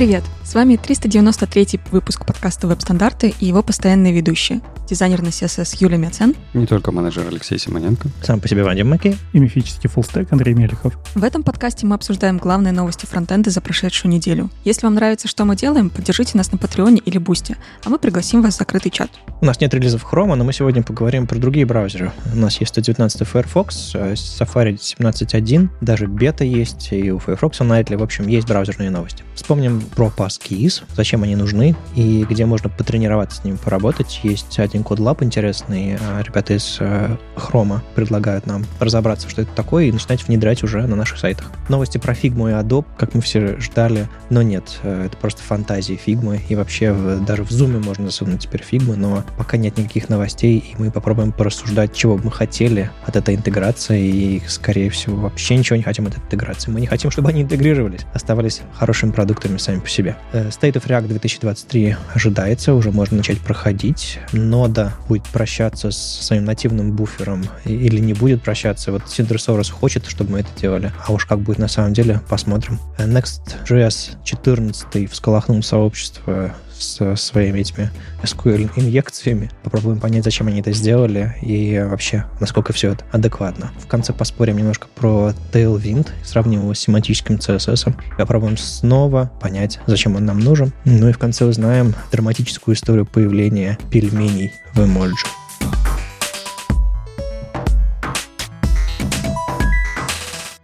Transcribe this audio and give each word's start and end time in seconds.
привет! 0.00 0.24
С 0.42 0.54
вами 0.54 0.76
393 0.76 1.78
выпуск 1.90 2.24
подкаста 2.24 2.66
«Веб-стандарты» 2.66 3.34
и 3.38 3.44
его 3.44 3.62
постоянные 3.62 4.14
ведущие. 4.14 4.62
Дизайнер 4.90 5.22
на 5.22 5.28
CSS 5.28 5.76
Юлия 5.78 5.98
Мяцен. 5.98 6.34
Не 6.52 6.66
только 6.66 6.90
менеджер 6.90 7.24
Алексей 7.28 7.60
Симоненко. 7.60 8.08
Сам 8.24 8.40
по 8.40 8.48
себе 8.48 8.64
Вадим 8.64 8.90
Маки. 8.90 9.16
И 9.32 9.38
мифический 9.38 9.88
фуллстек 9.88 10.32
Андрей 10.32 10.52
Мелехов. 10.52 10.98
В 11.14 11.22
этом 11.22 11.44
подкасте 11.44 11.86
мы 11.86 11.94
обсуждаем 11.94 12.38
главные 12.38 12.72
новости 12.72 13.06
фронтенда 13.06 13.50
за 13.50 13.60
прошедшую 13.60 14.10
неделю. 14.10 14.50
Если 14.64 14.84
вам 14.84 14.96
нравится, 14.96 15.28
что 15.28 15.44
мы 15.44 15.54
делаем, 15.54 15.90
поддержите 15.90 16.36
нас 16.36 16.50
на 16.50 16.58
Patreon 16.58 16.95
е 16.95 17.00
или 17.04 17.18
Бусте, 17.18 17.56
а 17.84 17.88
мы 17.88 18.00
пригласим 18.00 18.42
вас 18.42 18.56
в 18.56 18.58
закрытый 18.58 18.90
чат. 18.90 19.12
У 19.40 19.44
нас 19.44 19.60
нет 19.60 19.72
релизов 19.72 20.04
Chrome, 20.12 20.34
но 20.34 20.42
мы 20.42 20.52
сегодня 20.52 20.82
поговорим 20.82 21.28
про 21.28 21.38
другие 21.38 21.66
браузеры. 21.66 22.10
У 22.34 22.36
нас 22.36 22.58
есть 22.58 22.72
119 22.72 23.28
Firefox, 23.28 23.92
э, 23.94 24.14
Safari 24.14 24.76
17.1, 24.76 25.68
даже 25.80 26.08
бета 26.08 26.42
есть, 26.42 26.88
и 26.90 27.12
у 27.12 27.20
Firefox 27.20 27.60
Nightly, 27.60 27.96
в 27.96 28.02
общем, 28.02 28.26
есть 28.26 28.48
браузерные 28.48 28.90
новости. 28.90 29.22
Вспомним 29.36 29.80
про 29.94 30.12
Passkeys, 30.14 30.82
зачем 30.96 31.22
они 31.22 31.36
нужны 31.36 31.76
и 31.94 32.26
где 32.28 32.44
можно 32.44 32.68
потренироваться 32.68 33.40
с 33.40 33.44
ними, 33.44 33.56
поработать. 33.56 34.20
Есть 34.24 34.58
один 34.58 34.79
один 34.80 34.84
code 34.84 35.06
lab 35.06 35.22
интересный. 35.22 35.96
А, 36.00 36.22
ребята 36.22 36.54
из 36.54 36.78
э, 36.80 37.16
Chrome 37.36 37.80
предлагают 37.94 38.46
нам 38.46 38.64
разобраться, 38.78 39.28
что 39.28 39.42
это 39.42 39.50
такое, 39.54 39.84
и 39.84 39.92
начинать 39.92 40.26
внедрять 40.26 40.62
уже 40.62 40.86
на 40.86 40.96
наших 40.96 41.18
сайтах. 41.18 41.50
Новости 41.68 41.98
про 41.98 42.14
Figma 42.14 42.50
и 42.50 42.64
Adobe, 42.64 42.86
как 42.96 43.14
мы 43.14 43.20
все 43.20 43.58
ждали, 43.58 44.08
но 44.30 44.42
нет, 44.42 44.78
э, 44.82 45.06
это 45.06 45.16
просто 45.16 45.42
фантазии 45.42 46.00
Figma, 46.04 46.40
и 46.48 46.54
вообще 46.54 46.94
даже 47.26 47.44
в 47.44 47.50
Zoom 47.50 47.84
можно 47.84 48.06
засунуть 48.06 48.40
теперь 48.40 48.64
Figma, 48.68 48.96
но 48.96 49.24
пока 49.36 49.56
нет 49.56 49.76
никаких 49.76 50.08
новостей, 50.08 50.58
и 50.58 50.80
мы 50.80 50.90
попробуем 50.90 51.32
порассуждать, 51.32 51.94
чего 51.94 52.16
бы 52.16 52.24
мы 52.24 52.30
хотели 52.32 52.90
от 53.04 53.16
этой 53.16 53.34
интеграции, 53.34 54.06
и, 54.06 54.42
скорее 54.46 54.88
всего, 54.90 55.16
вообще 55.16 55.56
ничего 55.56 55.76
не 55.76 55.82
хотим 55.82 56.06
от 56.06 56.14
этой 56.14 56.24
интеграции. 56.24 56.70
Мы 56.70 56.80
не 56.80 56.86
хотим, 56.86 57.10
чтобы 57.10 57.28
они 57.28 57.42
интегрировались, 57.42 58.06
оставались 58.14 58.62
хорошими 58.72 59.10
продуктами 59.10 59.58
сами 59.58 59.80
по 59.80 59.88
себе. 59.88 60.16
Э, 60.32 60.48
State 60.48 60.74
of 60.74 60.86
React 60.86 61.08
2023 61.08 61.96
ожидается, 62.14 62.74
уже 62.74 62.90
можно 62.92 63.18
начать 63.18 63.40
проходить, 63.40 64.18
но 64.32 64.69
нода 64.70 64.92
будет 65.08 65.24
прощаться 65.24 65.90
с 65.90 65.96
своим 65.96 66.44
нативным 66.44 66.92
буфером 66.92 67.44
или 67.64 67.98
не 67.98 68.14
будет 68.14 68.42
прощаться. 68.42 68.92
Вот 68.92 69.02
Synthesors 69.02 69.70
хочет, 69.70 70.06
чтобы 70.06 70.32
мы 70.32 70.40
это 70.40 70.48
делали. 70.56 70.92
А 71.06 71.12
уж 71.12 71.26
как 71.26 71.40
будет 71.40 71.58
на 71.58 71.68
самом 71.68 71.92
деле, 71.92 72.20
посмотрим. 72.28 72.78
Next.js 72.98 74.16
14 74.24 75.10
всколохнул 75.10 75.62
сообщество 75.62 76.54
с 76.80 77.16
своими 77.16 77.60
этими 77.60 77.90
SQL-инъекциями. 78.22 79.50
Попробуем 79.62 80.00
понять, 80.00 80.24
зачем 80.24 80.48
они 80.48 80.60
это 80.60 80.72
сделали 80.72 81.36
и 81.42 81.78
вообще, 81.78 82.24
насколько 82.40 82.72
все 82.72 82.92
это 82.92 83.04
адекватно. 83.12 83.72
В 83.78 83.86
конце 83.86 84.12
поспорим 84.12 84.56
немножко 84.56 84.88
про 84.94 85.32
Tailwind, 85.52 86.08
сравним 86.24 86.62
его 86.62 86.74
с 86.74 86.80
семантическим 86.80 87.36
CSS. 87.36 87.94
Попробуем 88.16 88.56
снова 88.56 89.30
понять, 89.40 89.78
зачем 89.86 90.16
он 90.16 90.24
нам 90.24 90.40
нужен. 90.40 90.72
Ну 90.84 91.08
и 91.08 91.12
в 91.12 91.18
конце 91.18 91.44
узнаем 91.44 91.94
драматическую 92.12 92.74
историю 92.74 93.06
появления 93.06 93.78
пельменей 93.90 94.52
в 94.74 94.84
эмоджи. 94.84 95.26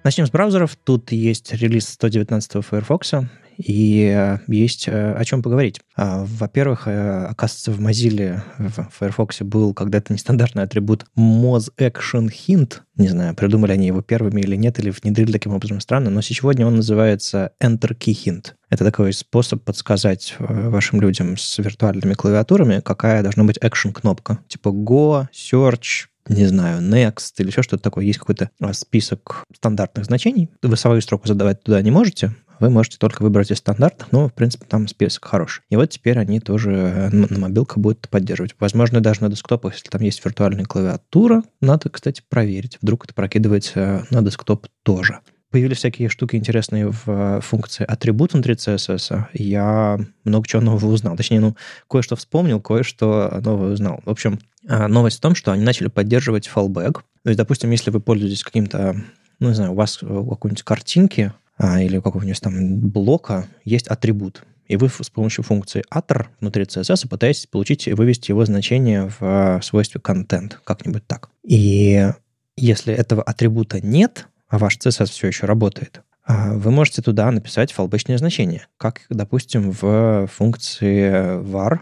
Начнем 0.07 0.25
с 0.25 0.31
браузеров. 0.31 0.77
Тут 0.85 1.11
есть 1.11 1.53
релиз 1.53 1.89
119 1.89 2.65
Firefox. 2.65 3.11
И 3.57 4.13
э, 4.15 4.39
есть 4.49 4.89
э, 4.89 5.13
о 5.15 5.25
чем 5.25 5.43
поговорить. 5.43 5.81
А, 5.97 6.25
во-первых, 6.25 6.87
э, 6.87 7.27
оказывается, 7.27 7.73
в 7.73 7.81
Mozilla, 7.81 8.43
в 8.59 8.89
Firefox 8.99 9.41
был 9.43 9.75
когда-то 9.75 10.13
нестандартный 10.13 10.63
атрибут 10.63 11.07
Moz 11.17 11.71
Action 11.79 12.29
Hint. 12.29 12.81
Не 12.97 13.09
знаю, 13.09 13.35
придумали 13.35 13.73
они 13.73 13.87
его 13.87 14.03
первыми 14.03 14.41
или 14.41 14.57
нет, 14.57 14.79
или 14.79 14.91
внедрили 14.91 15.33
таким 15.33 15.53
образом 15.53 15.81
странно, 15.81 16.11
но 16.11 16.21
сегодня 16.21 16.67
он 16.67 16.77
называется 16.77 17.53
Enter 17.63 17.97
Key 17.97 18.17
Hint. 18.25 18.53
Это 18.69 18.85
такой 18.85 19.13
способ 19.13 19.63
подсказать 19.63 20.35
вашим 20.39 21.01
людям 21.01 21.37
с 21.37 21.59
виртуальными 21.59 22.15
клавиатурами, 22.15 22.81
какая 22.81 23.23
должна 23.23 23.45
быть 23.45 23.59
action-кнопка. 23.59 24.39
Типа 24.49 24.71
Go, 24.71 25.27
Search, 25.33 26.07
не 26.29 26.47
знаю, 26.47 26.83
next 26.83 27.35
или 27.39 27.49
еще 27.49 27.63
что-то 27.63 27.83
такое. 27.83 28.05
Есть 28.05 28.19
какой-то 28.19 28.51
список 28.73 29.45
стандартных 29.55 30.07
значений. 30.07 30.51
Вы 30.63 30.77
свою 30.77 31.01
строку 31.01 31.29
задавать 31.29 31.63
туда 31.63 31.81
не 31.83 31.91
можете, 31.91 32.35
вы 32.61 32.71
можете 32.71 32.99
только 32.99 33.23
выбрать 33.23 33.51
из 33.51 33.59
стандартных, 33.59 34.13
но, 34.13 34.29
в 34.29 34.35
принципе, 34.35 34.67
там 34.67 34.89
список 34.89 35.25
хороший. 35.25 35.63
И 35.71 35.77
вот 35.77 35.91
теперь 35.91 36.19
они 36.19 36.41
тоже 36.41 36.73
э, 36.73 37.09
на 37.11 37.39
мобилках 37.39 37.79
будут 37.79 38.09
поддерживать. 38.09 38.55
Возможно, 38.59 39.01
даже 39.01 39.23
на 39.23 39.29
десктопах, 39.29 39.75
если 39.75 39.89
там 39.89 40.01
есть 40.03 40.25
виртуальная 40.25 40.65
клавиатура, 40.65 41.43
надо, 41.61 41.91
кстати, 41.91 42.23
проверить. 42.29 42.79
Вдруг 42.81 43.05
это 43.05 43.15
прокидывается 43.15 44.07
на 44.11 44.23
десктоп 44.23 44.67
тоже 44.83 45.21
появились 45.57 45.79
всякие 45.79 46.11
штуки 46.11 46.37
интересные 46.37 46.91
в 46.91 47.05
э, 47.07 47.41
функции 47.41 47.85
атрибут 47.85 48.35
внутри 48.35 48.55
CSS. 48.55 49.29
Я 49.33 49.99
много 50.25 50.47
чего 50.47 50.61
нового 50.61 50.93
узнал. 50.93 51.17
Точнее, 51.17 51.41
ну, 51.41 51.57
кое-что 51.89 52.15
вспомнил, 52.15 52.61
кое-что 52.61 53.41
новое 53.43 53.73
узнал. 53.73 54.03
В 54.05 54.11
общем, 54.11 54.39
э, 54.69 54.87
новость 54.87 55.17
в 55.17 55.21
том, 55.21 55.35
что 55.35 55.53
они 55.53 55.65
начали 55.65 55.89
поддерживать 55.89 56.51
fallback. 56.55 57.01
То 57.23 57.31
есть, 57.31 57.39
допустим, 57.39 57.71
если 57.71 57.91
вы 57.91 58.01
пользуетесь 58.01 58.45
каким-то, 58.45 58.97
ну, 59.39 59.49
не 59.49 59.55
знаю, 59.55 59.73
у 59.73 59.77
вас 59.77 59.97
какой-нибудь 59.97 60.63
картинки, 60.63 61.33
или 61.61 61.97
у 61.97 62.03
какого-нибудь 62.03 62.41
там 62.41 62.79
блока 62.79 63.47
есть 63.65 63.89
атрибут, 63.89 64.45
и 64.69 64.77
вы 64.77 64.89
с 64.89 65.11
помощью 65.11 65.45
функции 65.45 65.85
attr 65.93 66.27
внутри 66.41 66.65
CSS 66.65 67.09
пытаетесь 67.09 67.47
получить 67.47 67.87
и 67.87 67.93
вывести 67.93 68.31
его 68.31 68.45
значение 68.45 69.09
в 69.09 69.17
а, 69.21 69.61
свойстве 69.63 70.01
content, 70.01 70.55
как-нибудь 70.65 71.07
так. 71.07 71.31
И 71.45 72.11
если 72.57 72.93
этого 72.93 73.23
атрибута 73.23 73.81
нет, 73.81 74.27
а 74.49 74.59
ваш 74.59 74.77
CSS 74.79 75.07
все 75.07 75.29
еще 75.29 75.47
работает, 75.47 76.03
а, 76.25 76.55
вы 76.55 76.71
можете 76.71 77.03
туда 77.03 77.31
написать 77.31 77.73
фалбэчное 77.73 78.19
значение, 78.19 78.67
как, 78.77 79.03
допустим, 79.09 79.71
в 79.71 80.27
функции 80.27 81.41
var 81.43 81.75
а, 81.75 81.81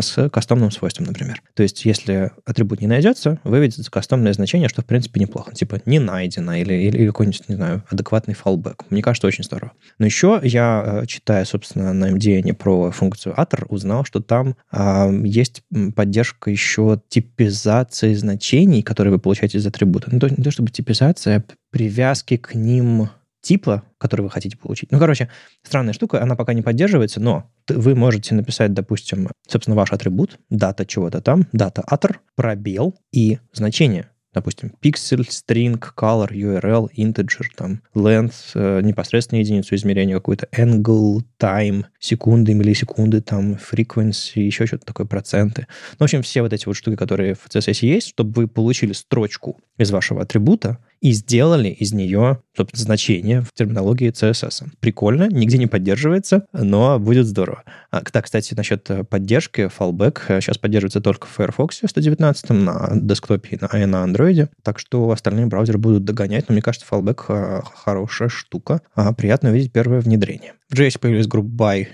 с 0.00 0.28
кастомным 0.28 0.70
свойством, 0.70 1.06
например. 1.06 1.42
То 1.54 1.62
есть, 1.62 1.84
если 1.84 2.32
атрибут 2.44 2.80
не 2.80 2.86
найдется, 2.86 3.38
выведется 3.44 3.90
кастомное 3.90 4.32
значение, 4.32 4.68
что, 4.68 4.82
в 4.82 4.86
принципе, 4.86 5.20
неплохо. 5.20 5.54
Типа, 5.54 5.80
не 5.86 5.98
найдено 5.98 6.54
или, 6.54 6.74
или, 6.74 7.06
какой-нибудь, 7.06 7.48
не 7.48 7.56
знаю, 7.56 7.82
адекватный 7.90 8.34
fallback. 8.34 8.84
Мне 8.90 9.02
кажется, 9.02 9.26
очень 9.26 9.44
здорово. 9.44 9.72
Но 9.98 10.06
еще 10.06 10.40
я, 10.42 11.00
э, 11.02 11.06
читая, 11.06 11.44
собственно, 11.44 11.92
на 11.92 12.10
MDN 12.10 12.54
про 12.54 12.90
функцию 12.90 13.34
attr, 13.36 13.66
узнал, 13.68 14.04
что 14.04 14.20
там 14.20 14.56
а, 14.70 15.10
есть 15.10 15.62
поддержка 15.94 16.50
еще 16.50 17.00
типизации 17.08 18.14
значений, 18.14 18.82
которые 18.82 19.12
вы 19.12 19.18
получаете 19.18 19.58
из 19.58 19.66
атрибута. 19.66 20.08
Ну, 20.10 20.18
то, 20.18 20.28
не 20.28 20.42
то 20.42 20.50
чтобы 20.50 20.70
типизация, 20.70 21.38
а 21.38 21.44
привязки 21.70 22.36
к 22.36 22.54
ним 22.54 23.08
типа, 23.44 23.84
который 23.98 24.22
вы 24.22 24.30
хотите 24.30 24.56
получить. 24.56 24.90
Ну, 24.90 24.98
короче, 24.98 25.28
странная 25.62 25.92
штука, 25.92 26.22
она 26.22 26.34
пока 26.34 26.54
не 26.54 26.62
поддерживается, 26.62 27.20
но 27.20 27.50
вы 27.68 27.94
можете 27.94 28.34
написать, 28.34 28.72
допустим, 28.72 29.28
собственно, 29.46 29.76
ваш 29.76 29.92
атрибут, 29.92 30.40
дата 30.50 30.86
чего-то 30.86 31.20
там, 31.20 31.46
дата 31.52 31.84
attr, 31.88 32.16
пробел 32.34 32.96
и 33.12 33.38
значение 33.52 34.08
допустим, 34.34 34.72
pixel, 34.82 35.24
string, 35.28 35.80
color, 35.96 36.30
URL, 36.30 36.88
integer, 36.96 37.44
там, 37.56 37.80
length, 37.94 38.50
э, 38.54 38.80
непосредственно 38.82 39.38
единицу 39.38 39.74
измерения 39.76 40.16
какую-то, 40.16 40.48
angle, 40.52 41.22
time, 41.38 41.84
секунды, 42.00 42.52
миллисекунды, 42.52 43.20
там, 43.20 43.54
frequency, 43.54 44.40
еще 44.40 44.66
что-то 44.66 44.84
такое, 44.84 45.06
проценты. 45.06 45.66
Ну, 45.92 45.98
в 46.00 46.02
общем, 46.02 46.22
все 46.22 46.42
вот 46.42 46.52
эти 46.52 46.66
вот 46.66 46.74
штуки, 46.74 46.96
которые 46.96 47.34
в 47.34 47.46
CSS 47.48 47.86
есть, 47.86 48.08
чтобы 48.08 48.32
вы 48.32 48.48
получили 48.48 48.92
строчку 48.92 49.60
из 49.78 49.90
вашего 49.92 50.22
атрибута, 50.22 50.78
и 51.04 51.12
сделали 51.12 51.68
из 51.68 51.92
нее, 51.92 52.40
собственно, 52.56 52.82
значение 52.82 53.42
в 53.42 53.52
терминологии 53.52 54.10
CSS. 54.10 54.68
Прикольно, 54.80 55.28
нигде 55.28 55.58
не 55.58 55.66
поддерживается, 55.66 56.46
но 56.54 56.98
будет 56.98 57.26
здорово. 57.26 57.62
А, 57.90 58.00
да, 58.10 58.22
кстати, 58.22 58.54
насчет 58.54 58.88
э, 58.88 59.04
поддержки, 59.04 59.70
fallback 59.78 60.40
сейчас 60.40 60.56
э, 60.56 60.60
поддерживается 60.60 61.02
только 61.02 61.26
в 61.26 61.30
Firefox 61.30 61.82
119 61.84 62.48
на 62.48 62.92
десктопе 62.94 63.56
и 63.56 63.84
на 63.84 64.02
Android, 64.06 64.48
так 64.62 64.78
что 64.78 65.10
остальные 65.10 65.44
браузеры 65.44 65.76
будут 65.76 66.04
догонять, 66.04 66.48
но 66.48 66.54
мне 66.54 66.62
кажется, 66.62 66.86
fallback 66.90 67.24
э, 67.28 67.60
хорошая 67.74 68.30
штука. 68.30 68.80
Приятно 69.18 69.50
увидеть 69.50 69.72
первое 69.72 70.00
внедрение. 70.00 70.54
В 70.74 70.76
JS 70.76 70.98
появились 70.98 71.28
группы 71.28 71.50
by 71.50 71.88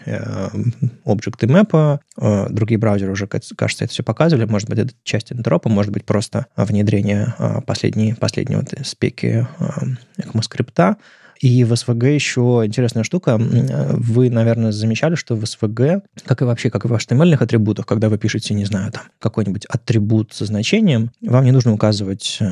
Object 1.05 1.37
и 1.43 1.47
Map, 1.47 2.01
другие 2.51 2.79
браузеры 2.79 3.13
уже, 3.13 3.27
кажется, 3.27 3.85
это 3.85 3.93
все 3.93 4.03
показывали, 4.03 4.47
может 4.47 4.71
быть, 4.71 4.79
это 4.79 4.95
часть 5.03 5.33
энтропа, 5.33 5.69
может 5.69 5.93
быть, 5.93 6.07
просто 6.07 6.47
внедрение 6.57 7.35
последней, 7.67 8.15
последнего 8.15 8.65
спеки 8.83 9.47
ECMAScript. 10.19 10.97
И 11.43 11.65
в 11.65 11.73
SVG 11.75 12.15
еще 12.15 12.63
интересная 12.65 13.05
штука. 13.05 13.37
Вы, 13.39 14.31
наверное, 14.31 14.73
замечали, 14.73 15.15
что 15.15 15.37
в 15.37 15.45
SVG, 15.45 16.01
как 16.25 16.41
и 16.41 16.45
вообще, 16.45 16.71
как 16.71 16.87
и 16.87 16.89
в 16.89 16.93
HTML 16.95 17.35
атрибутах, 17.35 17.85
когда 17.85 18.09
вы 18.09 18.17
пишете, 18.17 18.55
не 18.55 18.65
знаю, 18.65 18.93
там, 18.93 19.03
какой-нибудь 19.19 19.67
атрибут 19.67 20.33
со 20.33 20.47
значением, 20.47 21.11
вам 21.21 21.45
не 21.45 21.53
нужно 21.53 21.75
указывать 21.75 22.39
э, 22.41 22.47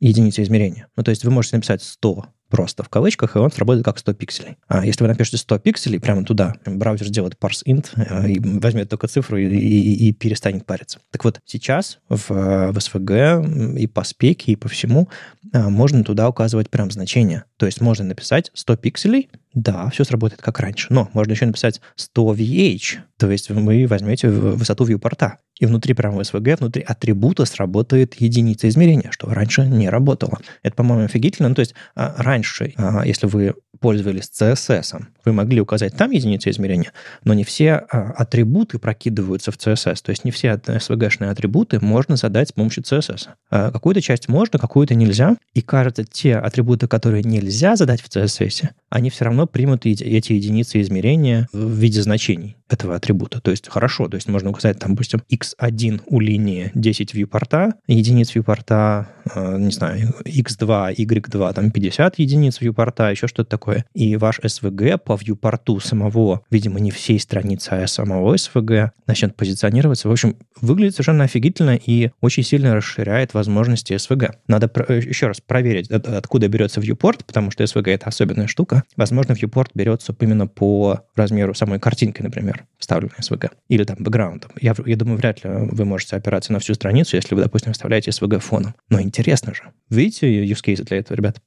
единицы 0.00 0.42
измерения. 0.42 0.88
Ну, 0.96 1.02
то 1.02 1.10
есть 1.10 1.24
вы 1.24 1.30
можете 1.30 1.56
написать 1.56 1.82
100 1.82 2.26
просто 2.48 2.82
в 2.82 2.88
кавычках, 2.88 3.36
и 3.36 3.38
он 3.38 3.50
сработает 3.50 3.84
как 3.84 3.98
100 3.98 4.14
пикселей. 4.14 4.56
А 4.68 4.84
если 4.84 5.04
вы 5.04 5.08
напишете 5.08 5.36
100 5.36 5.58
пикселей 5.58 6.00
прямо 6.00 6.24
туда, 6.24 6.54
браузер 6.64 7.06
сделает 7.06 7.34
parse 7.40 7.64
int 7.66 7.88
э, 7.96 8.30
и 8.30 8.40
возьмет 8.40 8.88
только 8.88 9.08
цифру 9.08 9.36
и, 9.36 9.46
и, 9.46 10.08
и 10.08 10.12
перестанет 10.12 10.66
париться. 10.66 11.00
Так 11.10 11.24
вот, 11.24 11.40
сейчас 11.44 11.98
в, 12.08 12.28
в 12.28 12.76
SVG 12.76 13.78
и 13.78 13.86
по 13.86 14.04
спеке, 14.04 14.52
и 14.52 14.56
по 14.56 14.68
всему 14.68 15.08
а, 15.52 15.70
можно 15.70 16.04
туда 16.04 16.28
указывать 16.28 16.70
прям 16.70 16.90
значение. 16.90 17.44
То 17.56 17.66
есть 17.66 17.80
можно 17.80 18.04
написать 18.04 18.50
100 18.54 18.76
пикселей, 18.76 19.30
да, 19.54 19.90
все 19.90 20.04
сработает 20.04 20.42
как 20.42 20.60
раньше. 20.60 20.88
Но 20.90 21.08
можно 21.12 21.32
еще 21.32 21.46
написать 21.46 21.80
100 21.96 22.34
VH, 22.34 22.98
то 23.18 23.30
есть 23.30 23.50
вы 23.50 23.86
возьмете 23.86 24.28
высоту 24.28 24.84
вьюпорта. 24.84 25.38
И 25.58 25.66
внутри 25.66 25.94
прямо 25.94 26.20
SVG, 26.20 26.58
внутри 26.58 26.82
атрибута 26.82 27.44
сработает 27.44 28.20
единица 28.20 28.68
измерения, 28.68 29.10
что 29.10 29.28
раньше 29.28 29.62
не 29.62 29.88
работало. 29.88 30.38
Это, 30.62 30.76
по-моему, 30.76 31.04
офигительно. 31.04 31.48
Ну, 31.48 31.54
то 31.54 31.60
есть 31.60 31.74
а, 31.94 32.14
раньше, 32.18 32.74
а, 32.76 33.04
если 33.04 33.26
вы 33.26 33.54
пользовались 33.80 34.30
CSS, 34.30 35.04
вы 35.28 35.34
могли 35.34 35.60
указать 35.60 35.94
там 35.94 36.10
единицу 36.10 36.50
измерения, 36.50 36.92
но 37.24 37.34
не 37.34 37.44
все 37.44 37.74
атрибуты 37.74 38.78
прокидываются 38.78 39.52
в 39.52 39.56
CSS. 39.56 40.02
То 40.02 40.10
есть 40.10 40.24
не 40.24 40.30
все 40.30 40.48
SVG-шные 40.48 41.30
атрибуты 41.30 41.80
можно 41.80 42.16
задать 42.16 42.48
с 42.48 42.52
помощью 42.52 42.82
CSS. 42.82 43.28
Какую-то 43.50 44.00
часть 44.00 44.28
можно, 44.28 44.58
какую-то 44.58 44.94
нельзя. 44.94 45.36
И 45.54 45.60
кажется, 45.60 46.04
те 46.04 46.36
атрибуты, 46.36 46.88
которые 46.88 47.22
нельзя 47.22 47.76
задать 47.76 48.00
в 48.00 48.08
CSS, 48.08 48.70
они 48.90 49.10
все 49.10 49.26
равно 49.26 49.46
примут 49.46 49.84
эти 49.86 50.32
единицы 50.32 50.80
измерения 50.80 51.48
в 51.52 51.72
виде 51.72 52.02
значений 52.02 52.56
этого 52.68 52.94
атрибута. 52.94 53.40
То 53.40 53.50
есть 53.50 53.68
хорошо, 53.68 54.08
то 54.08 54.16
есть 54.16 54.28
можно 54.28 54.50
указать, 54.50 54.78
там, 54.78 54.92
допустим, 54.92 55.22
x1 55.30 56.02
у 56.06 56.20
линии 56.20 56.70
10 56.74 57.14
вьюпорта, 57.14 57.74
единиц 57.86 58.34
вьюпорта, 58.34 59.08
э, 59.34 59.56
не 59.58 59.70
знаю, 59.70 60.14
x2, 60.24 60.94
y2, 60.94 61.54
там 61.54 61.70
50 61.70 62.18
единиц 62.18 62.60
вьюпорта, 62.60 63.10
еще 63.10 63.26
что-то 63.26 63.50
такое. 63.50 63.84
И 63.94 64.16
ваш 64.16 64.40
SVG 64.40 64.98
по 64.98 65.16
вьюпорту 65.20 65.80
самого, 65.80 66.42
видимо, 66.50 66.80
не 66.80 66.90
всей 66.90 67.18
страницы, 67.20 67.70
а 67.70 67.86
самого 67.86 68.34
SVG 68.34 68.90
начнет 69.06 69.36
позиционироваться. 69.36 70.08
В 70.08 70.12
общем, 70.12 70.36
выглядит 70.60 70.94
совершенно 70.94 71.24
офигительно 71.24 71.76
и 71.76 72.10
очень 72.20 72.42
сильно 72.42 72.74
расширяет 72.74 73.34
возможности 73.34 73.94
SVG. 73.94 74.34
Надо 74.46 74.70
э, 74.88 75.00
еще 75.04 75.26
раз 75.26 75.40
проверить, 75.40 75.90
откуда 75.90 76.48
берется 76.48 76.80
viewport, 76.80 77.24
потому 77.26 77.50
что 77.50 77.64
SVG— 77.64 77.90
это 77.94 78.06
особенная 78.06 78.46
штука. 78.46 78.84
Возможно, 78.96 79.32
viewport 79.32 79.68
берется 79.74 80.14
именно 80.20 80.46
по 80.46 81.00
размеру 81.14 81.54
самой 81.54 81.78
картинки, 81.78 82.22
например, 82.22 82.64
вставленной 82.78 83.16
SVG. 83.20 83.50
Или 83.68 83.84
там 83.84 83.96
бэкграундом. 83.98 84.50
Я, 84.60 84.74
я 84.84 84.96
думаю, 84.96 85.18
вряд 85.18 85.44
ли 85.44 85.50
вы 85.50 85.84
можете 85.84 86.16
опираться 86.16 86.52
на 86.52 86.58
всю 86.58 86.74
страницу, 86.74 87.16
если 87.16 87.34
вы, 87.34 87.42
допустим, 87.42 87.72
вставляете 87.72 88.10
SVG 88.10 88.38
фоном. 88.40 88.74
Но 88.88 89.00
интересно 89.00 89.54
же. 89.54 89.62
Видите 89.90 90.44
use 90.44 90.62
case 90.64 90.82
для 90.84 90.98
этого, 90.98 91.16
ребят? 91.16 91.40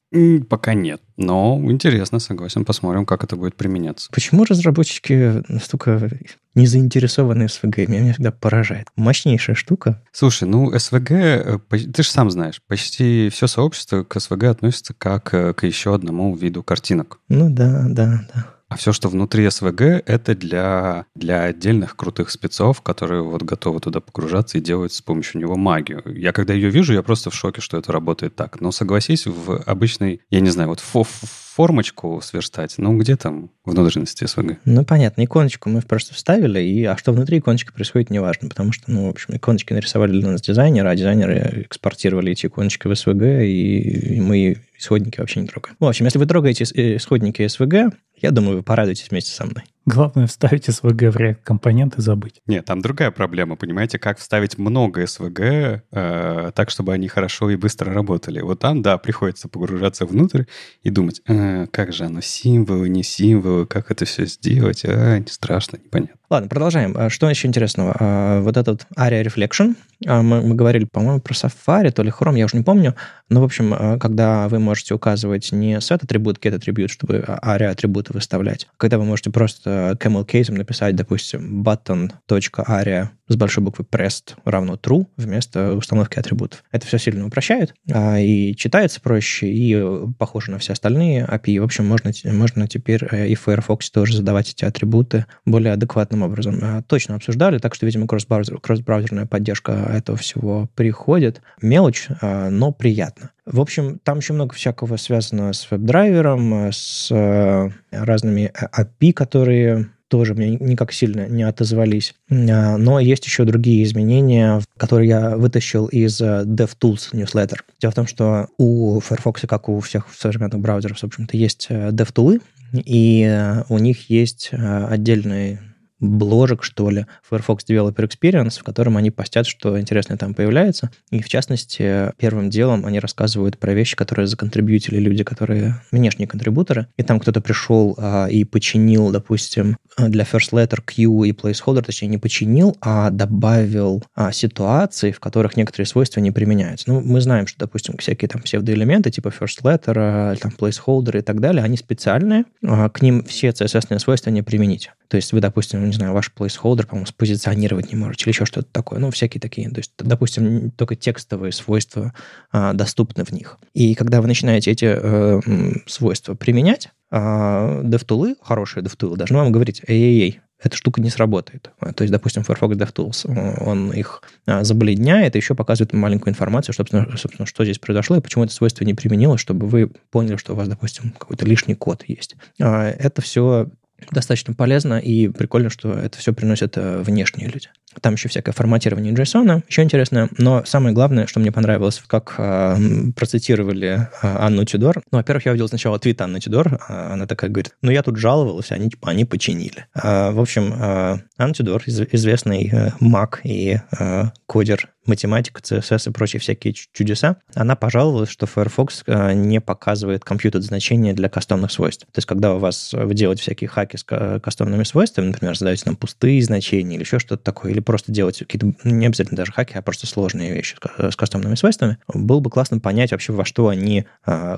Пока 0.49 0.73
нет. 0.73 1.01
Но 1.17 1.59
интересно, 1.63 2.19
согласен. 2.19 2.65
Посмотрим, 2.65 3.05
как 3.05 3.23
это 3.23 3.35
будет 3.35 3.55
применяться. 3.55 4.09
Почему 4.11 4.43
разработчики 4.43 5.41
настолько 5.47 6.09
не 6.53 6.67
заинтересованы 6.67 7.47
в 7.47 7.51
SVG? 7.51 7.87
Меня 7.87 8.13
всегда 8.13 8.31
поражает. 8.31 8.87
Мощнейшая 8.95 9.55
штука. 9.55 10.03
Слушай, 10.11 10.49
ну 10.49 10.73
SVG, 10.73 11.59
э, 11.69 11.77
ты 11.93 12.03
же 12.03 12.09
сам 12.09 12.29
знаешь, 12.29 12.61
почти 12.67 13.29
все 13.31 13.47
сообщество 13.47 14.03
к 14.03 14.15
SVG 14.15 14.47
относится 14.47 14.93
как 14.93 15.33
э, 15.33 15.53
к 15.53 15.65
еще 15.65 15.95
одному 15.95 16.35
виду 16.35 16.61
картинок. 16.63 17.19
Ну 17.29 17.49
да, 17.49 17.85
да, 17.87 18.25
да. 18.33 18.47
А 18.71 18.77
все, 18.77 18.93
что 18.93 19.09
внутри 19.09 19.49
СВГ, 19.49 19.81
это 19.81 20.33
для, 20.33 21.05
для 21.13 21.43
отдельных 21.43 21.97
крутых 21.97 22.29
спецов, 22.29 22.81
которые 22.81 23.21
вот 23.21 23.43
готовы 23.43 23.81
туда 23.81 23.99
погружаться 23.99 24.57
и 24.57 24.61
делают 24.61 24.93
с 24.93 25.01
помощью 25.01 25.41
него 25.41 25.57
магию. 25.57 26.01
Я 26.05 26.31
когда 26.31 26.53
ее 26.53 26.69
вижу, 26.69 26.93
я 26.93 27.03
просто 27.03 27.31
в 27.31 27.35
шоке, 27.35 27.59
что 27.59 27.77
это 27.77 27.91
работает 27.91 28.37
так. 28.37 28.61
Но 28.61 28.71
согласись, 28.71 29.25
в 29.25 29.61
обычной, 29.65 30.21
я 30.29 30.39
не 30.39 30.49
знаю, 30.51 30.69
вот 30.69 30.79
фо 30.79 31.03
формочку 31.03 32.21
сверстать, 32.23 32.75
ну 32.77 32.97
где 32.97 33.17
там 33.17 33.49
внутренности 33.65 34.23
СВГ? 34.23 34.59
Ну 34.63 34.85
понятно, 34.85 35.25
иконочку 35.25 35.69
мы 35.69 35.81
просто 35.81 36.13
вставили, 36.13 36.61
и, 36.61 36.85
а 36.85 36.95
что 36.95 37.11
внутри 37.11 37.39
иконочки 37.39 37.73
происходит, 37.73 38.09
неважно, 38.09 38.47
потому 38.47 38.71
что, 38.71 38.89
ну, 38.89 39.07
в 39.07 39.09
общем, 39.09 39.35
иконочки 39.35 39.73
нарисовали 39.73 40.11
для 40.13 40.29
нас 40.29 40.41
дизайнеры, 40.41 40.87
а 40.87 40.95
дизайнеры 40.95 41.65
экспортировали 41.67 42.31
эти 42.31 42.45
иконочки 42.45 42.87
в 42.87 42.95
СВГ, 42.95 43.21
и, 43.41 44.15
и 44.15 44.21
мы 44.21 44.61
исходники 44.81 45.19
вообще 45.19 45.39
не 45.41 45.47
трогаем. 45.47 45.77
В 45.79 45.85
общем, 45.85 46.05
если 46.05 46.19
вы 46.19 46.25
трогаете 46.25 46.63
исходники 46.63 47.47
СВГ, 47.47 47.95
я 48.17 48.31
думаю, 48.31 48.57
вы 48.57 48.63
порадуетесь 48.63 49.09
вместе 49.09 49.31
со 49.31 49.45
мной. 49.45 49.63
Главное 49.93 50.25
вставить 50.25 50.69
SVG 50.69 51.11
в 51.11 51.17
React 51.17 51.39
компоненты 51.43 52.01
забыть. 52.01 52.41
Нет, 52.47 52.63
там 52.63 52.81
другая 52.81 53.11
проблема, 53.11 53.57
понимаете, 53.57 53.99
как 53.99 54.19
вставить 54.19 54.57
много 54.57 55.03
SVG 55.03 55.81
э, 55.91 56.51
так, 56.55 56.69
чтобы 56.69 56.93
они 56.93 57.09
хорошо 57.09 57.49
и 57.49 57.57
быстро 57.57 57.93
работали. 57.93 58.39
Вот 58.39 58.59
там, 58.59 58.81
да, 58.81 58.97
приходится 58.97 59.49
погружаться 59.49 60.05
внутрь 60.05 60.43
и 60.83 60.89
думать, 60.89 61.21
э, 61.27 61.67
как 61.71 61.91
же 61.91 62.05
оно, 62.05 62.21
символы, 62.21 62.87
не 62.87 63.03
символы, 63.03 63.65
как 63.65 63.91
это 63.91 64.05
все 64.05 64.25
сделать, 64.27 64.83
а, 64.85 65.19
не 65.19 65.27
страшно, 65.27 65.77
непонятно. 65.83 66.15
Ладно, 66.29 66.47
продолжаем. 66.47 66.95
А 66.97 67.09
что 67.09 67.29
еще 67.29 67.49
интересного? 67.49 67.93
А, 67.99 68.41
вот 68.41 68.55
этот 68.55 68.87
ARIA 68.97 69.25
Reflection, 69.25 69.75
а, 70.07 70.21
мы, 70.21 70.41
мы 70.41 70.55
говорили, 70.55 70.85
по-моему, 70.85 71.19
про 71.19 71.33
Safari, 71.33 71.91
то 71.91 72.03
ли 72.03 72.11
Chrome, 72.11 72.37
я 72.37 72.45
уже 72.45 72.55
не 72.55 72.63
помню. 72.63 72.95
Но, 73.27 73.41
в 73.41 73.43
общем, 73.43 73.99
когда 73.99 74.47
вы 74.47 74.59
можете 74.59 74.93
указывать 74.93 75.51
не 75.51 75.75
set 75.79 75.99
атрибут, 76.03 76.37
get 76.37 76.55
атрибут, 76.55 76.89
чтобы 76.89 77.25
ARIA 77.27 77.67
атрибуты 77.67 78.13
выставлять, 78.13 78.69
когда 78.77 78.97
вы 78.97 79.03
можете 79.03 79.29
просто 79.31 79.80
camel 79.93 80.25
case 80.25 80.51
написать, 80.51 80.95
допустим, 80.95 81.63
button.aria 81.63 83.09
с 83.27 83.35
большой 83.37 83.63
буквы 83.63 83.85
pressed 83.89 84.35
равно 84.43 84.73
true 84.73 85.07
вместо 85.15 85.73
установки 85.73 86.19
атрибутов. 86.19 86.63
Это 86.71 86.85
все 86.85 86.97
сильно 86.97 87.25
упрощает, 87.25 87.73
и 87.87 88.53
читается 88.57 88.99
проще, 88.99 89.47
и 89.47 89.81
похоже 90.19 90.51
на 90.51 90.59
все 90.59 90.73
остальные 90.73 91.25
API. 91.25 91.59
В 91.61 91.63
общем, 91.63 91.85
можно, 91.85 92.11
можно 92.25 92.67
теперь 92.67 93.07
э, 93.09 93.27
и 93.27 93.35
в 93.35 93.41
Firefox 93.41 93.89
тоже 93.91 94.17
задавать 94.17 94.51
эти 94.51 94.65
атрибуты 94.65 95.25
более 95.45 95.73
адекватным 95.73 96.23
образом. 96.23 96.59
А, 96.61 96.81
точно 96.81 97.15
обсуждали, 97.15 97.57
так 97.57 97.73
что, 97.73 97.85
видимо, 97.85 98.07
кросс-браузер, 98.07 98.59
кросс-браузерная 98.59 99.25
поддержка 99.25 99.71
этого 99.71 100.17
всего 100.17 100.69
приходит. 100.75 101.41
Мелочь, 101.61 102.07
а, 102.21 102.49
но 102.49 102.71
приятно. 102.71 103.31
В 103.45 103.59
общем, 103.59 103.99
там 104.03 104.19
еще 104.19 104.33
много 104.33 104.53
всякого 104.53 104.97
связано 104.97 105.53
с 105.53 105.69
веб-драйвером, 105.71 106.69
с 106.71 107.09
э, 107.11 107.69
разными 107.91 108.51
API, 108.71 109.13
которые 109.13 109.89
тоже 110.09 110.35
мне 110.35 110.57
никак 110.57 110.91
сильно 110.91 111.27
не 111.27 111.43
отозвались. 111.43 112.13
Но 112.29 112.99
есть 112.99 113.25
еще 113.25 113.45
другие 113.45 113.83
изменения, 113.83 114.61
которые 114.77 115.07
я 115.07 115.37
вытащил 115.37 115.87
из 115.87 116.21
э, 116.21 116.43
DevTools 116.45 117.13
newsletter. 117.13 117.59
Дело 117.79 117.91
в 117.91 117.95
том, 117.95 118.07
что 118.07 118.47
у 118.57 118.99
Firefox, 118.99 119.41
как 119.47 119.69
у 119.69 119.79
всех 119.79 120.07
современных 120.13 120.59
браузеров, 120.59 120.99
в 120.99 121.03
общем-то, 121.03 121.35
есть 121.35 121.67
э, 121.69 121.89
DevTools, 121.89 122.41
и 122.73 123.57
у 123.67 123.77
них 123.79 124.09
есть 124.09 124.51
отдельный 124.53 125.59
бложек, 126.01 126.63
что 126.63 126.89
ли, 126.89 127.05
Firefox 127.29 127.63
Developer 127.65 128.09
Experience, 128.09 128.59
в 128.59 128.63
котором 128.63 128.97
они 128.97 129.11
постят, 129.11 129.47
что 129.47 129.79
интересное 129.79 130.17
там 130.17 130.33
появляется. 130.33 130.91
И, 131.11 131.21
в 131.21 131.29
частности, 131.29 132.11
первым 132.17 132.49
делом 132.49 132.85
они 132.85 132.99
рассказывают 132.99 133.57
про 133.57 133.73
вещи, 133.73 133.95
которые 133.95 134.27
законтрибьютили 134.27 134.97
люди, 134.97 135.23
которые 135.23 135.81
внешние 135.91 136.27
контрибуторы. 136.27 136.87
И 136.97 137.03
там 137.03 137.19
кто-то 137.19 137.39
пришел 137.39 137.95
а, 137.97 138.27
и 138.27 138.43
починил, 138.43 139.11
допустим, 139.11 139.77
для 139.97 140.23
First 140.23 140.51
Letter 140.51 140.79
Q 140.83 141.23
и 141.25 141.31
Placeholder, 141.31 141.83
точнее, 141.83 142.09
не 142.09 142.17
починил, 142.17 142.75
а 142.81 143.09
добавил 143.11 144.03
а, 144.15 144.31
ситуации, 144.31 145.11
в 145.11 145.19
которых 145.19 145.55
некоторые 145.55 145.85
свойства 145.85 146.19
не 146.19 146.31
применяются. 146.31 146.89
Ну, 146.89 147.01
мы 147.01 147.21
знаем, 147.21 147.47
что, 147.47 147.59
допустим, 147.59 147.97
всякие 147.97 148.27
там 148.27 148.41
псевдоэлементы, 148.41 149.11
типа 149.11 149.27
First 149.27 149.61
Letter, 149.63 149.93
а, 149.95 150.35
там 150.35 150.51
Placeholder 150.57 151.19
и 151.19 151.21
так 151.21 151.39
далее, 151.39 151.63
они 151.63 151.77
специальные, 151.77 152.45
а, 152.65 152.89
к 152.89 153.01
ним 153.01 153.23
все 153.23 153.49
CSS-ные 153.49 153.99
свойства 153.99 154.31
не 154.31 154.41
применить. 154.41 154.89
То 155.11 155.17
есть 155.17 155.33
вы, 155.33 155.41
допустим, 155.41 155.85
не 155.85 155.91
знаю, 155.91 156.13
ваш 156.13 156.31
placeholder, 156.33 156.87
по-моему, 156.87 157.05
спозиционировать 157.05 157.91
не 157.91 157.97
можете 157.97 158.23
или 158.23 158.29
еще 158.29 158.45
что-то 158.45 158.69
такое. 158.71 158.97
Ну, 158.97 159.11
всякие 159.11 159.41
такие. 159.41 159.69
То 159.69 159.79
есть, 159.79 159.91
допустим, 159.97 160.71
только 160.71 160.95
текстовые 160.95 161.51
свойства 161.51 162.13
а, 162.49 162.71
доступны 162.71 163.25
в 163.25 163.31
них. 163.31 163.57
И 163.73 163.93
когда 163.93 164.21
вы 164.21 164.29
начинаете 164.29 164.71
эти 164.71 164.85
э, 164.87 165.41
свойства 165.85 166.33
применять, 166.33 166.91
а, 167.09 167.81
DevTools, 167.83 168.37
хорошие 168.41 168.85
DevTools, 168.85 169.17
должны 169.17 169.39
вам 169.39 169.51
говорить, 169.51 169.81
эй-эй-эй, 169.85 170.39
эта 170.63 170.77
штука 170.77 171.01
не 171.01 171.09
сработает. 171.09 171.71
То 171.95 172.03
есть, 172.03 172.13
допустим, 172.13 172.43
Firefox 172.43 172.77
DevTools, 172.77 173.63
он 173.65 173.91
их 173.91 174.23
а, 174.45 174.63
забледняет 174.63 175.35
и 175.35 175.39
еще 175.39 175.55
показывает 175.55 175.91
маленькую 175.91 176.31
информацию, 176.31 176.73
собственно, 176.73 177.05
собственно, 177.17 177.45
что 177.45 177.65
здесь 177.65 177.79
произошло 177.79 178.15
и 178.15 178.21
почему 178.21 178.45
это 178.45 178.53
свойство 178.53 178.85
не 178.85 178.93
применилось, 178.93 179.41
чтобы 179.41 179.67
вы 179.67 179.91
поняли, 180.09 180.37
что 180.37 180.53
у 180.53 180.55
вас, 180.55 180.69
допустим, 180.69 181.11
какой-то 181.11 181.45
лишний 181.45 181.75
код 181.75 182.05
есть. 182.07 182.37
А, 182.61 182.87
это 182.87 183.21
все 183.21 183.67
достаточно 184.11 184.53
полезно 184.53 184.99
и 184.99 185.27
прикольно, 185.27 185.69
что 185.69 185.93
это 185.93 186.17
все 186.17 186.33
приносят 186.33 186.77
э, 186.77 187.01
внешние 187.01 187.49
люди. 187.49 187.69
Там 187.99 188.13
еще 188.13 188.29
всякое 188.29 188.51
форматирование 188.51 189.13
JSON, 189.13 189.63
еще 189.67 189.83
интересно, 189.83 190.29
но 190.37 190.63
самое 190.65 190.93
главное, 190.93 191.27
что 191.27 191.39
мне 191.39 191.51
понравилось, 191.51 192.01
как 192.07 192.35
э, 192.37 192.77
процитировали 193.15 194.07
э, 194.21 194.37
Анну 194.37 194.65
Тюдор. 194.65 195.01
Ну, 195.11 195.17
во-первых, 195.17 195.45
я 195.45 195.51
увидел 195.51 195.67
сначала 195.67 195.99
твит 195.99 196.21
Анны 196.21 196.39
Тюдор, 196.39 196.79
э, 196.87 197.13
она 197.13 197.27
такая 197.27 197.49
говорит, 197.49 197.75
ну, 197.81 197.91
я 197.91 198.03
тут 198.03 198.17
жаловалась, 198.17 198.71
они, 198.71 198.89
типа, 198.89 199.09
они 199.09 199.25
починили. 199.25 199.87
Э, 199.95 200.31
в 200.31 200.39
общем, 200.39 200.73
э, 200.73 201.17
Анна 201.37 201.53
Тюдор, 201.53 201.83
из, 201.85 201.99
известный 201.99 202.69
э, 202.71 202.91
маг 202.99 203.41
и 203.43 203.79
э, 203.99 204.23
кодер 204.45 204.89
математика, 205.05 205.61
CSS 205.61 206.09
и 206.09 206.13
прочие 206.13 206.39
всякие 206.39 206.73
чудеса, 206.73 207.37
она 207.55 207.75
пожаловалась, 207.75 208.29
что 208.29 208.45
Firefox 208.45 209.03
э, 209.07 209.33
не 209.33 209.59
показывает 209.59 210.23
компьютер 210.23 210.61
значения 210.61 211.13
для 211.13 211.27
кастомных 211.27 211.71
свойств. 211.71 212.05
То 212.05 212.19
есть, 212.19 212.27
когда 212.27 212.53
у 212.53 212.59
вас 212.59 212.93
вы 212.93 213.13
делаете 213.13 213.41
всякие 213.41 213.67
хаки 213.67 213.97
с 213.97 214.03
кастомными 214.03 214.83
свойствами, 214.83 215.27
например, 215.27 215.57
задаете 215.57 215.85
там 215.85 215.95
пустые 215.95 216.41
значения 216.43 216.95
или 216.95 217.03
еще 217.03 217.19
что-то 217.19 217.43
такое, 217.43 217.71
или 217.71 217.79
просто 217.81 218.11
делаете 218.11 218.45
какие-то, 218.45 218.73
не 218.83 219.05
обязательно 219.05 219.37
даже 219.37 219.51
хаки, 219.51 219.73
а 219.77 219.81
просто 219.81 220.07
сложные 220.07 220.53
вещи 220.53 220.75
с 220.97 221.15
кастомными 221.15 221.55
свойствами, 221.55 221.97
было 222.07 222.39
бы 222.39 222.49
классно 222.49 222.79
понять 222.79 223.11
вообще, 223.11 223.33
во 223.33 223.45
что 223.45 223.67
они 223.67 224.05
э, 224.25 224.57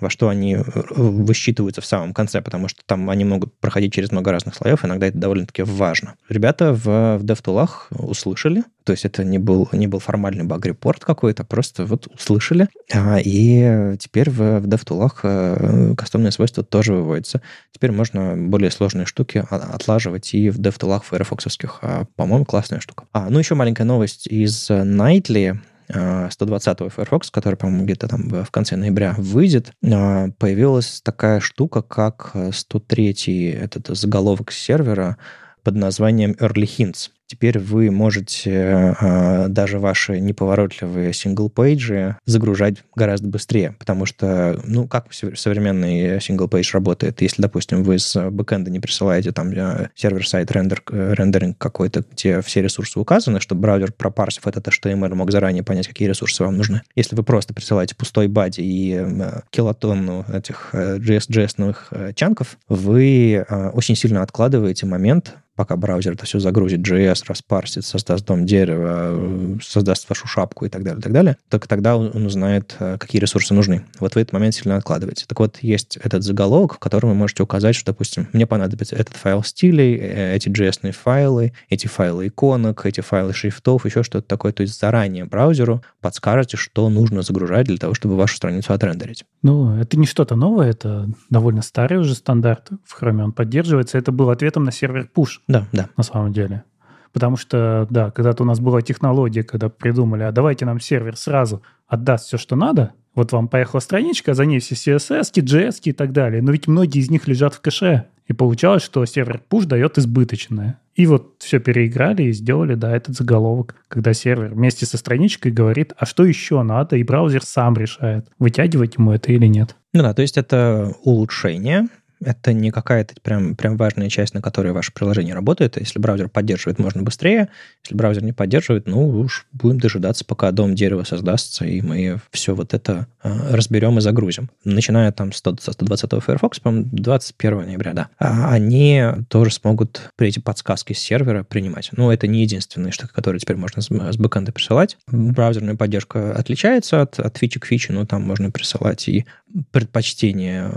во 0.00 0.10
что 0.10 0.28
они 0.28 0.56
высчитываются 0.56 1.80
в 1.80 1.86
самом 1.86 2.14
конце, 2.14 2.40
потому 2.40 2.68
что 2.68 2.82
там 2.86 3.10
они 3.10 3.24
могут 3.24 3.58
проходить 3.58 3.92
через 3.92 4.12
много 4.12 4.32
разных 4.32 4.54
слоев, 4.54 4.84
иногда 4.84 5.06
это 5.06 5.18
довольно-таки 5.18 5.62
важно. 5.62 6.14
Ребята 6.28 6.72
в, 6.72 7.18
в 7.18 7.24
DevTools 7.24 7.70
услышали, 7.90 8.64
то 8.84 8.92
есть 8.92 9.04
это 9.04 9.24
не 9.24 9.38
был, 9.38 9.68
не 9.72 9.86
был 9.86 9.98
формальный 9.98 10.44
баг-репорт 10.44 11.04
какой-то, 11.04 11.44
просто 11.44 11.84
вот 11.84 12.06
услышали, 12.06 12.68
а, 12.92 13.18
и 13.18 13.96
теперь 13.98 14.30
в, 14.30 14.60
в 14.60 14.66
DevTools 14.66 15.12
э, 15.22 15.94
кастомные 15.96 16.32
свойства 16.32 16.62
тоже 16.62 16.94
выводятся. 16.94 17.42
Теперь 17.72 17.92
можно 17.92 18.34
более 18.36 18.70
сложные 18.70 19.06
штуки 19.06 19.44
отлаживать 19.50 20.32
и 20.34 20.50
в 20.50 20.58
файрфоксовских. 20.58 21.78
А, 21.82 22.04
по-моему, 22.16 22.44
классная 22.46 22.80
штука. 22.80 23.04
А, 23.12 23.28
ну, 23.28 23.38
еще 23.38 23.54
маленькая 23.54 23.84
новость 23.84 24.26
из 24.26 24.70
Nightly. 24.70 25.58
120-го 25.88 26.88
Firefox, 26.88 27.30
который, 27.30 27.54
по-моему, 27.54 27.84
где-то 27.84 28.08
там 28.08 28.28
в 28.28 28.50
конце 28.50 28.74
ноября 28.74 29.14
выйдет, 29.18 29.70
а, 29.84 30.30
появилась 30.38 31.00
такая 31.00 31.38
штука, 31.38 31.80
как 31.80 32.32
103-й 32.34 33.50
этот 33.50 33.96
заголовок 33.96 34.50
сервера 34.50 35.16
под 35.62 35.76
названием 35.76 36.32
Early 36.32 36.64
Hints. 36.64 37.10
Теперь 37.26 37.58
вы 37.58 37.90
можете 37.90 38.94
э, 39.00 39.48
даже 39.48 39.80
ваши 39.80 40.20
неповоротливые 40.20 41.12
single 41.12 41.69
page 41.69 42.07
и 42.07 42.16
загружать 42.24 42.76
гораздо 42.94 43.28
быстрее, 43.28 43.74
потому 43.80 44.06
что, 44.06 44.60
ну, 44.64 44.86
как 44.86 45.12
современный 45.12 46.20
single 46.20 46.50
page 46.50 46.70
работает? 46.72 47.20
Если, 47.22 47.42
допустим, 47.42 47.82
вы 47.82 47.98
с 47.98 48.30
бэкэнда 48.30 48.70
не 48.70 48.78
присылаете 48.78 49.32
там 49.32 49.50
э, 49.50 49.88
server-side 49.96 50.52
рендер, 50.52 50.82
рендеринг 50.88 51.58
какой-то, 51.58 52.04
где 52.12 52.40
все 52.42 52.62
ресурсы 52.62 53.00
указаны, 53.00 53.40
чтобы 53.40 53.62
браузер, 53.62 53.90
пропарсив 53.92 54.46
этот 54.46 54.68
HTML, 54.68 55.12
мог 55.16 55.32
заранее 55.32 55.64
понять, 55.64 55.88
какие 55.88 56.06
ресурсы 56.06 56.44
вам 56.44 56.56
нужны. 56.56 56.82
Если 56.94 57.16
вы 57.16 57.24
просто 57.24 57.54
присылаете 57.54 57.96
пустой 57.96 58.28
body 58.28 58.60
и 58.60 58.94
э, 58.94 59.40
килотонну 59.50 60.24
этих 60.32 60.70
э, 60.74 60.98
JS-новых 60.98 62.14
чанков, 62.14 62.56
вы 62.68 63.44
очень 63.72 63.96
сильно 63.96 64.22
откладываете 64.22 64.86
момент, 64.86 65.34
пока 65.56 65.76
браузер 65.76 66.12
это 66.12 66.26
все 66.26 66.38
загрузит, 66.38 66.86
JS 66.86 67.24
распарсит, 67.26 67.84
создаст 67.84 68.24
дом 68.26 68.46
дерева, 68.46 69.58
создаст 69.62 70.08
вашу 70.08 70.26
шапку 70.26 70.66
и 70.66 70.68
так 70.68 70.84
далее, 70.84 71.00
и 71.00 71.02
так 71.02 71.12
далее, 71.12 71.36
только 71.48 71.66
тогда 71.66 71.96
он 71.96 72.26
узнает, 72.26 72.76
э, 72.78 72.98
какие 72.98 73.20
ресурсы 73.20 73.54
нужны. 73.54 73.84
Вот 73.98 74.14
в 74.14 74.16
этот 74.18 74.32
момент 74.32 74.54
сильно 74.54 74.76
откладываете. 74.76 75.24
Так 75.26 75.40
вот, 75.40 75.58
есть 75.62 75.96
этот 75.96 76.22
заголовок, 76.22 76.74
в 76.74 76.78
котором 76.78 77.10
вы 77.10 77.14
можете 77.14 77.42
указать, 77.42 77.74
что, 77.74 77.92
допустим, 77.92 78.28
мне 78.32 78.46
понадобится 78.46 78.94
этот 78.96 79.16
файл 79.16 79.42
стилей, 79.42 79.96
э, 79.96 80.34
эти 80.36 80.48
JS 80.48 80.92
файлы, 80.92 81.52
эти 81.70 81.86
файлы 81.86 82.28
иконок, 82.28 82.84
эти 82.84 83.00
файлы 83.00 83.32
шрифтов, 83.32 83.86
еще 83.86 84.02
что-то 84.02 84.26
такое. 84.26 84.52
То 84.52 84.62
есть 84.62 84.78
заранее 84.78 85.24
браузеру 85.24 85.82
подскажете, 86.00 86.56
что 86.56 86.88
нужно 86.90 87.22
загружать 87.22 87.66
для 87.66 87.78
того, 87.78 87.94
чтобы 87.94 88.16
вашу 88.16 88.36
страницу 88.36 88.72
отрендерить. 88.72 89.24
Ну, 89.42 89.76
это 89.76 89.98
не 89.98 90.06
что-то 90.06 90.36
новое, 90.36 90.70
это 90.70 91.08
довольно 91.30 91.62
старый 91.62 91.98
уже 91.98 92.14
стандарт. 92.14 92.70
В 92.84 93.00
Chrome 93.00 93.22
он 93.22 93.32
поддерживается. 93.32 93.98
Это 93.98 94.12
был 94.12 94.30
ответом 94.30 94.64
на 94.64 94.72
сервер 94.72 95.08
push. 95.14 95.38
Да, 95.48 95.66
да. 95.72 95.88
На 95.96 96.02
самом 96.02 96.32
деле. 96.32 96.64
Потому 97.12 97.36
что, 97.36 97.86
да, 97.88 98.10
когда-то 98.10 98.42
у 98.42 98.46
нас 98.46 98.60
была 98.60 98.82
технология, 98.82 99.42
когда 99.42 99.68
придумали, 99.68 100.22
а 100.22 100.32
давайте 100.32 100.66
нам 100.66 100.80
сервер 100.80 101.16
сразу 101.16 101.62
отдаст 101.86 102.26
все, 102.26 102.36
что 102.36 102.56
надо, 102.56 102.92
вот 103.16 103.32
вам 103.32 103.48
поехала 103.48 103.80
страничка, 103.80 104.34
за 104.34 104.44
ней 104.44 104.60
все 104.60 104.74
CSS, 104.74 105.32
JS 105.32 105.80
и 105.84 105.92
так 105.92 106.12
далее. 106.12 106.42
Но 106.42 106.52
ведь 106.52 106.68
многие 106.68 107.00
из 107.00 107.10
них 107.10 107.26
лежат 107.26 107.54
в 107.54 107.60
кэше. 107.62 108.04
И 108.26 108.32
получалось, 108.32 108.82
что 108.82 109.04
сервер 109.06 109.40
push 109.48 109.64
дает 109.64 109.96
избыточное. 109.96 110.78
И 110.94 111.06
вот 111.06 111.36
все 111.38 111.58
переиграли 111.58 112.24
и 112.24 112.32
сделали, 112.32 112.74
да, 112.74 112.94
этот 112.94 113.14
заголовок, 113.14 113.76
когда 113.88 114.12
сервер 114.12 114.52
вместе 114.52 114.84
со 114.84 114.98
страничкой 114.98 115.52
говорит, 115.52 115.94
а 115.96 116.04
что 116.04 116.24
еще 116.24 116.62
надо, 116.62 116.96
и 116.96 117.04
браузер 117.04 117.42
сам 117.42 117.74
решает, 117.74 118.26
вытягивать 118.38 118.96
ему 118.96 119.12
это 119.12 119.32
или 119.32 119.46
нет. 119.46 119.76
Ну 119.94 120.02
да, 120.02 120.12
то 120.12 120.22
есть 120.22 120.36
это 120.36 120.92
улучшение, 121.02 121.86
это 122.26 122.52
не 122.52 122.72
какая-то 122.72 123.14
прям, 123.22 123.54
прям 123.54 123.76
важная 123.76 124.10
часть, 124.10 124.34
на 124.34 124.42
которой 124.42 124.72
ваше 124.72 124.92
приложение 124.92 125.34
работает. 125.34 125.78
Если 125.78 126.00
браузер 126.00 126.28
поддерживает, 126.28 126.80
можно 126.80 127.02
быстрее. 127.02 127.48
Если 127.84 127.94
браузер 127.94 128.24
не 128.24 128.32
поддерживает, 128.32 128.88
ну 128.88 129.08
уж 129.20 129.46
будем 129.52 129.78
дожидаться, 129.78 130.24
пока 130.24 130.50
дом 130.50 130.74
дерева 130.74 131.04
создастся, 131.04 131.64
и 131.64 131.80
мы 131.80 132.20
все 132.32 132.54
вот 132.54 132.74
это 132.74 133.06
э, 133.22 133.54
разберем 133.54 133.98
и 133.98 134.00
загрузим. 134.00 134.50
Начиная 134.64 135.12
там 135.12 135.32
с 135.32 135.38
120 135.38 136.22
Firefox, 136.24 136.58
по-моему, 136.58 136.88
21 136.90 137.66
ноября, 137.66 137.92
да. 137.94 138.08
А 138.18 138.52
они 138.52 139.02
тоже 139.28 139.52
смогут 139.52 140.10
при 140.16 140.28
эти 140.28 140.40
подсказки 140.40 140.92
с 140.92 140.98
сервера 140.98 141.44
принимать. 141.44 141.90
Но 141.92 142.12
это 142.12 142.26
не 142.26 142.42
единственная 142.42 142.90
штука, 142.90 143.14
которую 143.14 143.38
теперь 143.38 143.56
можно 143.56 143.82
с, 143.82 143.86
с 143.86 144.16
бэкэнда 144.16 144.50
присылать. 144.50 144.98
Браузерная 145.06 145.76
поддержка 145.76 146.34
отличается 146.34 147.02
от, 147.02 147.20
от 147.20 147.38
фичи 147.38 147.60
к 147.60 147.66
фиче, 147.66 147.92
но 147.92 148.04
там 148.04 148.22
можно 148.22 148.50
присылать 148.50 149.08
и 149.08 149.26
предпочтения 149.70 150.72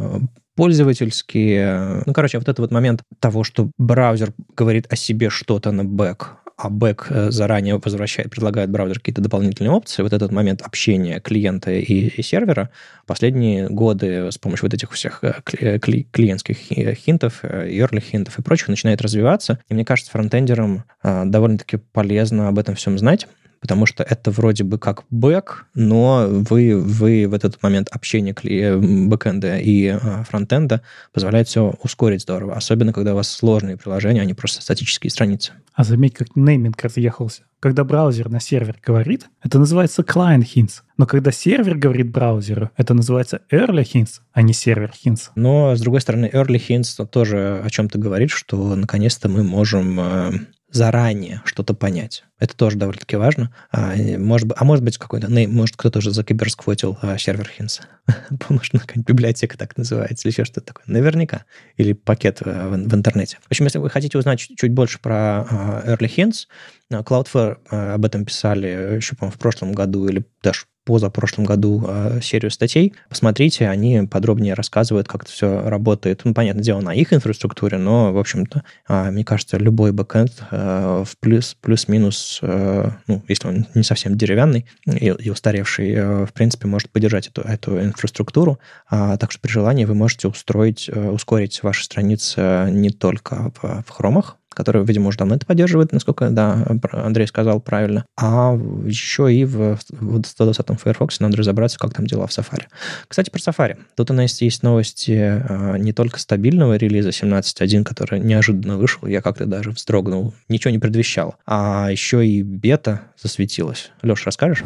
пользовательские. 0.60 2.04
Ну, 2.06 2.14
короче, 2.14 2.38
вот 2.38 2.44
этот 2.44 2.60
вот 2.60 2.72
момент 2.72 3.02
того, 3.20 3.46
что 3.46 3.72
браузер 3.78 4.34
говорит 4.58 4.92
о 4.92 4.98
себе 4.98 5.30
что-то 5.30 5.72
на 5.72 5.86
бэк, 5.86 6.40
а 6.58 6.70
бэк 6.70 7.08
э, 7.10 7.32
заранее 7.32 7.78
возвращает, 7.78 8.30
предлагает 8.30 8.70
браузер 8.70 9.00
какие-то 9.00 9.22
дополнительные 9.22 9.72
опции, 9.72 10.04
вот 10.04 10.12
этот 10.12 10.34
момент 10.34 10.62
общения 10.62 11.22
клиента 11.22 11.72
и, 11.72 12.08
и 12.08 12.22
сервера 12.22 12.70
последние 13.06 13.70
годы 13.70 14.30
с 14.30 14.38
помощью 14.38 14.66
вот 14.66 14.74
этих 14.74 14.92
всех 14.92 15.24
э, 15.24 15.36
кли, 15.46 15.80
кли, 15.80 16.08
клиентских 16.12 16.58
хинтов, 16.58 17.46
early 17.46 18.02
hint 18.02 18.26
ов 18.26 18.38
и 18.38 18.42
прочих 18.42 18.68
начинает 18.68 19.02
развиваться. 19.02 19.60
И 19.70 19.74
мне 19.74 19.86
кажется, 19.86 20.12
фронтендерам 20.12 20.84
э, 21.04 21.24
довольно-таки 21.26 21.78
полезно 21.78 22.50
об 22.50 22.60
этом 22.60 22.76
всем 22.76 23.00
знать, 23.00 23.28
потому 23.60 23.86
что 23.86 24.04
это 24.04 24.32
вроде 24.32 24.64
бы 24.64 24.78
как 24.78 25.04
бэк, 25.10 25.66
но 25.76 26.28
вы, 26.30 26.80
вы 26.80 27.28
в 27.28 27.34
этот 27.34 27.62
момент 27.62 27.90
общения 27.92 28.34
бэкэнда 28.34 29.58
и 29.58 29.88
а, 29.88 30.24
фронтенда 30.28 30.82
позволяет 31.14 31.48
все 31.48 31.76
ускорить 31.84 32.22
здорово, 32.22 32.56
особенно 32.56 32.94
когда 32.94 33.14
у 33.14 33.16
вас 33.18 33.30
сложные 33.30 33.78
приложения, 33.78 34.22
а 34.22 34.26
не 34.26 34.34
просто 34.34 34.62
статические 34.62 35.12
страницы. 35.12 35.54
А 35.74 35.84
заметь, 35.84 36.14
как 36.14 36.36
нейминг 36.36 36.82
разъехался. 36.82 37.44
Когда 37.60 37.84
браузер 37.84 38.30
на 38.30 38.40
сервер 38.40 38.78
говорит, 38.86 39.30
это 39.44 39.60
называется 39.60 40.02
client 40.02 40.46
hints. 40.56 40.82
Но 40.98 41.06
когда 41.06 41.32
сервер 41.32 41.78
говорит 41.78 42.10
браузеру, 42.10 42.72
это 42.78 42.94
называется 42.94 43.42
early 43.52 43.84
hints, 43.84 44.22
а 44.32 44.42
не 44.42 44.54
сервер 44.54 44.94
hints. 45.06 45.30
Но, 45.36 45.76
с 45.76 45.82
другой 45.82 46.00
стороны, 46.00 46.30
early 46.32 46.56
hints 46.56 47.06
тоже 47.06 47.62
о 47.64 47.70
чем-то 47.70 47.98
говорит, 47.98 48.32
что 48.32 48.76
наконец-то 48.76 49.28
мы 49.28 49.44
можем 49.44 50.00
э, 50.00 50.32
заранее 50.72 51.42
что-то 51.46 51.74
понять. 51.74 52.24
Это 52.40 52.56
тоже 52.56 52.78
довольно-таки 52.78 53.16
важно. 53.16 53.54
А 53.72 53.96
может, 54.18 54.52
а 54.56 54.64
может 54.64 54.84
быть, 54.84 54.98
какой-то, 54.98 55.30
может, 55.30 55.76
кто-то 55.76 56.00
уже 56.00 56.12
закиберсквотил 56.12 56.98
а, 57.02 57.18
сервер 57.18 57.50
Hints. 57.58 57.82
может, 58.50 58.72
какая-нибудь 58.72 59.08
библиотека 59.08 59.58
так 59.58 59.78
называется, 59.78 60.28
или 60.28 60.34
еще 60.34 60.46
что-то 60.46 60.68
такое. 60.68 60.84
Наверняка. 60.88 61.46
Или 61.78 61.94
пакет 61.94 62.42
а, 62.46 62.70
в, 62.70 62.72
в 62.72 62.96
интернете. 62.96 63.38
В 63.42 63.48
общем, 63.48 63.66
если 63.66 63.80
вы 63.80 63.90
хотите 63.90 64.18
узнать 64.18 64.40
чуть, 64.40 64.58
чуть 64.58 64.72
больше 64.72 65.00
про 65.00 65.42
а, 65.42 65.84
Early 65.86 66.08
Hints, 66.08 66.48
Cloudflare 66.92 67.58
а, 67.70 67.96
об 67.96 68.06
этом 68.06 68.26
писали 68.26 68.96
еще, 68.96 69.16
по-моему, 69.16 69.36
в 69.36 69.40
прошлом 69.40 69.74
году 69.74 70.08
или 70.08 70.24
даже 70.42 70.66
позапрошлом 70.90 71.46
году 71.46 71.86
э, 71.88 72.20
серию 72.24 72.50
статей. 72.50 72.94
Посмотрите, 73.10 73.70
они 73.70 74.08
подробнее 74.10 74.56
рассказывают, 74.56 75.08
как 75.08 75.24
это 75.24 75.32
все 75.32 75.70
работает. 75.70 76.22
Ну, 76.24 76.34
понятное 76.34 76.64
дело, 76.64 76.82
на 76.82 76.96
их 76.96 77.14
инфраструктуре, 77.14 77.78
но, 77.78 78.12
в 78.12 78.18
общем-то, 78.18 78.64
э, 78.88 79.12
мне 79.12 79.24
кажется, 79.24 79.58
любой 79.58 79.92
бэкэнд 79.92 80.32
э, 80.50 81.04
в 81.06 81.18
плюс, 81.20 81.56
плюс-минус, 81.62 82.40
э, 82.42 82.90
ну, 83.06 83.24
если 83.28 83.48
он 83.48 83.68
не 83.76 83.84
совсем 83.84 84.18
деревянный 84.18 84.66
и, 84.88 85.08
и 85.08 85.30
устаревший, 85.30 85.92
э, 85.92 86.26
в 86.26 86.34
принципе, 86.34 86.68
может 86.68 86.90
поддержать 86.90 87.28
эту, 87.28 87.42
эту 87.42 87.80
инфраструктуру. 87.80 88.60
А, 88.90 89.18
так 89.18 89.32
что 89.32 89.42
при 89.42 89.52
желании 89.52 89.86
вы 89.86 89.94
можете 89.94 90.28
устроить, 90.28 90.90
э, 90.92 91.10
ускорить 91.10 91.62
ваши 91.62 91.84
страницы 91.84 92.70
не 92.72 92.90
только 92.90 93.52
в, 93.62 93.84
в 93.86 93.90
хромах, 93.92 94.38
который, 94.60 94.84
видимо, 94.84 95.08
уже 95.08 95.18
давно 95.18 95.36
это 95.36 95.46
поддерживает, 95.46 95.94
насколько, 95.94 96.30
да, 96.32 96.68
Андрей 96.92 97.28
сказал 97.28 97.62
правильно. 97.62 98.04
А 98.20 98.60
еще 98.84 99.34
и 99.34 99.46
в, 99.46 99.80
в 99.90 100.20
120-м 100.20 100.76
Firefox 100.76 101.22
надо 101.22 101.38
разобраться, 101.38 101.80
как 101.80 101.94
там 101.94 102.06
дела 102.06 102.28
в 102.28 102.32
Safari. 102.32 102.64
Кстати, 103.08 103.30
про 103.30 103.40
Safari. 103.40 103.78
Тут 103.96 104.12
у 104.12 104.14
нас 104.14 104.42
есть 104.42 104.62
новости 104.62 105.14
а, 105.18 105.78
не 105.78 105.94
только 105.94 106.20
стабильного 106.20 106.76
релиза 106.76 107.12
17.1, 107.12 107.86
который 107.86 108.20
неожиданно 108.20 108.78
вышел, 108.78 109.08
я 109.08 109.22
как-то 109.22 109.46
даже 109.46 109.72
вздрогнул, 109.72 110.34
ничего 110.50 110.72
не 110.72 110.80
предвещал, 110.80 111.36
а 111.46 111.88
еще 111.90 112.28
и 112.28 112.44
бета 112.44 113.04
засветилась. 113.16 113.92
Леш, 114.04 114.26
расскажешь? 114.26 114.66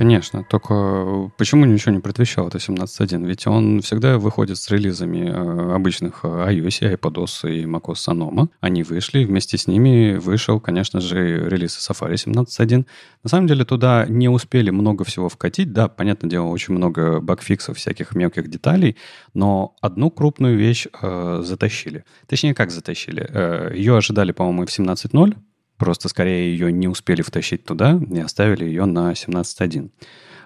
Конечно, 0.00 0.44
только 0.44 1.30
почему 1.36 1.66
ничего 1.66 1.92
не 1.92 2.00
предвещал 2.00 2.48
это 2.48 2.56
17.1? 2.56 3.26
Ведь 3.26 3.46
он 3.46 3.82
всегда 3.82 4.16
выходит 4.16 4.56
с 4.56 4.70
релизами 4.70 5.28
э, 5.28 5.74
обычных 5.74 6.24
iOS, 6.24 6.96
iPadOS 6.96 7.54
и 7.54 7.66
macOS 7.66 8.08
Sonoma. 8.08 8.48
Они 8.62 8.82
вышли, 8.82 9.26
вместе 9.26 9.58
с 9.58 9.66
ними 9.66 10.16
вышел, 10.16 10.58
конечно 10.58 11.00
же, 11.02 11.46
релиз 11.50 11.76
Safari 11.76 12.14
17.1. 12.14 12.86
На 13.24 13.28
самом 13.28 13.46
деле 13.46 13.66
туда 13.66 14.06
не 14.08 14.30
успели 14.30 14.70
много 14.70 15.04
всего 15.04 15.28
вкатить. 15.28 15.74
Да, 15.74 15.88
понятное 15.88 16.30
дело, 16.30 16.46
очень 16.46 16.72
много 16.72 17.20
багфиксов, 17.20 17.76
всяких 17.76 18.14
мелких 18.14 18.48
деталей, 18.48 18.96
но 19.34 19.76
одну 19.82 20.10
крупную 20.10 20.56
вещь 20.56 20.86
э, 21.02 21.42
затащили. 21.44 22.06
Точнее, 22.26 22.54
как 22.54 22.70
затащили? 22.70 23.28
Э, 23.28 23.72
ее 23.74 23.98
ожидали, 23.98 24.32
по-моему, 24.32 24.64
в 24.64 24.70
17.0, 24.70 25.36
Просто 25.80 26.10
скорее 26.10 26.52
ее 26.52 26.70
не 26.70 26.88
успели 26.88 27.22
втащить 27.22 27.64
туда 27.64 27.98
и 28.10 28.18
оставили 28.20 28.66
ее 28.66 28.84
на 28.84 29.12
17.1. 29.12 29.90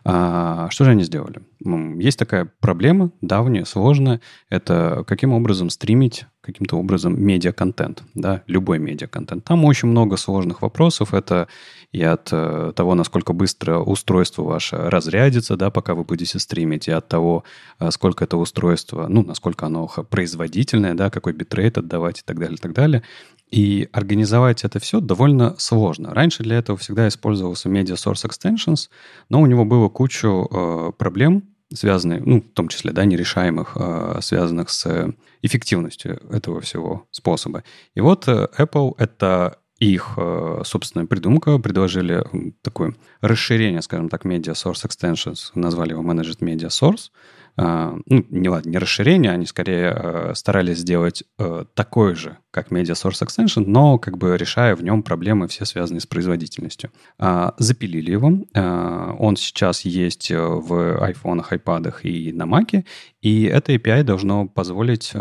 А, 0.05 0.71
что 0.71 0.85
же 0.85 0.93
они 0.93 1.03
сделали? 1.03 1.43
Есть 1.61 2.19
такая 2.19 2.51
проблема, 2.61 3.11
давняя, 3.21 3.65
сложная. 3.65 4.21
Это 4.49 5.05
каким 5.07 5.33
образом 5.33 5.71
стримить 5.71 6.27
каким-то 6.45 6.77
образом 6.77 7.21
медиа-контент, 7.21 8.03
да, 8.15 8.43
любой 8.47 8.79
медиа-контент. 8.79 9.45
Там 9.45 9.65
очень 9.65 9.89
много 9.89 10.17
сложных 10.17 10.61
вопросов. 10.61 11.15
Это 11.15 11.49
и 11.91 12.03
от 12.03 12.29
э, 12.33 12.73
того, 12.77 12.95
насколько 12.95 13.33
быстро 13.33 13.79
устройство 13.79 14.43
ваше 14.43 14.77
разрядится, 14.77 15.57
да, 15.57 15.71
пока 15.71 15.95
вы 15.95 16.05
будете 16.05 16.39
стримить, 16.39 16.87
и 16.89 16.91
от 16.91 17.09
того, 17.09 17.45
э, 17.81 17.91
сколько 17.91 18.25
это 18.25 18.37
устройство, 18.37 19.07
ну, 19.09 19.23
насколько 19.25 19.67
оно 19.67 19.87
производительное, 19.87 20.95
да, 20.95 21.09
какой 21.09 21.33
битрейт 21.33 21.79
отдавать 21.79 22.21
и 22.21 22.23
так 22.25 22.39
далее, 22.39 22.57
и 22.57 22.61
так 22.61 22.73
далее. 22.75 23.03
И 23.51 23.89
организовать 23.93 24.65
это 24.65 24.81
все 24.81 25.01
довольно 25.01 25.55
сложно. 25.59 26.13
Раньше 26.13 26.43
для 26.43 26.59
этого 26.59 26.77
всегда 26.77 27.09
использовался 27.09 27.69
Media 27.69 27.95
Source 27.95 28.29
Extensions, 28.29 28.91
но 29.31 29.41
у 29.41 29.47
него 29.47 29.65
было 29.65 29.89
кучу 29.89 30.49
э, 30.51 30.93
проблем, 30.99 31.45
связанных, 31.75 32.25
ну, 32.25 32.41
в 32.41 32.55
том 32.55 32.69
числе, 32.69 32.93
да, 32.93 33.05
нерешаемых, 33.05 33.77
э, 33.77 34.19
связанных 34.21 34.71
с 34.71 35.13
эффективностью 35.43 36.21
этого 36.31 36.61
всего 36.61 37.07
способа. 37.11 37.65
И 37.95 38.01
вот 38.01 38.29
э, 38.29 38.49
Apple— 38.59 38.95
это 38.99 39.59
их 39.79 40.15
э, 40.17 40.63
собственная 40.65 41.07
придумка, 41.07 41.59
предложили 41.59 42.25
такое 42.63 42.95
расширение, 43.21 43.83
скажем 43.83 44.09
так, 44.09 44.25
Media 44.25 44.55
Source 44.55 44.87
Extensions, 44.87 45.51
назвали 45.55 45.91
его 45.91 46.03
Managed 46.03 46.39
Media 46.41 46.69
Source— 46.69 47.11
а, 47.57 47.97
ну, 48.07 48.27
не 48.31 48.49
ладно, 48.49 48.71
не 48.71 48.79
расширение, 48.79 49.31
они 49.31 49.47
скорее 49.47 49.95
э, 49.95 50.33
старались 50.35 50.79
сделать 50.79 51.23
э, 51.39 51.65
такой 51.75 52.15
же, 52.15 52.39
как 52.55 52.71
Media 52.71 52.95
Source 52.95 53.27
Extension, 53.27 53.65
но 53.67 53.99
как 53.99 54.17
бы 54.17 54.37
решая 54.39 54.77
в 54.77 54.85
нем 54.85 55.03
проблемы 55.03 55.49
все 55.49 55.65
связанные 55.65 56.01
с 56.01 56.07
производительностью. 56.07 56.91
А, 57.19 57.55
запилили 57.59 58.13
его. 58.13 58.33
А, 58.55 59.15
он 59.19 59.37
сейчас 59.37 59.83
есть 59.83 60.31
э, 60.31 60.39
в 60.39 61.03
айфонах, 61.05 61.53
айпадах 61.53 62.05
и 62.05 62.33
на 62.33 62.47
Маке, 62.47 62.85
и 63.21 63.43
это 63.45 63.73
API 63.73 64.05
должно 64.05 64.47
позволить 64.47 65.13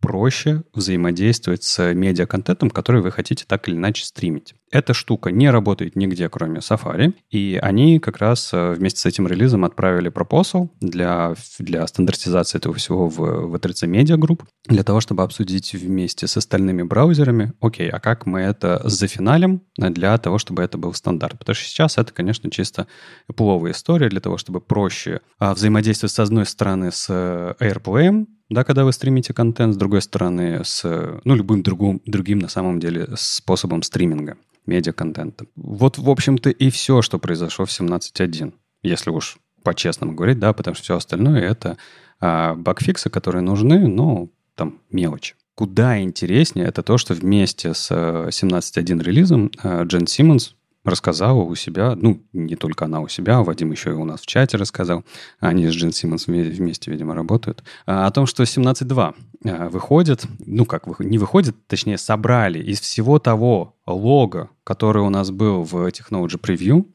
проще 0.00 0.62
взаимодействовать 0.74 1.64
с 1.64 1.92
медиа-контентом, 1.92 2.70
который 2.70 3.02
вы 3.02 3.10
хотите 3.10 3.44
так 3.46 3.68
или 3.68 3.76
иначе 3.76 4.04
стримить. 4.04 4.54
Эта 4.70 4.92
штука 4.92 5.30
не 5.30 5.50
работает 5.50 5.96
нигде, 5.96 6.28
кроме 6.28 6.60
Safari, 6.60 7.14
и 7.30 7.58
они 7.60 7.98
как 7.98 8.18
раз 8.18 8.50
э, 8.52 8.72
вместе 8.74 9.00
с 9.00 9.06
этим 9.06 9.26
релизом 9.26 9.64
отправили 9.64 10.10
пропосал 10.10 10.70
для, 10.80 11.34
для 11.58 11.86
стандартизации 11.86 12.58
этого 12.58 12.74
всего 12.74 13.08
в, 13.08 13.16
в 13.16 13.54
E3C 13.54 13.88
Media 13.88 14.16
Group, 14.18 14.44
для 14.66 14.84
того, 14.84 15.00
чтобы 15.00 15.22
обсудить 15.22 15.72
вместе 15.72 16.26
с 16.26 16.36
остальными 16.36 16.67
браузерами, 16.82 17.52
окей, 17.60 17.88
а 17.88 18.00
как 18.00 18.26
мы 18.26 18.40
это 18.40 18.80
зафиналим 18.84 19.62
для 19.76 20.16
того, 20.18 20.38
чтобы 20.38 20.62
это 20.62 20.78
был 20.78 20.92
стандарт. 20.94 21.38
Потому 21.38 21.54
что 21.54 21.64
сейчас 21.64 21.98
это, 21.98 22.12
конечно, 22.12 22.50
чисто 22.50 22.86
пловая 23.34 23.72
история 23.72 24.08
для 24.08 24.20
того, 24.20 24.38
чтобы 24.38 24.60
проще 24.60 25.20
а, 25.38 25.54
взаимодействовать 25.54 26.12
с 26.12 26.18
одной 26.18 26.46
стороны 26.46 26.92
с 26.92 27.06
э, 27.08 27.54
AirPlay, 27.60 28.26
да, 28.50 28.64
когда 28.64 28.84
вы 28.84 28.92
стримите 28.92 29.34
контент, 29.34 29.74
с 29.74 29.76
другой 29.76 30.02
стороны, 30.02 30.62
с, 30.64 30.82
ну, 31.24 31.34
любым 31.34 31.62
другим, 31.62 32.00
другим, 32.06 32.38
на 32.38 32.48
самом 32.48 32.80
деле, 32.80 33.08
способом 33.16 33.82
стриминга 33.82 34.36
медиа-контента. 34.66 35.46
Вот, 35.56 35.98
в 35.98 36.08
общем-то, 36.08 36.50
и 36.50 36.70
все, 36.70 37.02
что 37.02 37.18
произошло 37.18 37.64
в 37.66 37.70
17.1, 37.70 38.52
если 38.82 39.10
уж 39.10 39.38
по-честному 39.62 40.14
говорить, 40.14 40.38
да, 40.38 40.52
потому 40.52 40.74
что 40.74 40.84
все 40.84 40.96
остальное— 40.96 41.40
это 41.50 41.76
а, 42.20 42.54
багфиксы, 42.54 43.10
которые 43.10 43.42
нужны, 43.42 43.86
но 43.86 44.28
там 44.54 44.80
мелочи. 44.90 45.34
Куда 45.58 46.00
интереснее 46.00 46.68
это 46.68 46.84
то, 46.84 46.98
что 46.98 47.14
вместе 47.14 47.74
с 47.74 47.90
17.1 47.90 49.02
релизом 49.02 49.50
а, 49.60 49.82
Джен 49.82 50.06
Симмонс 50.06 50.54
рассказала 50.84 51.42
у 51.42 51.56
себя, 51.56 51.96
ну, 51.96 52.22
не 52.32 52.54
только 52.54 52.84
она 52.84 53.00
у 53.00 53.08
себя, 53.08 53.38
а 53.38 53.42
Вадим 53.42 53.72
еще 53.72 53.90
и 53.90 53.94
у 53.94 54.04
нас 54.04 54.20
в 54.20 54.26
чате 54.26 54.56
рассказал, 54.56 55.04
они 55.40 55.66
с 55.66 55.72
Джин 55.72 55.90
Симмонс 55.90 56.28
вместе, 56.28 56.92
видимо, 56.92 57.12
работают, 57.12 57.64
а, 57.86 58.06
о 58.06 58.10
том, 58.12 58.26
что 58.26 58.44
17.2 58.44 59.14
а, 59.46 59.68
выходит, 59.68 60.26
ну, 60.46 60.64
как 60.64 60.86
не 61.00 61.18
выходит, 61.18 61.56
точнее, 61.66 61.98
собрали 61.98 62.60
из 62.62 62.80
всего 62.80 63.18
того 63.18 63.74
лога, 63.84 64.50
который 64.62 65.02
у 65.02 65.10
нас 65.10 65.32
был 65.32 65.64
в 65.64 65.74
Technology 65.88 66.38
Preview, 66.40 66.86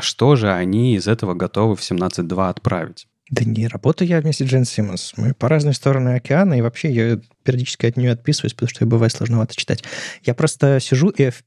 что 0.00 0.36
же 0.36 0.50
они 0.50 0.96
из 0.96 1.06
этого 1.06 1.34
готовы 1.34 1.76
в 1.76 1.80
17.2 1.80 2.48
отправить. 2.48 3.08
Да 3.30 3.44
не 3.44 3.68
работаю 3.68 4.08
я 4.08 4.20
вместе 4.20 4.44
с 4.44 4.48
Джен 4.48 4.64
Симмонс. 4.64 5.12
Мы 5.16 5.34
по 5.34 5.48
разные 5.48 5.74
стороны 5.74 6.16
океана, 6.16 6.54
и 6.54 6.62
вообще 6.62 6.90
я 6.90 7.20
периодически 7.42 7.86
от 7.86 7.96
нее 7.96 8.12
отписываюсь, 8.12 8.52
потому 8.54 8.68
что 8.68 8.86
бывает 8.86 9.12
сложновато 9.12 9.54
читать. 9.54 9.84
Я 10.24 10.34
просто 10.34 10.78
сижу 10.80 11.08
и 11.08 11.24
f 11.24 11.42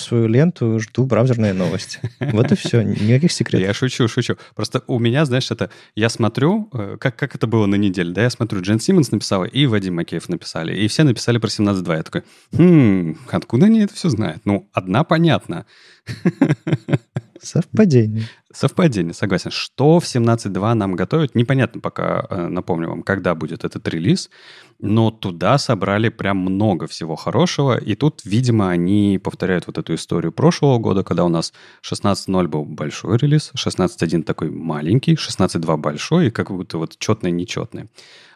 свою 0.00 0.26
ленту, 0.26 0.78
жду 0.78 1.04
браузерные 1.04 1.52
новости. 1.52 2.00
Вот 2.20 2.52
и 2.52 2.56
все, 2.56 2.82
никаких 2.82 3.32
секретов. 3.32 3.66
Я 3.66 3.74
шучу, 3.74 4.08
шучу. 4.08 4.36
Просто 4.54 4.82
у 4.86 4.98
меня, 4.98 5.24
знаешь, 5.24 5.50
это... 5.50 5.70
Я 5.94 6.08
смотрю, 6.08 6.68
э, 6.72 6.96
как, 7.00 7.16
как 7.16 7.34
это 7.34 7.46
было 7.46 7.66
на 7.66 7.76
неделе, 7.76 8.12
да, 8.12 8.22
я 8.22 8.30
смотрю, 8.30 8.60
Джен 8.60 8.80
Симмонс 8.80 9.10
написала, 9.10 9.44
и 9.44 9.66
Вадим 9.66 9.94
Макеев 9.96 10.28
написали, 10.28 10.76
и 10.76 10.88
все 10.88 11.02
написали 11.04 11.38
про 11.38 11.48
17.2. 11.48 11.96
Я 11.96 12.02
такой, 12.02 12.22
хм, 12.52 13.18
откуда 13.30 13.66
они 13.66 13.80
это 13.80 13.94
все 13.94 14.08
знают? 14.08 14.42
Ну, 14.44 14.68
одна 14.72 15.04
понятно. 15.04 15.66
Совпадение. 17.42 18.28
Совпадение, 18.52 19.12
согласен. 19.12 19.50
Что 19.50 20.00
в 20.00 20.04
17.2 20.04 20.74
нам 20.74 20.94
готовят, 20.94 21.34
непонятно 21.34 21.80
пока, 21.80 22.26
э, 22.30 22.46
напомню 22.48 22.88
вам, 22.88 23.02
когда 23.02 23.34
будет 23.34 23.64
этот 23.64 23.86
релиз, 23.88 24.30
но 24.78 25.10
туда 25.10 25.58
собрали 25.58 26.08
прям 26.08 26.38
много 26.38 26.86
всего 26.86 27.16
хорошего, 27.16 27.76
и 27.76 27.94
тут, 27.94 28.22
видимо, 28.24 28.70
они 28.70 29.20
повторяют 29.22 29.66
вот 29.66 29.78
эту 29.78 29.94
историю 29.94 30.32
прошлого 30.32 30.78
года, 30.78 31.02
когда 31.02 31.24
у 31.24 31.28
нас 31.28 31.52
16.0 31.82 32.46
был 32.48 32.64
большой 32.64 33.18
релиз, 33.18 33.52
16.1 33.56 34.22
такой 34.22 34.50
маленький, 34.50 35.14
16.2 35.14 35.76
большой, 35.76 36.28
и 36.28 36.30
как 36.30 36.50
будто 36.50 36.78
вот 36.78 36.96
четный-нечетный. 36.98 37.88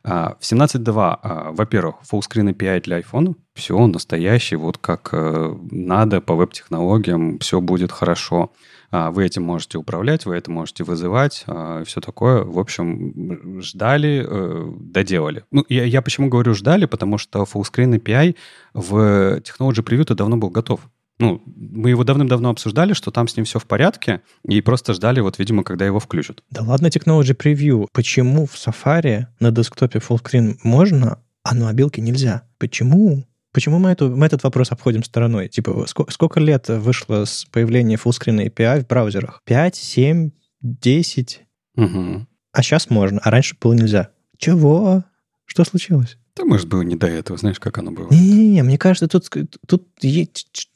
А, 0.03 0.37
в 0.41 0.45
17.2, 0.45 1.19
а, 1.23 1.53
во-первых, 1.53 1.97
fullscreen 2.11 2.55
API 2.55 2.83
для 2.83 3.01
iPhone, 3.01 3.37
все 3.55 3.87
настоящий, 3.87 4.57
вот 4.57 4.79
как 4.79 5.11
э, 5.13 5.57
надо 5.71 6.21
по 6.21 6.35
веб-технологиям, 6.35 7.39
все 7.39 7.61
будет 7.61 7.93
хорошо. 7.93 8.53
Вы 8.91 9.25
этим 9.25 9.43
можете 9.43 9.79
управлять, 9.79 10.27
вы 10.27 10.35
это 10.37 10.51
можете 10.51 10.85
вызывать, 10.85 11.45
а, 11.47 11.85
все 11.85 12.01
такое. 12.01 12.43
В 12.43 12.59
общем, 12.59 13.61
ждали, 13.63 14.27
э, 14.27 14.73
доделали. 14.81 15.45
Ну, 15.51 15.65
я, 15.69 15.85
я 15.85 16.03
почему 16.03 16.29
говорю 16.29 16.55
ждали, 16.55 16.87
потому 16.87 17.19
что 17.19 17.45
fullscreen 17.45 18.01
API 18.01 18.35
в 18.75 19.39
Technology 19.39 19.85
Preview-то 19.85 20.15
давно 20.15 20.37
был 20.37 20.51
готов. 20.51 20.81
Ну, 21.21 21.43
мы 21.45 21.91
его 21.91 22.03
давным-давно 22.03 22.49
обсуждали, 22.49 22.95
что 22.95 23.11
там 23.11 23.29
с 23.29 23.37
ним 23.37 23.45
все 23.45 23.59
в 23.59 23.67
порядке, 23.67 24.23
и 24.43 24.61
просто 24.63 24.95
ждали, 24.95 25.21
вот, 25.21 25.39
видимо, 25.39 25.65
когда 25.65 25.85
его 25.85 26.01
включат. 26.01 26.43
Да 26.51 26.63
ладно, 26.63 26.87
Technology 26.87 27.37
Preview. 27.37 27.87
Почему 27.93 28.47
в 28.47 28.55
Safari 28.55 29.27
на 29.39 29.51
десктопе 29.51 29.99
fullscreen 29.99 30.57
можно, 30.63 31.23
а 31.45 31.55
на 31.55 31.67
мобилке 31.67 32.01
нельзя? 32.01 32.49
Почему? 32.59 33.25
Почему 33.53 33.79
мы, 33.79 33.91
эту, 33.91 34.15
мы 34.15 34.27
этот 34.27 34.45
вопрос 34.45 34.71
обходим 34.71 35.03
стороной? 35.03 35.49
Типа, 35.49 35.85
сколько, 35.89 36.13
сколько 36.13 36.41
лет 36.41 36.69
вышло 36.69 37.25
с 37.25 37.45
появления 37.47 37.97
fullscreen 37.97 38.47
API 38.47 38.83
в 38.83 38.87
браузерах? 38.87 39.43
5, 39.45 39.75
7, 39.75 40.31
10? 40.61 41.41
Угу. 41.77 42.27
А 42.53 42.63
сейчас 42.63 42.91
можно, 42.91 43.21
а 43.23 43.31
раньше 43.31 43.57
было 43.61 43.73
нельзя. 43.73 44.11
Чего? 44.39 45.05
Что 45.47 45.65
случилось? 45.65 46.17
Да, 46.37 46.45
может, 46.45 46.69
было 46.69 46.83
не 46.83 46.95
до 46.95 47.09
этого, 47.09 47.39
знаешь, 47.39 47.59
как 47.59 47.79
оно 47.79 47.91
было. 47.91 48.09
Не-не-не, 48.11 48.63
мне 48.63 48.79
кажется, 48.79 49.09
тут, 49.09 49.29
тут 49.67 49.89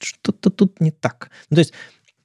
что-то 0.00 0.50
тут 0.50 0.80
не 0.80 0.90
так. 0.90 1.30
Ну, 1.50 1.54
то 1.54 1.60
есть, 1.60 1.72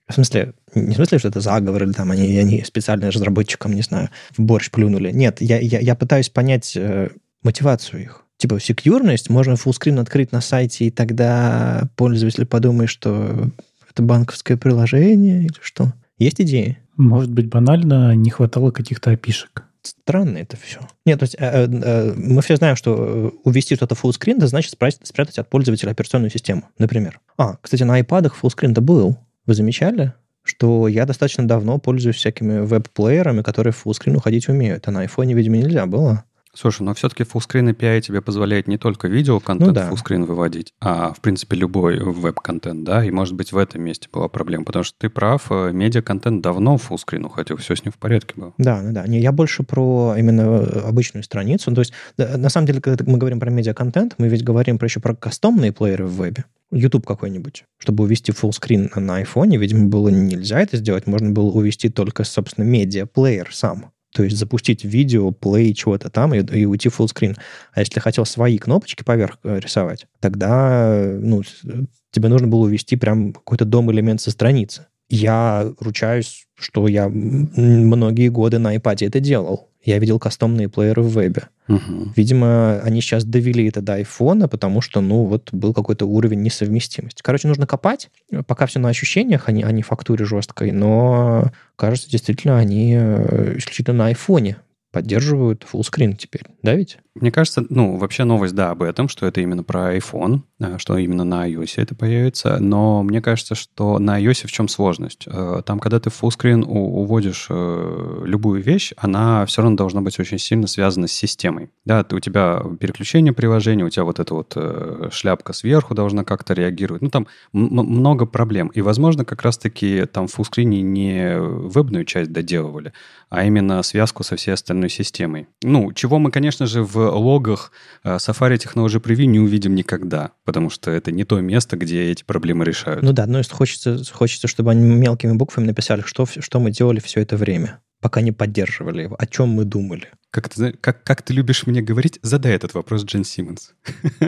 в 0.07 0.13
смысле, 0.15 0.55
не 0.73 0.93
в 0.93 0.95
смысле, 0.95 1.19
что 1.19 1.27
это 1.27 1.41
заговор, 1.41 1.83
или 1.83 1.91
там 1.91 2.09
они, 2.09 2.35
они 2.37 2.63
специально 2.63 3.11
разработчикам, 3.11 3.73
не 3.73 3.83
знаю, 3.83 4.09
в 4.35 4.41
борщ 4.41 4.71
плюнули. 4.71 5.11
Нет, 5.11 5.41
я, 5.41 5.59
я, 5.59 5.79
я 5.79 5.95
пытаюсь 5.95 6.29
понять 6.29 6.75
э, 6.75 7.09
мотивацию 7.43 8.01
их 8.01 8.25
типа 8.39 8.59
секьюрность, 8.59 9.29
можно 9.29 9.55
фуллскрин 9.55 9.99
открыть 9.99 10.31
на 10.31 10.41
сайте, 10.41 10.85
и 10.85 10.91
тогда 10.91 11.89
пользователь 11.95 12.45
подумает, 12.45 12.89
что 12.89 13.51
это 13.89 14.01
банковское 14.01 14.57
приложение 14.57 15.43
или 15.43 15.53
что. 15.61 15.93
Есть 16.17 16.41
идеи? 16.41 16.79
Может 16.97 17.31
быть, 17.31 17.47
банально 17.47 18.15
не 18.15 18.29
хватало 18.29 18.71
каких-то 18.71 19.11
опишек. 19.11 19.63
Странно 19.81 20.37
это 20.37 20.57
все. 20.57 20.79
Нет, 21.05 21.19
то 21.19 21.23
есть 21.23 21.35
э, 21.39 21.67
э, 21.67 22.13
мы 22.15 22.41
все 22.41 22.55
знаем, 22.55 22.75
что 22.75 22.95
э, 22.97 23.31
увести 23.43 23.75
что-то 23.75 23.95
фуллскрин, 23.95 24.37
это 24.37 24.47
значит 24.47 24.71
спрятать, 24.71 25.07
спрятать 25.07 25.39
от 25.39 25.49
пользователя 25.49 25.91
операционную 25.91 26.31
систему, 26.31 26.63
например. 26.77 27.19
А, 27.37 27.57
кстати, 27.61 27.83
на 27.83 27.99
iPad 27.99 28.31
фуллскрин-то 28.33 28.81
был. 28.81 29.17
Вы 29.45 29.53
замечали? 29.53 30.13
что 30.43 30.87
я 30.87 31.05
достаточно 31.05 31.47
давно 31.47 31.77
пользуюсь 31.77 32.15
всякими 32.15 32.61
веб-плеерами, 32.61 33.43
которые 33.43 33.71
в 33.71 33.77
фуллскрин 33.77 34.15
уходить 34.15 34.47
умеют, 34.49 34.87
а 34.87 34.91
на 34.91 35.01
айфоне, 35.01 35.35
видимо, 35.35 35.57
нельзя 35.57 35.85
было. 35.85 36.23
Слушай, 36.53 36.81
но 36.83 36.93
все-таки 36.93 37.23
fullscreen 37.23 37.73
API 37.73 38.01
тебе 38.01 38.21
позволяет 38.21 38.67
не 38.67 38.77
только 38.77 39.07
видео-контент 39.07 39.67
Ну 39.67 39.73
да. 39.73 39.89
fullscreen 39.89 40.25
выводить, 40.25 40.73
а, 40.81 41.13
в 41.13 41.21
принципе, 41.21 41.55
любой 41.55 41.99
веб-контент, 41.99 42.83
да, 42.83 43.05
и, 43.05 43.11
может 43.11 43.35
быть, 43.35 43.51
в 43.51 43.57
этом 43.57 43.83
месте 43.83 44.09
была 44.11 44.27
проблема, 44.27 44.65
потому 44.65 44.83
что 44.83 44.97
ты 44.97 45.09
прав, 45.09 45.47
э, 45.51 45.71
медиа-контент 45.71 46.41
давно 46.41 46.77
в 46.77 46.89
fullscreen 46.89 47.25
уходил, 47.25 47.57
все 47.57 47.75
с 47.75 47.85
ним 47.85 47.91
в 47.91 47.97
порядке 47.97 48.33
было. 48.35 48.53
Да, 48.57 48.81
да, 48.81 48.91
да. 48.91 49.07
Не, 49.07 49.19
я 49.19 49.31
больше 49.31 49.63
про 49.63 50.15
именно 50.17 50.41
э, 50.41 50.79
обычную 50.87 51.23
страницу. 51.23 51.73
То 51.73 51.81
есть, 51.81 51.93
да, 52.17 52.37
на 52.37 52.49
самом 52.49 52.67
деле, 52.67 52.81
когда 52.81 53.05
мы 53.05 53.17
говорим 53.17 53.39
про 53.39 53.49
медиа-контент, 53.49 54.15
мы 54.17 54.27
ведь 54.27 54.43
говорим 54.43 54.77
про 54.79 54.87
еще 54.87 54.99
про 54.99 55.15
кастомные 55.15 55.71
плееры 55.71 56.05
в 56.05 56.15
вебе. 56.15 56.45
YouTube 56.71 57.05
какой-нибудь. 57.05 57.65
Чтобы 57.79 58.03
увести 58.03 58.31
fullscreen 58.31 58.99
на 58.99 59.17
айфоне, 59.17 59.57
видимо, 59.57 59.87
было 59.87 60.09
нельзя 60.09 60.59
это 60.59 60.77
сделать. 60.77 61.07
Можно 61.07 61.31
было 61.31 61.49
увести 61.51 61.89
только, 61.89 62.23
собственно, 62.23 62.65
медиа-плеер 62.65 63.49
сам. 63.51 63.91
То 64.13 64.23
есть 64.23 64.37
запустить 64.37 64.83
видео, 64.83 65.31
плей, 65.31 65.73
чего-то 65.73 66.09
там 66.09 66.33
и, 66.33 66.39
и 66.39 66.65
уйти 66.65 66.89
в 66.89 66.99
fullscreen. 66.99 67.37
А 67.73 67.79
если 67.79 67.99
хотел 67.99 68.25
свои 68.25 68.57
кнопочки 68.57 69.03
поверх 69.03 69.37
э, 69.43 69.59
рисовать, 69.59 70.07
тогда 70.19 70.95
э, 70.95 71.19
ну, 71.21 71.41
э, 71.41 71.83
тебе 72.11 72.29
нужно 72.29 72.47
было 72.47 72.61
увести 72.61 72.95
прям 72.95 73.33
какой-то 73.33 73.65
дом-элемент 73.65 74.21
со 74.21 74.31
страницы. 74.31 74.87
Я 75.09 75.71
ручаюсь, 75.79 76.47
что 76.59 76.87
я 76.87 77.09
многие 77.09 78.29
годы 78.29 78.59
на 78.59 78.75
iPad 78.75 79.07
это 79.07 79.19
делал. 79.19 79.69
Я 79.83 79.97
видел 79.97 80.19
кастомные 80.19 80.67
плееры 80.67 81.01
в 81.01 81.09
вебе. 81.09 81.43
Мгм. 81.67 82.13
Видимо, 82.15 82.79
они 82.81 82.99
сейчас 82.99 83.23
довели 83.23 83.67
это 83.67 83.81
до 83.81 83.93
айфона, 83.93 84.49
потому 84.49 84.81
что, 84.81 84.99
ну, 84.99 85.23
вот 85.23 85.49
был 85.53 85.73
какой-то 85.73 86.05
уровень 86.05 86.41
несовместимости. 86.41 87.21
Короче, 87.23 87.47
нужно 87.47 87.65
копать. 87.65 88.09
Пока 88.45 88.65
все 88.65 88.79
на 88.79 88.89
ощущениях, 88.89 89.43
а 89.47 89.53
не, 89.53 89.63
а 89.63 89.71
не 89.71 89.81
фактуре 89.81 90.25
жесткой. 90.25 90.71
Но, 90.71 91.51
кажется, 91.77 92.09
действительно, 92.09 92.57
они 92.57 92.93
э, 92.99 93.55
исключительно 93.57 93.97
на 93.97 94.05
айфоне 94.07 94.57
поддерживают 94.91 95.65
fullscreen 95.71 96.15
теперь. 96.15 96.43
Да 96.63 96.73
ведь? 96.75 96.97
Мне 97.15 97.31
кажется, 97.31 97.65
ну, 97.69 97.97
вообще 97.97 98.23
новость, 98.23 98.55
да, 98.55 98.71
об 98.71 98.81
этом, 98.81 99.09
что 99.09 99.25
это 99.25 99.41
именно 99.41 99.61
про 99.61 99.97
iPhone, 99.97 100.41
а, 100.61 100.77
что 100.77 100.97
именно 100.97 101.25
на 101.25 101.49
iOS 101.49 101.73
это 101.75 101.93
появится, 101.93 102.57
но 102.59 103.03
мне 103.03 103.21
кажется, 103.21 103.55
что 103.55 103.99
на 103.99 104.21
iOS 104.21 104.47
в 104.47 104.51
чем 104.51 104.67
сложность? 104.69 105.25
Э, 105.27 105.61
Там, 105.65 105.79
когда 105.79 105.99
ты 105.99 106.09
в 106.09 106.23
у- 106.23 107.01
уводишь 107.01 107.47
э, 107.49 108.21
любую 108.25 108.61
вещь, 108.63 108.93
она 108.95 109.45
все 109.47 109.61
равно 109.61 109.75
должна 109.75 110.01
быть 110.01 110.17
очень 110.19 110.39
сильно 110.39 110.65
связана 110.67 111.07
с 111.07 111.11
системой. 111.11 111.69
Да, 111.83 112.05
у 112.11 112.19
тебя 112.19 112.61
переключение 112.79 113.33
приложения, 113.33 113.83
у 113.83 113.89
тебя 113.89 114.05
вот 114.05 114.19
эта 114.19 114.33
вот 114.33 114.53
э, 114.55 115.09
шляпка 115.11 115.51
сверху 115.51 115.93
должна 115.95 116.23
как-то 116.23 116.53
реагировать. 116.53 117.01
Ну, 117.01 117.09
там 117.09 117.27
много 117.51 118.25
проблем. 118.25 118.67
И, 118.69 118.81
возможно, 118.81 119.25
как 119.25 119.41
раз-таки 119.41 120.05
там 120.05 120.27
в 120.27 120.39
fullscreen 120.39 120.63
не 120.63 121.37
вебную 121.37 122.05
часть 122.05 122.31
доделывали, 122.31 122.93
а 123.29 123.43
именно 123.43 123.83
связку 123.83 124.23
со 124.23 124.37
всей 124.37 124.53
остальной 124.53 124.78
системой. 124.87 125.47
Ну, 125.63 125.91
чего 125.91 126.19
мы, 126.19 126.31
конечно 126.31 126.67
же, 126.67 126.83
в 126.83 126.97
логах 126.97 127.71
э, 128.03 128.15
Safari 128.15 128.57
Technology 128.57 129.01
Preview 129.01 129.25
не 129.25 129.39
увидим 129.39 129.75
никогда, 129.75 130.31
потому 130.45 130.69
что 130.69 130.91
это 130.91 131.11
не 131.11 131.25
то 131.25 131.41
место, 131.41 131.75
где 131.75 132.09
эти 132.11 132.23
проблемы 132.23 132.63
решают. 132.63 133.03
Ну 133.03 133.11
да, 133.11 133.25
но 133.25 133.41
хочется, 133.49 134.01
хочется, 134.11 134.47
чтобы 134.47 134.71
они 134.71 134.87
мелкими 134.87 135.33
буквами 135.33 135.65
написали, 135.65 136.01
что, 136.05 136.25
что 136.25 136.59
мы 136.59 136.71
делали 136.71 136.99
все 136.99 137.21
это 137.21 137.35
время, 137.35 137.81
пока 137.99 138.21
не 138.21 138.31
поддерживали 138.31 139.03
его, 139.03 139.15
о 139.19 139.25
чем 139.25 139.49
мы 139.49 139.65
думали. 139.65 140.09
Как, 140.31 140.47
ты, 140.49 140.73
как, 140.73 141.03
как 141.03 141.23
ты 141.23 141.33
любишь 141.33 141.65
мне 141.65 141.81
говорить, 141.81 142.19
задай 142.21 142.53
этот 142.53 142.75
вопрос 142.75 143.03
Джен 143.03 143.23
Симмонс. 143.23 143.73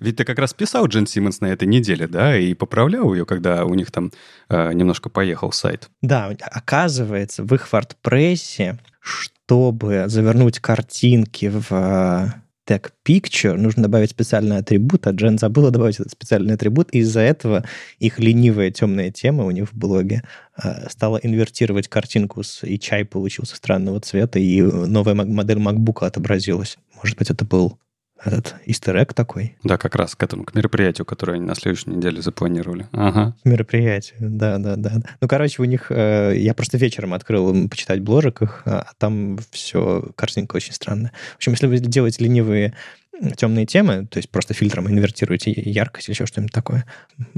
Ведь 0.00 0.16
ты 0.16 0.24
как 0.24 0.38
раз 0.38 0.54
писал 0.54 0.86
Джен 0.86 1.06
Симмонс 1.06 1.40
на 1.40 1.46
этой 1.46 1.68
неделе, 1.68 2.08
да, 2.08 2.36
и 2.36 2.54
поправлял 2.54 3.12
ее, 3.12 3.26
когда 3.26 3.64
у 3.64 3.74
них 3.74 3.90
там 3.90 4.10
э, 4.48 4.72
немножко 4.72 5.10
поехал 5.10 5.52
сайт. 5.52 5.90
Да, 6.02 6.34
оказывается, 6.40 7.44
в 7.44 7.54
их 7.54 7.68
WordPress, 7.70 8.78
чтобы 9.00 10.04
завернуть 10.08 10.58
картинки 10.58 11.50
в 11.52 11.66
э, 11.70 12.28
Tag 12.66 12.90
Picture, 13.06 13.56
нужно 13.56 13.82
добавить 13.82 14.10
специальный 14.10 14.58
атрибут, 14.58 15.06
а 15.06 15.10
Джен 15.10 15.38
забыла 15.38 15.70
добавить 15.70 15.96
этот 15.96 16.12
специальный 16.12 16.54
атрибут, 16.54 16.88
и 16.92 16.98
из-за 16.98 17.20
этого 17.20 17.64
их 17.98 18.18
ленивая 18.18 18.70
темная 18.70 19.10
тема 19.10 19.44
у 19.44 19.50
них 19.50 19.70
в 19.70 19.76
блоге 19.76 20.22
э, 20.62 20.88
стала 20.88 21.18
инвертировать 21.18 21.88
картинку, 21.88 22.42
с, 22.42 22.64
и 22.64 22.78
чай 22.78 23.04
получился 23.04 23.56
странного 23.56 24.00
цвета, 24.00 24.38
и 24.38 24.62
новая 24.62 25.14
модель 25.14 25.58
MacBook 25.58 26.06
отобразилась. 26.06 26.78
Может 26.96 27.18
быть, 27.18 27.30
это 27.30 27.44
был 27.44 27.78
этот 28.24 28.56
истер 28.66 29.04
такой 29.14 29.56
Да, 29.62 29.78
как 29.78 29.94
раз 29.94 30.16
к 30.16 30.22
этому, 30.22 30.44
к 30.44 30.54
мероприятию, 30.54 31.04
которое 31.04 31.34
они 31.34 31.46
на 31.46 31.54
следующей 31.54 31.90
неделе 31.90 32.20
запланировали. 32.20 32.88
Ага. 32.92 33.36
мероприятие. 33.44 34.16
Да, 34.18 34.58
да, 34.58 34.74
да. 34.76 34.94
Ну, 35.20 35.28
короче, 35.28 35.62
у 35.62 35.64
них... 35.64 35.90
э, 35.90 36.34
я 36.36 36.54
просто 36.54 36.76
вечером 36.76 37.14
открыл 37.14 37.68
почитать 37.68 38.00
бложек 38.00 38.42
их, 38.42 38.62
а 38.66 38.80
а 38.80 38.92
там 38.98 39.38
все, 39.50 40.10
картинка 40.14 40.56
очень 40.56 40.72
странная. 40.72 41.12
В 41.34 41.36
общем, 41.36 41.52
если 41.52 41.66
вы 41.66 41.78
делаете 41.78 42.24
ленивые 42.24 42.74
темные 43.36 43.66
темы, 43.66 44.06
то 44.06 44.18
есть 44.18 44.30
просто 44.30 44.54
фильтром 44.54 44.88
инвертируете 44.88 45.50
яркость 45.50 46.08
или 46.08 46.14
еще 46.14 46.26
что-нибудь 46.26 46.52
такое, 46.52 46.84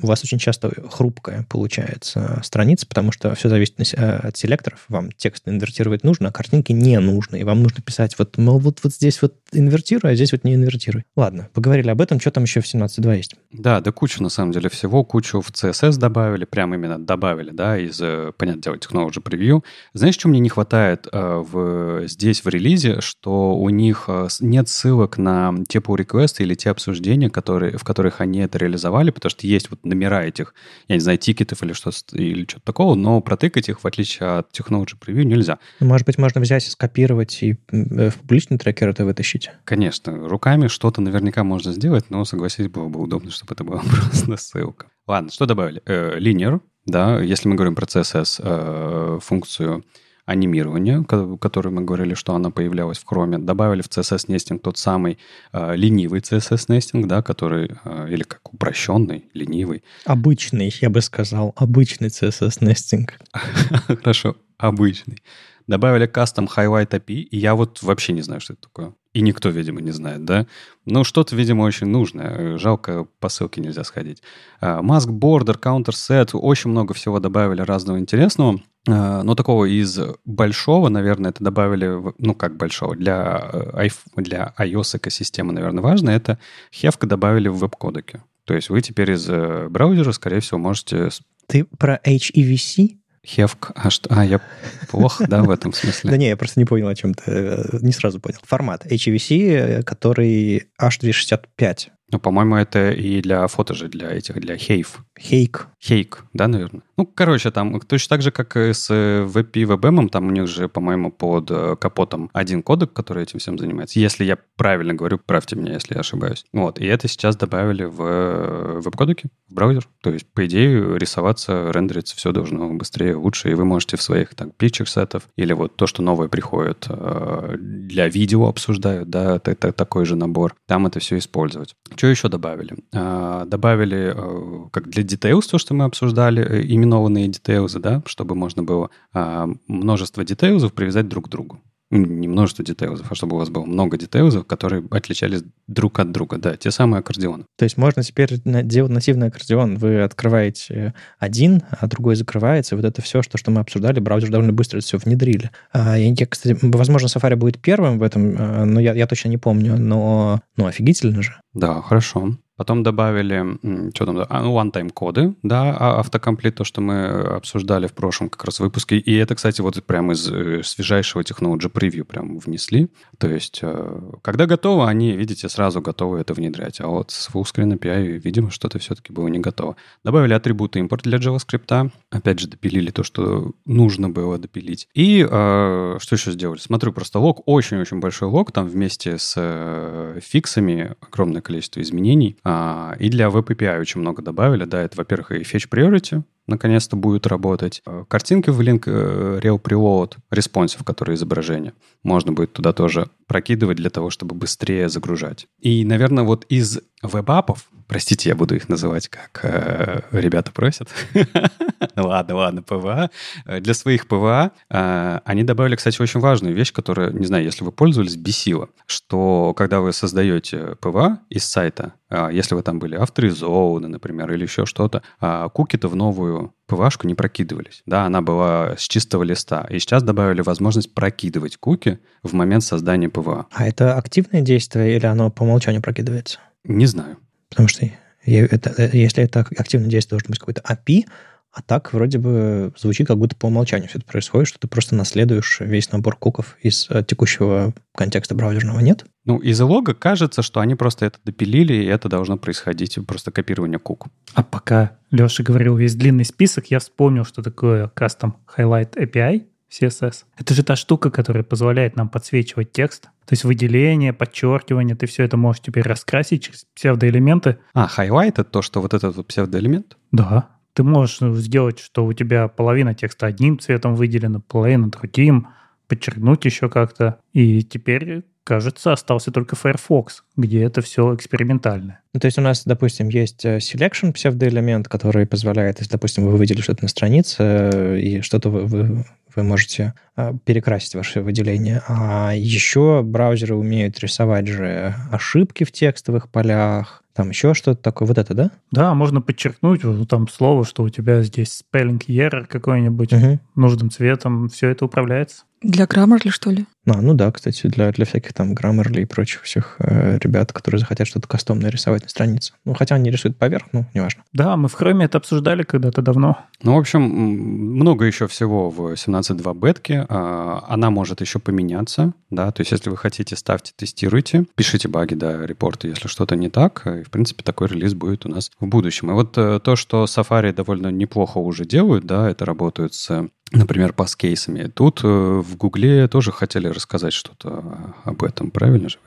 у 0.00 0.06
вас 0.06 0.22
очень 0.24 0.38
часто 0.38 0.72
хрупкая 0.90 1.46
получается 1.48 2.40
страница, 2.42 2.86
потому 2.86 3.12
что 3.12 3.34
все 3.34 3.48
зависит 3.48 3.94
э, 3.94 4.16
от 4.16 4.36
селекторов. 4.36 4.84
Вам 4.88 5.10
текст 5.12 5.48
инвертировать 5.48 6.04
нужно, 6.04 6.28
а 6.28 6.32
картинки 6.32 6.72
не 6.72 6.98
нужно. 7.00 7.36
И 7.36 7.44
вам 7.44 7.62
нужно 7.62 7.82
писать 7.82 8.18
вот, 8.18 8.38
мол, 8.38 8.58
вот, 8.58 8.80
вот 8.82 8.92
здесь 8.94 9.20
вот 9.22 9.34
инвертируй, 9.52 10.12
а 10.12 10.14
здесь 10.14 10.32
вот 10.32 10.44
не 10.44 10.54
инвертируй. 10.54 11.04
Ладно, 11.16 11.48
поговорили 11.52 11.90
об 11.90 12.00
этом. 12.00 12.20
Что 12.20 12.30
там 12.30 12.44
еще 12.44 12.60
в 12.60 12.64
17.2 12.64 13.16
есть? 13.16 13.34
Да, 13.52 13.80
да 13.80 13.92
кучу, 13.92 14.22
на 14.22 14.28
самом 14.28 14.52
деле, 14.52 14.68
всего. 14.68 15.04
Кучу 15.04 15.40
в 15.40 15.50
CSS 15.50 15.98
добавили, 15.98 16.44
прям 16.44 16.74
именно 16.74 16.98
добавили, 16.98 17.50
да, 17.50 17.78
из, 17.78 18.00
э, 18.00 18.32
понятное 18.36 18.62
дело, 18.62 18.74
Technology 18.76 19.22
Preview. 19.22 19.62
Знаешь, 19.94 20.14
что 20.14 20.28
мне 20.28 20.40
не 20.40 20.48
хватает 20.48 21.08
э, 21.10 21.42
в, 21.44 22.06
здесь 22.06 22.44
в 22.44 22.48
релизе? 22.48 23.00
Что 23.00 23.54
у 23.56 23.68
них 23.68 24.08
нет 24.40 24.68
ссылок 24.68 25.18
на 25.18 25.54
те 25.72 25.78
pull 25.78 25.96
реквесты 25.96 26.42
или 26.42 26.54
те 26.54 26.70
обсуждения, 26.70 27.30
которые, 27.30 27.78
в 27.78 27.84
которых 27.84 28.20
они 28.20 28.40
это 28.40 28.58
реализовали, 28.58 29.10
потому 29.10 29.30
что 29.30 29.46
есть 29.46 29.70
вот 29.70 29.84
номера 29.84 30.22
этих, 30.22 30.54
я 30.88 30.96
не 30.96 31.00
знаю, 31.00 31.16
тикетов 31.16 31.62
или 31.62 31.72
что-то 31.72 31.96
или 32.16 32.44
что-то 32.44 32.64
такого, 32.64 32.94
но 32.94 33.20
протыкать 33.22 33.68
их, 33.68 33.82
в 33.82 33.86
отличие 33.86 34.28
от 34.28 34.50
Technology 34.52 34.94
Preview, 35.00 35.24
нельзя. 35.24 35.58
Ну, 35.80 35.86
Может 35.86 36.06
быть, 36.06 36.18
можно 36.18 36.40
взять 36.40 36.66
и 36.66 36.70
скопировать 36.70 37.42
и 37.42 37.56
э, 37.72 38.10
в 38.10 38.16
публичный 38.16 38.58
трекер 38.58 38.90
это 38.90 39.06
вытащить? 39.06 39.50
Конечно, 39.64 40.28
руками 40.28 40.66
что-то 40.66 41.00
наверняка 41.00 41.42
можно 41.42 41.72
сделать, 41.72 42.10
но, 42.10 42.24
согласись, 42.24 42.68
было 42.68 42.88
бы 42.88 43.00
удобно, 43.00 43.30
чтобы 43.30 43.54
это 43.54 43.64
была 43.64 43.80
просто 44.10 44.36
ссылка. 44.36 44.86
Ладно, 45.06 45.30
что 45.30 45.46
добавили? 45.46 45.82
Э, 45.86 46.18
Linear, 46.18 46.60
да, 46.84 47.20
если 47.20 47.48
мы 47.48 47.54
говорим 47.54 47.74
про 47.74 47.86
CSS, 47.86 48.40
э, 48.44 49.18
функцию 49.22 49.84
анимирования, 50.26 51.02
ко- 51.02 51.36
которую 51.36 51.74
мы 51.74 51.82
говорили, 51.82 52.14
что 52.14 52.34
она 52.34 52.50
появлялась 52.50 52.98
в 52.98 53.04
Chrome, 53.10 53.38
добавили 53.38 53.82
в 53.82 53.86
CSS 53.88 54.28
Nesting 54.28 54.58
тот 54.58 54.78
самый 54.78 55.18
э, 55.52 55.76
ленивый 55.76 56.20
CSS 56.20 56.68
Nesting, 56.68 57.06
да, 57.06 57.22
который, 57.22 57.70
э, 57.84 58.08
или 58.10 58.22
как 58.22 58.52
упрощенный, 58.52 59.24
ленивый, 59.34 59.82
Обычный, 60.04 60.72
я 60.80 60.90
бы 60.90 61.00
сказал, 61.00 61.52
обычный 61.56 62.08
CSS 62.08 62.58
нестинг. 62.64 63.18
Хорошо, 64.02 64.36
обычный. 64.58 65.22
Добавили 65.66 66.08
custom 66.08 66.48
highlight 66.48 66.90
API, 66.90 67.22
и 67.22 67.38
я 67.38 67.54
вот 67.54 67.82
вообще 67.82 68.12
не 68.12 68.22
знаю, 68.22 68.40
что 68.40 68.52
это 68.54 68.62
такое. 68.62 68.94
И 69.12 69.20
никто, 69.20 69.50
видимо, 69.50 69.80
не 69.82 69.90
знает, 69.90 70.24
да? 70.24 70.46
Ну, 70.86 71.04
что-то, 71.04 71.36
видимо, 71.36 71.62
очень 71.62 71.86
нужное. 71.86 72.56
Жалко, 72.56 73.06
по 73.20 73.28
ссылке 73.28 73.60
нельзя 73.60 73.84
сходить. 73.84 74.22
А, 74.60 74.80
Mask 74.80 75.08
Border, 75.08 75.60
Counter 75.60 76.36
очень 76.38 76.70
много 76.70 76.94
всего 76.94 77.20
добавили 77.20 77.60
разного 77.60 77.98
интересного. 77.98 78.60
А, 78.88 79.22
Но 79.22 79.34
такого 79.34 79.66
из 79.66 79.98
большого, 80.24 80.88
наверное, 80.88 81.30
это 81.30 81.44
добавили, 81.44 82.14
ну, 82.18 82.34
как 82.34 82.56
большого, 82.56 82.96
для, 82.96 83.50
э, 83.52 83.88
для 84.16 84.54
iOS-экосистемы, 84.58 85.52
наверное, 85.52 85.82
важно, 85.82 86.08
это 86.10 86.38
хевка 86.72 87.06
добавили 87.06 87.48
в 87.48 87.58
веб-кодеке. 87.58 88.22
То 88.44 88.54
есть 88.54 88.70
вы 88.70 88.80
теперь 88.80 89.12
из 89.12 89.28
э, 89.28 89.68
браузера, 89.68 90.12
скорее 90.12 90.40
всего, 90.40 90.58
можете 90.58 91.10
Ты 91.46 91.64
про 91.64 92.00
HEVC? 92.04 93.01
Хевк, 93.26 93.70
а 93.76 93.88
что? 93.90 94.08
А, 94.12 94.24
я 94.24 94.40
плохо, 94.88 95.26
да, 95.28 95.42
в 95.42 95.50
этом 95.50 95.70
Да 95.70 95.76
смысле? 95.76 96.18
не, 96.18 96.28
я 96.28 96.36
просто 96.36 96.58
не 96.58 96.64
понял, 96.66 96.88
о 96.88 96.94
чем 96.94 97.14
ты. 97.14 97.22
э, 97.30 97.78
Не 97.80 97.92
сразу 97.92 98.18
понял. 98.20 98.38
Формат 98.42 98.84
HEVC, 98.86 99.50
э, 99.50 99.82
который 99.84 100.68
H265. 100.80 101.88
Ну, 102.12 102.18
по-моему, 102.18 102.56
это 102.56 102.90
и 102.90 103.22
для 103.22 103.46
фото 103.46 103.72
же, 103.72 103.88
для 103.88 104.10
этих, 104.10 104.38
для 104.38 104.56
хейв. 104.58 104.98
Хейк. 105.18 105.68
Хейк, 105.82 106.24
да, 106.34 106.46
наверное? 106.46 106.82
Ну, 106.96 107.06
короче, 107.06 107.50
там 107.50 107.80
точно 107.80 108.16
так 108.16 108.22
же, 108.22 108.30
как 108.30 108.56
и 108.56 108.72
с 108.72 108.90
VP 108.90 109.50
и 109.54 109.64
VBM, 109.64 110.08
там 110.08 110.28
у 110.28 110.30
них 110.30 110.46
же, 110.46 110.68
по-моему, 110.68 111.10
под 111.10 111.50
э, 111.50 111.76
капотом 111.76 112.30
один 112.34 112.62
кодек, 112.62 112.92
который 112.92 113.22
этим 113.22 113.38
всем 113.38 113.58
занимается. 113.58 113.98
Если 113.98 114.24
я 114.24 114.36
правильно 114.56 114.94
говорю, 114.94 115.18
правьте 115.18 115.56
меня, 115.56 115.72
если 115.72 115.94
я 115.94 116.00
ошибаюсь. 116.00 116.44
Вот, 116.52 116.78
и 116.78 116.86
это 116.86 117.08
сейчас 117.08 117.34
добавили 117.36 117.84
в 117.84 118.02
э, 118.02 118.80
веб-кодеке, 118.80 119.30
в 119.48 119.54
браузер. 119.54 119.88
То 120.02 120.10
есть, 120.10 120.26
по 120.26 120.46
идее, 120.46 120.98
рисоваться, 120.98 121.70
рендериться 121.72 122.14
все 122.14 122.32
должно 122.32 122.68
быстрее, 122.74 123.16
лучше, 123.16 123.50
и 123.50 123.54
вы 123.54 123.64
можете 123.64 123.96
в 123.96 124.02
своих 124.02 124.34
там 124.34 124.52
picture 124.56 124.86
сетов 124.86 125.28
или 125.36 125.52
вот 125.54 125.76
то, 125.76 125.86
что 125.86 126.02
новое 126.02 126.28
приходит 126.28 126.86
э, 126.88 127.56
для 127.58 128.08
видео 128.08 128.48
обсуждают, 128.48 129.08
да, 129.08 129.36
это, 129.36 129.50
это 129.50 129.72
такой 129.72 130.04
же 130.04 130.14
набор, 130.14 130.54
там 130.66 130.86
это 130.86 131.00
все 131.00 131.16
использовать. 131.16 131.74
Что 132.02 132.08
еще 132.08 132.28
добавили? 132.28 132.74
А, 132.92 133.44
добавили, 133.44 134.12
э, 134.12 134.68
как 134.72 134.88
для 134.88 135.04
details, 135.04 135.42
то, 135.48 135.58
что 135.58 135.72
мы 135.72 135.84
обсуждали, 135.84 136.42
э, 136.42 136.62
именованные 136.66 137.28
details, 137.28 137.78
да, 137.78 138.02
чтобы 138.06 138.34
можно 138.34 138.64
было 138.64 138.90
а, 139.12 139.48
множество 139.68 140.22
details 140.22 140.68
привязать 140.70 141.06
друг 141.06 141.26
к 141.26 141.28
другу 141.28 141.60
не 141.92 142.28
множество 142.28 142.64
детейлзов, 142.64 143.06
а 143.10 143.14
чтобы 143.14 143.36
у 143.36 143.38
вас 143.38 143.50
было 143.50 143.64
много 143.64 143.98
детейлзов, 143.98 144.46
которые 144.46 144.84
отличались 144.90 145.42
друг 145.66 145.98
от 145.98 146.10
друга. 146.10 146.38
Да, 146.38 146.56
те 146.56 146.70
самые 146.70 147.00
аккордеоны. 147.00 147.44
То 147.56 147.64
есть 147.64 147.76
можно 147.76 148.02
теперь 148.02 148.40
делать 148.44 148.92
нативный 148.92 149.28
аккордеон. 149.28 149.76
Вы 149.76 150.02
открываете 150.02 150.94
один, 151.18 151.62
а 151.70 151.86
другой 151.86 152.16
закрывается. 152.16 152.74
И 152.74 152.76
вот 152.76 152.84
это 152.84 153.02
все, 153.02 153.22
что, 153.22 153.38
что 153.38 153.50
мы 153.50 153.60
обсуждали, 153.60 154.00
браузер 154.00 154.30
довольно 154.30 154.52
быстро 154.52 154.78
это 154.78 154.86
все 154.86 154.98
внедрили. 154.98 155.50
А, 155.72 155.96
я, 155.98 156.26
кстати, 156.26 156.58
возможно, 156.62 157.06
Safari 157.06 157.36
будет 157.36 157.60
первым 157.60 157.98
в 157.98 158.02
этом, 158.02 158.36
а, 158.38 158.64
но 158.64 158.80
я, 158.80 158.94
я 158.94 159.06
точно 159.06 159.28
не 159.28 159.38
помню. 159.38 159.76
Но 159.76 160.40
ну, 160.56 160.66
офигительно 160.66 161.22
же. 161.22 161.36
Да, 161.52 161.82
хорошо. 161.82 162.36
Потом 162.56 162.82
добавили, 162.82 163.58
что 163.94 164.06
там, 164.06 164.24
а, 164.28 164.42
ну, 164.42 164.58
one-time 164.58 164.90
коды, 164.90 165.34
да, 165.42 165.76
а, 165.78 166.00
autocomplete, 166.00 166.54
то, 166.54 166.64
что 166.64 166.80
мы 166.80 167.06
обсуждали 167.08 167.86
в 167.86 167.92
прошлом 167.94 168.28
как 168.28 168.44
раз 168.44 168.60
выпуске. 168.60 168.98
И 168.98 169.14
это, 169.14 169.34
кстати, 169.34 169.60
вот 169.60 169.82
прямо 169.84 170.12
из 170.12 170.30
э, 170.30 170.62
свежайшего 170.62 171.24
Technology 171.24 171.68
Preview 171.68 172.04
прям 172.04 172.38
внесли. 172.38 172.88
То 173.18 173.28
есть, 173.28 173.60
э, 173.62 174.00
когда 174.22 174.46
готово, 174.46 174.88
они, 174.88 175.12
видите, 175.12 175.48
сразу 175.48 175.80
готовы 175.80 176.20
это 176.20 176.34
внедрять. 176.34 176.80
А 176.80 176.88
вот 176.88 177.10
с 177.10 177.30
fullscreen 177.30 177.78
API, 177.78 178.18
видимо, 178.18 178.50
что-то 178.50 178.78
все-таки 178.78 179.12
было 179.12 179.28
не 179.28 179.38
готово. 179.38 179.76
Добавили 180.04 180.34
атрибуты 180.34 180.78
импорт 180.78 181.04
для 181.04 181.18
JavaScript. 181.18 181.90
Опять 182.10 182.38
же, 182.38 182.48
допилили 182.48 182.90
то, 182.90 183.02
что 183.02 183.52
нужно 183.64 184.10
было 184.10 184.38
допилить. 184.38 184.88
И 184.94 185.26
э, 185.28 185.96
что 185.98 186.14
еще 186.14 186.32
сделали? 186.32 186.58
Смотрю, 186.58 186.92
просто 186.92 187.18
лог, 187.18 187.42
очень-очень 187.46 188.00
большой 188.00 188.28
лог, 188.28 188.52
там 188.52 188.66
вместе 188.68 189.16
с 189.18 189.34
э, 189.36 190.20
фиксами 190.22 190.94
огромное 191.00 191.40
количество 191.40 191.80
изменений. 191.80 192.36
А, 192.44 192.96
и 192.98 193.08
для 193.08 193.28
Web 193.28 193.46
API 193.46 193.80
очень 193.80 194.00
много 194.00 194.22
добавили. 194.22 194.64
Да, 194.64 194.82
это, 194.82 194.96
во-первых, 194.96 195.32
и 195.32 195.42
Fetch 195.42 195.68
Priority, 195.68 196.22
наконец-то 196.46 196.96
будет 196.96 197.26
работать. 197.26 197.82
А, 197.86 198.04
картинки 198.04 198.50
в 198.50 198.60
link 198.60 198.84
э, 198.86 199.40
rel 199.42 199.60
preload, 199.60 200.16
responsive, 200.30 200.84
который 200.84 201.14
изображение. 201.14 201.72
Можно 202.02 202.32
будет 202.32 202.52
туда 202.52 202.72
тоже 202.72 203.08
прокидывать 203.26 203.78
для 203.78 203.90
того, 203.90 204.10
чтобы 204.10 204.34
быстрее 204.34 204.88
загружать. 204.88 205.46
И, 205.58 205.84
наверное, 205.84 206.24
вот 206.24 206.44
из 206.50 206.80
web 207.02 207.24
app 207.24 207.45
ов, 207.45 207.66
простите, 207.88 208.28
я 208.28 208.34
буду 208.34 208.54
их 208.54 208.68
называть, 208.68 209.08
как 209.08 209.40
э, 209.42 210.02
ребята 210.12 210.52
просят. 210.52 210.88
ладно, 211.96 212.36
ладно, 212.36 212.62
ПВА. 212.62 213.10
Э, 213.44 213.60
для 213.60 213.74
своих 213.74 214.06
ПВА 214.06 214.52
э, 214.70 215.20
они 215.24 215.42
добавили, 215.44 215.76
кстати, 215.76 216.00
очень 216.00 216.20
важную 216.20 216.54
вещь, 216.54 216.72
которая, 216.72 217.10
не 217.10 217.26
знаю, 217.26 217.44
если 217.44 217.64
вы 217.64 217.72
пользовались, 217.72 218.16
бесила, 218.16 218.68
что 218.86 219.52
когда 219.54 219.80
вы 219.80 219.92
создаете 219.92 220.76
ПВА 220.80 221.18
из 221.28 221.44
сайта, 221.44 221.94
э, 222.08 222.30
если 222.32 222.54
вы 222.54 222.62
там 222.62 222.78
были 222.78 222.94
авторизованы, 222.94 223.88
например, 223.88 224.32
или 224.32 224.42
еще 224.42 224.64
что-то, 224.64 225.02
э, 225.20 225.48
куки-то 225.52 225.88
в 225.88 225.96
новую 225.96 226.31
ПВАшку 226.66 227.06
не 227.06 227.14
прокидывались. 227.14 227.82
Да, 227.86 228.04
она 228.04 228.22
была 228.22 228.76
с 228.76 228.82
чистого 228.82 229.22
листа. 229.22 229.66
И 229.70 229.78
сейчас 229.78 230.02
добавили 230.02 230.40
возможность 230.40 230.94
прокидывать 230.94 231.56
куки 231.56 231.98
в 232.22 232.32
момент 232.32 232.64
создания 232.64 233.08
ПВА. 233.08 233.46
А 233.52 233.66
это 233.66 233.96
активное 233.96 234.40
действие 234.40 234.96
или 234.96 235.06
оно 235.06 235.30
по 235.30 235.42
умолчанию 235.42 235.82
прокидывается? 235.82 236.38
Не 236.64 236.86
знаю. 236.86 237.18
Потому 237.50 237.68
что 237.68 237.86
это, 238.24 238.74
э, 238.78 238.90
если 238.92 239.24
это 239.24 239.40
активное 239.40 239.88
действие, 239.88 240.18
должен 240.18 240.28
быть 240.28 240.38
какой-то 240.38 240.62
API, 240.62 241.04
а 241.52 241.60
так 241.60 241.92
вроде 241.92 242.18
бы 242.18 242.72
звучит, 242.78 243.06
как 243.06 243.18
будто 243.18 243.36
по 243.36 243.46
умолчанию 243.46 243.88
все 243.88 243.98
это 243.98 244.06
происходит, 244.06 244.48
что 244.48 244.58
ты 244.58 244.68
просто 244.68 244.94
наследуешь 244.94 245.60
весь 245.60 245.92
набор 245.92 246.16
куков 246.16 246.56
из 246.62 246.86
э, 246.88 247.04
текущего 247.06 247.74
контекста 247.94 248.34
браузерного, 248.34 248.80
нет? 248.80 249.04
Ну, 249.26 249.38
из 249.38 249.60
лога 249.60 249.94
кажется, 249.94 250.40
что 250.40 250.60
они 250.60 250.74
просто 250.74 251.06
это 251.06 251.18
допилили, 251.24 251.74
и 251.74 251.86
это 251.86 252.08
должно 252.08 252.38
происходить, 252.38 252.98
просто 253.06 253.30
копирование 253.30 253.78
кук. 253.78 254.06
А 254.34 254.42
пока 254.42 254.96
Леша 255.10 255.42
говорил 255.42 255.76
весь 255.76 255.94
длинный 255.94 256.24
список, 256.24 256.68
я 256.68 256.78
вспомнил, 256.78 257.24
что 257.24 257.42
такое 257.42 257.90
Custom 257.94 258.32
Highlight 258.56 258.96
API, 258.96 259.44
CSS. 259.70 260.24
Это 260.38 260.54
же 260.54 260.62
та 260.62 260.74
штука, 260.76 261.10
которая 261.10 261.44
позволяет 261.44 261.96
нам 261.96 262.08
подсвечивать 262.08 262.72
текст. 262.72 263.04
То 263.26 263.32
есть 263.32 263.44
выделение, 263.44 264.12
подчеркивание, 264.12 264.96
ты 264.96 265.06
все 265.06 265.22
это 265.24 265.36
можешь 265.36 265.62
теперь 265.62 265.84
раскрасить 265.84 266.44
через 266.44 266.66
псевдоэлементы. 266.74 267.58
А, 267.72 267.88
highlight— 267.88 268.28
это 268.38 268.44
то, 268.44 268.62
что 268.62 268.80
вот 268.80 268.94
этот 268.94 269.16
вот 269.16 269.26
псевдоэлемент? 269.26 269.96
Да. 270.10 270.50
Ты 270.74 270.82
можешь 270.82 271.18
сделать, 271.20 271.78
что 271.78 272.04
у 272.04 272.12
тебя 272.12 272.48
половина 272.48 272.94
текста 272.94 273.26
одним 273.26 273.58
цветом 273.58 273.94
выделена, 273.94 274.40
половина 274.40 274.90
другим, 274.90 275.48
подчеркнуть 275.88 276.44
еще 276.44 276.68
как-то. 276.68 277.18
И 277.32 277.62
теперь 277.62 278.22
кажется, 278.44 278.92
остался 278.92 279.30
только 279.30 279.56
Firefox, 279.56 280.24
где 280.36 280.62
это 280.62 280.80
все 280.82 281.14
экспериментальное. 281.14 282.00
Ну, 282.12 282.20
то 282.20 282.26
есть 282.26 282.38
у 282.38 282.42
нас, 282.42 282.64
допустим, 282.64 283.08
есть 283.08 283.44
э, 283.44 283.58
selection 283.58 284.12
псевдоэлемент, 284.12 284.88
который 284.88 285.26
позволяет, 285.26 285.78
если, 285.78 285.92
допустим, 285.92 286.26
вы 286.26 286.36
выделили 286.36 286.62
что-то 286.62 286.82
на 286.82 286.88
странице, 286.88 287.36
э, 287.40 287.98
и 288.00 288.20
что-то 288.20 288.50
вы, 288.50 288.66
вы, 288.66 289.04
вы 289.34 289.42
можете 289.42 289.94
э, 290.16 290.32
перекрасить 290.44 290.94
ваше 290.94 291.20
выделение. 291.20 291.82
А 291.86 292.32
еще 292.34 293.02
браузеры 293.02 293.54
умеют 293.54 294.00
рисовать 294.00 294.48
же 294.48 294.94
ошибки 295.10 295.64
в 295.64 295.72
текстовых 295.72 296.28
полях, 296.28 297.01
там 297.14 297.30
еще 297.30 297.54
что-то 297.54 297.80
такое. 297.80 298.08
Вот 298.08 298.18
это, 298.18 298.34
да? 298.34 298.50
Да, 298.70 298.94
можно 298.94 299.20
подчеркнуть 299.20 299.84
вот 299.84 300.08
там 300.08 300.28
слово, 300.28 300.64
что 300.64 300.82
у 300.82 300.88
тебя 300.88 301.22
здесь 301.22 301.62
spelling 301.62 302.00
error 302.08 302.46
какой-нибудь 302.46 303.12
угу. 303.12 303.40
нужным 303.54 303.90
цветом. 303.90 304.48
Все 304.48 304.68
это 304.68 304.84
управляется. 304.84 305.44
Для 305.62 305.84
Grammarly, 305.84 306.30
что 306.30 306.50
ли? 306.50 306.66
А, 306.86 307.00
ну 307.00 307.14
да, 307.14 307.30
кстати, 307.30 307.68
для, 307.68 307.92
для 307.92 308.04
всяких 308.04 308.32
там 308.32 308.54
Grammarly 308.54 309.02
и 309.02 309.04
прочих 309.04 309.42
всех 309.42 309.76
э, 309.78 310.18
ребят, 310.18 310.52
которые 310.52 310.80
захотят 310.80 311.06
что-то 311.06 311.28
кастомное 311.28 311.70
рисовать 311.70 312.02
на 312.02 312.08
странице. 312.08 312.54
Ну, 312.64 312.74
хотя 312.74 312.96
они 312.96 313.10
рисуют 313.10 313.38
поверх, 313.38 313.66
ну, 313.72 313.86
неважно. 313.94 314.24
Да, 314.32 314.56
мы 314.56 314.68
в 314.68 314.74
Chrome 314.74 315.04
это 315.04 315.18
обсуждали 315.18 315.62
когда-то 315.62 316.02
давно. 316.02 316.38
Ну, 316.62 316.74
в 316.74 316.78
общем, 316.78 317.02
много 317.02 318.04
еще 318.04 318.26
всего 318.26 318.70
в 318.70 318.94
17.2 318.94 319.54
бетке. 319.54 320.04
А, 320.08 320.64
она 320.68 320.90
может 320.90 321.20
еще 321.20 321.38
поменяться, 321.38 322.12
да, 322.30 322.50
то 322.50 322.62
есть 322.62 322.72
если 322.72 322.90
вы 322.90 322.96
хотите, 322.96 323.36
ставьте, 323.36 323.72
тестируйте, 323.76 324.46
пишите 324.56 324.88
баги, 324.88 325.14
да, 325.14 325.46
репорты, 325.46 325.88
если 325.88 326.08
что-то 326.08 326.34
не 326.34 326.48
так. 326.48 326.82
И, 326.86 327.04
в 327.04 327.10
принципе, 327.10 327.44
такой 327.44 327.68
релиз 327.68 327.94
будет 327.94 328.26
у 328.26 328.28
нас 328.28 328.50
в 328.58 328.66
будущем. 328.66 329.10
И 329.10 329.14
вот 329.14 329.38
э, 329.38 329.60
то, 329.60 329.76
что 329.76 330.04
Safari 330.04 330.52
довольно 330.52 330.88
неплохо 330.88 331.38
уже 331.38 331.64
делают, 331.64 332.04
да, 332.04 332.28
это 332.28 332.44
работают 332.44 332.94
с 332.94 333.28
например, 333.52 333.92
по 333.92 334.06
кейсами. 334.06 334.64
Тут 334.64 335.00
э, 335.04 335.06
в 335.06 335.56
Гугле 335.56 336.08
тоже 336.08 336.32
хотели 336.32 336.68
рассказать 336.68 337.12
что-то 337.12 337.94
об 338.04 338.22
этом, 338.22 338.50
правильно 338.50 338.88
же? 338.88 338.98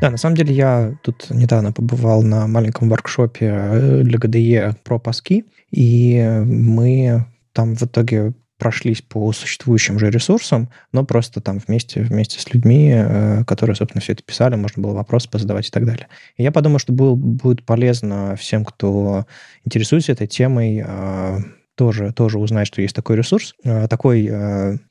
Да, 0.00 0.10
на 0.10 0.18
самом 0.18 0.36
деле 0.36 0.54
я 0.54 0.94
тут 1.02 1.30
недавно 1.30 1.72
побывал 1.72 2.22
на 2.22 2.46
маленьком 2.46 2.88
воркшопе 2.90 3.46
э, 3.46 4.02
для 4.02 4.18
GDE 4.18 4.76
про 4.84 4.98
паски, 4.98 5.46
и 5.70 6.42
мы 6.44 7.26
там 7.52 7.74
в 7.74 7.82
итоге 7.82 8.34
прошлись 8.58 9.02
по 9.02 9.32
существующим 9.32 9.98
же 9.98 10.10
ресурсам, 10.10 10.70
но 10.92 11.04
просто 11.04 11.40
там 11.40 11.58
вместе, 11.58 12.02
вместе 12.02 12.40
с 12.40 12.52
людьми, 12.52 12.92
э, 12.94 13.44
которые, 13.44 13.76
собственно, 13.76 14.00
все 14.00 14.12
это 14.12 14.22
писали, 14.22 14.56
можно 14.56 14.82
было 14.82 14.92
вопросы 14.92 15.28
позадавать 15.30 15.68
и 15.68 15.70
так 15.70 15.84
далее. 15.84 16.08
И 16.36 16.42
я 16.42 16.52
подумал, 16.52 16.78
что 16.78 16.92
был, 16.92 17.16
будет 17.16 17.64
полезно 17.64 18.36
всем, 18.36 18.64
кто 18.64 19.26
интересуется 19.64 20.12
этой 20.12 20.26
темой, 20.26 20.82
э, 20.86 21.38
тоже, 21.74 22.12
тоже 22.12 22.38
узнать, 22.38 22.66
что 22.66 22.80
есть 22.80 22.96
такой 22.96 23.16
ресурс, 23.16 23.54
э, 23.62 23.86
такой 23.88 24.30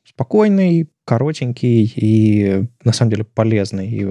спокойный, 0.08 0.90
коротенький 1.04 1.92
и, 1.96 2.68
на 2.84 2.94
самом 2.94 3.12
деле, 3.12 3.24
полезный 3.24 3.88
и 3.88 4.06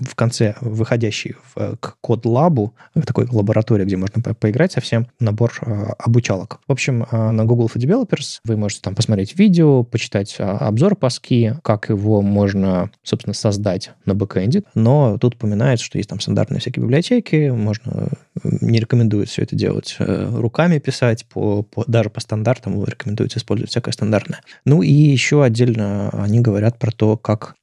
в 0.00 0.14
конце 0.14 0.54
выходящий 0.60 1.36
в, 1.54 1.76
к 1.76 1.96
code 2.00 2.33
lab 2.33 2.58
у, 2.58 2.74
такой 3.06 3.26
лаборатории, 3.30 3.84
где 3.84 3.96
можно 3.96 4.22
по 4.22 4.34
поиграть 4.34 4.72
совсем, 4.72 5.06
набор 5.20 5.52
э, 5.60 5.84
обучалок. 5.98 6.60
В 6.66 6.72
общем, 6.72 7.06
э, 7.10 7.30
на 7.30 7.44
Google 7.44 7.66
for 7.66 7.78
Developers 7.78 8.38
вы 8.44 8.56
можете 8.56 8.80
там 8.80 8.94
посмотреть 8.94 9.38
видео, 9.38 9.82
почитать 9.82 10.36
э, 10.38 10.42
обзор 10.42 10.96
passkey, 10.96 11.56
как 11.62 11.88
его 11.90 12.22
можно, 12.22 12.90
собственно, 13.02 13.34
создать 13.34 13.92
на 14.04 14.14
бэкэнде. 14.14 14.62
Но 14.74 15.18
тут 15.18 15.34
упоминается, 15.34 15.84
что 15.84 15.98
есть 15.98 16.08
там 16.08 16.20
стандартные 16.20 16.60
всякие 16.60 16.82
библиотеки, 16.82 17.50
можно 17.50 18.08
не 18.42 18.78
рекомендуют 18.78 19.28
все 19.28 19.42
это 19.42 19.56
делать 19.56 19.96
руками 19.98 20.78
писать, 20.78 21.26
по, 21.26 21.62
по, 21.62 21.84
даже 21.86 22.08
по 22.08 22.20
стандартам 22.20 22.82
рекомендуется 22.84 23.38
использовать 23.38 23.70
всякое 23.70 23.92
стандартное. 23.92 24.40
Ну 24.64 24.82
и 24.82 24.92
еще 24.92 25.42
отдельно 25.42 26.10
они 26.10 26.40
говорят 26.40 26.78
про 26.78 26.92
то, 26.92 27.16
как 27.16 27.56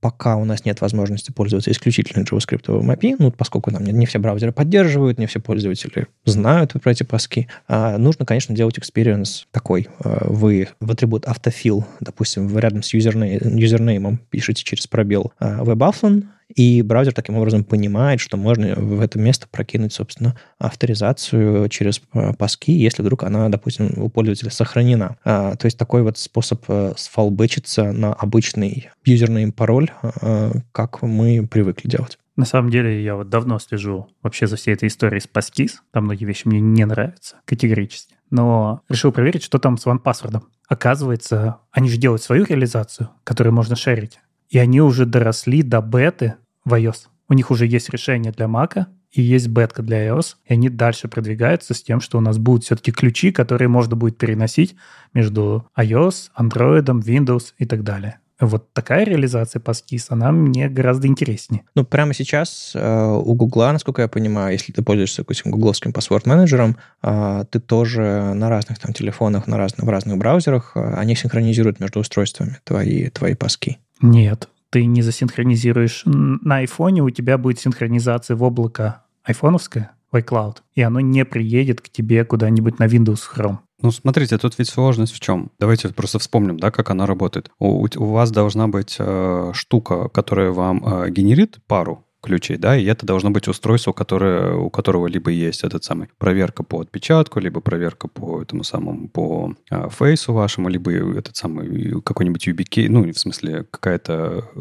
пока 0.00 0.36
у 0.36 0.44
нас 0.44 0.64
нет 0.64 0.80
возможности 0.80 1.32
пользоваться 1.32 1.63
пользоваться 1.64 1.70
исключительно 1.70 2.24
JavaScript 2.24 2.66
API, 2.66 3.16
ну, 3.18 3.30
поскольку 3.30 3.70
там 3.70 3.84
не, 3.84 3.92
не 3.92 4.06
все 4.06 4.18
браузеры 4.18 4.52
поддерживают, 4.52 5.18
не 5.18 5.26
все 5.26 5.40
пользователи 5.40 6.06
знают 6.24 6.72
про 6.82 6.92
эти 6.92 7.02
паски, 7.02 7.48
а 7.68 7.98
нужно, 7.98 8.24
конечно, 8.24 8.54
делать 8.54 8.78
experience 8.78 9.44
такой. 9.50 9.88
А, 10.00 10.26
вы 10.28 10.68
в 10.80 10.90
атрибут 10.90 11.26
автофил, 11.26 11.84
допустим, 12.00 12.48
вы 12.48 12.60
рядом 12.60 12.82
с 12.82 12.94
юзерней, 12.94 13.40
юзернеймом 13.42 14.18
пишете 14.30 14.64
через 14.64 14.86
пробел 14.86 15.32
а, 15.38 15.62
WebAuthn, 15.62 16.24
И 16.54 16.82
браузер 16.82 17.12
таким 17.12 17.36
образом 17.36 17.64
понимает, 17.64 18.20
что 18.20 18.36
можно 18.36 18.74
в 18.74 19.00
это 19.00 19.18
место 19.18 19.46
прокинуть, 19.50 19.92
собственно, 19.92 20.36
авторизацию 20.58 21.68
через 21.68 22.00
э, 22.12 22.32
паски, 22.34 22.72
если 22.72 23.02
вдруг 23.02 23.24
она, 23.24 23.48
допустим, 23.48 23.90
у 23.96 24.08
пользователя 24.08 24.50
сохранена. 24.50 25.16
А, 25.24 25.56
то 25.56 25.66
есть 25.66 25.78
такой 25.78 26.02
вот 26.02 26.18
способ 26.18 26.64
э, 26.68 26.94
сфалбечиться 26.96 27.92
на 27.92 28.12
обычный 28.12 28.90
юзерный 29.04 29.52
пароль, 29.52 29.90
э, 30.02 30.52
как 30.72 31.02
мы 31.02 31.46
привыкли 31.46 31.88
делать. 31.88 32.18
На 32.36 32.44
самом 32.44 32.70
деле, 32.70 33.02
я 33.02 33.14
вот 33.14 33.28
давно 33.28 33.58
слежу 33.58 34.08
вообще 34.22 34.46
за 34.46 34.56
всей 34.56 34.74
этой 34.74 34.88
историей 34.88 35.20
с 35.20 35.28
Passkey. 35.32 35.70
Там 35.92 36.04
многие 36.04 36.24
вещи 36.24 36.46
мне 36.46 36.60
не 36.60 36.84
нравятся 36.84 37.36
категорически. 37.44 38.14
Но 38.30 38.80
решил 38.88 39.12
проверить, 39.12 39.44
что 39.44 39.58
там 39.58 39.78
с 39.78 39.86
OnePassword. 39.86 40.42
Оказывается, 40.66 41.58
они 41.70 41.88
же 41.88 41.96
делают 41.96 42.22
свою 42.22 42.44
реализацию, 42.44 43.10
которую 43.22 43.54
можно 43.54 43.76
шерить. 43.76 44.18
И 44.48 44.58
они 44.58 44.80
уже 44.80 45.06
доросли 45.06 45.62
до 45.62 45.80
беты 45.80 46.34
в 46.64 46.74
iOS. 46.74 47.06
У 47.28 47.34
них 47.34 47.50
уже 47.50 47.66
есть 47.66 47.90
решение 47.90 48.32
для 48.32 48.46
Mac, 48.46 48.86
и 49.10 49.22
есть 49.22 49.48
бетка 49.48 49.82
для 49.82 50.08
iOS, 50.08 50.34
и 50.44 50.54
они 50.54 50.68
дальше 50.68 51.08
продвигаются 51.08 51.72
с 51.72 51.82
тем, 51.82 52.00
что 52.00 52.18
у 52.18 52.20
нас 52.20 52.38
будут 52.38 52.64
все-таки 52.64 52.92
ключи, 52.92 53.30
которые 53.30 53.68
можно 53.68 53.96
будет 53.96 54.18
переносить 54.18 54.74
между 55.14 55.66
iOS, 55.78 56.30
Android, 56.38 56.84
Windows 56.84 57.52
и 57.58 57.64
так 57.64 57.84
далее. 57.84 58.18
Вот 58.40 58.72
такая 58.72 59.04
реализация 59.04 59.60
PassKeys, 59.60 60.06
она 60.08 60.32
мне 60.32 60.68
гораздо 60.68 61.06
интереснее. 61.06 61.62
Ну, 61.76 61.84
прямо 61.84 62.12
сейчас 62.14 62.72
э, 62.74 63.06
у 63.06 63.32
Гугла, 63.34 63.70
насколько 63.70 64.02
я 64.02 64.08
понимаю, 64.08 64.52
если 64.52 64.72
ты 64.72 64.82
пользуешься 64.82 65.22
каким 65.22 65.52
гугловским 65.52 65.92
паспорт-менеджером, 65.92 66.76
э, 67.02 67.44
ты 67.48 67.60
тоже 67.60 68.32
на 68.34 68.50
разных 68.50 68.80
там 68.80 68.92
телефонах, 68.92 69.46
на 69.46 69.56
разных, 69.56 69.86
в 69.86 69.88
разных 69.88 70.18
браузерах, 70.18 70.72
э, 70.74 70.94
они 70.94 71.14
синхронизируют 71.14 71.78
между 71.78 72.00
устройствами 72.00 72.58
твои, 72.64 73.08
твои 73.10 73.34
паски. 73.34 73.78
Нет, 74.00 74.48
ты 74.74 74.86
не 74.86 75.02
засинхронизируешь. 75.02 76.02
На 76.04 76.56
айфоне 76.56 77.00
у 77.02 77.10
тебя 77.10 77.38
будет 77.38 77.60
синхронизация 77.60 78.36
в 78.36 78.42
облако 78.42 79.04
айфоновское, 79.22 79.92
в 80.10 80.16
iCloud, 80.16 80.56
и 80.74 80.82
оно 80.82 80.98
не 80.98 81.24
приедет 81.24 81.80
к 81.80 81.88
тебе 81.88 82.24
куда-нибудь 82.24 82.80
на 82.80 82.86
Windows 82.86 83.20
Chrome. 83.32 83.58
Ну, 83.82 83.92
смотрите, 83.92 84.36
тут 84.36 84.58
ведь 84.58 84.68
сложность 84.68 85.12
в 85.12 85.20
чем? 85.20 85.52
Давайте 85.60 85.90
просто 85.90 86.18
вспомним, 86.18 86.58
да, 86.58 86.72
как 86.72 86.90
она 86.90 87.06
работает. 87.06 87.52
У, 87.60 87.86
у 87.86 88.04
вас 88.06 88.32
должна 88.32 88.66
быть 88.66 88.96
э, 88.98 89.52
штука, 89.54 90.08
которая 90.08 90.50
вам 90.50 90.84
э, 90.84 91.10
генерит 91.10 91.58
пару 91.68 92.03
ключей, 92.24 92.56
да, 92.56 92.76
и 92.76 92.84
это 92.86 93.04
должно 93.04 93.30
быть 93.30 93.48
устройство, 93.48 93.92
которое, 93.92 94.54
у 94.54 94.70
которого 94.70 95.06
либо 95.06 95.30
есть 95.30 95.62
этот 95.62 95.84
самый 95.84 96.08
проверка 96.18 96.62
по 96.62 96.80
отпечатку, 96.80 97.38
либо 97.38 97.60
проверка 97.60 98.08
по 98.08 98.40
этому 98.42 98.64
самому, 98.64 99.08
по 99.08 99.54
а, 99.70 99.88
фейсу 99.90 100.32
вашему, 100.32 100.68
либо 100.68 100.90
этот 100.90 101.36
самый 101.36 102.00
какой-нибудь 102.02 102.48
UBK, 102.48 102.86
ну, 102.88 103.04
в 103.12 103.18
смысле, 103.18 103.64
какая-то 103.70 104.48
э, 104.54 104.60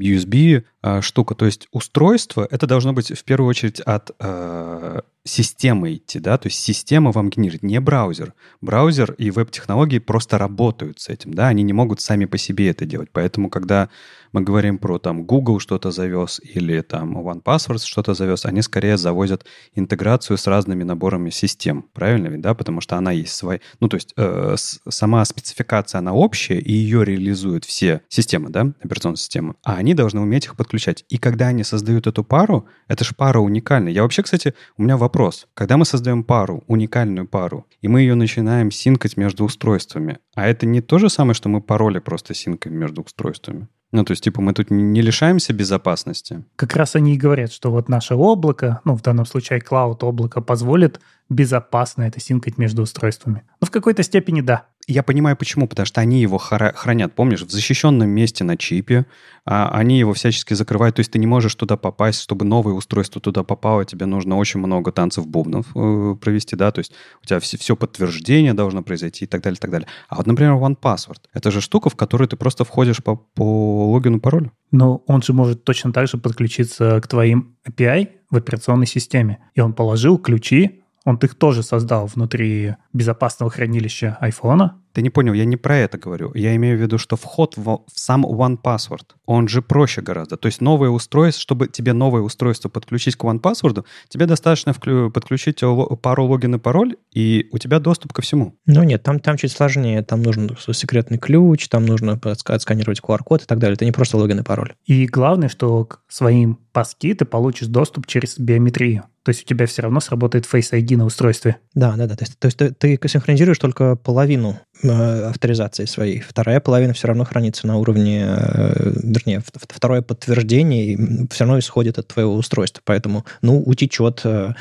USB 0.00 0.64
а, 0.82 1.00
штука. 1.00 1.34
То 1.34 1.46
есть 1.46 1.68
устройство, 1.72 2.46
это 2.50 2.66
должно 2.66 2.92
быть 2.92 3.16
в 3.16 3.24
первую 3.24 3.48
очередь 3.48 3.80
от 3.80 4.10
э, 4.18 5.00
системы 5.28 5.94
идти, 5.94 6.18
да, 6.18 6.38
то 6.38 6.48
есть 6.48 6.58
система 6.60 7.12
вам 7.12 7.30
генерит, 7.30 7.62
не 7.62 7.80
браузер. 7.80 8.34
Браузер 8.60 9.12
и 9.12 9.30
веб-технологии 9.30 9.98
просто 9.98 10.38
работают 10.38 11.00
с 11.00 11.08
этим, 11.08 11.34
да, 11.34 11.48
они 11.48 11.62
не 11.62 11.72
могут 11.72 12.00
сами 12.00 12.24
по 12.24 12.38
себе 12.38 12.70
это 12.70 12.86
делать. 12.86 13.10
Поэтому, 13.12 13.50
когда 13.50 13.88
мы 14.32 14.42
говорим 14.42 14.78
про 14.78 14.98
там 14.98 15.24
Google 15.24 15.60
что-то 15.60 15.90
завез 15.90 16.40
или 16.42 16.80
там 16.82 17.16
OnePassword 17.18 17.84
что-то 17.84 18.14
завез, 18.14 18.44
они 18.44 18.62
скорее 18.62 18.96
завозят 18.96 19.44
интеграцию 19.74 20.36
с 20.36 20.46
разными 20.46 20.82
наборами 20.82 21.30
систем, 21.30 21.84
правильно 21.92 22.28
ведь, 22.28 22.40
да, 22.40 22.54
потому 22.54 22.80
что 22.80 22.96
она 22.96 23.12
есть 23.12 23.34
своя, 23.34 23.60
ну, 23.80 23.88
то 23.88 23.96
есть 23.96 24.12
э, 24.16 24.54
сама 24.88 25.24
спецификация, 25.24 25.98
она 25.98 26.12
общая, 26.12 26.58
и 26.58 26.72
ее 26.72 27.04
реализуют 27.04 27.64
все 27.64 28.02
системы, 28.08 28.50
да, 28.50 28.72
операционные 28.82 29.18
системы, 29.18 29.54
а 29.62 29.76
они 29.76 29.94
должны 29.94 30.20
уметь 30.20 30.46
их 30.46 30.56
подключать. 30.56 31.04
И 31.08 31.18
когда 31.18 31.48
они 31.48 31.64
создают 31.64 32.06
эту 32.06 32.24
пару, 32.24 32.66
это 32.86 33.04
же 33.04 33.14
пара 33.14 33.38
уникальная. 33.40 33.92
Я 33.92 34.02
вообще, 34.02 34.22
кстати, 34.22 34.54
у 34.76 34.82
меня 34.82 34.96
вопрос. 34.96 35.17
Когда 35.54 35.76
мы 35.76 35.84
создаем 35.84 36.22
пару, 36.24 36.64
уникальную 36.66 37.26
пару, 37.26 37.66
и 37.80 37.88
мы 37.88 38.00
ее 38.02 38.14
начинаем 38.14 38.70
синкать 38.70 39.16
между 39.16 39.44
устройствами, 39.44 40.18
а 40.34 40.46
это 40.46 40.66
не 40.66 40.80
то 40.80 40.98
же 40.98 41.10
самое, 41.10 41.34
что 41.34 41.48
мы 41.48 41.60
пароли 41.60 41.98
просто 41.98 42.34
синкаем 42.34 42.76
между 42.76 43.02
устройствами? 43.02 43.68
Ну, 43.90 44.04
то 44.04 44.12
есть, 44.12 44.22
типа, 44.22 44.42
мы 44.42 44.52
тут 44.52 44.70
не 44.70 45.00
лишаемся 45.00 45.54
безопасности. 45.54 46.44
Как 46.56 46.76
раз 46.76 46.94
они 46.94 47.14
и 47.14 47.18
говорят, 47.18 47.52
что 47.52 47.70
вот 47.70 47.88
наше 47.88 48.14
облако, 48.14 48.80
ну, 48.84 48.94
в 48.94 49.02
данном 49.02 49.24
случае 49.24 49.60
cloud 49.60 49.98
облако, 50.02 50.42
позволит 50.42 51.00
безопасно 51.30 52.02
это 52.02 52.20
синкать 52.20 52.58
между 52.58 52.82
устройствами. 52.82 53.44
Ну, 53.60 53.66
в 53.66 53.70
какой-то 53.70 54.02
степени 54.02 54.42
да. 54.42 54.66
Я 54.88 55.02
понимаю, 55.02 55.36
почему. 55.36 55.68
Потому 55.68 55.84
что 55.84 56.00
они 56.00 56.22
его 56.22 56.38
хранят, 56.38 57.14
помнишь, 57.14 57.42
в 57.42 57.50
защищенном 57.50 58.08
месте 58.08 58.42
на 58.42 58.56
чипе. 58.56 59.04
А 59.44 59.68
они 59.68 59.98
его 59.98 60.14
всячески 60.14 60.54
закрывают. 60.54 60.96
То 60.96 61.00
есть 61.00 61.12
ты 61.12 61.18
не 61.18 61.26
можешь 61.26 61.54
туда 61.54 61.76
попасть, 61.76 62.22
чтобы 62.22 62.46
новое 62.46 62.72
устройство 62.72 63.20
туда 63.20 63.44
попало. 63.44 63.84
Тебе 63.84 64.06
нужно 64.06 64.36
очень 64.38 64.60
много 64.60 64.90
танцев 64.90 65.26
бубнов 65.26 65.66
э, 65.76 66.16
провести, 66.18 66.56
да. 66.56 66.72
То 66.72 66.78
есть 66.78 66.92
у 67.22 67.26
тебя 67.26 67.38
все, 67.38 67.58
все 67.58 67.76
подтверждение 67.76 68.54
должно 68.54 68.82
произойти 68.82 69.26
и 69.26 69.28
так 69.28 69.42
далее, 69.42 69.58
и 69.58 69.60
так 69.60 69.70
далее. 69.70 69.88
А 70.08 70.16
вот, 70.16 70.26
например, 70.26 70.54
OnePassword. 70.54 71.20
Это 71.34 71.50
же 71.50 71.60
штука, 71.60 71.90
в 71.90 71.96
которую 71.96 72.28
ты 72.28 72.36
просто 72.36 72.64
входишь 72.64 73.02
по, 73.02 73.16
по 73.16 73.90
логину, 73.92 74.20
паролю. 74.20 74.52
Но 74.70 75.02
он 75.06 75.22
же 75.22 75.34
может 75.34 75.64
точно 75.64 75.92
так 75.92 76.08
же 76.08 76.16
подключиться 76.16 76.98
к 77.02 77.06
твоим 77.06 77.56
API 77.68 78.08
в 78.30 78.36
операционной 78.36 78.86
системе. 78.86 79.38
И 79.54 79.60
он 79.60 79.74
положил 79.74 80.16
ключи 80.18 80.82
он 81.08 81.16
их 81.16 81.34
тоже 81.34 81.62
создал 81.62 82.06
внутри 82.06 82.76
безопасного 82.92 83.50
хранилища 83.50 84.18
айфона, 84.20 84.80
ты 84.98 85.02
не 85.02 85.10
понял, 85.10 85.32
я 85.32 85.44
не 85.44 85.56
про 85.56 85.76
это 85.76 85.96
говорю. 85.96 86.32
Я 86.34 86.56
имею 86.56 86.76
в 86.76 86.80
виду, 86.80 86.98
что 86.98 87.14
вход 87.14 87.56
в, 87.56 87.62
в 87.62 87.82
сам 87.94 88.26
OnePassword, 88.26 89.12
он 89.26 89.46
же 89.46 89.62
проще 89.62 90.02
гораздо. 90.02 90.36
То 90.36 90.46
есть 90.46 90.60
новое 90.60 90.88
устройство, 90.88 91.40
чтобы 91.40 91.68
тебе 91.68 91.92
новое 91.92 92.20
устройство 92.20 92.68
подключить 92.68 93.14
к 93.14 93.22
OnePassword, 93.22 93.84
тебе 94.08 94.26
достаточно 94.26 94.72
вклю, 94.72 95.12
подключить 95.12 95.60
пару 96.02 96.24
логин 96.24 96.56
и 96.56 96.58
пароль, 96.58 96.96
и 97.12 97.46
у 97.52 97.58
тебя 97.58 97.78
доступ 97.78 98.12
ко 98.12 98.22
всему. 98.22 98.56
Ну 98.66 98.82
нет, 98.82 99.04
там, 99.04 99.20
там 99.20 99.36
чуть 99.36 99.52
сложнее. 99.52 100.02
Там 100.02 100.20
нужен 100.20 100.56
секретный 100.72 101.18
ключ, 101.18 101.68
там 101.68 101.86
нужно 101.86 102.18
отсканировать 102.20 103.00
QR-код 103.00 103.42
и 103.42 103.46
так 103.46 103.60
далее. 103.60 103.74
Это 103.74 103.84
не 103.84 103.92
просто 103.92 104.16
логин 104.16 104.40
и 104.40 104.42
пароль. 104.42 104.74
И 104.84 105.06
главное, 105.06 105.48
что 105.48 105.84
к 105.84 106.00
своим 106.08 106.58
паски 106.72 107.14
ты 107.14 107.24
получишь 107.24 107.68
доступ 107.68 108.08
через 108.08 108.36
биометрию. 108.36 109.04
То 109.28 109.30
есть 109.30 109.42
у 109.42 109.44
тебя 109.44 109.66
все 109.66 109.82
равно 109.82 110.00
сработает 110.00 110.46
Face 110.46 110.72
ID 110.72 110.96
на 110.96 111.04
устройстве. 111.04 111.58
Да, 111.74 111.96
да, 111.96 112.06
да. 112.06 112.16
То 112.16 112.24
есть, 112.24 112.38
то 112.38 112.46
есть 112.46 112.56
ты, 112.56 112.70
ты 112.70 113.08
синхронизируешь 113.08 113.58
только 113.58 113.94
половину 113.94 114.58
авторизации 114.90 115.84
своей. 115.84 116.20
Вторая 116.20 116.60
половина 116.60 116.92
все 116.92 117.08
равно 117.08 117.24
хранится 117.24 117.66
на 117.66 117.76
уровне, 117.76 118.24
э, 118.26 118.92
вернее, 119.02 119.42
второе 119.54 120.02
подтверждение 120.02 121.26
все 121.30 121.44
равно 121.44 121.58
исходит 121.58 121.98
от 121.98 122.08
твоего 122.08 122.34
устройства. 122.34 122.82
Поэтому, 122.84 123.24
ну, 123.42 123.62
утечет 123.62 124.22
э, 124.24 124.54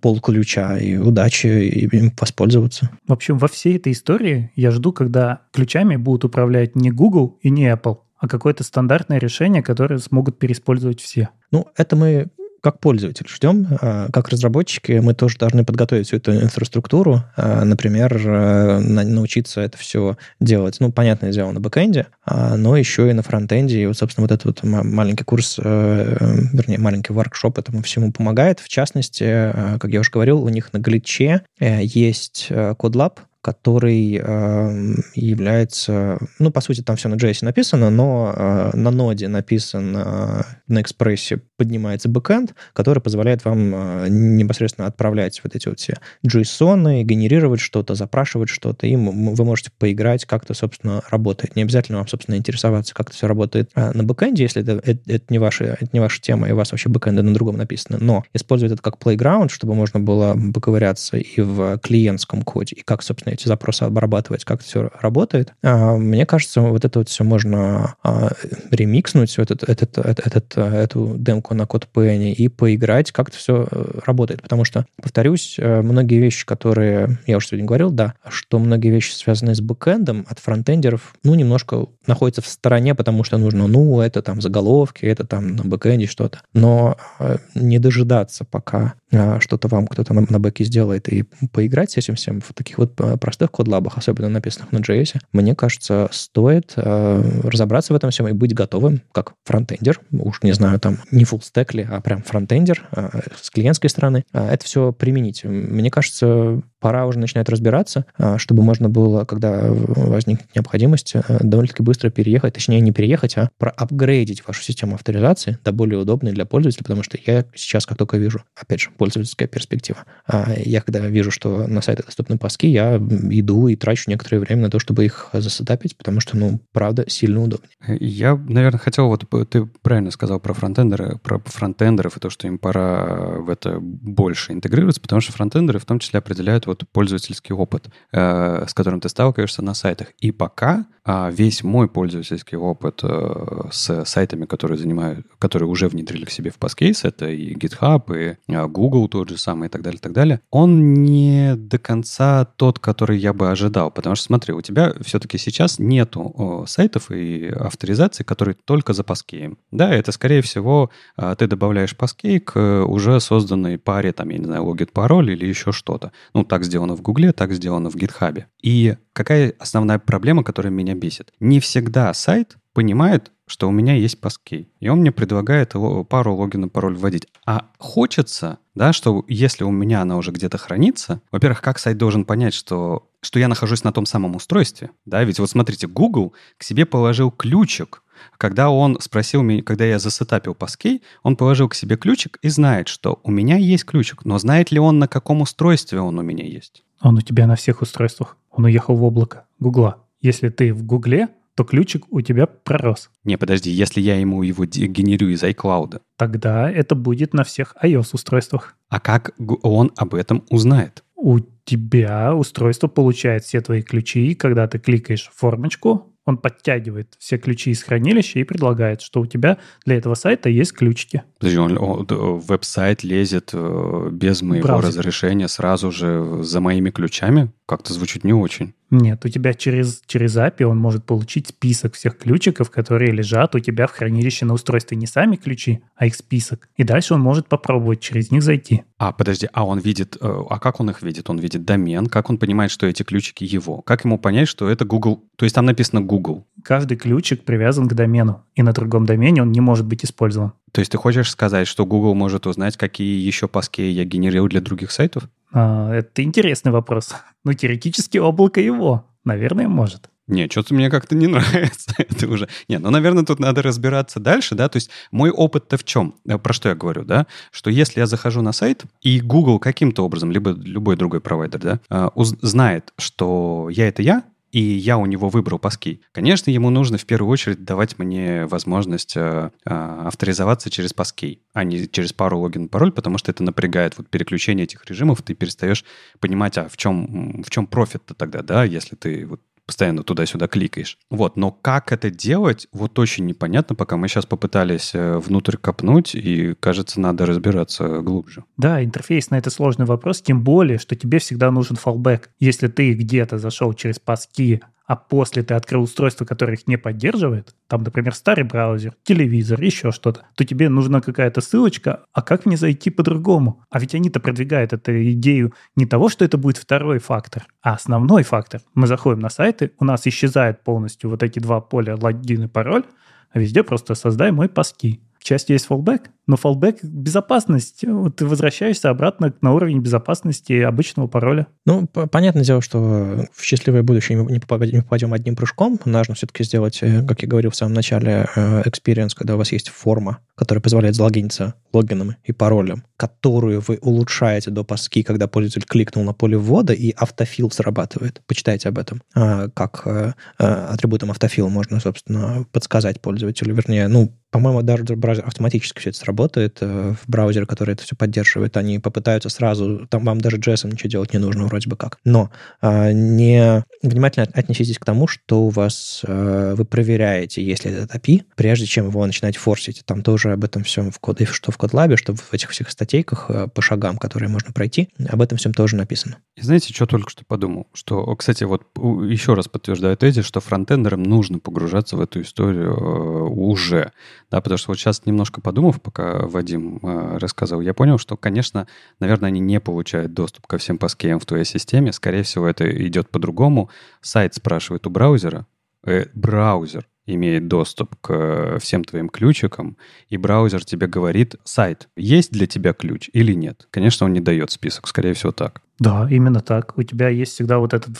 пол 0.00 0.20
ключа 0.20 0.78
и 0.78 0.96
удачи 0.96 1.46
им 1.46 2.12
воспользоваться. 2.18 2.90
В 3.06 3.12
общем, 3.12 3.38
во 3.38 3.48
всей 3.48 3.76
этой 3.76 3.92
истории 3.92 4.50
я 4.56 4.70
жду, 4.70 4.92
когда 4.92 5.40
ключами 5.52 5.96
будут 5.96 6.24
управлять 6.24 6.76
не 6.76 6.90
Google 6.90 7.38
и 7.42 7.50
не 7.50 7.72
Apple, 7.72 7.98
а 8.18 8.28
какое-то 8.28 8.64
стандартное 8.64 9.18
решение, 9.18 9.62
которое 9.62 9.98
смогут 9.98 10.38
переиспользовать 10.38 11.00
все. 11.00 11.30
Ну, 11.50 11.66
это 11.76 11.96
мы 11.96 12.28
как 12.62 12.78
пользователь 12.78 13.26
ждем, 13.28 13.66
а, 13.80 14.08
как 14.12 14.28
разработчики, 14.28 14.92
мы 14.92 15.14
тоже 15.14 15.36
должны 15.36 15.64
подготовить 15.64 16.06
всю 16.06 16.16
эту 16.16 16.32
инфраструктуру, 16.32 17.24
а, 17.36 17.64
например, 17.64 18.16
э, 18.24 18.78
научиться 18.78 19.60
это 19.60 19.76
все 19.76 20.16
делать, 20.38 20.76
ну, 20.78 20.92
понятное 20.92 21.32
дело, 21.32 21.50
на 21.50 21.58
бэкэнде, 21.58 22.06
а, 22.24 22.56
но 22.56 22.76
еще 22.76 23.10
и 23.10 23.12
на 23.12 23.22
фронтенде. 23.22 23.82
И 23.82 23.86
вот, 23.86 23.98
собственно, 23.98 24.26
вот 24.28 24.32
этот 24.32 24.62
вот 24.62 24.62
маленький 24.62 25.24
курс, 25.24 25.58
э, 25.62 26.16
вернее, 26.52 26.78
маленький 26.78 27.12
воркшоп 27.12 27.58
этому 27.58 27.82
всему 27.82 28.12
помогает. 28.12 28.60
В 28.60 28.68
частности, 28.68 29.52
как 29.80 29.90
я 29.90 30.00
уже 30.00 30.12
говорил, 30.12 30.42
у 30.42 30.48
них 30.48 30.72
на 30.72 30.78
Glitch 30.78 31.33
е 31.33 31.42
э, 31.58 31.80
есть 31.82 32.46
CodeLab, 32.48 33.18
который 33.42 34.20
э, 34.22 34.94
является, 35.14 36.18
ну, 36.38 36.52
по 36.52 36.60
сути, 36.60 36.80
там 36.80 36.94
все 36.96 37.08
на 37.08 37.16
JS 37.16 37.44
написано, 37.44 37.90
но 37.90 38.32
э, 38.34 38.70
на 38.74 38.90
ноде 38.92 39.26
написан 39.26 39.96
э, 39.96 40.42
на 40.68 40.80
экспрессе 40.80 41.42
поднимается 41.56 42.08
бэкэнд, 42.08 42.54
который 42.72 43.02
позволяет 43.02 43.44
вам 43.44 43.74
э, 43.74 44.06
непосредственно 44.08 44.86
отправлять 44.86 45.40
вот 45.42 45.56
эти 45.56 45.68
вот 45.68 45.80
все 45.80 45.98
JSON, 46.24 47.02
генерировать 47.02 47.60
что-то, 47.60 47.96
запрашивать 47.96 48.48
что-то, 48.48 48.86
и 48.86 48.94
вы 48.94 49.44
можете 49.44 49.70
поиграть, 49.76 50.24
как 50.24 50.44
это, 50.44 50.54
собственно, 50.54 51.02
работает. 51.10 51.56
Не 51.56 51.62
обязательно 51.62 51.98
вам, 51.98 52.06
собственно, 52.06 52.36
интересоваться, 52.36 52.94
как 52.94 53.08
это 53.08 53.16
все 53.16 53.26
работает 53.26 53.70
э, 53.74 53.90
на 53.90 54.04
бэкэнде, 54.04 54.44
если 54.44 54.62
это, 54.62 54.80
это, 54.84 55.00
это, 55.12 55.24
не 55.30 55.40
ваша, 55.40 55.64
это 55.64 55.88
не 55.92 55.98
ваша 55.98 56.20
тема, 56.20 56.48
и 56.48 56.52
у 56.52 56.56
вас 56.56 56.70
вообще 56.70 56.88
бэкэнды 56.88 57.22
на 57.22 57.34
другом 57.34 57.56
написано, 57.56 57.98
но 58.00 58.24
использовать 58.34 58.72
это 58.72 58.82
как 58.82 58.98
playground, 58.98 59.48
чтобы 59.48 59.74
можно 59.74 59.98
было 59.98 60.38
поковыряться 60.54 61.16
и 61.16 61.40
в 61.40 61.78
клиентском 61.78 62.42
коде, 62.42 62.76
и 62.76 62.82
как, 62.82 63.02
собственно, 63.02 63.31
эти 63.32 63.48
запросы 63.48 63.84
обрабатывать, 63.84 64.44
как 64.44 64.60
это 64.60 64.68
все 64.68 64.90
работает. 65.00 65.52
А, 65.62 65.96
мне 65.96 66.26
кажется, 66.26 66.60
вот 66.60 66.84
это 66.84 66.98
вот 67.00 67.08
все 67.08 67.24
можно 67.24 67.94
а, 68.02 68.32
ремикснуть, 68.70 69.38
этот, 69.38 69.62
этот, 69.62 69.98
этот, 69.98 70.26
этот, 70.26 70.58
эту 70.58 71.14
демку 71.18 71.54
на 71.54 71.66
код 71.66 71.88
Penny 71.92 72.32
и 72.32 72.48
поиграть, 72.48 73.12
как 73.12 73.28
это 73.28 73.38
все 73.38 73.66
э, 73.70 74.00
работает. 74.04 74.42
Потому 74.42 74.64
что, 74.64 74.86
повторюсь, 75.00 75.56
э, 75.58 75.82
многие 75.82 76.18
вещи, 76.18 76.44
которые, 76.46 77.18
я 77.26 77.36
уже 77.36 77.48
сегодня 77.48 77.66
говорил, 77.66 77.90
да, 77.90 78.14
что 78.28 78.58
многие 78.58 78.90
вещи, 78.90 79.12
связанные 79.12 79.54
с 79.54 79.60
бэкэндом, 79.60 80.26
от 80.28 80.38
фронтендеров, 80.38 81.14
ну, 81.24 81.34
немножко 81.34 81.86
находятся 82.06 82.42
в 82.42 82.46
стороне, 82.46 82.94
потому 82.94 83.24
что 83.24 83.38
нужно, 83.38 83.66
ну, 83.66 84.00
это 84.00 84.22
там 84.22 84.40
заголовки, 84.40 85.04
это 85.06 85.26
там 85.26 85.56
на 85.56 85.64
бэкэнде 85.64 86.06
что-то. 86.06 86.40
Но 86.52 86.96
э, 87.18 87.38
не 87.54 87.78
дожидаться, 87.78 88.44
пока 88.44 88.94
что-то 89.40 89.68
вам 89.68 89.86
кто-то 89.86 90.14
на, 90.14 90.24
на 90.26 90.40
бэке 90.40 90.64
сделает, 90.64 91.06
и 91.06 91.24
поиграть 91.52 91.90
с 91.90 91.96
этим 91.98 92.14
всем 92.14 92.40
в 92.40 92.54
таких 92.54 92.78
вот 92.78 92.94
простых 93.22 93.52
кодлабах, 93.52 93.98
особенно 93.98 94.28
написанных 94.28 94.72
на 94.72 94.78
JS, 94.78 95.20
мне 95.32 95.54
кажется, 95.54 96.08
стоит 96.10 96.72
э, 96.74 97.40
разобраться 97.44 97.92
в 97.92 97.96
этом 97.96 98.10
всем 98.10 98.26
и 98.26 98.32
быть 98.32 98.52
готовым, 98.52 99.00
как 99.12 99.34
фронтендер, 99.44 100.00
уж 100.10 100.42
не 100.42 100.52
знаю, 100.52 100.80
там 100.80 100.98
не 101.12 101.22
stack 101.22 101.76
ли, 101.76 101.86
а 101.88 102.00
прям 102.00 102.22
фронтендер 102.22 102.88
э, 102.90 103.20
с 103.40 103.50
клиентской 103.50 103.88
стороны, 103.88 104.24
э, 104.32 104.48
это 104.48 104.64
все 104.64 104.92
применить. 104.92 105.44
Мне 105.44 105.88
кажется, 105.88 106.62
пора 106.82 107.06
уже 107.06 107.18
начинать 107.18 107.48
разбираться, 107.48 108.04
э, 108.18 108.36
чтобы 108.38 108.62
можно 108.62 108.90
было, 108.90 109.24
когда 109.24 109.62
возникнет 109.62 110.54
необходимость, 110.54 111.14
э, 111.14 111.22
довольно-таки 111.40 111.82
быстро 111.82 112.10
переехать, 112.10 112.54
точнее 112.54 112.80
не 112.80 112.90
переехать, 112.90 113.38
а 113.38 113.50
проапгрейдить 113.56 114.46
вашу 114.46 114.62
систему 114.62 114.96
авторизации 114.96 115.58
до 115.64 115.72
более 115.72 116.00
удобной 116.00 116.32
для 116.32 116.44
пользователя, 116.44 116.82
потому 116.82 117.04
что 117.04 117.16
я 117.24 117.46
сейчас, 117.54 117.86
как 117.86 117.96
только 117.96 118.18
вижу, 118.18 118.42
опять 118.60 118.80
же, 118.80 118.90
пользовательская 118.98 119.46
перспектива, 119.46 120.00
а 120.26 120.52
я 120.56 120.80
когда 120.80 120.98
вижу, 120.98 121.30
что 121.30 121.66
на 121.68 121.80
сайтах 121.80 122.06
доступны 122.06 122.36
паски, 122.36 122.66
я 122.66 122.96
иду 122.96 123.68
и 123.68 123.76
трачу 123.76 124.10
некоторое 124.10 124.40
время 124.40 124.62
на 124.62 124.70
то, 124.70 124.80
чтобы 124.80 125.04
их 125.04 125.30
засетапить, 125.32 125.96
потому 125.96 126.18
что, 126.18 126.36
ну, 126.36 126.60
правда, 126.72 127.08
сильно 127.08 127.42
удобнее. 127.42 127.70
Я, 128.00 128.34
наверное, 128.34 128.80
хотел, 128.80 129.06
вот 129.06 129.24
ты 129.48 129.66
правильно 129.82 130.10
сказал 130.10 130.40
про 130.40 130.52
фронтендеры, 130.52 131.18
про 131.22 131.40
фронтендеров 131.44 132.16
и 132.16 132.20
то, 132.20 132.28
что 132.28 132.48
им 132.48 132.58
пора 132.58 133.38
в 133.38 133.48
это 133.48 133.78
больше 133.80 134.52
интегрироваться, 134.52 135.00
потому 135.00 135.20
что 135.20 135.32
фронтендеры 135.32 135.78
в 135.78 135.84
том 135.84 136.00
числе 136.00 136.18
определяют 136.18 136.66
вот 136.72 136.88
пользовательский 136.90 137.54
опыт, 137.54 137.88
э, 138.12 138.66
с 138.66 138.74
которым 138.74 139.00
ты 139.00 139.08
сталкиваешься 139.08 139.62
на 139.62 139.74
сайтах. 139.74 140.08
И 140.18 140.32
пока 140.32 140.86
а 141.04 141.30
весь 141.30 141.64
мой 141.64 141.88
пользовательский 141.88 142.56
опыт 142.56 143.00
э, 143.02 143.68
с 143.72 144.04
сайтами, 144.04 144.46
которые 144.46 144.78
занимают, 144.78 145.26
которые 145.38 145.68
уже 145.68 145.88
внедрили 145.88 146.24
к 146.24 146.30
себе 146.30 146.50
в 146.50 146.58
Passcase, 146.58 147.00
это 147.02 147.28
и 147.28 147.54
GitHub, 147.54 148.02
и 148.16 148.36
э, 148.52 148.66
Google 148.68 149.08
тот 149.08 149.28
же 149.28 149.38
самый, 149.38 149.66
и 149.66 149.68
так 149.68 149.82
далее, 149.82 149.98
и 149.98 150.02
так 150.02 150.12
далее, 150.12 150.40
он 150.50 150.94
не 151.02 151.54
до 151.56 151.78
конца 151.78 152.44
тот, 152.44 152.78
который 152.78 153.18
я 153.18 153.32
бы 153.32 153.50
ожидал. 153.50 153.90
Потому 153.90 154.14
что, 154.14 154.26
смотри, 154.26 154.54
у 154.54 154.60
тебя 154.60 154.94
все-таки 155.00 155.38
сейчас 155.38 155.78
нету 155.78 156.64
сайтов 156.68 157.10
и 157.10 157.48
авторизации, 157.48 158.22
которые 158.22 158.56
только 158.64 158.92
за 158.92 159.02
Passkey. 159.02 159.56
Да, 159.72 159.92
это, 159.92 160.12
скорее 160.12 160.42
всего, 160.42 160.90
э, 161.16 161.34
ты 161.36 161.48
добавляешь 161.48 161.96
Passkey 161.98 162.38
к 162.38 162.84
уже 162.84 163.18
созданной 163.20 163.76
паре, 163.76 164.12
там, 164.12 164.28
я 164.28 164.38
не 164.38 164.44
знаю, 164.44 164.64
логин, 164.64 164.88
пароль 164.92 165.30
или 165.32 165.46
еще 165.46 165.72
что-то. 165.72 166.12
Ну, 166.32 166.44
так 166.44 166.64
сделано 166.64 166.94
в 166.94 167.02
Гугле, 167.02 167.32
так 167.32 167.52
сделано 167.52 167.90
в 167.90 167.96
GitHub. 167.96 168.44
И 168.62 168.96
какая 169.12 169.54
основная 169.58 169.98
проблема, 169.98 170.44
которая 170.44 170.72
меня 170.72 170.94
бесит? 170.94 171.32
Не 171.40 171.60
всегда 171.60 172.12
сайт 172.14 172.56
понимает, 172.72 173.30
что 173.46 173.68
у 173.68 173.70
меня 173.70 173.94
есть 173.94 174.20
паскей, 174.20 174.70
и 174.80 174.88
он 174.88 175.00
мне 175.00 175.12
предлагает 175.12 175.74
пару 176.08 176.34
логин 176.34 176.70
пароль 176.70 176.96
вводить. 176.96 177.26
А 177.44 177.70
хочется, 177.78 178.58
да, 178.74 178.92
что 178.94 179.24
если 179.28 179.64
у 179.64 179.70
меня 179.70 180.00
она 180.00 180.16
уже 180.16 180.30
где-то 180.30 180.56
хранится, 180.56 181.20
во-первых, 181.30 181.60
как 181.60 181.78
сайт 181.78 181.98
должен 181.98 182.24
понять, 182.24 182.54
что, 182.54 183.10
что 183.20 183.38
я 183.38 183.48
нахожусь 183.48 183.84
на 183.84 183.92
том 183.92 184.06
самом 184.06 184.36
устройстве, 184.36 184.90
да, 185.04 185.22
ведь 185.24 185.38
вот 185.38 185.50
смотрите, 185.50 185.86
Google 185.86 186.32
к 186.56 186.62
себе 186.62 186.86
положил 186.86 187.30
ключик, 187.30 188.02
когда 188.38 188.70
он 188.70 188.98
спросил 189.00 189.42
меня, 189.42 189.62
когда 189.62 189.84
я 189.84 189.98
засетапил 189.98 190.54
паскей, 190.54 191.02
он 191.22 191.36
положил 191.36 191.68
к 191.68 191.74
себе 191.74 191.96
ключик 191.96 192.38
и 192.40 192.48
знает, 192.48 192.88
что 192.88 193.20
у 193.24 193.30
меня 193.30 193.56
есть 193.56 193.84
ключик, 193.84 194.24
но 194.24 194.38
знает 194.38 194.70
ли 194.70 194.78
он, 194.78 194.98
на 194.98 195.08
каком 195.08 195.42
устройстве 195.42 196.00
он 196.00 196.18
у 196.18 196.22
меня 196.22 196.44
есть? 196.44 196.84
Он 197.02 197.16
у 197.16 197.20
тебя 197.20 197.46
на 197.46 197.56
всех 197.56 197.82
устройствах. 197.82 198.36
Он 198.50 198.64
уехал 198.64 198.94
в 198.94 199.02
облако 199.02 199.46
Гугла. 199.58 200.04
Если 200.20 200.48
ты 200.50 200.72
в 200.72 200.84
Гугле, 200.84 201.28
то 201.54 201.64
ключик 201.64 202.10
у 202.10 202.20
тебя 202.20 202.46
пророс. 202.46 203.10
Не, 203.24 203.36
подожди, 203.36 203.70
если 203.70 204.00
я 204.00 204.18
ему 204.18 204.42
его 204.42 204.64
генерю 204.64 205.28
из 205.28 205.42
iCloud. 205.42 206.00
Тогда 206.16 206.70
это 206.70 206.94
будет 206.94 207.34
на 207.34 207.44
всех 207.44 207.74
iOS-устройствах. 207.82 208.76
А 208.88 209.00
как 209.00 209.32
он 209.62 209.92
об 209.96 210.14
этом 210.14 210.44
узнает? 210.48 211.02
У 211.14 211.40
тебя 211.64 212.34
устройство 212.34 212.88
получает 212.88 213.44
все 213.44 213.60
твои 213.60 213.82
ключи, 213.82 214.28
и 214.28 214.34
когда 214.34 214.66
ты 214.66 214.78
кликаешь 214.78 215.30
формочку, 215.34 216.11
он 216.24 216.38
подтягивает 216.38 217.14
все 217.18 217.38
ключи 217.38 217.70
из 217.70 217.82
хранилища 217.82 218.38
и 218.38 218.44
предлагает, 218.44 219.00
что 219.00 219.20
у 219.20 219.26
тебя 219.26 219.58
для 219.84 219.96
этого 219.96 220.14
сайта 220.14 220.48
есть 220.48 220.72
ключики. 220.72 221.22
Подожди, 221.38 221.58
он, 221.58 221.78
он 221.78 222.06
веб-сайт 222.06 223.02
лезет 223.02 223.50
э, 223.52 224.08
без 224.12 224.42
моего 224.42 224.66
Браузер. 224.66 224.88
разрешения 224.88 225.48
сразу 225.48 225.90
же 225.90 226.42
за 226.42 226.60
моими 226.60 226.90
ключами? 226.90 227.50
Как-то 227.66 227.92
звучит 227.92 228.24
не 228.24 228.32
очень. 228.32 228.74
Нет, 228.92 229.24
у 229.24 229.28
тебя 229.30 229.54
через, 229.54 230.02
через 230.06 230.36
API 230.36 230.64
он 230.64 230.76
может 230.76 231.04
получить 231.06 231.48
список 231.48 231.94
всех 231.94 232.18
ключиков, 232.18 232.70
которые 232.70 233.10
лежат 233.10 233.54
у 233.54 233.58
тебя 233.58 233.86
в 233.86 233.92
хранилище 233.92 234.44
на 234.44 234.52
устройстве. 234.52 234.98
Не 234.98 235.06
сами 235.06 235.36
ключи, 235.36 235.80
а 235.96 236.04
их 236.04 236.14
список. 236.14 236.68
И 236.76 236.84
дальше 236.84 237.14
он 237.14 237.20
может 237.20 237.48
попробовать 237.48 238.00
через 238.00 238.30
них 238.30 238.42
зайти. 238.42 238.82
А, 238.98 239.12
подожди, 239.12 239.48
а 239.54 239.64
он 239.66 239.78
видит... 239.78 240.18
Э, 240.20 240.42
а 240.50 240.58
как 240.58 240.78
он 240.78 240.90
их 240.90 241.00
видит? 241.00 241.30
Он 241.30 241.38
видит 241.38 241.64
домен? 241.64 242.06
Как 242.06 242.28
он 242.28 242.36
понимает, 242.36 242.70
что 242.70 242.86
эти 242.86 243.02
ключики 243.02 243.44
его? 243.44 243.80
Как 243.80 244.04
ему 244.04 244.18
понять, 244.18 244.48
что 244.48 244.68
это 244.68 244.84
Google? 244.84 245.24
То 245.36 245.46
есть 245.46 245.54
там 245.54 245.64
написано 245.64 246.02
Google. 246.12 246.44
Каждый 246.62 246.98
ключик 246.98 247.42
привязан 247.44 247.88
к 247.88 247.94
домену. 247.94 248.44
И 248.54 248.62
на 248.62 248.74
другом 248.74 249.06
домене 249.06 249.40
он 249.40 249.50
не 249.50 249.62
может 249.62 249.86
быть 249.86 250.04
использован. 250.04 250.52
То 250.70 250.80
есть 250.80 250.92
ты 250.92 250.98
хочешь 250.98 251.30
сказать, 251.30 251.66
что 251.66 251.86
Google 251.86 252.14
может 252.14 252.46
узнать, 252.46 252.76
какие 252.76 253.26
еще 253.26 253.48
паски 253.48 253.80
я 253.80 254.04
генерил 254.04 254.46
для 254.46 254.60
других 254.60 254.90
сайтов? 254.90 255.30
А, 255.52 255.90
это 255.90 256.22
интересный 256.22 256.72
вопрос. 256.72 257.14
Ну, 257.44 257.54
теоретически 257.54 258.18
облако 258.18 258.60
его. 258.60 259.04
Наверное, 259.24 259.68
может. 259.68 260.10
Не, 260.28 260.48
что-то 260.48 260.74
мне 260.74 260.90
как-то 260.90 261.16
не 261.16 261.26
нравится 261.28 261.94
это 261.98 262.28
уже. 262.28 262.48
Не, 262.68 262.78
ну, 262.78 262.90
наверное, 262.90 263.24
тут 263.24 263.40
надо 263.40 263.62
разбираться 263.62 264.20
дальше, 264.20 264.54
да, 264.54 264.68
то 264.68 264.76
есть 264.76 264.90
мой 265.10 265.30
опыт-то 265.30 265.76
в 265.76 265.84
чем? 265.84 266.14
Э, 266.28 266.38
про 266.38 266.52
что 266.52 266.68
я 266.68 266.74
говорю, 266.74 267.04
да? 267.04 267.26
Что 267.50 267.70
если 267.70 268.00
я 268.00 268.06
захожу 268.06 268.42
на 268.42 268.52
сайт, 268.52 268.84
и 269.00 269.20
Google 269.20 269.58
каким-то 269.58 270.04
образом, 270.04 270.30
либо 270.30 270.50
любой 270.50 270.96
другой 270.96 271.20
провайдер, 271.20 271.60
да, 271.60 271.80
э, 271.90 272.08
знает, 272.42 272.92
что 272.98 273.68
я— 273.70 273.88
это 273.88 274.02
я, 274.02 274.22
и 274.52 274.60
я 274.60 274.98
у 274.98 275.06
него 275.06 275.30
выбрал 275.30 275.58
паски, 275.58 276.02
конечно, 276.12 276.50
ему 276.50 276.68
нужно 276.68 276.98
в 276.98 277.06
первую 277.06 277.30
очередь 277.30 277.64
давать 277.64 277.98
мне 277.98 278.44
возможность 278.46 279.16
э, 279.16 279.50
э, 279.64 279.70
авторизоваться 279.70 280.70
через 280.70 280.92
паски, 280.92 281.40
а 281.54 281.64
не 281.64 281.88
через 281.88 282.12
пару 282.12 282.38
логин-пароль, 282.38 282.92
потому 282.92 283.16
что 283.16 283.30
это 283.30 283.42
напрягает 283.42 283.96
вот 283.96 284.10
переключение 284.10 284.64
этих 284.64 284.84
режимов, 284.84 285.22
ты 285.22 285.34
перестаешь 285.34 285.84
понимать, 286.20 286.58
а 286.58 286.68
в 286.68 286.76
чем, 286.76 287.42
в 287.42 287.50
чем 287.50 287.66
профит-то 287.66 288.14
тогда, 288.14 288.42
да, 288.42 288.64
если 288.64 288.94
ты 288.94 289.26
вот 289.26 289.40
постоянно 289.66 290.02
туда-сюда 290.02 290.48
кликаешь. 290.48 290.98
Вот, 291.10 291.36
но 291.36 291.50
как 291.50 291.92
это 291.92 292.10
делать, 292.10 292.66
вот 292.72 292.98
очень 292.98 293.26
непонятно, 293.26 293.74
пока 293.74 293.96
мы 293.96 294.08
сейчас 294.08 294.26
попытались 294.26 294.94
э, 294.94 295.18
внутрь 295.18 295.56
копнуть, 295.56 296.14
и, 296.14 296.54
кажется, 296.60 297.00
надо 297.00 297.26
разбираться 297.26 298.00
глубже. 298.00 298.44
Да, 298.56 298.82
интерфейс 298.82 299.30
на 299.30 299.38
это 299.38 299.50
сложный 299.50 299.86
вопрос, 299.86 300.20
тем 300.22 300.42
более, 300.42 300.78
что 300.78 300.96
тебе 300.96 301.18
всегда 301.18 301.50
нужен 301.50 301.76
fallback. 301.82 302.24
Если 302.40 302.68
ты 302.68 302.92
где-то 302.92 303.38
зашел 303.38 303.72
через 303.72 303.98
паски, 303.98 304.60
а 304.86 304.96
после 304.96 305.42
ты 305.42 305.54
открыл 305.54 305.82
устройство, 305.82 306.24
которое 306.24 306.54
их 306.54 306.66
не 306.66 306.76
поддерживает, 306.76 307.54
там, 307.68 307.82
например, 307.82 308.14
старый 308.14 308.44
браузер, 308.44 308.94
телевизор, 309.04 309.60
еще 309.60 309.92
что-то, 309.92 310.26
то 310.34 310.44
тебе 310.44 310.68
нужна 310.68 311.00
какая-то 311.00 311.40
ссылочка, 311.40 312.04
а 312.12 312.22
как 312.22 312.46
мне 312.46 312.56
зайти 312.56 312.90
по-другому? 312.90 313.64
А 313.70 313.78
ведь 313.78 313.94
они-то 313.94 314.20
продвигают 314.20 314.72
эту 314.72 314.92
идею 315.12 315.54
не 315.76 315.86
того, 315.86 316.08
что 316.08 316.24
это 316.24 316.38
будет 316.38 316.56
второй 316.56 316.98
фактор, 316.98 317.46
а 317.62 317.74
основной 317.74 318.22
фактор. 318.22 318.60
Мы 318.74 318.86
заходим 318.86 319.20
на 319.20 319.30
сайты, 319.30 319.72
у 319.78 319.84
нас 319.84 320.06
исчезает 320.06 320.62
полностью 320.62 321.10
вот 321.10 321.22
эти 321.22 321.38
два 321.38 321.60
поля 321.60 321.96
логин 321.96 322.44
и 322.44 322.48
пароль, 322.48 322.84
а 323.30 323.38
везде 323.38 323.62
просто 323.62 323.94
создай 323.94 324.30
мой 324.30 324.48
паски 324.48 325.00
к 325.22 325.24
части 325.24 325.52
есть 325.52 325.68
fallback, 325.70 326.06
но 326.26 326.34
fallback— 326.34 326.78
безопасность. 326.82 327.84
Вот 327.86 328.16
ты 328.16 328.26
возвращаешься 328.26 328.90
обратно 328.90 329.32
на 329.40 329.52
уровень 329.52 329.78
безопасности 329.78 330.52
обычного 330.54 331.06
пароля. 331.06 331.46
Ну, 331.64 331.86
понятное 331.86 332.42
дело, 332.42 332.60
что 332.60 333.28
в 333.32 333.44
счастливое 333.44 333.84
будущее 333.84 334.20
мы 334.20 334.32
не 334.32 334.40
попадем, 334.40 334.78
не 334.78 334.82
попадем 334.82 335.12
одним 335.12 335.36
прыжком. 335.36 335.78
Нужно 335.84 336.16
все-таки 336.16 336.42
сделать, 336.42 336.80
э, 336.82 337.06
как 337.06 337.22
я 337.22 337.28
говорил 337.28 337.52
в 337.52 337.56
самом 337.56 337.74
начале, 337.74 338.26
э, 338.34 338.62
experience, 338.62 339.10
когда 339.14 339.36
у 339.36 339.38
вас 339.38 339.52
есть 339.52 339.68
форма, 339.68 340.18
которая 340.34 340.60
позволяет 340.60 340.96
залогиниться 340.96 341.54
логином 341.72 342.16
и 342.24 342.32
паролем, 342.32 342.82
которую 342.96 343.62
вы 343.64 343.78
улучшаете 343.80 344.50
до 344.50 344.64
паски, 344.64 345.04
когда 345.04 345.28
пользователь 345.28 345.68
кликнул 345.68 346.04
на 346.04 346.14
поле 346.14 346.36
ввода, 346.36 346.72
и 346.72 346.90
автофил 346.90 347.48
срабатывает. 347.52 348.22
Почитайте 348.26 348.70
об 348.70 348.78
этом. 348.78 349.02
А, 349.14 349.50
как 349.50 349.82
э, 349.84 350.14
атрибутом 350.38 351.12
автофил 351.12 351.48
можно, 351.48 351.78
собственно, 351.78 352.44
подсказать 352.50 353.00
пользователю, 353.00 353.54
вернее, 353.54 353.86
ну, 353.86 354.12
по-моему, 354.32 354.62
даже 354.62 354.82
браузер 354.96 355.26
автоматически 355.26 355.78
все 355.78 355.90
это 355.90 355.98
сработает. 355.98 356.58
Э, 356.62 356.94
в 357.00 357.08
браузере, 357.08 357.44
который 357.44 357.74
это 357.74 357.84
все 357.84 357.94
поддерживает, 357.94 358.56
они 358.56 358.78
попытаются 358.78 359.28
сразу, 359.28 359.86
там 359.88 360.04
вам 360.06 360.20
даже 360.20 360.38
JS 360.38 360.66
ничего 360.66 360.88
делать 360.88 361.12
не 361.12 361.18
нужно 361.18 361.44
вроде 361.44 361.68
бы 361.68 361.76
как. 361.76 361.98
Но 362.04 362.30
э, 362.62 362.92
не 362.92 363.62
внимательно 363.82 364.26
отнеситесь 364.32 364.78
к 364.78 364.84
тому, 364.84 365.06
что 365.06 365.42
у 365.42 365.50
вас 365.50 366.00
э, 366.06 366.54
вы 366.56 366.64
проверяете, 366.64 367.44
если 367.44 367.70
этот 367.70 367.94
API, 367.94 368.22
прежде 368.34 368.64
чем 368.64 368.88
его 368.88 369.04
начинать 369.04 369.36
форсить. 369.36 369.82
Там 369.84 370.02
тоже 370.02 370.32
об 370.32 370.44
этом 370.44 370.64
всем 370.64 370.90
в 370.90 370.98
коде, 370.98 371.26
что 371.26 371.52
в 371.52 371.58
CodeLab, 371.58 371.96
что 371.98 372.14
в 372.14 372.32
этих 372.32 372.50
всех 372.50 372.70
статейках 372.70 373.26
э, 373.28 373.48
по 373.48 373.60
шагам, 373.60 373.98
которые 373.98 374.30
можно 374.30 374.50
пройти, 374.52 374.88
об 375.08 375.20
этом 375.20 375.36
всем 375.36 375.52
тоже 375.52 375.76
написано. 375.76 376.16
И 376.36 376.42
знаете, 376.42 376.72
что 376.72 376.86
только 376.86 377.10
что 377.10 377.24
подумал? 377.26 377.66
Что, 377.74 378.16
кстати, 378.16 378.44
вот 378.44 378.62
еще 378.76 379.34
раз 379.34 379.48
подтверждаю 379.48 379.96
тезис, 379.98 380.24
что 380.24 380.40
фронтендерам 380.40 381.02
нужно 381.02 381.38
погружаться 381.38 381.96
в 381.96 382.00
эту 382.00 382.22
историю 382.22 382.72
э, 382.72 383.22
уже. 383.28 383.92
Да, 384.32 384.40
потому 384.40 384.56
что 384.56 384.70
вот 384.70 384.78
сейчас 384.78 385.04
немножко 385.04 385.42
подумав, 385.42 385.82
пока 385.82 386.26
Вадим 386.26 386.78
э, 386.82 387.18
рассказывал, 387.18 387.60
я 387.60 387.74
понял, 387.74 387.98
что, 387.98 388.16
конечно, 388.16 388.66
наверное, 388.98 389.28
они 389.28 389.40
не 389.40 389.60
получают 389.60 390.14
доступ 390.14 390.46
ко 390.46 390.56
всем 390.56 390.78
паскеям 390.78 391.20
в 391.20 391.26
твоей 391.26 391.44
системе. 391.44 391.92
Скорее 391.92 392.22
всего, 392.22 392.48
это 392.48 392.64
идет 392.86 393.10
по-другому. 393.10 393.68
Сайт 394.00 394.34
спрашивает 394.34 394.86
у 394.86 394.90
браузера, 394.90 395.46
э, 395.84 396.06
браузер 396.14 396.88
имеет 397.04 397.46
доступ 397.46 397.94
к 398.00 398.58
всем 398.58 398.84
твоим 398.84 399.10
ключикам, 399.10 399.76
и 400.08 400.16
браузер 400.16 400.64
тебе 400.64 400.86
говорит, 400.86 401.36
сайт, 401.44 401.88
есть 401.94 402.32
для 402.32 402.46
тебя 402.46 402.72
ключ 402.72 403.10
или 403.12 403.34
нет. 403.34 403.68
Конечно, 403.70 404.06
он 404.06 404.14
не 404.14 404.20
дает 404.20 404.50
список, 404.50 404.88
скорее 404.88 405.12
всего, 405.12 405.32
так. 405.32 405.60
Да, 405.78 406.08
именно 406.10 406.40
так. 406.40 406.78
У 406.78 406.82
тебя 406.84 407.08
есть 407.10 407.32
всегда 407.34 407.58
вот 407.58 407.74
этот 407.74 407.98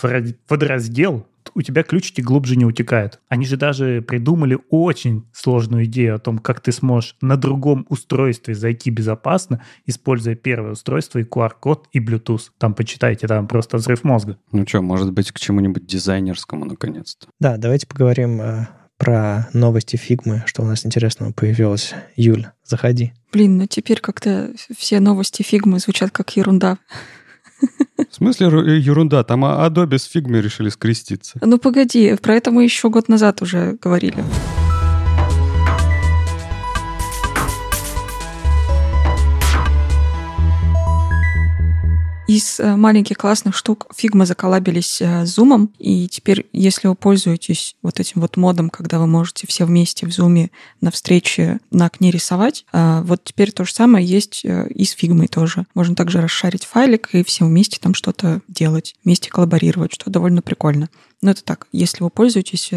подраздел, 0.48 1.26
у 1.54 1.62
тебя 1.62 1.82
ключики 1.82 2.20
глубже 2.20 2.56
не 2.56 2.64
утекают. 2.64 3.20
Они 3.28 3.46
же 3.46 3.56
даже 3.56 4.02
придумали 4.02 4.58
очень 4.70 5.26
сложную 5.32 5.84
идею 5.84 6.16
о 6.16 6.18
том, 6.18 6.38
как 6.38 6.60
ты 6.60 6.72
сможешь 6.72 7.16
на 7.20 7.36
другом 7.36 7.86
устройстве 7.88 8.54
зайти 8.54 8.90
безопасно, 8.90 9.62
используя 9.86 10.34
первое 10.34 10.72
устройство 10.72 11.18
и 11.18 11.24
QR-код, 11.24 11.88
и 11.92 12.00
Bluetooth. 12.00 12.50
Там 12.58 12.74
почитайте, 12.74 13.26
там 13.26 13.48
просто 13.48 13.76
взрыв 13.76 14.04
мозга. 14.04 14.38
Ну 14.52 14.66
что, 14.66 14.82
может 14.82 15.12
быть, 15.12 15.32
к 15.32 15.38
чему-нибудь 15.38 15.86
дизайнерскому 15.86 16.64
наконец-то. 16.64 17.26
Да, 17.40 17.56
давайте 17.56 17.86
поговорим 17.86 18.40
э, 18.40 18.66
про 19.02 19.48
новости 19.52 19.96
фигмы, 19.96 20.44
что 20.46 20.62
у 20.62 20.64
нас 20.64 20.86
интересного 20.86 21.32
появилось. 21.32 21.92
Юль, 22.14 22.46
заходи. 22.64 23.12
Блин, 23.32 23.58
ну 23.58 23.66
теперь 23.66 24.00
как-то 24.00 24.52
все 24.76 25.00
новости 25.00 25.42
фигмы 25.42 25.80
звучат 25.80 26.12
как 26.12 26.36
ерунда. 26.36 26.78
В 28.10 28.14
смысле 28.14 28.48
э, 28.48 28.78
ерунда? 28.78 29.24
Там 29.24 29.44
Adobe 29.44 29.98
с 29.98 30.04
фигмой 30.04 30.40
решили 30.40 30.68
скреститься. 30.68 31.38
Ну 31.40 31.58
погоди, 31.58 32.14
про 32.16 32.34
это 32.34 32.50
мы 32.50 32.64
еще 32.64 32.90
год 32.90 33.08
назад 33.08 33.42
уже 33.42 33.78
говорили. 33.80 34.22
Из 42.32 42.60
э, 42.60 42.76
маленьких 42.76 43.18
классных 43.18 43.54
штук 43.54 43.88
Figma 43.94 44.24
заколабились 44.24 45.02
э, 45.02 45.26
с 45.26 45.38
Zoom, 45.38 45.68
и 45.78 46.08
теперь, 46.08 46.46
если 46.54 46.88
вы 46.88 46.94
пользуетесь 46.94 47.76
вот 47.82 48.00
этим 48.00 48.22
вот 48.22 48.38
модом, 48.38 48.70
когда 48.70 48.98
вы 48.98 49.06
можете 49.06 49.46
все 49.46 49.66
вместе 49.66 50.06
в 50.06 50.08
Zoom 50.08 50.48
на 50.80 50.90
встрече 50.90 51.60
на 51.70 51.84
окне 51.84 52.10
рисовать, 52.10 52.64
э, 52.72 53.02
вот 53.04 53.22
теперь 53.22 53.52
то 53.52 53.66
же 53.66 53.74
самое 53.74 54.06
есть 54.06 54.46
и 54.46 54.84
с 54.84 54.96
Figma 54.96 55.28
тоже. 55.28 55.66
Можно 55.74 55.94
также 55.94 56.22
расшарить 56.22 56.64
файлик 56.64 57.10
и 57.12 57.22
все 57.22 57.44
вместе 57.44 57.78
там 57.78 57.92
что-то 57.92 58.40
делать, 58.48 58.94
вместе 59.04 59.28
коллаборировать, 59.28 59.92
что 59.92 60.08
довольно 60.08 60.40
прикольно. 60.40 60.88
Но 61.20 61.32
это 61.32 61.44
так, 61.44 61.66
если 61.70 62.02
вы 62.02 62.08
пользуетесь 62.08 62.70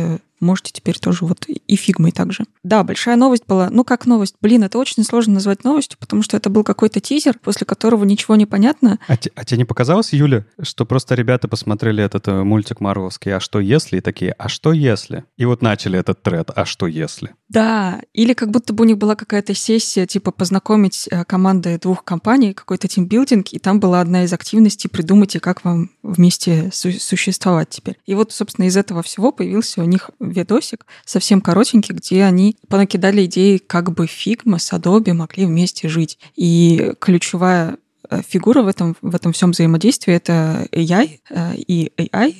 можете 0.45 0.71
теперь 0.71 0.97
тоже 0.99 1.25
вот 1.25 1.45
и 1.47 1.75
фигмой 1.75 2.11
также. 2.11 2.45
Да, 2.63 2.83
большая 2.83 3.15
новость 3.15 3.45
была. 3.47 3.69
Ну, 3.69 3.83
как 3.83 4.05
новость? 4.05 4.35
Блин, 4.41 4.63
это 4.63 4.77
очень 4.77 5.03
сложно 5.03 5.35
назвать 5.35 5.63
новостью, 5.63 5.97
потому 5.99 6.21
что 6.21 6.37
это 6.37 6.49
был 6.49 6.63
какой-то 6.63 6.99
тизер, 6.99 7.37
после 7.39 7.65
которого 7.65 8.03
ничего 8.05 8.35
не 8.35 8.45
понятно. 8.45 8.99
А, 9.07 9.15
а 9.35 9.45
тебе 9.45 9.57
не 9.57 9.65
показалось, 9.65 10.13
Юля, 10.13 10.45
что 10.61 10.85
просто 10.85 11.15
ребята 11.15 11.47
посмотрели 11.47 12.03
этот 12.03 12.27
э, 12.27 12.43
мультик 12.43 12.79
Марвелский 12.79 13.35
«А 13.35 13.39
что 13.39 13.59
если?» 13.59 13.97
и 13.97 14.01
такие 14.01 14.31
«А 14.33 14.47
что 14.47 14.71
если?» 14.71 15.25
И 15.37 15.45
вот 15.45 15.61
начали 15.61 15.99
этот 15.99 16.21
тред 16.21 16.51
«А 16.55 16.65
что 16.65 16.87
если?» 16.87 17.35
Да, 17.47 18.01
или 18.13 18.33
как 18.33 18.49
будто 18.49 18.73
бы 18.73 18.83
у 18.83 18.87
них 18.87 18.97
была 18.97 19.15
какая-то 19.15 19.53
сессия, 19.53 20.07
типа 20.07 20.31
познакомить 20.31 21.07
э, 21.11 21.23
команды 21.25 21.77
двух 21.77 22.03
компаний, 22.03 22.53
какой-то 22.53 22.87
тимбилдинг, 22.87 23.53
и 23.53 23.59
там 23.59 23.79
была 23.79 24.01
одна 24.01 24.23
из 24.23 24.33
активностей 24.33 24.89
«Придумайте, 24.89 25.39
как 25.39 25.63
вам 25.63 25.91
вместе 26.01 26.71
су- 26.73 26.99
существовать 26.99 27.69
теперь». 27.69 27.99
И 28.07 28.15
вот, 28.15 28.31
собственно, 28.31 28.65
из 28.65 28.75
этого 28.75 29.03
всего 29.03 29.31
появился 29.31 29.81
у 29.81 29.85
них 29.85 30.09
видосик, 30.19 30.87
совсем 31.05 31.39
коротенький, 31.39 31.93
где 31.93 32.23
они 32.23 32.57
понакидали 32.67 33.25
идеи, 33.25 33.57
как 33.57 33.91
бы 33.91 34.05
Figma 34.05 34.57
с 34.57 34.73
Adobe 34.73 35.13
могли 35.13 35.45
вместе 35.45 35.87
жить. 35.87 36.17
И 36.35 36.93
ключевая 36.99 37.77
э, 38.09 38.23
фигура 38.27 38.63
в 38.63 38.67
этом, 38.67 38.97
в 39.03 39.13
этом 39.13 39.33
всем 39.33 39.51
взаимодействии— 39.51 40.13
это 40.15 40.67
AI 40.71 41.19
э, 41.29 41.55
и 41.57 41.91
AI, 41.95 42.37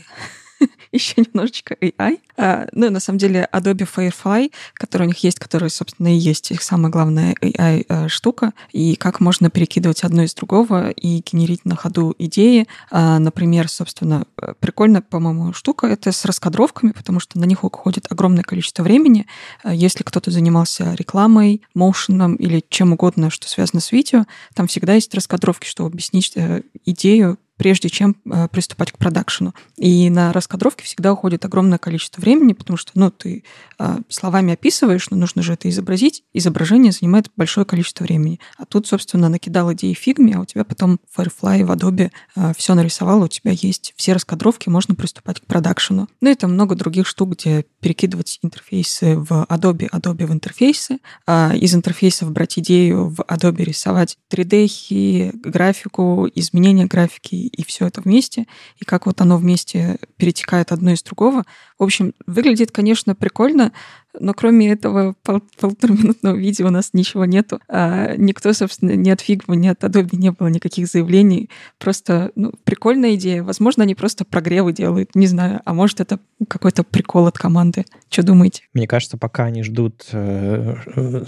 еще 0.96 1.14
немножечко 1.18 1.76
AI. 1.76 2.20
А, 2.38 2.68
ну, 2.74 2.90
на 2.90 3.00
самом 3.00 3.20
деле, 3.20 3.48
Adobe 3.52 3.88
Firefly, 3.88 4.52
который 4.74 5.04
у 5.04 5.08
них 5.08 5.20
есть, 5.20 5.40
который, 5.40 5.70
собственно, 5.70 6.14
и 6.14 6.18
есть 6.18 6.52
их 6.52 6.62
самая 6.62 6.92
главная 6.92 7.34
AI-штука, 7.42 8.54
и 8.72 8.96
как 8.96 9.20
можно 9.20 9.50
перекидывать 9.50 10.04
одно 10.04 10.24
из 10.24 10.34
другого 10.34 10.90
и 10.90 11.22
генерить 11.26 11.66
на 11.66 11.76
ходу 11.76 12.14
идеи. 12.18 12.68
А, 12.92 13.20
например, 13.20 13.70
собственно, 13.70 14.26
прикольная, 14.60 15.02
по-моему, 15.02 15.54
штука— 15.54 15.88
это 15.88 16.12
с 16.12 16.26
раскадровками, 16.26 16.92
потому 16.92 17.20
что 17.20 17.40
на 17.40 17.46
них 17.46 17.64
уходит 17.64 18.12
огромное 18.12 18.44
количество 18.44 18.84
времени. 18.84 19.28
А, 19.64 19.74
если 19.74 20.04
кто-то 20.04 20.32
занимался 20.32 20.94
рекламой, 20.96 21.62
моушеном 21.74 22.36
или 22.36 22.64
чем 22.70 22.94
угодно, 22.94 23.30
что 23.30 23.48
связано 23.48 23.82
с 23.82 23.92
видео, 23.92 24.26
там 24.54 24.68
всегда 24.68 24.94
есть 24.94 25.14
раскадровки, 25.14 25.68
чтобы 25.68 25.90
объяснить 25.90 26.32
э, 26.36 26.62
идею 26.86 27.38
прежде 27.58 27.90
чем 27.90 28.16
э, 28.26 28.48
приступать 28.50 28.92
к 28.92 28.98
продакшену. 28.98 29.54
И 29.78 30.10
на 30.10 30.34
раскадровке 30.34 30.84
всегда 30.84 31.14
уходит 31.14 31.46
огромное 31.46 31.78
количество 31.78 32.22
времени, 32.22 32.54
потому 32.54 32.78
что, 32.78 32.92
ну, 32.96 33.12
ты 33.12 33.44
э, 33.80 33.98
словами 34.10 34.54
описываешь, 34.54 35.10
но 35.10 35.18
нужно 35.18 35.42
же 35.42 35.54
это 35.54 35.70
изобразить. 35.70 36.24
Изображение 36.34 36.92
занимает 36.92 37.32
большое 37.36 37.66
количество 37.66 38.04
времени. 38.04 38.40
А 38.58 38.66
тут, 38.66 38.88
собственно, 38.88 39.30
накидал 39.30 39.72
идеи 39.74 39.94
фигме, 39.94 40.36
а 40.36 40.42
у 40.42 40.46
тебя 40.46 40.64
потом 40.64 41.00
в 41.10 41.20
Firefly, 41.20 41.66
в 41.66 41.72
Adobe 41.72 42.12
э, 42.36 42.54
все 42.58 42.74
нарисовал, 42.74 43.24
у 43.24 43.28
тебя 43.28 43.52
есть 43.52 43.94
все 43.96 44.14
раскадровки, 44.14 44.70
можно 44.70 44.96
приступать 44.96 45.40
к 45.40 45.46
продакшену. 45.46 46.10
Ну 46.22 46.30
и 46.30 46.36
там 46.36 46.54
много 46.54 46.76
других 46.76 47.08
штук, 47.08 47.32
где 47.32 47.66
перекидывать 47.80 48.40
интерфейсы 48.42 49.18
в 49.18 49.46
Adobe, 49.50 49.90
Adobe 49.92 50.26
в 50.26 50.34
интерфейсы, 50.34 51.00
э, 51.28 51.58
из 51.58 51.74
интерфейсов 51.74 52.32
брать 52.32 52.60
идею 52.60 53.10
в 53.10 53.22
Adobe 53.22 53.64
рисовать 53.64 54.18
3D, 54.30 55.32
графику, 55.34 56.30
изменения 56.36 56.86
графики 56.86 57.45
и 57.48 57.64
все 57.64 57.88
это 57.88 58.02
вместе, 58.02 58.46
и 58.78 58.86
как 58.86 59.06
вот 59.06 59.22
оно 59.22 59.38
вместе 59.38 59.98
перетекает 60.18 60.72
одно 60.72 60.92
из 60.92 61.04
другого. 61.04 61.44
В 61.78 61.84
общем, 61.84 62.14
выглядит, 62.26 62.72
конечно, 62.72 63.16
прикольно, 63.16 63.72
но 64.20 64.34
кроме 64.34 64.72
этого 64.72 65.16
пол 65.24 65.42
полутораминутного 65.60 66.36
видео 66.36 66.68
у 66.68 66.72
нас 66.72 66.92
ничего 66.94 67.26
нету. 67.26 67.60
А 67.68 68.16
никто, 68.16 68.54
собственно, 68.54 68.92
ни 68.92 69.10
от 69.10 69.22
Figma, 69.22 69.56
ни 69.56 69.68
от 69.68 69.84
Adobe 69.84 70.16
не 70.16 70.32
было 70.32 70.48
никаких 70.48 70.88
заявлений. 70.88 71.50
Просто 71.78 72.32
ну, 72.36 72.54
прикольная 72.64 73.16
идея. 73.16 73.44
Возможно, 73.44 73.84
они 73.84 73.96
просто 73.96 74.26
прогревы 74.26 74.74
делают, 74.74 75.16
не 75.16 75.28
знаю. 75.28 75.62
А 75.66 75.74
может, 75.74 76.00
это 76.00 76.20
какой-то 76.48 76.84
прикол 76.84 77.28
от 77.28 77.38
команды. 77.38 77.86
Что 78.10 78.24
думаете? 78.24 78.64
Мне 78.74 78.88
кажется, 78.88 79.18
пока 79.18 79.46
они 79.46 79.64
ждут 79.64 80.06
э, 80.12 80.76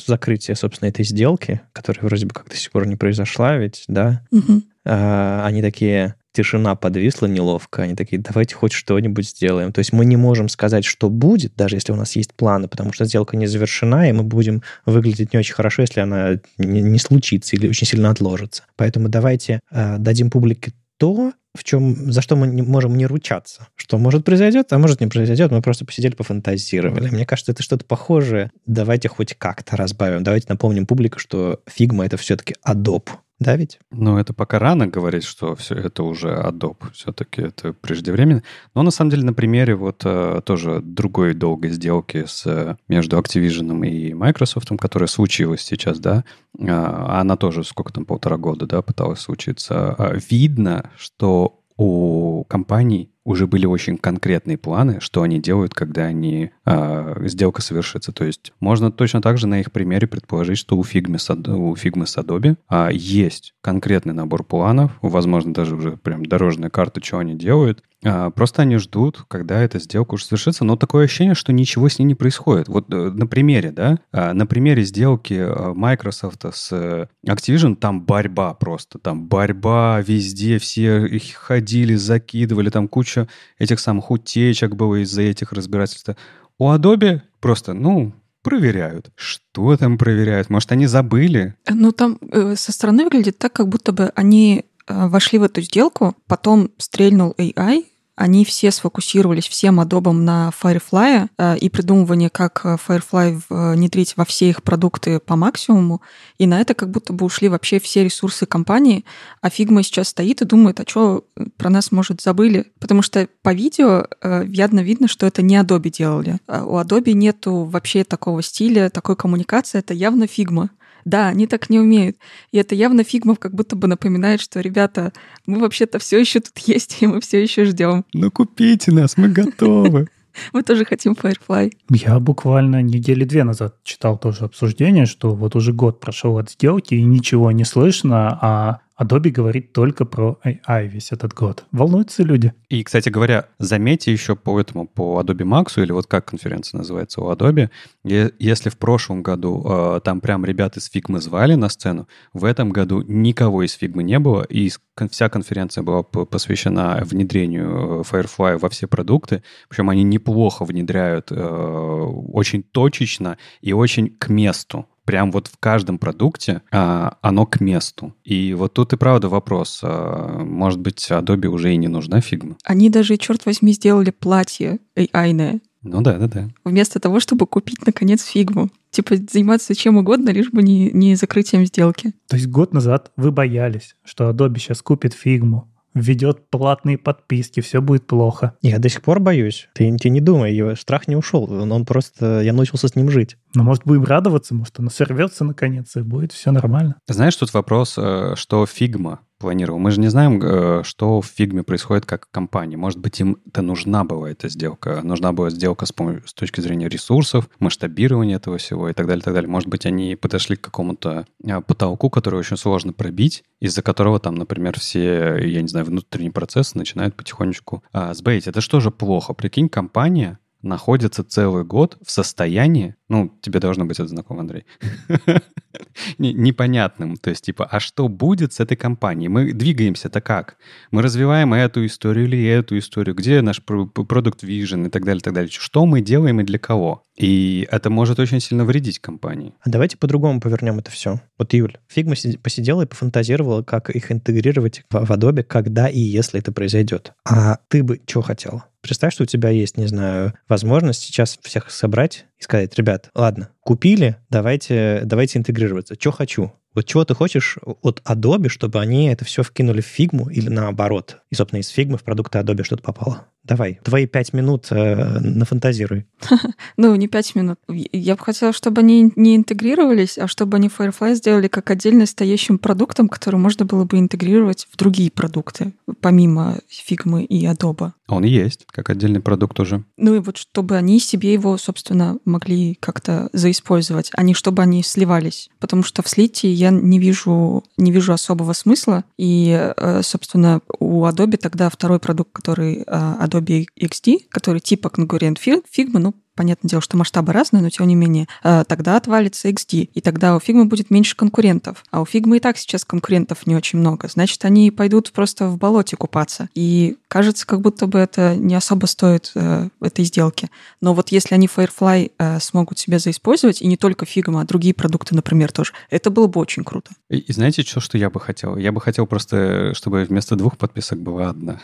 закрытия, 0.05 0.55
собственно, 0.55 0.89
этой 0.89 1.05
сделки, 1.05 1.61
которая 1.74 2.05
вроде 2.05 2.26
бы 2.26 2.34
как 2.34 2.49
до 2.49 2.55
сих 2.55 2.72
пор 2.72 2.88
не 2.88 2.95
произошла, 2.95 3.57
ведь, 3.57 3.84
да, 3.88 4.26
угу. 4.32 4.63
Э, 4.88 5.42
они 5.44 5.62
такие, 5.62 6.16
тишина 6.38 6.76
подвисла 6.76 7.26
неловко. 7.26 7.84
Они 7.84 7.96
такие, 7.96 8.22
давайте 8.22 8.56
хоть 8.56 8.72
что-нибудь 8.72 9.28
сделаем. 9.28 9.74
То 9.74 9.80
есть 9.80 9.92
мы 9.92 10.06
не 10.06 10.18
можем 10.18 10.50
сказать, 10.50 10.86
что 10.86 11.10
будет, 11.10 11.56
даже 11.56 11.76
если 11.76 11.92
у 11.92 11.96
нас 11.96 12.16
есть 12.16 12.34
планы, 12.36 12.68
потому 12.68 12.94
что 12.94 13.06
сделка 13.06 13.36
не 13.36 13.48
завершена, 13.48 14.10
и 14.10 14.12
мы 14.12 14.24
будем 14.24 14.62
выглядеть 14.86 15.34
не 15.34 15.40
очень 15.40 15.56
хорошо, 15.56 15.82
если 15.82 16.00
она 16.00 16.40
не, 16.58 16.82
не 16.82 17.00
случится 17.00 17.56
или 17.56 17.68
очень 17.68 17.88
сильно 17.88 18.12
отложится. 18.12 18.64
Поэтому 18.76 19.10
давайте 19.10 19.60
э, 19.72 19.98
дадим 19.98 20.30
публике 20.30 20.74
то, 20.98 21.34
в 21.56 21.64
чем, 21.64 22.12
за 22.12 22.22
что 22.22 22.36
мы 22.36 22.48
не 22.48 22.62
можем 22.62 22.96
не 22.96 23.08
ручаться. 23.08 23.68
Что 23.76 23.98
может 23.98 24.24
произойдет, 24.24 24.72
а 24.72 24.78
может 24.78 25.02
не 25.02 25.08
произойдет. 25.08 25.52
Мы 25.52 25.62
просто 25.62 25.86
посидели, 25.86 26.14
пофантазировали. 26.14 27.10
Мне 27.10 27.26
кажется, 27.26 27.52
это 27.52 27.64
что-то 27.64 27.86
похожее. 27.86 28.52
Давайте 28.68 29.10
хоть 29.10 29.34
как-то 29.36 29.76
разбавим. 29.76 30.24
Давайте 30.24 30.48
напомним 30.50 30.86
публику, 30.86 31.18
что 31.18 31.62
Figma— 31.68 32.06
это 32.06 32.18
все-таки 32.18 32.56
Adobe 32.68 33.10
да 33.40 33.56
ведь? 33.56 33.80
Ну, 33.92 34.18
это 34.18 34.34
пока 34.34 34.58
рано 34.58 34.88
говорить, 34.88 35.24
что 35.24 35.56
все 35.56 35.76
это 35.76 36.02
уже 36.04 36.30
Adobe. 36.30 36.92
Все-таки 36.94 37.44
это 37.44 37.72
преждевременно. 37.74 38.42
Но 38.74 38.82
на 38.82 38.90
самом 38.90 39.12
деле 39.12 39.24
на 39.24 39.34
примере 39.34 39.76
вот 39.76 40.02
э, 40.06 40.42
тоже 40.44 40.82
другой 40.82 41.36
долгой 41.36 41.70
сделки 41.70 42.26
с, 42.26 42.78
между 42.88 43.20
Activision 43.20 43.88
и 43.88 44.14
Microsoft, 44.16 44.70
которая 44.80 45.08
случилась 45.08 45.62
сейчас, 45.62 46.00
да, 46.00 46.24
э, 46.58 46.66
она 46.68 47.38
тоже 47.38 47.64
сколько 47.64 47.94
там, 47.94 48.06
полтора 48.06 48.38
года, 48.38 48.66
да, 48.66 48.82
пыталась 48.82 49.20
случиться. 49.20 49.96
Э, 50.00 50.18
видно, 50.30 50.90
что 50.98 51.60
у 51.78 52.43
компаний 52.45 53.11
уже 53.23 53.45
были 53.45 53.65
очень 53.65 53.97
конкретные 53.97 54.57
планы, 54.57 55.01
что 55.01 55.21
они 55.21 55.39
делают, 55.39 55.73
когда 55.73 56.03
они 56.03 56.51
э, 56.65 57.28
сделка 57.28 57.61
совершится. 57.61 58.13
То 58.13 58.23
есть 58.23 58.53
можно 58.61 58.89
точно 58.89 59.21
так 59.21 59.38
же 59.38 59.47
на 59.47 59.59
их 59.59 59.71
примере 59.73 60.07
предположить, 60.07 60.57
что 60.57 60.78
у 60.78 60.84
Figma 60.84 61.17
у 61.53 61.75
Figma 61.75 62.05
с 62.05 62.17
Adobe 62.17 62.55
э, 62.69 62.89
есть 62.93 63.53
конкретный 63.61 64.13
набор 64.13 64.45
планов, 64.45 64.93
возможно, 65.01 65.53
даже 65.53 65.75
уже 65.75 65.97
прям 65.97 66.25
дорожная 66.25 66.69
карта, 66.69 67.03
что 67.03 67.19
они 67.19 67.36
делают, 67.36 67.84
Просто 68.02 68.62
они 68.62 68.78
ждут, 68.78 69.26
когда 69.28 69.60
эта 69.60 69.80
сделка 69.80 70.14
уже 70.14 70.26
совершится, 70.26 70.64
но 70.64 70.76
такое 70.76 71.06
ощущение, 71.06 71.34
что 71.34 71.52
ничего 71.52 71.89
с 71.89 71.98
ней 71.98 72.06
не 72.06 72.14
происходит. 72.16 72.68
Вот 72.68 72.93
э, 72.93 72.95
на 72.95 73.26
примере, 73.26 73.72
да, 73.72 74.00
а, 74.12 74.34
на 74.34 74.45
примере 74.45 74.84
сделки 74.84 75.34
э, 75.34 75.74
Microsoft 75.74 76.45
с 76.54 76.70
э, 76.72 77.08
Activision 77.26 77.76
там 77.76 78.02
борьба 78.06 78.54
просто, 78.54 79.00
там 79.00 79.28
борьба 79.28 80.00
везде, 80.06 80.60
все 80.60 81.06
их 81.06 81.34
ходили, 81.34 81.95
закидывали, 81.95 82.70
там 82.70 82.88
куча 82.88 83.28
этих 83.58 83.80
самых 83.80 84.12
утечек 84.12 84.76
было 84.76 85.02
из-за 85.02 85.24
этих 85.24 85.52
разбирательств. 85.52 86.16
У 86.60 86.72
Adobe 86.72 87.22
просто, 87.39 87.74
ну, 87.74 88.14
проверяют. 88.43 89.10
Что 89.16 89.76
там 89.76 89.98
проверяют? 89.98 90.50
Может, 90.50 90.72
они 90.72 90.86
забыли? 90.88 91.56
Ну, 91.70 91.91
там 91.91 92.18
э, 92.22 92.56
со 92.56 92.72
стороны 92.72 93.04
выглядит 93.04 93.38
так, 93.38 93.54
как 93.54 93.68
будто 93.68 93.91
бы 93.91 94.12
они 94.16 94.66
вошли 94.88 95.40
в 95.40 95.44
эту 95.44 95.62
сделку, 95.62 96.16
потом 96.28 96.72
стрельнул 96.78 97.34
AI, 97.38 97.86
они 98.18 98.46
все 98.46 98.72
сфокусировались 98.72 99.48
всем 99.48 99.80
адобом 99.80 100.26
на 100.26 100.52
Firefly 100.60 101.30
э, 101.38 101.58
и 101.60 101.70
придумывание, 101.70 102.32
как 102.32 102.62
э, 102.64 102.76
Firefly 102.88 103.42
внедрить 103.48 104.18
во 104.18 104.26
все 104.26 104.50
их 104.50 104.64
продукты 104.64 105.20
по 105.20 105.36
максимуму. 105.36 106.02
И 106.40 106.48
на 106.48 106.60
это 106.60 106.74
как 106.74 106.90
будто 106.90 107.14
бы 107.14 107.28
ушли 107.28 107.48
вообще 107.48 107.80
все 107.80 108.04
ресурсы 108.04 108.48
компании. 108.48 109.06
А 109.42 109.50
Figma 109.50 109.84
сейчас 109.84 110.08
стоит 110.08 110.42
и 110.42 110.46
думает, 110.46 110.80
а 110.80 110.84
что 110.88 111.26
про 111.58 111.70
нас, 111.70 111.92
может, 111.92 112.22
забыли? 112.22 112.72
Потому 112.80 113.04
что 113.04 113.30
по 113.44 113.54
видео 113.54 114.08
э, 114.24 114.46
явно 114.48 114.80
видно, 114.80 115.08
что 115.08 115.28
это 115.28 115.44
не 115.44 115.56
Adobe 115.56 115.92
делали. 115.92 116.40
У 116.48 116.80
Adobe 116.80 117.14
нету 117.14 117.66
вообще 117.66 118.04
такого 118.04 118.42
стиля, 118.42 118.90
такой 118.90 119.16
коммуникации. 119.16 119.78
Это 119.78 119.94
явно 119.94 120.24
Figma. 120.24 120.70
Да, 121.08 121.30
они 121.30 121.47
так 121.47 121.70
не 121.70 121.80
умеют. 121.80 122.18
И 122.51 122.58
это 122.58 122.76
явно 122.76 123.05
Фигмов 123.05 123.39
как 123.39 123.53
будто 123.55 123.78
бы 123.78 123.88
напоминает, 123.88 124.41
что, 124.41 124.60
ребята, 124.60 125.14
мы 125.45 125.60
вообще-то 125.60 125.99
все 125.99 126.20
еще 126.20 126.41
тут 126.41 126.58
есть, 126.58 126.97
и 127.01 127.08
мы 127.08 127.22
все 127.22 127.41
еще 127.41 127.64
ждем. 127.64 128.03
Ну 128.14 128.30
купите 128.30 128.91
нас, 128.91 129.16
мы 129.16 129.30
готовы. 129.30 130.10
Мы 130.53 130.62
тоже 130.62 130.86
хотим 130.86 131.14
Firefly. 131.14 131.72
Я 131.89 132.20
буквально 132.20 132.84
недели 132.84 133.24
две 133.24 133.43
назад 133.43 133.78
читал 133.84 134.20
тоже 134.20 134.45
обсуждение, 134.45 135.08
что 135.08 135.34
вот 135.34 135.55
уже 135.55 135.74
год 135.74 135.99
прошел 135.99 136.38
от 136.38 136.51
сделки, 136.51 136.93
и 136.93 137.01
ничего 137.01 137.51
не 137.51 137.64
слышно, 137.64 138.38
а 138.39 138.82
Adobe 139.00 139.30
говорит 139.30 139.74
только 139.74 140.06
про 140.06 140.39
AI 140.43 140.88
весь 140.88 141.12
этот 141.12 141.34
год. 141.34 141.66
Волнуются 141.72 142.24
люди. 142.24 142.54
И, 142.70 142.84
кстати 142.84 143.10
говоря, 143.10 143.45
заметьте 143.60 144.12
еще 144.12 144.36
по 144.36 144.60
этому, 144.60 144.88
по 144.88 145.22
Adobe 145.22 145.45
Max, 145.45 145.82
или 145.82 145.91
вот 145.91 146.08
как 146.08 146.26
конференция 146.26 146.80
называется 146.80 147.22
у 147.22 147.32
Adobe, 147.32 147.70
если 148.04 148.70
в 148.70 148.78
прошлом 148.78 149.22
году 149.22 149.64
э, 149.66 150.02
там 150.04 150.20
прям 150.20 150.45
ребята 150.45 150.80
из 150.80 150.89
Figma 150.93 151.20
звали 151.20 151.56
на 151.56 151.70
сцену, 151.70 152.08
в 152.34 152.43
этом 152.43 152.72
году 152.72 153.04
никого 153.08 153.64
из 153.64 153.78
Figma 153.80 154.02
не 154.02 154.20
было, 154.20 154.43
и 154.43 154.72
вся 155.12 155.30
конференция 155.30 155.84
была 155.84 156.02
посвящена 156.04 157.00
внедрению 157.04 158.02
э, 158.02 158.04
Firefly 158.10 158.58
во 158.58 158.70
все 158.70 158.88
продукты. 158.88 159.43
Причем 159.70 159.89
они 159.89 160.04
неплохо 160.04 160.66
внедряют, 160.66 161.32
э, 161.32 161.36
очень 161.36 162.64
точечно 162.64 163.38
и 163.62 163.74
очень 163.74 164.10
к 164.10 164.30
месту 164.30 164.88
прям 165.08 165.32
вот 165.32 165.47
в 165.47 165.58
каждом 165.58 165.97
продукте 165.97 166.62
а, 166.70 167.18
оно 167.22 167.45
к 167.45 167.62
месту. 167.62 168.14
И 168.26 168.53
вот 168.53 168.74
тут 168.74 168.91
и 168.91 168.97
правда 168.97 169.30
вопрос, 169.30 169.80
а, 169.82 170.43
может 170.43 170.82
быть, 170.82 171.08
Adobe 171.10 171.47
уже 171.47 171.74
и 171.74 171.78
не 171.78 171.88
нужна 171.88 172.20
Figma? 172.20 172.58
Они 172.66 172.89
даже, 172.89 173.16
черт 173.16 173.45
возьми, 173.45 173.72
сделали 173.72 174.12
платье 174.12 174.80
AI-ное. 174.97 175.62
Ну 175.82 176.01
да, 176.01 176.18
да, 176.18 176.28
да. 176.28 176.49
Вместо 176.66 176.99
того, 176.99 177.22
чтобы 177.22 177.47
купить, 177.47 177.86
наконец, 177.86 178.24
фигму. 178.24 178.70
Типа 178.91 179.16
заниматься 179.16 179.76
чем 179.76 179.97
угодно, 179.97 180.30
лишь 180.30 180.49
бы 180.51 180.62
не, 180.62 180.91
не 180.91 181.16
закрытием 181.16 181.66
сделки. 181.66 182.14
То 182.28 182.36
есть 182.36 182.47
год 182.49 182.74
назад 182.74 183.12
вы 183.16 183.32
боялись, 183.32 183.95
что 184.03 184.30
Adobe 184.30 184.58
сейчас 184.58 184.82
купит 184.82 185.14
фигму, 185.14 185.72
введет 186.00 186.50
платные 186.50 186.98
подписки, 186.98 187.60
все 187.60 187.82
будет 187.82 188.08
плохо. 188.08 188.54
Я 188.62 188.80
до 188.80 188.89
сих 188.89 189.02
пор 189.02 189.20
боюсь. 189.20 189.70
Ты, 189.74 189.95
ты 189.98 190.10
не 190.10 190.22
думай, 190.22 190.54
его 190.54 190.76
страх 190.76 191.08
не 191.08 191.16
ушел. 191.16 191.43
Он, 191.52 191.72
он 191.72 191.86
просто... 191.86 192.41
Я 192.41 192.54
научился 192.54 192.88
с 192.88 192.95
ним 192.95 193.10
жить. 193.10 193.38
Но, 193.56 193.64
может, 193.64 193.84
будем 193.86 194.04
радоваться, 194.04 194.54
может, 194.54 194.80
оно 194.80 194.89
сорвется 194.89 195.43
наконец, 195.43 195.95
и 195.95 196.02
будет 196.02 196.32
все 196.32 196.52
нормально. 196.52 196.95
Знаешь, 197.08 197.36
тут 197.36 197.54
вопрос, 197.54 197.95
э, 197.98 198.34
что 198.36 198.66
Figma 198.66 199.20
планировал. 199.38 199.80
Мы 199.80 199.92
же 199.92 200.00
не 200.00 200.08
знаем, 200.08 200.42
э, 200.42 200.84
что 200.84 201.22
в 201.22 201.26
фигме 201.26 201.64
происходит 201.64 202.06
как 202.06 202.30
компания. 202.32 202.78
Может 202.78 203.00
быть, 203.00 203.20
им-то 203.20 203.62
нужна 203.62 204.04
была 204.04 204.32
эта 204.32 204.50
сделка. 204.50 205.02
Нужна 205.04 205.32
была 205.34 205.50
сделка 205.50 205.86
с, 205.86 205.94
с 206.26 206.34
точки 206.34 206.62
зрения 206.62 206.90
ресурсов, 206.90 207.50
масштабирования 207.60 208.38
этого 208.38 208.58
всего 208.58 208.90
и 208.90 208.94
так 208.94 209.08
далее, 209.08 209.24
так 209.24 209.34
далее. 209.34 209.50
Может 209.50 209.70
быть, 209.70 209.86
они 209.86 210.16
подошли 210.16 210.56
к 210.56 210.62
какому-то 210.62 211.26
э, 211.44 211.62
потолку, 211.62 212.10
который 212.10 212.40
очень 212.40 212.58
сложно 212.58 212.94
пробить, 212.94 213.44
из-за 213.60 213.82
которого 213.82 214.20
там, 214.20 214.36
например, 214.36 214.80
все, 214.80 215.38
я 215.38 215.62
не 215.62 215.68
знаю, 215.68 215.86
внутренние 215.86 216.32
процессы 216.32 216.78
начинают 216.78 217.16
потихонечку 217.16 217.84
а, 217.92 218.14
сбоить. 218.14 218.48
Это 218.48 218.62
что 218.62 218.80
же 218.80 218.92
плохо? 218.92 219.34
Прикинь, 219.34 219.70
компания 219.70 220.40
находится 220.68 221.24
целый 221.24 221.63
год 221.63 221.97
в 222.05 222.11
состоянии, 222.11 222.95
ну, 223.09 223.32
тебе 223.41 223.59
должно 223.59 223.86
быть 223.86 223.99
это 223.99 224.09
знакомо, 224.09 224.41
Андрей, 224.41 224.65
непонятным. 226.18 227.15
То 227.15 227.30
есть, 227.30 227.45
типа, 227.45 227.65
а 227.65 227.80
что 227.80 228.07
будет 228.07 228.53
с 228.53 228.59
этой 228.59 228.76
компанией? 228.76 229.30
Мы 229.30 229.53
двигаемся-то 229.53 230.22
как? 230.22 230.57
Мы 230.91 231.01
развиваем 231.01 231.53
эту 231.53 231.86
историю 231.86 232.26
или 232.28 232.45
эту 232.45 232.78
историю? 232.78 233.15
Где 233.15 233.41
наш 233.41 233.63
продукт 233.63 234.43
vision 234.43 234.88
и 234.88 234.89
так 234.89 235.05
далее, 235.05 235.22
так 235.22 235.34
далее? 235.34 235.49
Что 235.51 235.86
мы 235.86 236.01
делаем 236.01 236.41
и 236.41 236.43
для 236.43 236.59
кого? 236.59 237.03
И 237.15 237.68
это 237.72 237.89
может 237.89 238.20
очень 238.20 238.39
сильно 238.39 238.63
вредить 238.63 238.99
компании. 238.99 239.53
А 239.61 239.70
давайте 239.70 239.97
по-другому 239.97 240.39
повернем 240.39 240.80
это 240.80 240.91
все. 240.91 241.20
Вот, 241.38 241.53
Юль, 241.53 241.78
Фигма 241.88 242.15
посидела 242.43 242.84
и 242.84 242.86
пофантазировала, 242.86 243.63
как 243.63 243.89
их 243.89 244.11
интегрировать 244.11 244.84
в 244.89 245.11
Adobe, 245.11 245.43
когда 245.43 245.88
и 245.88 245.99
если 245.99 246.39
это 246.39 246.51
произойдет. 246.51 247.13
А 247.28 247.57
ты 247.70 247.84
бы 247.84 247.99
что 248.05 248.22
хотела? 248.22 248.65
Представь, 248.88 249.14
что 249.14 249.24
у 249.24 249.28
тебя 249.28 249.50
есть, 249.50 249.76
не 249.76 249.86
знаю, 249.86 250.34
возможность 250.48 251.02
сейчас 251.02 251.38
всех 251.42 251.70
собрать 251.72 252.26
и 252.40 252.44
сказать, 252.44 252.76
ребят, 252.76 253.10
ладно, 253.16 253.50
купили, 253.62 254.18
давайте, 254.30 255.02
давайте 255.06 255.40
интегрироваться. 255.40 255.96
Что 256.00 256.12
хочу? 256.12 256.52
Вот 256.78 256.86
чего 256.86 257.04
ты 257.06 257.16
хочешь 257.16 257.58
от 257.82 258.04
Adobe, 258.06 258.50
чтобы 258.50 258.80
они 258.80 259.08
это 259.08 259.26
все 259.26 259.42
вкинули 259.42 259.82
в 259.82 259.86
фигму 259.88 260.30
или 260.30 260.48
наоборот? 260.48 261.18
И, 261.32 261.36
собственно, 261.36 261.60
из 261.60 261.70
фигмы 261.70 261.98
в 261.98 262.04
продукты 262.04 262.38
Adobe 262.38 262.64
что-то 262.64 262.84
попало. 262.84 263.26
Давай, 263.44 263.80
твои 263.82 264.06
пять 264.06 264.34
минут 264.34 264.68
э, 264.72 265.20
нафантазируй. 265.20 266.06
ну, 266.78 266.94
не 266.96 267.08
пять 267.08 267.34
минут. 267.34 267.58
Я 267.68 268.16
бы 268.16 268.24
хотела, 268.24 268.52
чтобы 268.54 268.82
они 268.82 269.12
не 269.16 269.38
интегрировались, 269.38 270.18
а 270.18 270.28
чтобы 270.28 270.58
они 270.58 270.68
Firefly 270.68 271.16
сделали 271.16 271.48
как 271.48 271.72
отдельно 271.72 272.06
стоящим 272.06 272.60
продуктом, 272.60 273.08
который 273.08 273.38
можно 273.38 273.66
было 273.66 273.86
бы 273.86 273.98
интегрировать 273.98 274.68
в 274.70 274.76
другие 274.78 275.10
продукты, 275.10 275.74
помимо 276.02 276.60
фигмы 276.68 277.24
и 277.24 277.46
Adobe. 277.48 277.94
Он 278.08 278.24
есть, 278.24 278.66
как 278.70 278.90
отдельный 278.90 279.22
продукт 279.22 279.60
уже. 279.60 279.84
Ну 279.96 280.16
и 280.16 280.20
вот 280.20 280.38
чтобы 280.38 280.76
они 280.76 281.00
себе 281.00 281.34
его, 281.34 281.58
собственно, 281.58 282.18
могли 282.28 282.75
как-то 282.80 283.30
заиспользовать, 283.34 284.11
а 284.13 284.23
не 284.23 284.34
чтобы 284.34 284.61
они 284.61 284.84
сливались. 284.84 285.49
Потому 285.59 285.84
что 285.84 286.03
в 286.03 286.09
слите 286.09 286.51
я 286.51 286.69
не 286.69 286.99
вижу, 286.99 287.63
не 287.78 287.91
вижу 287.91 288.13
особого 288.13 288.53
смысла. 288.53 289.03
И, 289.17 289.73
э, 289.75 290.01
собственно, 290.03 290.61
у 290.80 291.05
Adobe 291.05 291.38
тогда 291.38 291.69
второй 291.69 291.99
продукт, 291.99 292.32
который 292.34 292.80
э, 292.80 292.84
Adobe 292.86 293.65
XD, 293.80 294.25
который 294.30 294.59
типа 294.59 294.89
конкурент 294.89 295.39
Figma, 295.39 295.99
ну, 295.99 296.13
понятное 296.38 296.70
дело, 296.70 296.82
что 296.82 296.96
масштабы 296.96 297.34
разные, 297.34 297.62
но 297.62 297.70
тем 297.70 297.88
не 297.88 297.96
менее, 297.96 298.28
э, 298.44 298.64
тогда 298.66 298.96
отвалится 298.96 299.50
XD, 299.50 299.90
и 299.94 300.02
тогда 300.02 300.36
у 300.36 300.40
Figma 300.40 300.64
будет 300.64 300.90
меньше 300.90 301.18
конкурентов. 301.18 301.84
А 301.92 302.00
у 302.00 302.06
Figma 302.06 302.38
и 302.38 302.40
так 302.40 302.58
сейчас 302.58 302.86
конкурентов 302.86 303.46
не 303.46 303.56
очень 303.56 303.80
много. 303.80 304.08
Значит, 304.08 304.46
они 304.46 304.72
пойдут 304.72 305.12
просто 305.12 305.48
в 305.50 305.58
болоте 305.58 305.98
купаться. 305.98 306.48
И 306.54 306.98
кажется, 307.10 307.46
как 307.46 307.62
будто 307.62 307.88
бы 307.88 308.00
это 308.00 308.36
не 308.36 308.56
особо 308.56 308.86
стоит 308.86 309.32
э, 309.36 309.68
этой 309.82 310.06
сделки. 310.06 310.50
Но 310.80 310.94
вот 310.94 311.10
если 311.10 311.36
они 311.36 311.48
Firefly 311.48 312.12
э, 312.18 312.40
смогут 312.40 312.80
себе 312.80 313.00
заиспользовать, 313.00 313.62
и 313.62 313.68
не 313.68 313.76
только 313.76 314.06
Figma, 314.06 314.42
а 314.42 314.46
другие 314.46 314.74
продукты, 314.74 315.16
например, 315.16 315.52
тоже, 315.52 315.74
это 315.90 316.10
было 316.10 316.28
бы 316.28 316.40
очень 316.40 316.64
круто. 316.64 316.92
И, 317.10 317.18
и 317.18 317.34
знаете, 317.34 317.64
что, 317.64 317.80
что 317.80 317.98
я 317.98 318.10
бы 318.10 318.20
хотел? 318.20 318.56
Я 318.56 318.72
бы 318.72 318.80
хотел 318.80 319.08
просто, 319.08 319.74
чтобы 319.74 320.04
вместо 320.04 320.36
двух 320.36 320.58
подписок 320.58 321.00
была 321.00 321.30
одна. 321.30 321.60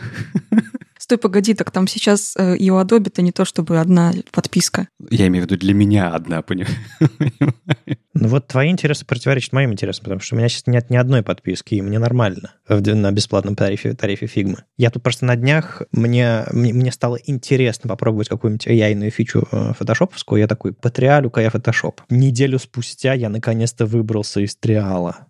Стой, 1.03 1.17
погоди, 1.17 1.53
так 1.53 1.69
там 1.69 1.85
сейчас 1.85 2.33
э, 2.37 2.55
и 2.55 2.69
у 2.69 2.79
Adobe-то 2.79 3.21
не 3.21 3.33
то, 3.33 3.43
чтобы 3.43 3.77
одна 3.77 4.13
подписка. 4.31 4.87
Я 5.09 5.27
имею 5.27 5.43
в 5.43 5.47
виду 5.49 5.59
для 5.59 5.73
меня 5.73 6.07
одна, 6.07 6.41
понимаешь? 6.41 6.77
Ну 8.13 8.29
вот 8.29 8.47
твои 8.47 8.69
интересы 8.69 9.05
противоречат 9.05 9.51
моим 9.51 9.73
интересам, 9.73 10.05
потому 10.05 10.21
что 10.21 10.35
у 10.35 10.37
меня 10.37 10.47
сейчас 10.47 10.65
нет 10.67 10.89
ни 10.89 10.95
одной 10.95 11.21
подписки, 11.21 11.75
и 11.75 11.81
мне 11.81 11.99
нормально 11.99 12.53
на 12.69 13.11
бесплатном 13.11 13.57
тарифе, 13.57 13.95
тарифе 13.95 14.27
фигмы. 14.27 14.63
Я 14.77 14.91
тут 14.91 15.03
просто 15.03 15.25
на 15.25 15.35
днях, 15.35 15.81
мне, 15.91 16.45
мне 16.53 16.89
стало 16.89 17.17
интересно 17.25 17.89
попробовать 17.89 18.29
какую-нибудь 18.29 18.67
ai 18.67 19.09
фичу 19.09 19.45
э, 19.51 19.73
фотошоповскую. 19.77 20.39
Я 20.39 20.47
такой, 20.47 20.71
потриалю-ка 20.73 21.41
я 21.41 21.49
фотошоп. 21.49 21.99
Неделю 22.09 22.59
спустя 22.59 23.13
я 23.13 23.27
наконец-то 23.27 23.85
выбрался 23.85 24.39
из 24.39 24.55
триала. 24.55 25.27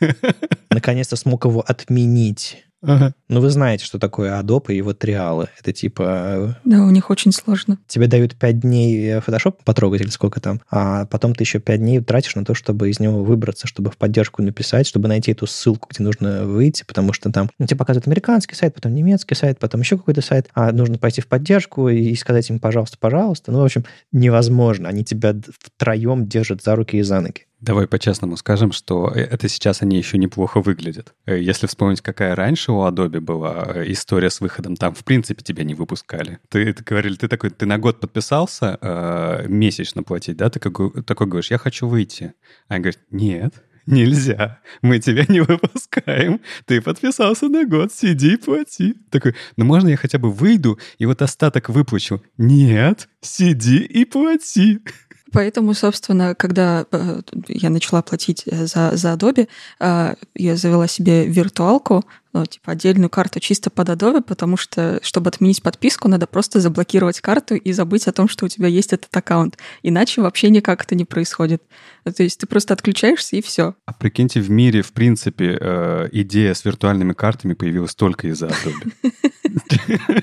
Наконец-то 0.70 1.16
смог 1.16 1.46
его 1.46 1.64
отменить 1.66 2.66
Ага. 2.82 3.14
Ну, 3.28 3.40
вы 3.40 3.50
знаете, 3.50 3.84
что 3.84 3.98
такое 3.98 4.40
Adobe 4.40 4.74
и 4.74 4.82
вот 4.82 4.98
триалы. 4.98 5.48
Это 5.58 5.72
типа... 5.72 6.58
Да, 6.64 6.82
у 6.84 6.90
них 6.90 7.10
очень 7.10 7.32
сложно. 7.32 7.78
Тебе 7.86 8.06
дают 8.06 8.36
5 8.36 8.60
дней 8.60 9.16
Photoshop 9.16 9.56
потрогать 9.64 10.02
или 10.02 10.08
сколько 10.08 10.40
там, 10.40 10.60
а 10.70 11.06
потом 11.06 11.34
ты 11.34 11.42
еще 11.42 11.58
5 11.58 11.80
дней 11.80 12.00
тратишь 12.00 12.34
на 12.36 12.44
то, 12.44 12.54
чтобы 12.54 12.90
из 12.90 13.00
него 13.00 13.24
выбраться, 13.24 13.66
чтобы 13.66 13.90
в 13.90 13.96
поддержку 13.96 14.42
написать, 14.42 14.86
чтобы 14.86 15.08
найти 15.08 15.32
эту 15.32 15.46
ссылку, 15.46 15.88
где 15.90 16.02
нужно 16.02 16.44
выйти, 16.44 16.84
потому 16.86 17.12
что 17.12 17.32
там 17.32 17.50
ну, 17.58 17.66
тебе 17.66 17.78
показывают 17.78 18.06
американский 18.06 18.54
сайт, 18.54 18.74
потом 18.74 18.94
немецкий 18.94 19.34
сайт, 19.34 19.58
потом 19.58 19.80
еще 19.80 19.96
какой-то 19.96 20.20
сайт, 20.20 20.48
а 20.54 20.70
нужно 20.72 20.98
пойти 20.98 21.20
в 21.20 21.28
поддержку 21.28 21.88
и 21.88 22.14
сказать 22.14 22.48
им, 22.50 22.60
пожалуйста, 22.60 22.98
пожалуйста. 23.00 23.52
Ну, 23.52 23.60
в 23.60 23.64
общем, 23.64 23.84
невозможно. 24.12 24.88
Они 24.88 25.04
тебя 25.04 25.34
втроем 25.58 26.26
держат 26.26 26.62
за 26.62 26.76
руки 26.76 26.98
и 26.98 27.02
за 27.02 27.20
ноги. 27.20 27.45
Давай 27.66 27.88
по-честному 27.88 28.36
скажем, 28.36 28.70
что 28.70 29.12
э, 29.12 29.22
это 29.22 29.48
сейчас 29.48 29.82
они 29.82 29.96
еще 29.96 30.18
неплохо 30.18 30.60
выглядят. 30.60 31.14
Э, 31.26 31.36
если 31.36 31.66
вспомнить, 31.66 32.00
какая 32.00 32.36
раньше 32.36 32.70
у 32.70 32.86
Adobe 32.86 33.18
была 33.18 33.72
э, 33.74 33.90
история 33.90 34.30
с 34.30 34.40
выходом, 34.40 34.76
там 34.76 34.94
в 34.94 35.02
принципе 35.02 35.42
тебя 35.42 35.64
не 35.64 35.74
выпускали. 35.74 36.38
Ты, 36.48 36.72
ты 36.72 36.84
говорили, 36.84 37.16
ты 37.16 37.26
такой, 37.26 37.50
ты 37.50 37.66
на 37.66 37.78
год 37.78 37.98
подписался, 37.98 38.78
э, 38.80 39.46
месячно 39.48 40.04
платить, 40.04 40.36
да? 40.36 40.48
Ты 40.48 40.60
такой, 40.60 41.02
такой 41.02 41.26
говоришь, 41.26 41.50
я 41.50 41.58
хочу 41.58 41.88
выйти. 41.88 42.34
А 42.68 42.74
они 42.74 42.82
говорят, 42.84 43.00
нет, 43.10 43.54
нельзя, 43.86 44.60
мы 44.82 45.00
тебя 45.00 45.24
не 45.28 45.40
выпускаем, 45.40 46.40
ты 46.66 46.80
подписался 46.80 47.48
на 47.48 47.64
год, 47.64 47.92
сиди 47.92 48.34
и 48.34 48.36
плати. 48.36 48.94
Такой, 49.10 49.34
ну 49.56 49.64
можно 49.64 49.88
я 49.88 49.96
хотя 49.96 50.18
бы 50.18 50.30
выйду 50.30 50.78
и 50.98 51.06
вот 51.06 51.22
остаток 51.22 51.68
выплачу? 51.68 52.22
Нет, 52.36 53.08
сиди 53.20 53.78
и 53.78 54.04
плати. 54.04 54.80
Поэтому, 55.32 55.74
собственно, 55.74 56.34
когда 56.34 56.86
э, 56.90 57.20
я 57.48 57.70
начала 57.70 58.02
платить 58.02 58.44
э, 58.46 58.66
за, 58.66 58.96
за 58.96 59.12
Adobe, 59.12 59.48
э, 59.80 60.14
я 60.34 60.56
завела 60.56 60.86
себе 60.86 61.26
виртуалку, 61.26 62.04
ну, 62.32 62.46
типа 62.46 62.72
отдельную 62.72 63.10
карту 63.10 63.40
чисто 63.40 63.70
под 63.70 63.88
Adobe, 63.88 64.22
потому 64.22 64.56
что, 64.56 65.00
чтобы 65.02 65.28
отменить 65.28 65.62
подписку, 65.62 66.06
надо 66.08 66.26
просто 66.26 66.60
заблокировать 66.60 67.20
карту 67.20 67.56
и 67.56 67.72
забыть 67.72 68.06
о 68.06 68.12
том, 68.12 68.28
что 68.28 68.44
у 68.44 68.48
тебя 68.48 68.68
есть 68.68 68.92
этот 68.92 69.14
аккаунт. 69.16 69.58
Иначе 69.82 70.20
вообще 70.20 70.48
никак 70.50 70.84
это 70.84 70.94
не 70.94 71.04
происходит. 71.04 71.62
То 72.04 72.22
есть 72.22 72.38
ты 72.38 72.46
просто 72.46 72.74
отключаешься 72.74 73.36
и 73.36 73.42
все. 73.42 73.74
А 73.84 73.92
прикиньте, 73.94 74.40
в 74.40 74.50
мире, 74.50 74.82
в 74.82 74.92
принципе, 74.92 76.08
идея 76.12 76.54
с 76.54 76.64
виртуальными 76.64 77.14
картами 77.14 77.54
появилась 77.54 77.94
только 77.94 78.28
из-за 78.28 78.48
Adobe. 78.48 78.92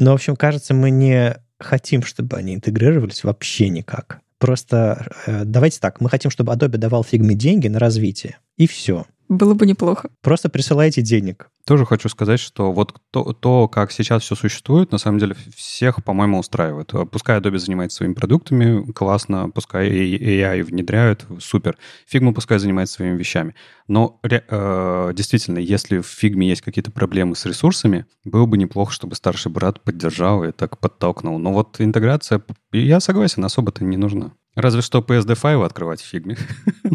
Ну, 0.00 0.12
в 0.12 0.14
общем, 0.14 0.34
кажется, 0.34 0.72
мы 0.72 0.88
не 0.88 1.36
хотим, 1.60 2.02
чтобы 2.02 2.36
они 2.36 2.54
интегрировались 2.54 3.24
вообще 3.24 3.68
никак. 3.68 4.20
Просто 4.38 5.06
э, 5.26 5.44
давайте 5.44 5.80
так, 5.80 6.00
мы 6.00 6.08
хотим, 6.08 6.30
чтобы 6.30 6.52
Adobe 6.52 6.78
давал 6.78 7.04
фигме 7.04 7.34
деньги 7.34 7.68
на 7.68 7.78
развитие. 7.78 8.38
И 8.56 8.66
все. 8.66 9.06
Было 9.30 9.54
бы 9.54 9.64
неплохо. 9.64 10.10
Просто 10.22 10.48
присылайте 10.48 11.02
денег. 11.02 11.50
Тоже 11.64 11.86
хочу 11.86 12.08
сказать, 12.08 12.40
что 12.40 12.72
вот 12.72 13.00
то, 13.12 13.32
то, 13.32 13.68
как 13.68 13.92
сейчас 13.92 14.24
все 14.24 14.34
существует, 14.34 14.90
на 14.90 14.98
самом 14.98 15.20
деле 15.20 15.36
всех, 15.54 16.02
по-моему, 16.02 16.40
устраивает. 16.40 16.92
Пускай 17.12 17.38
Adobe 17.38 17.58
занимается 17.58 17.98
своими 17.98 18.14
продуктами, 18.14 18.90
классно, 18.90 19.48
пускай 19.48 19.88
AI 19.88 20.64
внедряют, 20.64 21.26
супер. 21.38 21.78
Figma 22.08 22.34
пускай 22.34 22.58
занимается 22.58 22.96
своими 22.96 23.16
вещами. 23.16 23.54
Но 23.86 24.18
э, 24.24 25.12
действительно, 25.14 25.58
если 25.58 26.00
в 26.00 26.06
фигме 26.06 26.48
есть 26.48 26.62
какие-то 26.62 26.90
проблемы 26.90 27.36
с 27.36 27.46
ресурсами, 27.46 28.06
было 28.24 28.46
бы 28.46 28.58
неплохо, 28.58 28.92
чтобы 28.92 29.14
старший 29.14 29.52
брат 29.52 29.80
поддержал 29.80 30.42
и 30.42 30.50
так 30.50 30.76
подтолкнул. 30.78 31.38
Но 31.38 31.52
вот 31.52 31.80
интеграция, 31.80 32.42
я 32.72 32.98
согласен, 32.98 33.44
особо-то 33.44 33.84
не 33.84 33.96
нужна. 33.96 34.32
Разве 34.56 34.82
что 34.82 34.98
PSD-файлы 34.98 35.64
открывать 35.64 36.00
в 36.00 36.06
фигме. 36.06 36.36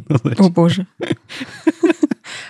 Ну, 0.07 0.19
О 0.37 0.49
боже. 0.49 0.85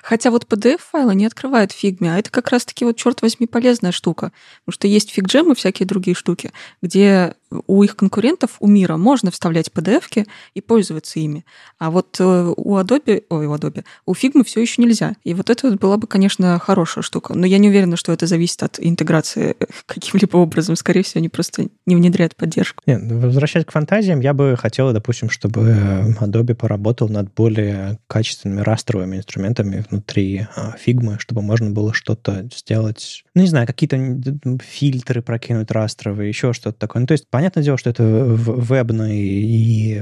Хотя 0.05 0.29
вот 0.29 0.45
PDF-файлы 0.45 1.15
не 1.15 1.25
открывает 1.25 1.71
фигме, 1.71 2.13
а 2.13 2.19
это 2.19 2.29
как 2.29 2.49
раз-таки 2.49 2.85
вот, 2.85 2.95
черт 2.95 3.23
возьми, 3.23 3.47
полезная 3.47 3.91
штука. 3.91 4.31
Потому 4.63 4.73
что 4.73 4.87
есть 4.87 5.09
FigJam 5.09 5.51
и 5.51 5.55
всякие 5.55 5.87
другие 5.87 6.13
штуки, 6.13 6.51
где 6.83 7.33
у 7.67 7.83
их 7.83 7.95
конкурентов, 7.95 8.57
у 8.59 8.67
Miro, 8.67 8.97
можно 8.97 9.31
вставлять 9.31 9.69
PDF-ки 9.73 10.25
и 10.53 10.61
пользоваться 10.61 11.19
ими. 11.19 11.45
А 11.79 11.91
вот 11.91 12.17
э, 12.19 12.53
у 12.55 12.77
Adobe, 12.77 13.23
ой, 13.29 13.47
у 13.47 13.55
Adobe, 13.55 13.83
у 14.05 14.13
Figma 14.13 14.43
все 14.43 14.61
еще 14.61 14.81
нельзя. 14.81 15.13
И 15.23 15.33
вот 15.33 15.49
это 15.49 15.71
была 15.71 15.97
бы, 15.97 16.07
конечно, 16.07 16.57
хорошая 16.59 17.01
штука. 17.01 17.33
Но 17.33 17.45
я 17.45 17.57
не 17.57 17.69
уверена, 17.69 17.97
что 17.97 18.11
это 18.11 18.27
зависит 18.27 18.63
от 18.63 18.79
интеграции 18.79 19.55
каким-либо 19.85 20.37
образом. 20.37 20.75
Скорее 20.75 21.03
всего, 21.03 21.19
они 21.19 21.29
просто 21.29 21.67
не 21.85 21.95
внедряют 21.95 22.35
поддержку. 22.35 22.83
Нет, 22.85 23.01
ну, 23.03 23.19
возвращаясь 23.19 23.65
к 23.65 23.71
фантазиям, 23.71 24.19
я 24.21 24.33
бы 24.33 24.55
хотела, 24.57 24.93
допустим, 24.93 25.29
чтобы 25.29 26.15
Adobe 26.19 26.55
поработал 26.55 27.09
над 27.09 27.33
более 27.33 27.99
качественными 28.07 28.61
растровыми 28.61 29.17
инструментами 29.17 29.83
внутри 29.89 30.47
Figma, 30.85 31.19
чтобы 31.19 31.41
можно 31.41 31.69
было 31.71 31.93
что-то 31.93 32.47
сделать, 32.55 33.23
ну, 33.33 33.41
не 33.41 33.47
знаю, 33.47 33.67
какие-то 33.67 33.97
фильтры 34.63 35.21
прокинуть 35.21 35.71
растровые, 35.71 36.29
еще 36.29 36.53
что-то 36.53 36.77
такое. 36.77 37.01
Ну, 37.01 37.07
то 37.07 37.13
есть, 37.13 37.27
понятное 37.45 37.63
дело, 37.63 37.77
что 37.77 37.91
это 37.91 38.03
вебный 38.03 39.17
и 39.19 40.01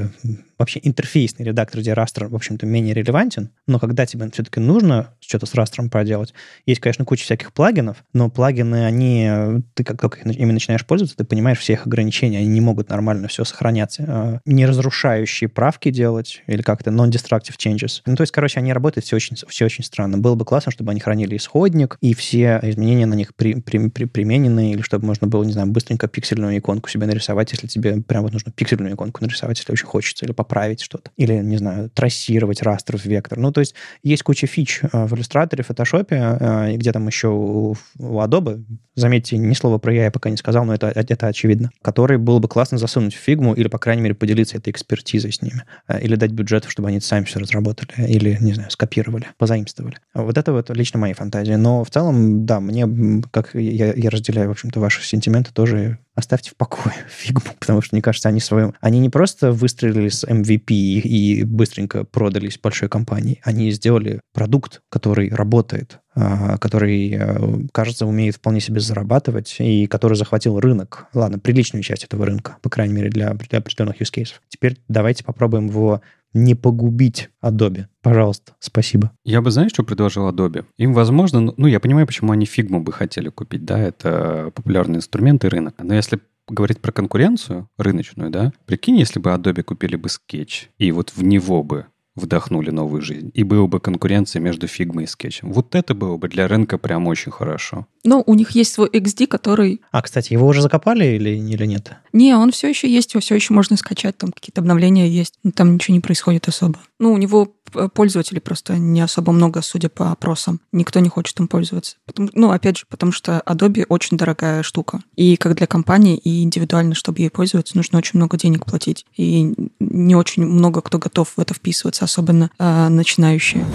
вообще 0.63 0.79
интерфейсный 0.83 1.45
редактор, 1.45 1.81
где 1.81 1.93
растер, 1.93 2.27
в 2.27 2.35
общем-то, 2.35 2.65
менее 2.65 2.93
релевантен, 2.93 3.49
но 3.67 3.79
когда 3.79 4.05
тебе 4.05 4.29
все-таки 4.31 4.59
нужно 4.59 5.13
что-то 5.19 5.45
с 5.45 5.53
растром 5.53 5.89
проделать, 5.89 6.33
есть, 6.65 6.81
конечно, 6.81 7.05
куча 7.05 7.23
всяких 7.23 7.53
плагинов, 7.53 8.03
но 8.13 8.29
плагины, 8.29 8.85
они, 8.85 9.61
ты 9.73 9.83
как 9.83 10.01
только 10.01 10.19
ими 10.29 10.51
начинаешь 10.51 10.85
пользоваться, 10.85 11.17
ты 11.17 11.23
понимаешь 11.23 11.59
все 11.59 11.73
их 11.73 11.85
ограничения, 11.85 12.39
они 12.39 12.47
не 12.47 12.61
могут 12.61 12.89
нормально 12.89 13.27
все 13.27 13.43
сохранять, 13.43 13.97
а, 13.99 14.39
не 14.45 14.65
разрушающие 14.65 15.49
правки 15.49 15.91
делать 15.91 16.41
или 16.47 16.61
как-то 16.61 16.91
non-destructive 16.91 17.55
changes. 17.57 18.01
Ну, 18.05 18.15
то 18.15 18.21
есть, 18.21 18.31
короче, 18.31 18.59
они 18.59 18.73
работают 18.73 19.05
все 19.05 19.15
очень, 19.15 19.35
все 19.47 19.65
очень 19.65 19.83
странно. 19.83 20.17
Было 20.17 20.35
бы 20.35 20.45
классно, 20.45 20.71
чтобы 20.71 20.91
они 20.91 20.99
хранили 20.99 21.37
исходник, 21.37 21.97
и 22.01 22.13
все 22.13 22.59
изменения 22.63 23.05
на 23.05 23.15
них 23.15 23.35
при, 23.35 23.55
при, 23.55 23.89
при, 23.89 24.05
применены, 24.05 24.71
или 24.71 24.81
чтобы 24.81 25.05
можно 25.05 25.27
было, 25.27 25.43
не 25.43 25.53
знаю, 25.53 25.67
быстренько 25.67 26.07
пиксельную 26.07 26.57
иконку 26.57 26.89
себе 26.89 27.05
нарисовать, 27.05 27.51
если 27.51 27.67
тебе 27.67 28.01
прям 28.01 28.23
вот 28.23 28.33
нужно 28.33 28.51
пиксельную 28.51 28.93
иконку 28.93 29.23
нарисовать, 29.23 29.59
если 29.59 29.71
очень 29.71 29.87
хочется, 29.87 30.25
или 30.25 30.31
поправить 30.31 30.52
что-то. 30.81 31.11
Или, 31.17 31.33
не 31.33 31.57
знаю, 31.57 31.89
трассировать 31.89 32.61
растр 32.61 32.97
в 32.97 33.05
вектор. 33.05 33.37
Ну, 33.37 33.51
то 33.51 33.59
есть 33.59 33.75
есть 34.03 34.23
куча 34.23 34.47
фич 34.47 34.81
э, 34.81 35.05
в 35.05 35.13
иллюстраторе, 35.15 35.63
в 35.63 35.67
фотошопе, 35.67 36.37
э, 36.39 36.73
и 36.73 36.77
где 36.77 36.91
там 36.91 37.07
еще 37.07 37.29
у, 37.29 37.75
Adobe, 37.99 38.63
заметьте, 38.95 39.37
ни 39.37 39.53
слова 39.53 39.77
про 39.77 39.93
я 39.93 40.11
пока 40.11 40.29
не 40.29 40.37
сказал, 40.37 40.65
но 40.65 40.73
это, 40.73 40.87
это 40.87 41.27
очевидно, 41.27 41.71
который 41.81 42.17
было 42.17 42.39
бы 42.39 42.47
классно 42.47 42.77
засунуть 42.77 43.15
в 43.15 43.19
фигму 43.19 43.53
или, 43.53 43.67
по 43.67 43.79
крайней 43.79 44.01
мере, 44.01 44.15
поделиться 44.15 44.57
этой 44.57 44.69
экспертизой 44.69 45.31
с 45.31 45.41
ними. 45.41 45.63
Э, 45.87 45.99
или 46.01 46.15
дать 46.15 46.31
бюджет, 46.31 46.65
чтобы 46.67 46.89
они 46.89 46.99
сами 46.99 47.25
все 47.25 47.39
разработали. 47.39 48.07
Или, 48.07 48.37
не 48.39 48.53
знаю, 48.53 48.71
скопировали, 48.71 49.27
позаимствовали. 49.37 49.97
Вот 50.13 50.37
это 50.37 50.53
вот 50.53 50.69
лично 50.69 50.99
мои 50.99 51.13
фантазии. 51.13 51.53
Но 51.53 51.83
в 51.83 51.89
целом, 51.89 52.45
да, 52.45 52.59
мне, 52.59 53.21
как 53.31 53.53
я, 53.53 53.93
я 53.93 54.09
разделяю, 54.09 54.49
в 54.49 54.51
общем-то, 54.51 54.79
ваши 54.79 55.03
сентименты, 55.03 55.51
тоже 55.53 55.99
оставьте 56.15 56.51
в 56.51 56.55
покое 56.55 56.95
фигму, 57.09 57.53
потому 57.59 57.81
что, 57.81 57.95
мне 57.95 58.01
кажется, 58.01 58.29
они 58.29 58.39
своем... 58.39 58.73
Они 58.81 58.99
не 58.99 59.09
просто 59.09 59.51
выстрелили 59.51 60.09
с 60.09 60.23
MVP 60.23 60.73
и 60.73 61.43
быстренько 61.43 62.03
продались 62.03 62.59
большой 62.59 62.89
компании, 62.89 63.41
они 63.43 63.71
сделали 63.71 64.21
продукт, 64.33 64.81
который 64.89 65.29
работает, 65.29 65.99
а, 66.15 66.57
который, 66.57 67.13
э, 67.13 67.67
кажется, 67.71 68.05
умеет 68.05 68.35
вполне 68.35 68.59
себе 68.59 68.79
зарабатывать 68.79 69.55
и 69.59 69.87
который 69.87 70.15
захватил 70.15 70.59
рынок. 70.59 71.07
Ладно, 71.13 71.39
приличную 71.39 71.83
часть 71.83 72.03
этого 72.03 72.25
рынка, 72.25 72.57
по 72.61 72.69
крайней 72.69 72.93
мере, 72.93 73.09
для, 73.09 73.33
для 73.33 73.59
определенных 73.59 74.01
use 74.01 74.13
cases. 74.13 74.33
Теперь 74.49 74.77
давайте 74.87 75.23
попробуем 75.23 75.67
его 75.67 76.01
не 76.33 76.55
погубить 76.55 77.29
Adobe. 77.41 77.85
Пожалуйста, 78.01 78.53
спасибо. 78.59 79.11
Я 79.23 79.41
бы, 79.41 79.51
знаешь, 79.51 79.71
что 79.71 79.83
предложил 79.83 80.29
Adobe? 80.29 80.65
Им, 80.77 80.93
возможно, 80.93 81.39
ну, 81.39 81.53
ну, 81.57 81.67
я 81.67 81.79
понимаю, 81.79 82.07
почему 82.07 82.31
они 82.31 82.45
фигму 82.45 82.81
бы 82.81 82.91
хотели 82.91 83.29
купить, 83.29 83.65
да, 83.65 83.79
это 83.79 84.51
популярный 84.55 84.97
инструмент 84.97 85.45
и 85.45 85.47
рынок. 85.47 85.75
Но 85.81 85.93
если 85.93 86.19
говорить 86.47 86.81
про 86.81 86.91
конкуренцию 86.91 87.69
рыночную, 87.77 88.29
да, 88.29 88.51
прикинь, 88.65 88.97
если 88.97 89.19
бы 89.19 89.29
Adobe 89.29 89.63
купили 89.63 89.95
бы 89.95 90.09
Sketch, 90.09 90.67
и 90.77 90.91
вот 90.91 91.11
в 91.15 91.23
него 91.23 91.63
бы 91.63 91.85
вдохнули 92.15 92.69
новую 92.69 93.01
жизнь. 93.01 93.31
И 93.33 93.43
была 93.43 93.67
бы 93.67 93.79
конкуренция 93.79 94.39
между 94.39 94.67
Figma 94.67 95.03
и 95.03 95.05
Sketch. 95.05 95.39
Вот 95.41 95.75
это 95.75 95.93
было 95.93 96.17
бы 96.17 96.27
для 96.27 96.47
рынка 96.47 96.77
прям 96.77 97.07
очень 97.07 97.31
хорошо. 97.31 97.87
Ну, 98.03 98.23
у 98.25 98.33
них 98.35 98.51
есть 98.51 98.73
свой 98.73 98.89
XD, 98.89 99.27
который... 99.27 99.81
А, 99.91 100.01
кстати, 100.01 100.33
его 100.33 100.47
уже 100.47 100.61
закопали 100.61 101.05
или, 101.05 101.29
или 101.31 101.65
нет? 101.65 101.93
Не, 102.11 102.35
он 102.35 102.51
все 102.51 102.69
еще 102.69 102.89
есть, 102.89 103.13
его 103.13 103.21
все 103.21 103.35
еще 103.35 103.53
можно 103.53 103.77
скачать, 103.77 104.17
там 104.17 104.31
какие-то 104.31 104.61
обновления 104.61 105.07
есть. 105.07 105.35
Но 105.43 105.51
там 105.51 105.73
ничего 105.73 105.93
не 105.95 106.01
происходит 106.01 106.47
особо. 106.47 106.79
Ну, 106.99 107.13
у 107.13 107.17
него 107.17 107.55
пользователей 107.93 108.41
просто 108.41 108.77
не 108.77 109.01
особо 109.01 109.31
много, 109.31 109.61
судя 109.61 109.89
по 109.89 110.11
опросам. 110.11 110.59
Никто 110.71 110.99
не 110.99 111.09
хочет 111.09 111.39
им 111.39 111.47
пользоваться. 111.47 111.97
Потому, 112.05 112.29
ну, 112.33 112.51
опять 112.51 112.77
же, 112.77 112.85
потому 112.89 113.11
что 113.11 113.41
Adobe 113.45 113.85
очень 113.89 114.17
дорогая 114.17 114.63
штука. 114.63 115.01
И 115.15 115.37
как 115.37 115.55
для 115.55 115.67
компании, 115.67 116.17
и 116.17 116.43
индивидуально, 116.43 116.95
чтобы 116.95 117.19
ей 117.19 117.29
пользоваться, 117.29 117.77
нужно 117.77 117.97
очень 117.97 118.17
много 118.17 118.37
денег 118.37 118.65
платить. 118.65 119.05
И 119.15 119.53
не 119.79 120.15
очень 120.15 120.45
много 120.45 120.81
кто 120.81 120.99
готов 120.99 121.33
в 121.35 121.39
это 121.39 121.53
вписываться, 121.53 122.05
особенно 122.05 122.49
э, 122.57 122.87
начинающие. 122.89 123.65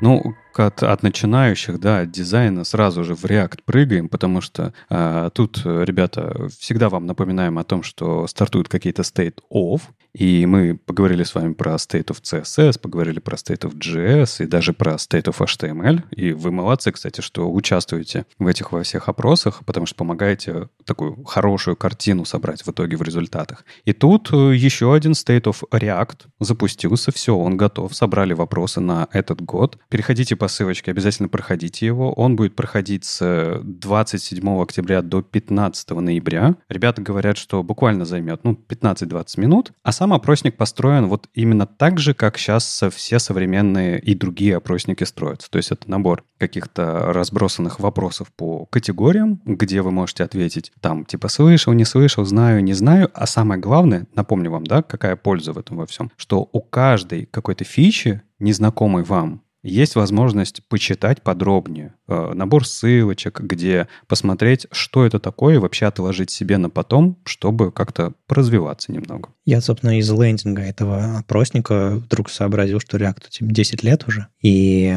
Ну, 0.00 0.34
от, 0.58 0.82
от 0.82 1.02
начинающих, 1.02 1.78
да, 1.78 2.00
от 2.00 2.10
дизайна 2.10 2.64
сразу 2.64 3.04
же 3.04 3.14
в 3.14 3.24
React 3.24 3.60
прыгаем, 3.64 4.08
потому 4.08 4.40
что 4.40 4.72
а, 4.88 5.30
тут, 5.30 5.62
ребята, 5.64 6.48
всегда 6.58 6.88
вам 6.88 7.06
напоминаем 7.06 7.58
о 7.58 7.64
том, 7.64 7.82
что 7.82 8.26
стартуют 8.26 8.68
какие-то 8.68 9.02
state 9.02 9.38
of, 9.52 9.82
и 10.14 10.44
мы 10.44 10.76
поговорили 10.76 11.22
с 11.22 11.34
вами 11.34 11.54
про 11.54 11.74
state 11.76 12.06
of 12.06 12.20
CSS, 12.22 12.78
поговорили 12.78 13.18
про 13.18 13.36
state 13.36 13.60
of 13.60 13.78
JS 13.78 14.44
и 14.44 14.46
даже 14.46 14.74
про 14.74 14.94
state 14.94 15.24
of 15.24 15.38
HTML. 15.38 16.02
И 16.10 16.32
вы 16.32 16.52
молодцы, 16.52 16.92
кстати, 16.92 17.22
что 17.22 17.50
участвуете 17.50 18.26
в 18.38 18.46
этих 18.46 18.72
во 18.72 18.82
всех 18.82 19.08
опросах, 19.08 19.64
потому 19.64 19.86
что 19.86 19.96
помогаете 19.96 20.68
такую 20.84 21.24
хорошую 21.24 21.76
картину 21.76 22.24
собрать 22.24 22.62
в 22.62 22.70
итоге 22.70 22.96
в 22.96 23.02
результатах. 23.02 23.64
И 23.84 23.92
тут 23.92 24.30
э, 24.32 24.54
еще 24.54 24.94
один 24.94 25.12
state 25.12 25.44
of 25.44 25.62
React 25.70 26.26
запустился, 26.40 27.10
все, 27.10 27.34
он 27.34 27.56
готов, 27.56 27.94
собрали 27.94 28.34
вопросы 28.34 28.80
на 28.80 29.08
этот 29.12 29.40
год. 29.40 29.78
Переходите 29.88 30.36
по 30.36 30.48
ссылочке, 30.48 30.90
обязательно 30.90 31.28
проходите 31.28 31.86
его. 31.86 32.12
Он 32.12 32.36
будет 32.36 32.54
проходить 32.54 33.04
с 33.04 33.60
27 33.62 34.60
октября 34.60 35.00
до 35.00 35.22
15 35.22 35.90
ноября. 35.90 36.56
Ребята 36.68 37.00
говорят, 37.00 37.38
что 37.38 37.62
буквально 37.62 38.04
займет 38.04 38.44
ну, 38.44 38.58
15-20 38.68 39.40
минут, 39.40 39.72
а 39.82 39.92
сам 40.02 40.12
опросник 40.14 40.56
построен 40.56 41.06
вот 41.06 41.28
именно 41.32 41.64
так 41.64 42.00
же, 42.00 42.12
как 42.12 42.36
сейчас 42.36 42.82
все 42.92 43.20
современные 43.20 44.00
и 44.00 44.16
другие 44.16 44.56
опросники 44.56 45.04
строятся. 45.04 45.48
То 45.48 45.58
есть 45.58 45.70
это 45.70 45.88
набор 45.88 46.24
каких-то 46.38 47.12
разбросанных 47.12 47.78
вопросов 47.78 48.32
по 48.34 48.66
категориям, 48.66 49.40
где 49.44 49.80
вы 49.80 49.92
можете 49.92 50.24
ответить 50.24 50.72
там 50.80 51.04
типа 51.04 51.28
слышал, 51.28 51.72
не 51.72 51.84
слышал, 51.84 52.24
знаю, 52.24 52.64
не 52.64 52.72
знаю. 52.72 53.10
А 53.14 53.28
самое 53.28 53.60
главное, 53.60 54.08
напомню 54.16 54.50
вам, 54.50 54.64
да, 54.64 54.82
какая 54.82 55.14
польза 55.14 55.52
в 55.52 55.58
этом 55.58 55.76
во 55.76 55.86
всем, 55.86 56.10
что 56.16 56.48
у 56.52 56.60
каждой 56.60 57.26
какой-то 57.26 57.62
фичи, 57.62 58.22
незнакомой 58.40 59.04
вам, 59.04 59.42
есть 59.62 59.94
возможность 59.94 60.62
почитать 60.68 61.22
подробнее. 61.22 61.94
Э, 62.08 62.32
набор 62.34 62.66
ссылочек, 62.66 63.40
где 63.40 63.88
посмотреть, 64.08 64.66
что 64.72 65.06
это 65.06 65.18
такое, 65.18 65.54
и 65.54 65.58
вообще 65.58 65.86
отложить 65.86 66.30
себе 66.30 66.58
на 66.58 66.68
потом, 66.70 67.18
чтобы 67.24 67.70
как-то 67.70 68.12
поразвиваться 68.26 68.92
немного. 68.92 69.30
Я, 69.44 69.60
собственно, 69.60 69.98
из 69.98 70.10
лендинга 70.10 70.62
этого 70.62 71.18
опросника 71.18 71.96
вдруг 71.96 72.30
сообразил, 72.30 72.80
что 72.80 72.98
React 72.98 73.26
10 73.40 73.82
лет 73.82 74.06
уже, 74.08 74.26
и, 74.40 74.96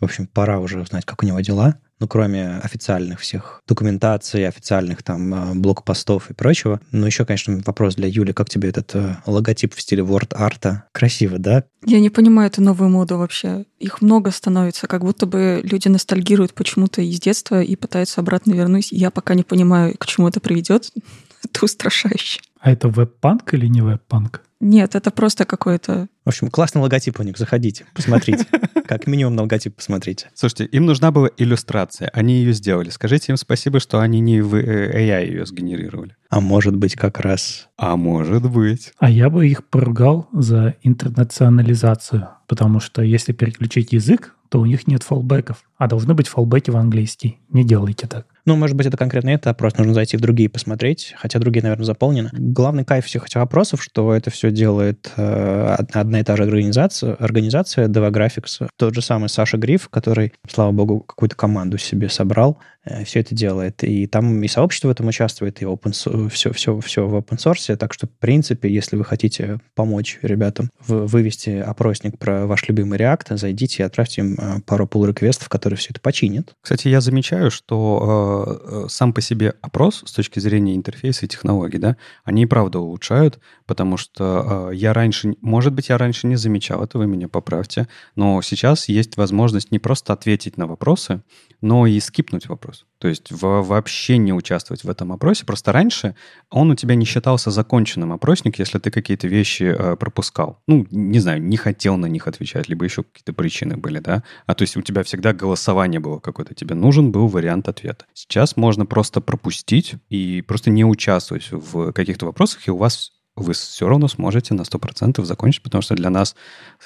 в 0.00 0.04
общем, 0.04 0.26
пора 0.26 0.58
уже 0.58 0.80
узнать, 0.80 1.04
как 1.04 1.22
у 1.22 1.26
него 1.26 1.40
дела 1.40 1.78
ну, 2.00 2.08
кроме 2.08 2.56
официальных 2.58 3.20
всех 3.20 3.62
документаций, 3.66 4.46
официальных 4.46 5.02
там 5.02 5.32
э, 5.32 5.54
блокпостов 5.54 6.30
и 6.30 6.34
прочего. 6.34 6.80
Но 6.90 7.06
еще, 7.06 7.24
конечно, 7.24 7.60
вопрос 7.64 7.94
для 7.94 8.08
Юли, 8.08 8.32
как 8.32 8.50
тебе 8.50 8.68
этот 8.70 8.94
э, 8.94 9.16
логотип 9.26 9.74
в 9.74 9.80
стиле 9.80 10.02
ворд-арта? 10.02 10.84
Красиво, 10.92 11.38
да? 11.38 11.64
Я 11.86 12.00
не 12.00 12.10
понимаю 12.10 12.48
эту 12.48 12.62
новую 12.62 12.90
моду 12.90 13.16
вообще. 13.16 13.64
Их 13.78 14.02
много 14.02 14.32
становится, 14.32 14.86
как 14.86 15.02
будто 15.02 15.24
бы 15.26 15.60
люди 15.62 15.88
ностальгируют 15.88 16.52
почему-то 16.52 17.00
из 17.00 17.20
детства 17.20 17.62
и 17.62 17.76
пытаются 17.76 18.20
обратно 18.20 18.52
вернуть. 18.52 18.88
Я 18.90 19.10
пока 19.10 19.34
не 19.34 19.44
понимаю, 19.44 19.94
к 19.96 20.06
чему 20.06 20.28
это 20.28 20.40
приведет. 20.40 20.90
это 21.44 21.64
устрашающе. 21.64 22.40
А 22.60 22.72
это 22.72 22.88
веб-панк 22.88 23.54
или 23.54 23.66
не 23.66 23.82
веб-панк? 23.82 24.42
Нет, 24.60 24.94
это 24.94 25.10
просто 25.10 25.44
какой-то... 25.44 26.08
В 26.24 26.28
общем, 26.28 26.48
классный 26.48 26.80
логотип 26.80 27.20
у 27.20 27.22
них. 27.22 27.36
Заходите, 27.36 27.84
посмотрите. 27.92 28.46
Как 28.86 29.06
минимум 29.06 29.36
на 29.36 29.42
логотип 29.42 29.76
посмотрите. 29.76 30.30
Слушайте, 30.34 30.64
им 30.64 30.86
нужна 30.86 31.10
была 31.10 31.28
иллюстрация. 31.36 32.08
Они 32.14 32.36
ее 32.36 32.54
сделали. 32.54 32.88
Скажите 32.88 33.32
им 33.32 33.36
спасибо, 33.36 33.78
что 33.78 34.00
они 34.00 34.20
не 34.20 34.40
в 34.40 34.54
э, 34.54 35.06
AI 35.06 35.26
ее 35.26 35.46
сгенерировали. 35.46 36.16
А 36.34 36.40
может 36.40 36.74
быть, 36.74 36.96
как 36.96 37.20
раз... 37.20 37.68
А 37.76 37.96
может 37.96 38.50
быть. 38.50 38.92
А 38.98 39.08
я 39.08 39.30
бы 39.30 39.46
их 39.46 39.64
поругал 39.64 40.28
за 40.32 40.74
интернационализацию. 40.82 42.26
Потому 42.48 42.80
что 42.80 43.02
если 43.02 43.32
переключить 43.32 43.92
язык, 43.92 44.34
то 44.48 44.60
у 44.60 44.66
них 44.66 44.86
нет 44.86 45.02
фоллбеков, 45.02 45.64
а 45.78 45.88
должны 45.88 46.14
быть 46.14 46.28
фоллбеки 46.28 46.70
в 46.70 46.76
английский. 46.76 47.38
Не 47.50 47.64
делайте 47.64 48.06
так. 48.06 48.26
Ну, 48.46 48.56
может 48.56 48.76
быть, 48.76 48.86
это 48.86 48.96
конкретно 48.96 49.30
это, 49.30 49.50
а 49.50 49.54
просто 49.54 49.80
нужно 49.80 49.94
зайти 49.94 50.16
в 50.16 50.20
другие 50.20 50.50
посмотреть, 50.50 51.14
хотя 51.16 51.38
другие, 51.38 51.62
наверное, 51.62 51.86
заполнены. 51.86 52.28
Главный 52.32 52.84
кайф 52.84 53.06
всех 53.06 53.26
этих 53.26 53.36
вопросов, 53.36 53.82
что 53.82 54.14
это 54.14 54.30
все 54.30 54.50
делает 54.50 55.10
э, 55.16 55.76
одна 55.92 56.20
и 56.20 56.22
та 56.22 56.36
же 56.36 56.42
организация, 56.42 57.14
организация 57.14 57.88
Devographics. 57.88 58.68
Тот 58.76 58.94
же 58.94 59.00
самый 59.00 59.28
Саша 59.28 59.56
Гриф, 59.56 59.88
который, 59.88 60.34
слава 60.48 60.72
богу, 60.72 61.00
какую-то 61.00 61.36
команду 61.36 61.78
себе 61.78 62.10
собрал, 62.10 62.58
э, 62.84 63.04
все 63.04 63.20
это 63.20 63.34
делает. 63.34 63.82
И 63.82 64.06
там 64.06 64.42
и 64.42 64.48
сообщество 64.48 64.88
в 64.88 64.90
этом 64.90 65.08
участвует, 65.08 65.62
и 65.62 65.64
open, 65.64 66.23
все, 66.28 66.52
все, 66.52 66.78
все 66.80 67.06
в 67.06 67.14
open 67.14 67.36
source. 67.36 67.74
Так 67.76 67.92
что, 67.92 68.06
в 68.06 68.10
принципе, 68.18 68.68
если 68.72 68.96
вы 68.96 69.04
хотите 69.04 69.58
помочь 69.74 70.18
ребятам 70.22 70.70
вывести 70.86 71.50
опросник 71.50 72.18
про 72.18 72.46
ваш 72.46 72.68
любимый 72.68 72.98
React, 72.98 73.36
зайдите 73.36 73.82
и 73.82 73.86
отправьте 73.86 74.22
им 74.22 74.34
э, 74.34 74.60
пару 74.66 74.86
pull-реквестов, 74.86 75.48
которые 75.48 75.76
все 75.76 75.90
это 75.90 76.00
починят. 76.00 76.54
Кстати, 76.60 76.88
я 76.88 77.00
замечаю, 77.00 77.50
что 77.50 78.44
Э, 78.74 78.86
сам 78.88 79.12
по 79.12 79.20
себе 79.20 79.54
опрос 79.60 80.02
с 80.04 80.12
точки 80.12 80.38
зрения 80.38 80.74
интерфейса 80.74 81.26
и 81.26 81.28
технологий, 81.28 81.78
да, 81.78 81.96
они 82.24 82.42
и 82.42 82.46
правда 82.46 82.78
улучшают, 82.78 83.38
потому 83.66 83.96
что 83.96 84.70
э, 84.70 84.74
я 84.74 84.92
раньше, 84.92 85.34
может 85.40 85.72
быть, 85.72 85.88
я 85.88 85.98
раньше 85.98 86.26
не 86.26 86.36
замечал 86.36 86.82
это, 86.82 86.98
вы 86.98 87.06
меня 87.06 87.28
поправьте, 87.28 87.88
но 88.16 88.40
сейчас 88.42 88.88
есть 88.88 89.16
возможность 89.16 89.70
не 89.70 89.78
просто 89.78 90.12
ответить 90.12 90.56
на 90.56 90.66
вопросы, 90.66 91.22
но 91.60 91.86
и 91.86 91.98
скипнуть 92.00 92.48
вопрос. 92.48 92.84
То 93.04 93.08
есть 93.08 93.30
вообще 93.30 94.16
не 94.16 94.32
участвовать 94.32 94.82
в 94.82 94.88
этом 94.88 95.12
опросе. 95.12 95.44
Просто 95.44 95.72
раньше 95.72 96.14
он 96.48 96.70
у 96.70 96.74
тебя 96.74 96.94
не 96.94 97.04
считался 97.04 97.50
законченным 97.50 98.14
опросник, 98.14 98.58
если 98.58 98.78
ты 98.78 98.90
какие-то 98.90 99.28
вещи 99.28 99.64
э, 99.64 99.96
пропускал. 99.96 100.62
Ну, 100.66 100.86
не 100.90 101.18
знаю, 101.18 101.42
не 101.42 101.58
хотел 101.58 101.98
на 101.98 102.06
них 102.06 102.26
отвечать, 102.26 102.66
либо 102.70 102.86
еще 102.86 103.02
какие-то 103.02 103.34
причины 103.34 103.76
были, 103.76 103.98
да. 103.98 104.22
А 104.46 104.54
то 104.54 104.62
есть 104.62 104.78
у 104.78 104.80
тебя 104.80 105.02
всегда 105.02 105.34
голосование 105.34 106.00
было 106.00 106.18
какое-то. 106.18 106.54
Тебе 106.54 106.74
нужен 106.74 107.12
был 107.12 107.28
вариант 107.28 107.68
ответа. 107.68 108.06
Сейчас 108.14 108.56
можно 108.56 108.86
просто 108.86 109.20
пропустить 109.20 109.96
и 110.08 110.40
просто 110.40 110.70
не 110.70 110.86
участвовать 110.86 111.48
в 111.50 111.92
каких-то 111.92 112.24
вопросах, 112.24 112.66
и 112.66 112.70
у 112.70 112.78
вас 112.78 113.12
вы 113.36 113.52
все 113.52 113.88
равно 113.88 114.08
сможете 114.08 114.54
на 114.54 114.62
100% 114.62 115.22
закончить, 115.24 115.62
потому 115.62 115.82
что 115.82 115.94
для 115.94 116.08
нас 116.08 116.36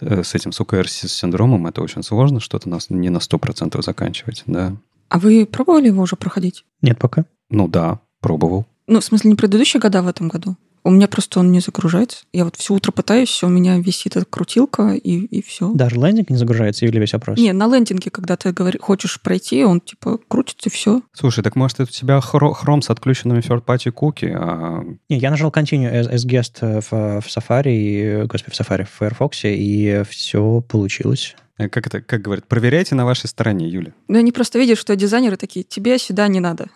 э, 0.00 0.24
с 0.24 0.34
этим 0.34 0.50
с 0.50 0.60
ОКР-синдромом 0.60 1.66
это 1.68 1.82
очень 1.82 2.02
сложно, 2.02 2.40
что-то 2.40 2.68
нас 2.68 2.90
не 2.90 3.10
на 3.10 3.18
100% 3.18 3.80
заканчивать, 3.82 4.42
да. 4.46 4.76
А 5.08 5.18
вы 5.18 5.46
пробовали 5.46 5.86
его 5.88 6.02
уже 6.02 6.16
проходить? 6.16 6.64
Нет 6.82 6.98
пока. 6.98 7.24
Ну 7.50 7.68
да, 7.68 8.00
пробовал. 8.20 8.66
Ну, 8.86 9.00
в 9.00 9.04
смысле, 9.04 9.30
не 9.30 9.36
предыдущие 9.36 9.80
года 9.80 10.02
в 10.02 10.08
этом 10.08 10.28
году? 10.28 10.56
У 10.84 10.90
меня 10.90 11.08
просто 11.08 11.40
он 11.40 11.52
не 11.52 11.60
загружается. 11.60 12.24
Я 12.32 12.44
вот 12.44 12.56
все 12.56 12.72
утро 12.72 12.92
пытаюсь, 12.92 13.42
у 13.42 13.48
меня 13.48 13.78
висит 13.78 14.16
эта 14.16 14.24
крутилка, 14.24 14.94
и, 14.94 15.18
и 15.26 15.42
все. 15.42 15.70
Даже 15.74 15.96
лендинг 15.96 16.30
не 16.30 16.36
загружается 16.36 16.86
или 16.86 16.98
весь 16.98 17.12
опрос? 17.12 17.38
Не, 17.38 17.52
на 17.52 17.66
лендинге, 17.66 18.10
когда 18.10 18.36
ты 18.36 18.52
говоришь, 18.52 18.80
хочешь 18.80 19.20
пройти, 19.20 19.64
он 19.64 19.80
типа 19.80 20.18
крутится, 20.28 20.68
и 20.68 20.72
все. 20.72 21.02
Слушай, 21.12 21.44
так 21.44 21.56
может 21.56 21.80
это 21.80 21.90
у 21.90 21.92
тебя 21.92 22.20
хром 22.20 22.80
с 22.80 22.90
отключенными 22.90 23.40
third-party 23.40 23.90
куки? 23.90 24.34
А... 24.34 24.82
Не, 25.10 25.18
я 25.18 25.30
нажал 25.30 25.50
Continue 25.50 25.92
as, 25.92 26.10
as 26.10 26.26
guest 26.26 26.62
в, 26.62 27.20
в 27.20 27.26
Safari, 27.26 27.74
и, 27.74 28.22
господи, 28.26 28.56
в 28.56 28.60
Safari, 28.60 28.84
в 28.84 28.98
Firefox, 28.98 29.40
и 29.44 30.04
все 30.08 30.62
получилось. 30.62 31.36
Э, 31.58 31.68
как 31.68 31.86
это, 31.86 32.00
как 32.00 32.22
говорят, 32.22 32.46
проверяйте 32.46 32.94
на 32.94 33.04
вашей 33.04 33.26
стороне, 33.26 33.68
Юля. 33.68 33.92
Ну, 34.08 34.18
они 34.18 34.32
просто 34.32 34.58
видят, 34.58 34.78
что 34.78 34.96
дизайнеры 34.96 35.36
такие, 35.36 35.64
тебе 35.64 35.98
сюда 35.98 36.28
не 36.28 36.40
надо. 36.40 36.68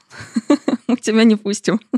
Мы 0.87 0.97
тебя 0.97 1.25
не 1.25 1.37
пустим. 1.37 1.81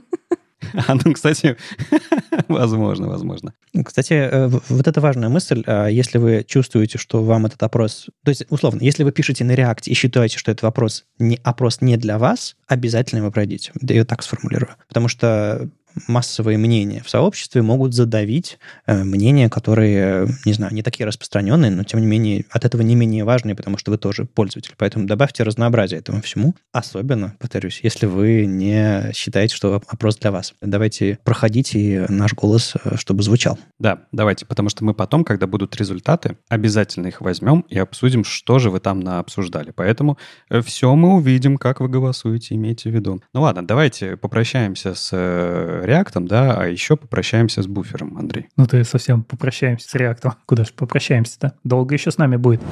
А, 0.89 0.95
ну, 0.95 1.13
кстати, 1.13 1.57
возможно, 2.49 3.07
возможно. 3.07 3.53
Кстати, 3.85 4.15
э, 4.15 4.49
вот 4.49 4.89
это 4.89 5.01
важная 5.01 5.29
мысль. 5.29 5.63
А 5.67 5.89
если 5.89 6.17
вы 6.19 6.43
чувствуете, 6.43 6.99
что 6.99 7.23
вам 7.23 7.47
этот 7.47 7.63
опрос... 7.63 8.07
То 8.25 8.31
есть, 8.31 8.47
условно, 8.49 8.81
если 8.83 9.05
вы 9.05 9.13
пишете 9.13 9.45
на 9.45 9.53
React 9.53 9.83
и 9.85 9.95
считаете, 9.95 10.39
что 10.39 10.51
этот 10.51 10.63
вопрос 10.63 11.05
не, 11.19 11.39
опрос 11.45 11.83
не 11.83 11.97
для 11.99 12.19
вас, 12.19 12.57
обязательно 12.67 13.21
его 13.21 13.31
пройдите. 13.31 13.73
Я 13.83 14.07
так 14.07 14.23
сформулирую. 14.23 14.75
Потому 14.89 15.09
что 15.09 15.69
массовые 16.09 16.59
мнения 16.59 17.03
в 17.05 17.11
сообществе 17.11 17.63
могут 17.63 17.95
задавить 17.95 18.59
э, 18.87 19.05
мнения, 19.05 19.49
которые, 19.49 20.29
не 20.45 20.53
знаю, 20.53 20.75
не 20.75 20.83
такие 20.83 21.07
распространенные, 21.07 21.71
но 21.71 21.85
тем 21.85 22.01
не 22.01 22.07
менее 22.07 22.45
от 22.51 22.65
этого 22.65 22.83
не 22.83 22.95
менее 22.95 23.25
важные, 23.25 23.55
потому 23.55 23.79
что 23.79 23.91
вы 23.91 23.99
тоже 23.99 24.25
пользователь. 24.25 24.75
Поэтому 24.77 25.07
добавьте 25.07 25.43
разнообразие 25.43 26.01
этому 26.01 26.21
всему. 26.23 26.55
Особенно, 26.73 27.35
повторюсь, 27.39 27.81
если 27.83 28.07
вы 28.07 28.47
не 28.47 29.13
считаете, 29.15 29.55
что 29.55 29.81
опрос 29.87 30.17
для 30.17 30.31
вас. 30.31 30.55
Давайте 30.61 31.19
проходите 31.25 32.07
наш 32.09 32.35
голос, 32.35 32.75
э, 32.85 32.97
чтобы 32.97 33.23
звучал. 33.23 33.59
Да, 33.79 34.01
давайте, 34.13 34.47
потому 34.47 34.69
что 34.69 34.85
мы 34.85 34.95
потом, 34.95 35.25
когда 35.25 35.47
будут 35.47 35.77
результаты, 35.77 36.37
обязательно 36.49 37.09
их 37.09 37.21
возьмем 37.21 37.61
и 37.69 37.79
обсудим, 37.79 38.25
что 38.25 38.59
же 38.59 38.71
вы 38.71 38.81
там 38.81 39.01
на 39.01 39.19
обсуждали. 39.19 39.73
Поэтому 39.75 40.19
э, 40.51 40.61
все 40.61 40.95
мы 40.95 41.15
увидим, 41.15 41.57
как 41.57 41.81
вы 41.81 41.89
голосуете, 41.89 42.55
имейте 42.55 42.91
в 42.91 42.95
виду. 42.95 43.23
Ну 43.33 43.43
ладно, 43.43 43.67
давайте 43.67 44.17
попрощаемся 44.17 44.95
с 44.95 45.13
реактом, 45.85 46.27
да, 46.27 46.55
а 46.55 46.67
еще 46.67 46.97
попрощаемся 46.97 47.63
с 47.63 47.67
буфером, 47.67 48.17
Андрей. 48.19 48.49
Ну 48.57 48.67
ты 48.67 48.85
совсем 48.85 49.23
попрощаемся 49.23 49.89
с 49.89 49.95
реактом. 49.95 50.35
Куда 50.47 50.65
же 50.65 50.73
попрощаемся-то? 50.73 51.57
Долго 51.65 51.95
еще 51.95 52.11
с 52.11 52.19
нами 52.19 52.37
будет. 52.37 52.63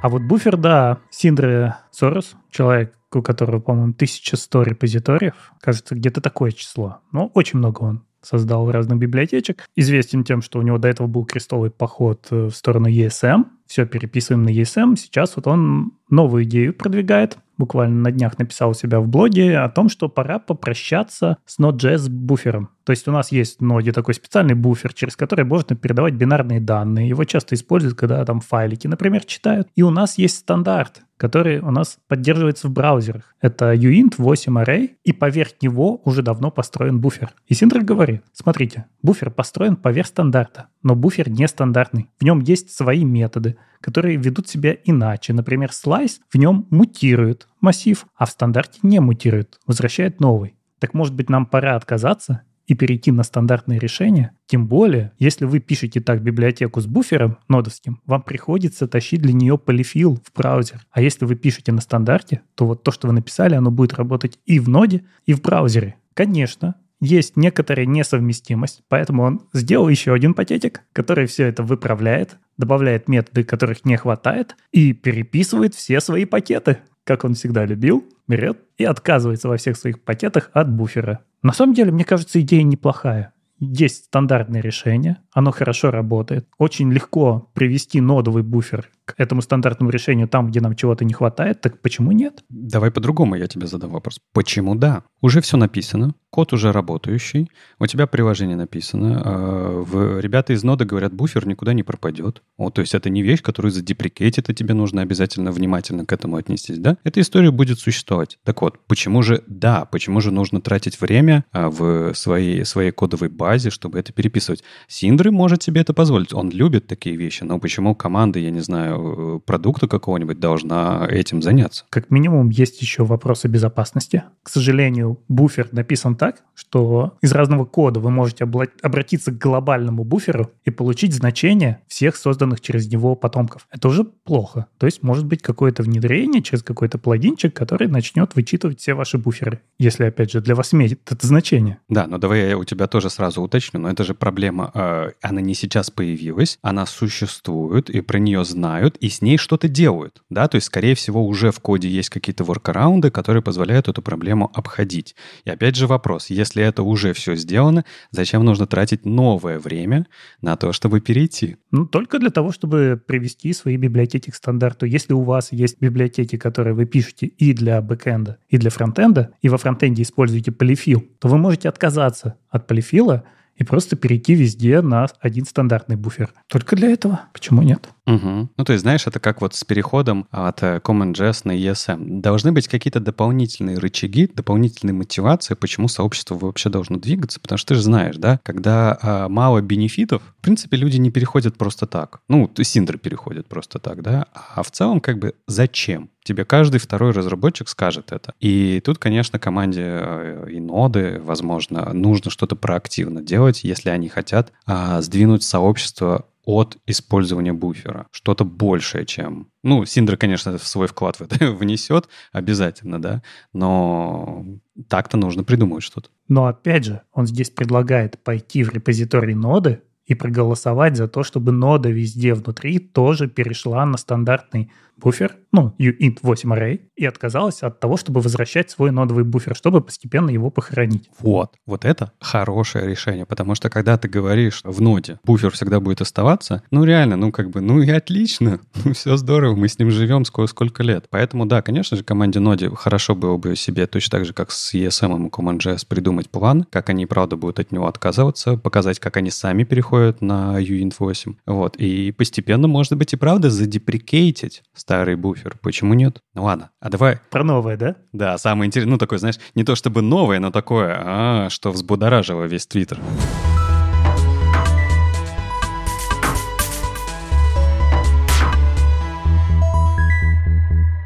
А 0.00 0.08
вот 0.08 0.22
буфер, 0.22 0.56
да, 0.56 0.98
Синдре 1.10 1.74
Сорос, 1.90 2.36
человек, 2.50 2.94
у 3.12 3.20
которого, 3.20 3.58
по-моему, 3.58 3.92
1100 3.92 4.62
репозиториев, 4.62 5.52
кажется, 5.60 5.94
где-то 5.96 6.20
такое 6.20 6.52
число. 6.52 7.00
Ну, 7.10 7.30
очень 7.34 7.58
много 7.58 7.82
он 7.82 8.04
создал 8.22 8.70
разных 8.70 8.98
библиотечек. 8.98 9.66
Известен 9.76 10.24
тем, 10.24 10.42
что 10.42 10.58
у 10.58 10.62
него 10.62 10.78
до 10.78 10.88
этого 10.88 11.06
был 11.06 11.24
крестовый 11.24 11.70
поход 11.70 12.26
э, 12.30 12.46
в 12.46 12.52
сторону 12.52 12.88
ESM. 12.88 13.44
Все 13.66 13.86
переписываем 13.86 14.44
на 14.44 14.50
ESM. 14.50 14.96
Сейчас 14.96 15.36
вот 15.36 15.46
он 15.46 15.92
новую 16.10 16.44
идею 16.44 16.74
продвигает. 16.74 17.38
Буквально 17.58 18.00
на 18.02 18.12
днях 18.12 18.38
написал 18.38 18.70
у 18.70 18.74
себя 18.74 19.00
в 19.00 19.08
блоге 19.08 19.58
о 19.58 19.68
том, 19.68 19.88
что 19.88 20.08
пора 20.08 20.38
попрощаться 20.38 21.38
с 21.44 21.58
Node.js 21.58 22.08
буфером. 22.08 22.70
То 22.88 22.92
есть 22.92 23.06
у 23.06 23.12
нас 23.12 23.30
есть 23.32 23.60
в 23.60 23.62
ноде 23.62 23.92
такой 23.92 24.14
специальный 24.14 24.54
буфер, 24.54 24.94
через 24.94 25.14
который 25.14 25.44
можно 25.44 25.76
передавать 25.76 26.14
бинарные 26.14 26.58
данные. 26.58 27.06
Его 27.06 27.24
часто 27.24 27.54
используют, 27.54 27.98
когда 27.98 28.24
там 28.24 28.40
файлики, 28.40 28.86
например, 28.86 29.26
читают. 29.26 29.68
И 29.74 29.82
у 29.82 29.90
нас 29.90 30.16
есть 30.16 30.38
стандарт, 30.38 31.02
который 31.18 31.58
у 31.58 31.70
нас 31.70 31.98
поддерживается 32.08 32.66
в 32.66 32.70
браузерах. 32.70 33.34
Это 33.42 33.74
uint 33.74 34.14
8 34.16 34.58
array, 34.58 34.92
и 35.04 35.12
поверх 35.12 35.60
него 35.60 36.00
уже 36.06 36.22
давно 36.22 36.50
построен 36.50 36.98
буфер. 36.98 37.34
И 37.46 37.52
Синдер 37.52 37.84
говорит, 37.84 38.22
смотрите, 38.32 38.86
буфер 39.02 39.30
построен 39.30 39.76
поверх 39.76 40.06
стандарта, 40.06 40.68
но 40.82 40.94
буфер 40.94 41.28
нестандартный. 41.28 42.08
В 42.18 42.24
нем 42.24 42.40
есть 42.40 42.70
свои 42.70 43.04
методы, 43.04 43.58
которые 43.82 44.16
ведут 44.16 44.48
себя 44.48 44.74
иначе. 44.82 45.34
Например, 45.34 45.68
slice 45.68 46.20
в 46.30 46.38
нем 46.38 46.66
мутирует 46.70 47.48
массив, 47.60 48.06
а 48.16 48.24
в 48.24 48.30
стандарте 48.30 48.78
не 48.82 48.98
мутирует, 48.98 49.60
возвращает 49.66 50.20
новый. 50.20 50.54
Так 50.78 50.94
может 50.94 51.14
быть 51.14 51.28
нам 51.28 51.44
пора 51.44 51.74
отказаться 51.74 52.42
и 52.68 52.74
перейти 52.74 53.10
на 53.10 53.24
стандартные 53.24 53.80
решения. 53.80 54.32
Тем 54.46 54.68
более, 54.68 55.12
если 55.18 55.46
вы 55.46 55.58
пишете 55.58 56.00
так 56.00 56.22
библиотеку 56.22 56.80
с 56.80 56.86
буфером 56.86 57.38
нодовским, 57.48 58.00
вам 58.06 58.22
приходится 58.22 58.86
тащить 58.86 59.22
для 59.22 59.32
нее 59.32 59.58
полифил 59.58 60.20
в 60.22 60.36
браузер. 60.36 60.86
А 60.92 61.00
если 61.00 61.24
вы 61.24 61.34
пишете 61.34 61.72
на 61.72 61.80
стандарте, 61.80 62.42
то 62.54 62.66
вот 62.66 62.84
то, 62.84 62.92
что 62.92 63.08
вы 63.08 63.14
написали, 63.14 63.54
оно 63.54 63.70
будет 63.70 63.94
работать 63.94 64.38
и 64.44 64.60
в 64.60 64.68
ноде, 64.68 65.02
и 65.24 65.32
в 65.32 65.40
браузере. 65.40 65.96
Конечно, 66.12 66.74
есть 67.00 67.36
некоторая 67.36 67.86
несовместимость, 67.86 68.82
поэтому 68.88 69.22
он 69.22 69.40
сделал 69.52 69.88
еще 69.88 70.12
один 70.12 70.34
пакетик, 70.34 70.82
который 70.92 71.26
все 71.26 71.46
это 71.46 71.62
выправляет, 71.62 72.36
добавляет 72.58 73.08
методы, 73.08 73.44
которых 73.44 73.84
не 73.84 73.96
хватает, 73.96 74.56
и 74.72 74.92
переписывает 74.92 75.74
все 75.74 76.00
свои 76.00 76.24
пакеты, 76.24 76.78
как 77.08 77.24
он 77.24 77.32
всегда 77.32 77.64
любил, 77.64 78.04
берет 78.28 78.58
и 78.76 78.84
отказывается 78.84 79.48
во 79.48 79.56
всех 79.56 79.78
своих 79.78 80.02
пакетах 80.02 80.50
от 80.52 80.70
буфера. 80.70 81.20
На 81.42 81.54
самом 81.54 81.72
деле, 81.72 81.90
мне 81.90 82.04
кажется, 82.04 82.38
идея 82.42 82.62
неплохая. 82.62 83.32
Есть 83.58 84.04
стандартное 84.04 84.60
решение, 84.60 85.16
оно 85.32 85.50
хорошо 85.50 85.90
работает. 85.90 86.46
Очень 86.58 86.92
легко 86.92 87.50
привести 87.54 88.02
нодовый 88.02 88.42
буфер 88.42 88.90
к 89.08 89.14
этому 89.16 89.40
стандартному 89.40 89.90
решению 89.90 90.28
там, 90.28 90.50
где 90.50 90.60
нам 90.60 90.76
чего-то 90.76 91.04
не 91.04 91.14
хватает, 91.14 91.62
так 91.62 91.80
почему 91.80 92.12
нет? 92.12 92.44
Давай 92.50 92.90
по-другому 92.90 93.36
я 93.36 93.46
тебе 93.46 93.66
задам 93.66 93.90
вопрос. 93.90 94.20
Почему 94.34 94.74
да? 94.74 95.02
Уже 95.22 95.40
все 95.40 95.56
написано, 95.56 96.14
код 96.30 96.52
уже 96.52 96.72
работающий, 96.72 97.50
у 97.78 97.86
тебя 97.86 98.06
приложение 98.06 98.56
написано, 98.56 99.22
э, 99.24 99.82
в, 99.82 100.20
ребята 100.20 100.52
из 100.52 100.62
ноды 100.62 100.84
говорят, 100.84 101.14
буфер 101.14 101.46
никуда 101.46 101.72
не 101.72 101.82
пропадет. 101.82 102.42
Вот, 102.58 102.74
то 102.74 102.82
есть 102.82 102.94
это 102.94 103.08
не 103.08 103.22
вещь, 103.22 103.40
которую 103.40 103.72
задеприкейтит, 103.72 104.50
и 104.50 104.54
тебе 104.54 104.74
нужно 104.74 105.00
обязательно 105.00 105.52
внимательно 105.52 106.04
к 106.04 106.12
этому 106.12 106.36
отнестись, 106.36 106.78
да? 106.78 106.98
Эта 107.02 107.20
история 107.22 107.50
будет 107.50 107.78
существовать. 107.80 108.38
Так 108.44 108.60
вот, 108.60 108.78
почему 108.86 109.22
же 109.22 109.42
да, 109.46 109.86
почему 109.86 110.20
же 110.20 110.30
нужно 110.30 110.60
тратить 110.60 111.00
время 111.00 111.44
а, 111.50 111.70
в 111.70 112.12
своей, 112.14 112.64
своей 112.66 112.90
кодовой 112.90 113.30
базе, 113.30 113.70
чтобы 113.70 113.98
это 113.98 114.12
переписывать? 114.12 114.62
Синдры 114.86 115.30
может 115.30 115.62
себе 115.62 115.80
это 115.80 115.94
позволить, 115.94 116.34
он 116.34 116.50
любит 116.50 116.86
такие 116.86 117.16
вещи, 117.16 117.44
но 117.44 117.58
почему 117.58 117.94
команда, 117.94 118.38
я 118.38 118.50
не 118.50 118.60
знаю, 118.60 118.97
продукта 119.44 119.88
какого-нибудь 119.88 120.40
должна 120.40 121.06
этим 121.08 121.42
заняться? 121.42 121.84
Как 121.90 122.10
минимум 122.10 122.50
есть 122.50 122.80
еще 122.82 123.04
вопросы 123.04 123.48
безопасности. 123.48 124.24
К 124.42 124.48
сожалению, 124.48 125.18
буфер 125.28 125.68
написан 125.72 126.16
так, 126.16 126.42
что 126.54 127.16
из 127.22 127.32
разного 127.32 127.64
кода 127.64 128.00
вы 128.00 128.10
можете 128.10 128.44
обратиться 128.44 129.32
к 129.32 129.38
глобальному 129.38 130.04
буферу 130.04 130.50
и 130.64 130.70
получить 130.70 131.14
значение 131.14 131.80
всех 131.88 132.16
созданных 132.16 132.60
через 132.60 132.90
него 132.90 133.14
потомков. 133.14 133.66
Это 133.70 133.88
уже 133.88 134.04
плохо. 134.04 134.66
То 134.78 134.86
есть 134.86 135.02
может 135.02 135.26
быть 135.26 135.42
какое-то 135.42 135.82
внедрение 135.82 136.42
через 136.42 136.62
какой-то 136.62 136.98
плагинчик, 136.98 137.54
который 137.54 137.88
начнет 137.88 138.34
вычитывать 138.34 138.80
все 138.80 138.94
ваши 138.94 139.18
буферы, 139.18 139.60
если, 139.78 140.04
опять 140.04 140.32
же, 140.32 140.40
для 140.40 140.54
вас 140.54 140.74
имеет 140.74 141.00
это 141.10 141.26
значение. 141.26 141.78
Да, 141.88 142.06
но 142.06 142.18
давай 142.18 142.48
я 142.48 142.58
у 142.58 142.64
тебя 142.64 142.86
тоже 142.86 143.10
сразу 143.10 143.42
уточню, 143.42 143.80
но 143.80 143.90
это 143.90 144.04
же 144.04 144.14
проблема, 144.14 144.70
э, 144.74 145.10
она 145.22 145.40
не 145.40 145.54
сейчас 145.54 145.90
появилась, 145.90 146.58
она 146.62 146.86
существует, 146.86 147.90
и 147.90 148.00
про 148.00 148.18
нее 148.18 148.44
знают, 148.44 148.87
и 148.96 149.08
с 149.08 149.22
ней 149.22 149.36
что-то 149.36 149.68
делают, 149.68 150.22
да, 150.30 150.48
то 150.48 150.56
есть, 150.56 150.66
скорее 150.66 150.94
всего, 150.94 151.26
уже 151.26 151.50
в 151.50 151.60
коде 151.60 151.88
есть 151.88 152.08
какие-то 152.08 152.44
воркараунды, 152.44 153.10
которые 153.10 153.42
позволяют 153.42 153.88
эту 153.88 154.02
проблему 154.02 154.50
обходить. 154.54 155.14
И 155.44 155.50
опять 155.50 155.76
же 155.76 155.86
вопрос, 155.86 156.30
если 156.30 156.62
это 156.62 156.82
уже 156.82 157.12
все 157.12 157.34
сделано, 157.34 157.84
зачем 158.10 158.44
нужно 158.44 158.66
тратить 158.66 159.04
новое 159.04 159.58
время 159.58 160.06
на 160.40 160.56
то, 160.56 160.72
чтобы 160.72 161.00
перейти? 161.00 161.56
Ну, 161.70 161.86
только 161.86 162.18
для 162.18 162.30
того, 162.30 162.52
чтобы 162.52 163.00
привести 163.06 163.52
свои 163.52 163.76
библиотеки 163.76 164.30
к 164.30 164.34
стандарту. 164.34 164.86
Если 164.86 165.12
у 165.12 165.22
вас 165.22 165.52
есть 165.52 165.80
библиотеки, 165.80 166.36
которые 166.36 166.74
вы 166.74 166.86
пишете 166.86 167.26
и 167.26 167.52
для 167.52 167.80
бэкэнда, 167.82 168.38
и 168.48 168.58
для 168.58 168.70
фронтенда, 168.70 169.34
и 169.42 169.48
во 169.48 169.58
фронтенде 169.58 170.02
используете 170.02 170.52
полифил, 170.52 171.04
то 171.18 171.28
вы 171.28 171.38
можете 171.38 171.68
отказаться 171.68 172.36
от 172.48 172.66
полифила 172.66 173.24
и 173.58 173.64
просто 173.64 173.96
перейти 173.96 174.34
везде 174.34 174.80
на 174.80 175.06
один 175.20 175.44
стандартный 175.44 175.96
буфер. 175.96 176.32
Только 176.46 176.76
для 176.76 176.90
этого. 176.90 177.22
Почему 177.32 177.62
нет? 177.62 177.88
Угу. 178.08 178.48
Ну, 178.56 178.64
то 178.64 178.72
есть, 178.72 178.82
знаешь, 178.82 179.06
это 179.06 179.20
как 179.20 179.42
вот 179.42 179.54
с 179.54 179.64
переходом 179.64 180.26
от 180.30 180.62
э, 180.62 180.80
CommonJS 180.82 181.42
на 181.44 181.52
ESM. 181.52 182.20
Должны 182.20 182.52
быть 182.52 182.66
какие-то 182.66 183.00
дополнительные 183.00 183.76
рычаги, 183.76 184.30
дополнительные 184.32 184.94
мотивации, 184.94 185.54
почему 185.54 185.88
сообщество 185.88 186.34
вообще 186.34 186.70
должно 186.70 186.96
двигаться, 186.96 187.38
потому 187.38 187.58
что 187.58 187.68
ты 187.68 187.74
же 187.74 187.82
знаешь, 187.82 188.16
да, 188.16 188.40
когда 188.42 188.98
а, 189.02 189.28
мало 189.28 189.60
бенефитов, 189.60 190.22
в 190.38 190.42
принципе, 190.42 190.78
люди 190.78 190.96
не 190.96 191.10
переходят 191.10 191.58
просто 191.58 191.86
так. 191.86 192.20
Ну, 192.28 192.50
синдры 192.62 192.96
переходят 192.96 193.46
просто 193.46 193.78
так, 193.78 194.02
да, 194.02 194.26
а 194.32 194.62
в 194.62 194.70
целом 194.70 195.00
как 195.00 195.18
бы 195.18 195.34
зачем? 195.46 196.08
Тебе 196.24 196.44
каждый 196.44 196.78
второй 196.78 197.12
разработчик 197.12 197.68
скажет 197.68 198.12
это. 198.12 198.34
И 198.40 198.82
тут, 198.84 198.98
конечно, 198.98 199.38
команде 199.38 199.82
э, 199.84 200.46
и 200.50 200.60
ноды, 200.60 201.20
возможно, 201.22 201.92
нужно 201.92 202.30
что-то 202.30 202.56
проактивно 202.56 203.22
делать, 203.22 203.64
если 203.64 203.90
они 203.90 204.08
хотят 204.08 204.52
а, 204.66 205.02
сдвинуть 205.02 205.42
сообщество 205.42 206.26
от 206.48 206.78
использования 206.86 207.52
буфера. 207.52 208.06
Что-то 208.10 208.46
большее, 208.46 209.04
чем... 209.04 209.48
Ну, 209.62 209.84
Синдра, 209.84 210.16
конечно, 210.16 210.56
свой 210.56 210.86
вклад 210.86 211.16
в 211.16 211.20
это 211.20 211.52
внесет 211.52 212.08
обязательно, 212.32 213.02
да, 213.02 213.22
но 213.52 214.46
так-то 214.88 215.18
нужно 215.18 215.44
придумать 215.44 215.82
что-то. 215.82 216.08
Но 216.26 216.46
опять 216.46 216.84
же, 216.84 217.02
он 217.12 217.26
здесь 217.26 217.50
предлагает 217.50 218.18
пойти 218.24 218.64
в 218.64 218.72
репозиторий 218.72 219.34
ноды 219.34 219.82
и 220.06 220.14
проголосовать 220.14 220.96
за 220.96 221.06
то, 221.06 221.22
чтобы 221.22 221.52
нода 221.52 221.90
везде 221.90 222.32
внутри 222.32 222.78
тоже 222.78 223.28
перешла 223.28 223.84
на 223.84 223.98
стандартный 223.98 224.72
буфер, 224.98 225.36
ну, 225.52 225.74
int 225.78 226.18
8 226.22 226.52
array, 226.52 226.80
и 226.96 227.04
отказалась 227.06 227.62
от 227.62 227.80
того, 227.80 227.96
чтобы 227.96 228.20
возвращать 228.20 228.70
свой 228.70 228.90
нодовый 228.90 229.24
буфер, 229.24 229.54
чтобы 229.54 229.80
постепенно 229.80 230.30
его 230.30 230.50
похоронить. 230.50 231.08
Вот. 231.20 231.54
Вот 231.66 231.84
это 231.84 232.12
хорошее 232.20 232.88
решение, 232.88 233.26
потому 233.26 233.54
что 233.54 233.70
когда 233.70 233.96
ты 233.96 234.08
говоришь 234.08 234.60
в 234.64 234.80
ноде, 234.80 235.18
буфер 235.24 235.50
всегда 235.50 235.80
будет 235.80 236.00
оставаться, 236.00 236.62
ну, 236.70 236.84
реально, 236.84 237.16
ну, 237.16 237.32
как 237.32 237.50
бы, 237.50 237.60
ну, 237.60 237.80
и 237.80 237.90
отлично, 237.90 238.60
ну, 238.84 238.92
все 238.92 239.16
здорово, 239.16 239.54
мы 239.54 239.68
с 239.68 239.78
ним 239.78 239.90
живем 239.90 240.24
сколько, 240.24 240.50
сколько 240.50 240.82
лет. 240.82 241.06
Поэтому, 241.10 241.46
да, 241.46 241.62
конечно 241.62 241.96
же, 241.96 242.04
команде 242.04 242.40
ноде 242.40 242.70
хорошо 242.70 243.14
было 243.14 243.36
бы 243.36 243.56
себе 243.56 243.86
точно 243.86 244.18
так 244.18 244.26
же, 244.26 244.32
как 244.32 244.50
с 244.50 244.74
ESM 244.74 245.26
и 245.26 245.30
CommonJS 245.30 245.86
придумать 245.88 246.30
план, 246.30 246.64
как 246.70 246.90
они, 246.90 247.06
правда, 247.06 247.36
будут 247.36 247.60
от 247.60 247.72
него 247.72 247.86
отказываться, 247.86 248.56
показать, 248.56 248.98
как 248.98 249.16
они 249.16 249.30
сами 249.30 249.64
переходят 249.64 250.20
на 250.20 250.60
uint 250.60 250.94
8. 250.98 251.34
Вот. 251.46 251.76
И 251.76 252.12
постепенно, 252.12 252.68
может 252.68 252.96
быть, 252.96 253.12
и 253.12 253.16
правда 253.16 253.50
задеприкейтить 253.50 254.62
старый 254.88 255.16
буфер. 255.16 255.58
Почему 255.60 255.92
нет? 255.92 256.22
Ну 256.32 256.44
ладно, 256.44 256.70
а 256.80 256.88
давай... 256.88 257.18
Про 257.28 257.44
новое, 257.44 257.76
да? 257.76 257.96
Да, 258.14 258.38
самое 258.38 258.68
интересное, 258.68 258.92
ну 258.92 258.96
такое, 258.96 259.18
знаешь, 259.18 259.38
не 259.54 259.62
то 259.62 259.74
чтобы 259.74 260.00
новое, 260.00 260.40
но 260.40 260.50
такое, 260.50 260.96
а, 260.98 261.50
что 261.50 261.72
взбудоражило 261.72 262.44
весь 262.44 262.66
Твиттер. 262.66 262.98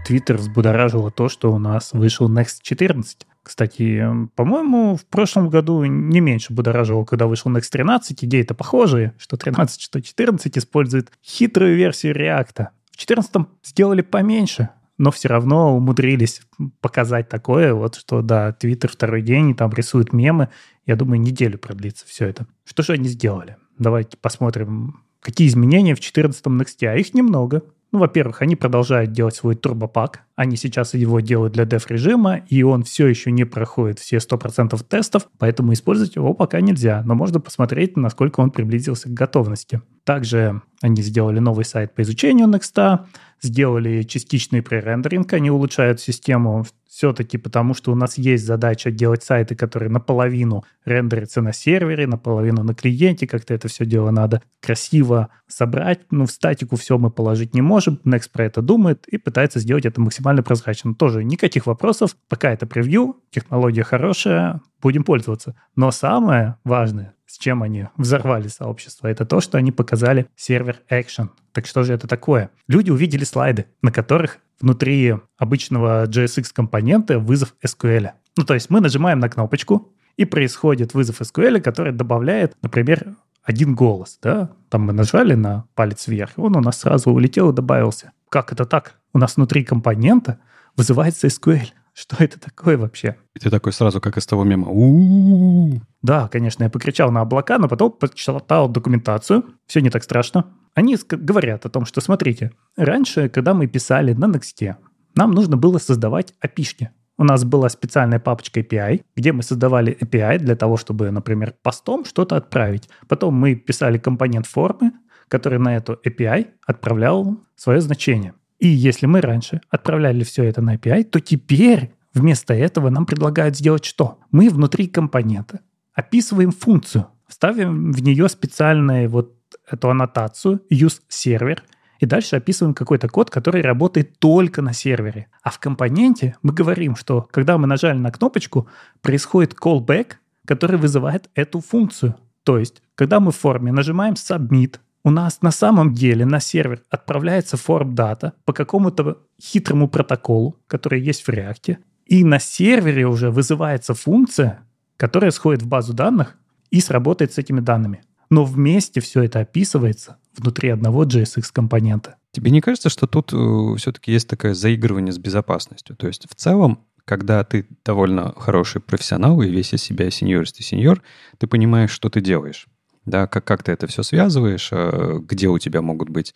Твиттер 0.06 0.36
взбудоражило 0.36 1.10
то, 1.10 1.28
что 1.28 1.52
у 1.52 1.58
нас 1.58 1.92
вышел 1.92 2.30
Next 2.30 2.58
14. 2.62 3.26
Кстати, 3.42 4.06
по-моему, 4.36 4.94
в 4.94 5.04
прошлом 5.06 5.48
году 5.48 5.84
не 5.84 6.20
меньше 6.20 6.52
будоражило, 6.52 7.04
когда 7.04 7.26
вышел 7.26 7.50
Next 7.50 7.70
13. 7.72 8.22
Идеи-то 8.22 8.54
похожие, 8.54 9.14
что 9.18 9.36
13, 9.36 9.80
что 9.80 10.00
14 10.00 10.56
использует 10.56 11.10
хитрую 11.20 11.74
версию 11.74 12.14
React. 12.14 12.68
В 13.02 13.04
14 13.04 13.34
сделали 13.64 14.00
поменьше, 14.00 14.68
но 14.96 15.10
все 15.10 15.26
равно 15.26 15.76
умудрились 15.76 16.40
показать 16.80 17.28
такое, 17.28 17.74
вот 17.74 17.96
что, 17.96 18.22
да, 18.22 18.52
Твиттер 18.52 18.92
второй 18.92 19.22
день, 19.22 19.56
там 19.56 19.72
рисуют 19.72 20.12
мемы. 20.12 20.50
Я 20.86 20.94
думаю, 20.94 21.20
неделю 21.20 21.58
продлится 21.58 22.06
все 22.06 22.26
это. 22.26 22.46
Что 22.64 22.84
же 22.84 22.92
они 22.92 23.08
сделали? 23.08 23.56
Давайте 23.76 24.16
посмотрим, 24.18 25.02
какие 25.18 25.48
изменения 25.48 25.96
в 25.96 26.00
14 26.00 26.46
Next. 26.46 26.86
А 26.86 26.94
их 26.94 27.12
немного. 27.12 27.64
Ну, 27.92 27.98
во-первых, 27.98 28.40
они 28.40 28.56
продолжают 28.56 29.12
делать 29.12 29.36
свой 29.36 29.54
турбопак. 29.54 30.22
Они 30.34 30.56
сейчас 30.56 30.94
его 30.94 31.20
делают 31.20 31.52
для 31.52 31.66
деф-режима, 31.66 32.38
и 32.48 32.62
он 32.62 32.84
все 32.84 33.06
еще 33.06 33.30
не 33.30 33.44
проходит 33.44 33.98
все 33.98 34.16
100% 34.16 34.82
тестов, 34.88 35.28
поэтому 35.38 35.74
использовать 35.74 36.16
его 36.16 36.32
пока 36.32 36.62
нельзя. 36.62 37.02
Но 37.04 37.14
можно 37.14 37.38
посмотреть, 37.38 37.98
насколько 37.98 38.40
он 38.40 38.50
приблизился 38.50 39.10
к 39.10 39.12
готовности. 39.12 39.82
Также 40.04 40.62
они 40.80 41.02
сделали 41.02 41.38
новый 41.38 41.66
сайт 41.66 41.94
по 41.94 42.00
изучению 42.00 42.48
Next, 42.48 43.00
сделали 43.42 44.02
частичный 44.04 44.62
пререндеринг, 44.62 45.30
они 45.34 45.50
улучшают 45.50 46.00
систему 46.00 46.64
все-таки 46.92 47.38
потому, 47.38 47.72
что 47.72 47.90
у 47.90 47.94
нас 47.94 48.18
есть 48.18 48.44
задача 48.44 48.90
делать 48.90 49.22
сайты, 49.22 49.54
которые 49.54 49.88
наполовину 49.88 50.62
рендерятся 50.84 51.40
на 51.40 51.54
сервере, 51.54 52.06
наполовину 52.06 52.62
на 52.62 52.74
клиенте, 52.74 53.26
как-то 53.26 53.54
это 53.54 53.68
все 53.68 53.86
дело 53.86 54.10
надо 54.10 54.42
красиво 54.60 55.30
собрать. 55.46 56.00
Ну, 56.10 56.26
в 56.26 56.30
статику 56.30 56.76
все 56.76 56.98
мы 56.98 57.10
положить 57.10 57.54
не 57.54 57.62
можем. 57.62 57.98
Next 58.04 58.28
про 58.30 58.44
это 58.44 58.60
думает 58.60 59.08
и 59.08 59.16
пытается 59.16 59.58
сделать 59.58 59.86
это 59.86 60.02
максимально 60.02 60.42
прозрачно. 60.42 60.94
Тоже 60.94 61.24
никаких 61.24 61.64
вопросов. 61.64 62.14
Пока 62.28 62.52
это 62.52 62.66
превью, 62.66 63.16
технология 63.30 63.84
хорошая, 63.84 64.60
будем 64.82 65.02
пользоваться. 65.02 65.56
Но 65.74 65.92
самое 65.92 66.56
важное, 66.62 67.14
с 67.32 67.38
чем 67.38 67.62
они 67.62 67.86
взорвали 67.96 68.48
сообщество, 68.48 69.06
это 69.06 69.24
то, 69.24 69.40
что 69.40 69.56
они 69.56 69.72
показали 69.72 70.26
сервер 70.36 70.80
Action. 70.90 71.30
Так 71.52 71.66
что 71.66 71.82
же 71.82 71.94
это 71.94 72.06
такое? 72.06 72.50
Люди 72.68 72.90
увидели 72.90 73.24
слайды, 73.24 73.64
на 73.80 73.90
которых 73.90 74.36
внутри 74.60 75.14
обычного 75.38 76.04
JSX 76.04 76.50
компонента 76.52 77.18
вызов 77.18 77.54
SQL. 77.64 78.10
Ну, 78.36 78.44
то 78.44 78.52
есть 78.52 78.68
мы 78.68 78.82
нажимаем 78.82 79.18
на 79.18 79.30
кнопочку, 79.30 79.94
и 80.18 80.26
происходит 80.26 80.92
вызов 80.92 81.22
SQL, 81.22 81.62
который 81.62 81.94
добавляет, 81.94 82.54
например, 82.60 83.16
один 83.42 83.74
голос, 83.74 84.18
да? 84.22 84.50
Там 84.68 84.82
мы 84.82 84.92
нажали 84.92 85.32
на 85.32 85.64
палец 85.74 86.06
вверх, 86.08 86.32
он 86.36 86.54
у 86.54 86.60
нас 86.60 86.80
сразу 86.80 87.10
улетел 87.12 87.48
и 87.50 87.54
добавился. 87.54 88.12
Как 88.28 88.52
это 88.52 88.66
так? 88.66 88.96
У 89.14 89.18
нас 89.18 89.36
внутри 89.36 89.64
компонента 89.64 90.38
вызывается 90.76 91.28
SQL. 91.28 91.70
Что 91.94 92.16
это 92.24 92.40
такое 92.40 92.78
вообще? 92.78 93.16
И 93.34 93.38
ты 93.38 93.50
такой 93.50 93.72
сразу, 93.72 94.00
как 94.00 94.16
из 94.16 94.26
того 94.26 94.44
мема. 94.44 94.68
У-у-у. 94.68 95.80
Да, 96.00 96.28
конечно, 96.28 96.64
я 96.64 96.70
покричал 96.70 97.10
на 97.10 97.20
облака, 97.20 97.58
но 97.58 97.68
потом 97.68 97.92
почитал 97.92 98.68
документацию. 98.68 99.44
Все 99.66 99.80
не 99.80 99.90
так 99.90 100.02
страшно. 100.02 100.46
Они 100.74 100.96
говорят 101.10 101.66
о 101.66 101.68
том, 101.68 101.84
что, 101.84 102.00
смотрите, 102.00 102.52
раньше, 102.76 103.28
когда 103.28 103.52
мы 103.52 103.66
писали 103.66 104.14
на 104.14 104.24
Next, 104.24 104.74
нам 105.14 105.30
нужно 105.32 105.56
было 105.56 105.78
создавать 105.78 106.32
API. 106.42 106.88
У 107.18 107.24
нас 107.24 107.44
была 107.44 107.68
специальная 107.68 108.18
папочка 108.18 108.60
API, 108.60 109.02
где 109.14 109.32
мы 109.32 109.42
создавали 109.42 109.96
API 110.00 110.38
для 110.38 110.56
того, 110.56 110.78
чтобы, 110.78 111.10
например, 111.10 111.54
постом 111.62 112.06
что-то 112.06 112.36
отправить. 112.36 112.88
Потом 113.06 113.34
мы 113.34 113.54
писали 113.54 113.98
компонент 113.98 114.46
формы, 114.46 114.92
который 115.28 115.58
на 115.58 115.76
эту 115.76 116.00
API 116.04 116.46
отправлял 116.66 117.36
свое 117.54 117.82
значение. 117.82 118.32
И 118.62 118.68
если 118.68 119.06
мы 119.06 119.20
раньше 119.20 119.60
отправляли 119.70 120.22
все 120.22 120.44
это 120.44 120.62
на 120.62 120.76
API, 120.76 121.02
то 121.02 121.18
теперь 121.18 121.96
вместо 122.14 122.54
этого 122.54 122.90
нам 122.90 123.06
предлагают 123.06 123.56
сделать 123.56 123.84
что? 123.84 124.20
Мы 124.30 124.48
внутри 124.50 124.86
компонента 124.86 125.62
описываем 125.94 126.52
функцию, 126.52 127.08
ставим 127.26 127.90
в 127.90 128.00
нее 128.04 128.28
специальную 128.28 129.10
вот 129.10 129.34
эту 129.68 129.90
аннотацию 129.90 130.62
use 130.72 131.00
server, 131.10 131.58
и 131.98 132.06
дальше 132.06 132.36
описываем 132.36 132.72
какой-то 132.72 133.08
код, 133.08 133.30
который 133.30 133.62
работает 133.62 134.20
только 134.20 134.62
на 134.62 134.72
сервере. 134.72 135.26
А 135.42 135.50
в 135.50 135.58
компоненте 135.58 136.36
мы 136.42 136.52
говорим, 136.52 136.94
что 136.94 137.22
когда 137.32 137.58
мы 137.58 137.66
нажали 137.66 137.98
на 137.98 138.12
кнопочку, 138.12 138.68
происходит 139.00 139.54
callback, 139.60 140.18
который 140.46 140.78
вызывает 140.78 141.28
эту 141.34 141.58
функцию. 141.58 142.14
То 142.44 142.58
есть, 142.58 142.80
когда 142.94 143.18
мы 143.18 143.32
в 143.32 143.36
форме 143.36 143.72
нажимаем 143.72 144.14
submit, 144.14 144.76
у 145.04 145.10
нас 145.10 145.42
на 145.42 145.50
самом 145.50 145.94
деле 145.94 146.24
на 146.24 146.40
сервер 146.40 146.82
отправляется 146.90 147.56
data 147.56 148.32
по 148.44 148.52
какому-то 148.52 149.18
хитрому 149.40 149.88
протоколу, 149.88 150.58
который 150.66 151.00
есть 151.00 151.22
в 151.22 151.28
React, 151.28 151.78
и 152.06 152.24
на 152.24 152.38
сервере 152.38 153.06
уже 153.06 153.30
вызывается 153.30 153.94
функция, 153.94 154.62
которая 154.96 155.30
сходит 155.30 155.62
в 155.62 155.66
базу 155.66 155.92
данных 155.92 156.36
и 156.70 156.80
сработает 156.80 157.32
с 157.32 157.38
этими 157.38 157.60
данными. 157.60 158.02
Но 158.30 158.44
вместе 158.44 159.00
все 159.00 159.22
это 159.22 159.40
описывается 159.40 160.16
внутри 160.36 160.70
одного 160.70 161.04
JSX-компонента. 161.04 162.16
Тебе 162.30 162.50
не 162.50 162.60
кажется, 162.60 162.88
что 162.88 163.06
тут 163.06 163.32
э, 163.32 163.76
все-таки 163.76 164.12
есть 164.12 164.28
такое 164.28 164.54
заигрывание 164.54 165.12
с 165.12 165.18
безопасностью? 165.18 165.96
То 165.96 166.06
есть 166.06 166.26
в 166.30 166.34
целом, 166.34 166.86
когда 167.04 167.44
ты 167.44 167.66
довольно 167.84 168.32
хороший 168.36 168.80
профессионал 168.80 169.42
и 169.42 169.50
весь 169.50 169.74
из 169.74 169.82
себя 169.82 170.10
сеньорист 170.10 170.60
и 170.60 170.62
сеньор, 170.62 171.02
ты 171.38 171.46
понимаешь, 171.46 171.90
что 171.90 172.08
ты 172.08 172.22
делаешь 172.22 172.68
да, 173.04 173.26
как, 173.26 173.44
как 173.44 173.62
ты 173.62 173.72
это 173.72 173.86
все 173.86 174.02
связываешь, 174.02 174.68
э, 174.72 175.18
где 175.22 175.48
у 175.48 175.58
тебя 175.58 175.82
могут 175.82 176.08
быть 176.08 176.34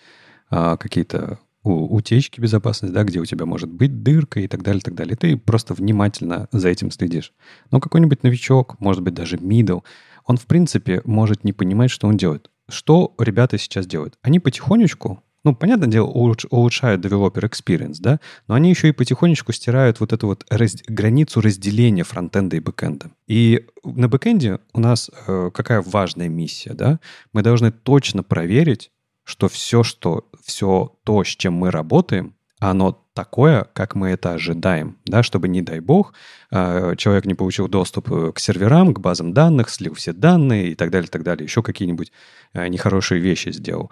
а, 0.51 0.77
какие-то 0.77 1.39
утечки 1.63 2.41
безопасности, 2.41 2.95
да, 2.95 3.03
где 3.03 3.19
у 3.19 3.25
тебя 3.25 3.45
может 3.45 3.69
быть 3.69 4.03
дырка 4.03 4.41
и 4.41 4.47
так 4.47 4.63
далее, 4.63 4.81
так 4.81 4.95
далее. 4.95 5.17
Ты 5.17 5.37
просто 5.37 5.75
внимательно 5.75 6.49
за 6.53 6.69
этим 6.69 6.91
следишь. 6.91 7.33
Но 7.71 7.81
какой-нибудь 7.81 8.23
новичок, 8.23 8.79
может 8.79 9.03
быть, 9.03 9.15
даже 9.15 9.37
middle, 9.37 9.83
он, 10.25 10.37
в 10.37 10.47
принципе, 10.47 11.03
может 11.05 11.45
не 11.45 11.53
понимать, 11.53 11.91
что 11.91 12.07
он 12.07 12.17
делает. 12.17 12.51
Что 12.69 13.15
ребята 13.19 13.59
сейчас 13.59 13.87
делают? 13.87 14.19
Они 14.23 14.39
потихонечку 14.41 15.23
ну, 15.47 15.55
понятное 15.55 15.89
дело, 15.89 16.07
улучшают 16.09 17.05
developer 17.05 17.49
experience, 17.49 17.99
да, 18.01 18.19
но 18.49 18.55
они 18.57 18.69
еще 18.69 18.89
и 18.89 18.93
потихонечку 18.93 19.53
стирают 19.53 20.01
вот 20.01 20.13
эту 20.13 20.27
вот 20.27 20.45
раз, 20.51 20.75
границу 20.89 21.41
разделения 21.41 22.03
фронтенда 22.03 22.57
и 22.57 22.61
бэкенда. 22.61 23.13
И 23.29 23.65
на 23.85 24.09
бэкенде 24.09 24.59
у 24.75 24.81
нас 24.81 25.09
э, 25.29 25.51
какая 25.55 25.83
важная 25.83 26.29
миссия, 26.29 26.75
да? 26.75 26.99
Мы 27.33 27.43
должны 27.43 27.71
точно 27.71 28.25
проверить, 28.25 28.91
что 29.23 29.49
все, 29.49 29.85
что, 29.85 30.29
все 30.45 30.93
то, 31.05 31.23
с 31.23 31.29
чем 31.29 31.55
мы 31.55 31.71
работаем, 31.71 32.35
оно 32.59 33.07
такое, 33.13 33.67
как 33.73 33.95
мы 33.95 34.11
это 34.11 34.33
ожидаем, 34.33 34.99
да, 35.05 35.23
чтобы, 35.23 35.49
не 35.49 35.63
дай 35.63 35.81
бог, 35.81 36.13
э, 36.51 36.95
человек 36.97 37.25
не 37.25 37.35
получил 37.35 37.69
доступ 37.69 38.11
э, 38.11 38.33
к 38.33 38.39
серверам, 38.39 38.95
к 38.95 39.01
базам 39.01 39.33
данных, 39.33 39.71
слил 39.71 39.95
все 39.95 40.13
данные 40.13 40.71
и 40.71 40.75
так 40.75 40.91
далее, 40.91 41.09
так 41.09 41.23
далее, 41.23 41.45
еще 41.45 41.63
какие-нибудь 41.63 42.13
э, 42.53 42.69
нехорошие 42.69 43.21
вещи 43.21 43.51
сделал. 43.53 43.91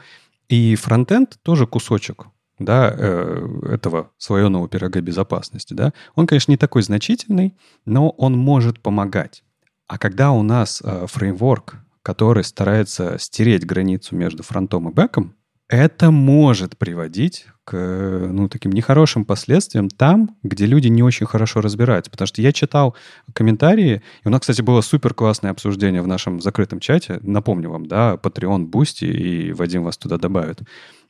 И 0.49 0.75
фронтенд 0.77 1.39
тоже 1.43 1.67
кусочек 1.67 2.27
да, 2.59 2.93
э, 2.97 3.47
этого 3.73 4.11
слоеного 4.19 4.69
пирога 4.69 5.01
безопасности. 5.01 5.75
Да? 5.75 5.93
Он, 6.15 6.27
конечно, 6.27 6.53
не 6.53 6.57
такой 6.57 6.83
значительный, 6.83 7.57
но 7.85 8.11
он 8.11 8.37
может 8.37 8.81
помогать. 8.81 9.43
А 9.87 9.99
когда 9.99 10.31
у 10.33 10.43
нас 10.43 10.83
э, 10.85 11.07
фреймворк, 11.07 11.77
который 12.03 12.45
старается 12.45 13.19
стереть 13.19 13.67
границу 13.67 14.15
между 14.15 14.43
фронтом 14.43 14.89
и 14.89 14.93
бэком, 14.93 15.35
это 15.69 16.11
может 16.11 16.77
приводить 16.77 17.47
к 17.65 17.75
ну, 17.75 18.49
таким 18.49 18.73
нехорошим 18.73 19.25
последствиям 19.25 19.89
там, 19.89 20.37
где 20.43 20.67
люди 20.67 20.89
не 20.89 21.03
очень 21.03 21.27
хорошо 21.27 21.63
разбираются. 21.63 22.11
Потому 22.11 22.27
что 22.27 22.43
я 22.43 22.53
читал 22.53 22.95
комментарии, 23.33 24.03
и 24.23 24.29
у 24.29 24.31
нас, 24.31 24.43
кстати, 24.43 24.61
было 24.61 24.83
супер 24.83 25.15
классное 25.15 25.51
обсуждение 25.51 26.03
в 26.03 26.07
нашем 26.07 26.41
закрытом 26.41 26.81
чате. 26.81 27.19
Напомню 27.23 27.71
вам, 27.71 27.87
да, 27.87 28.15
Patreon, 28.23 28.71
Boosty, 28.71 29.07
и 29.07 29.53
Вадим 29.53 29.85
вас 29.85 29.97
туда 29.97 30.19
добавит. 30.19 30.61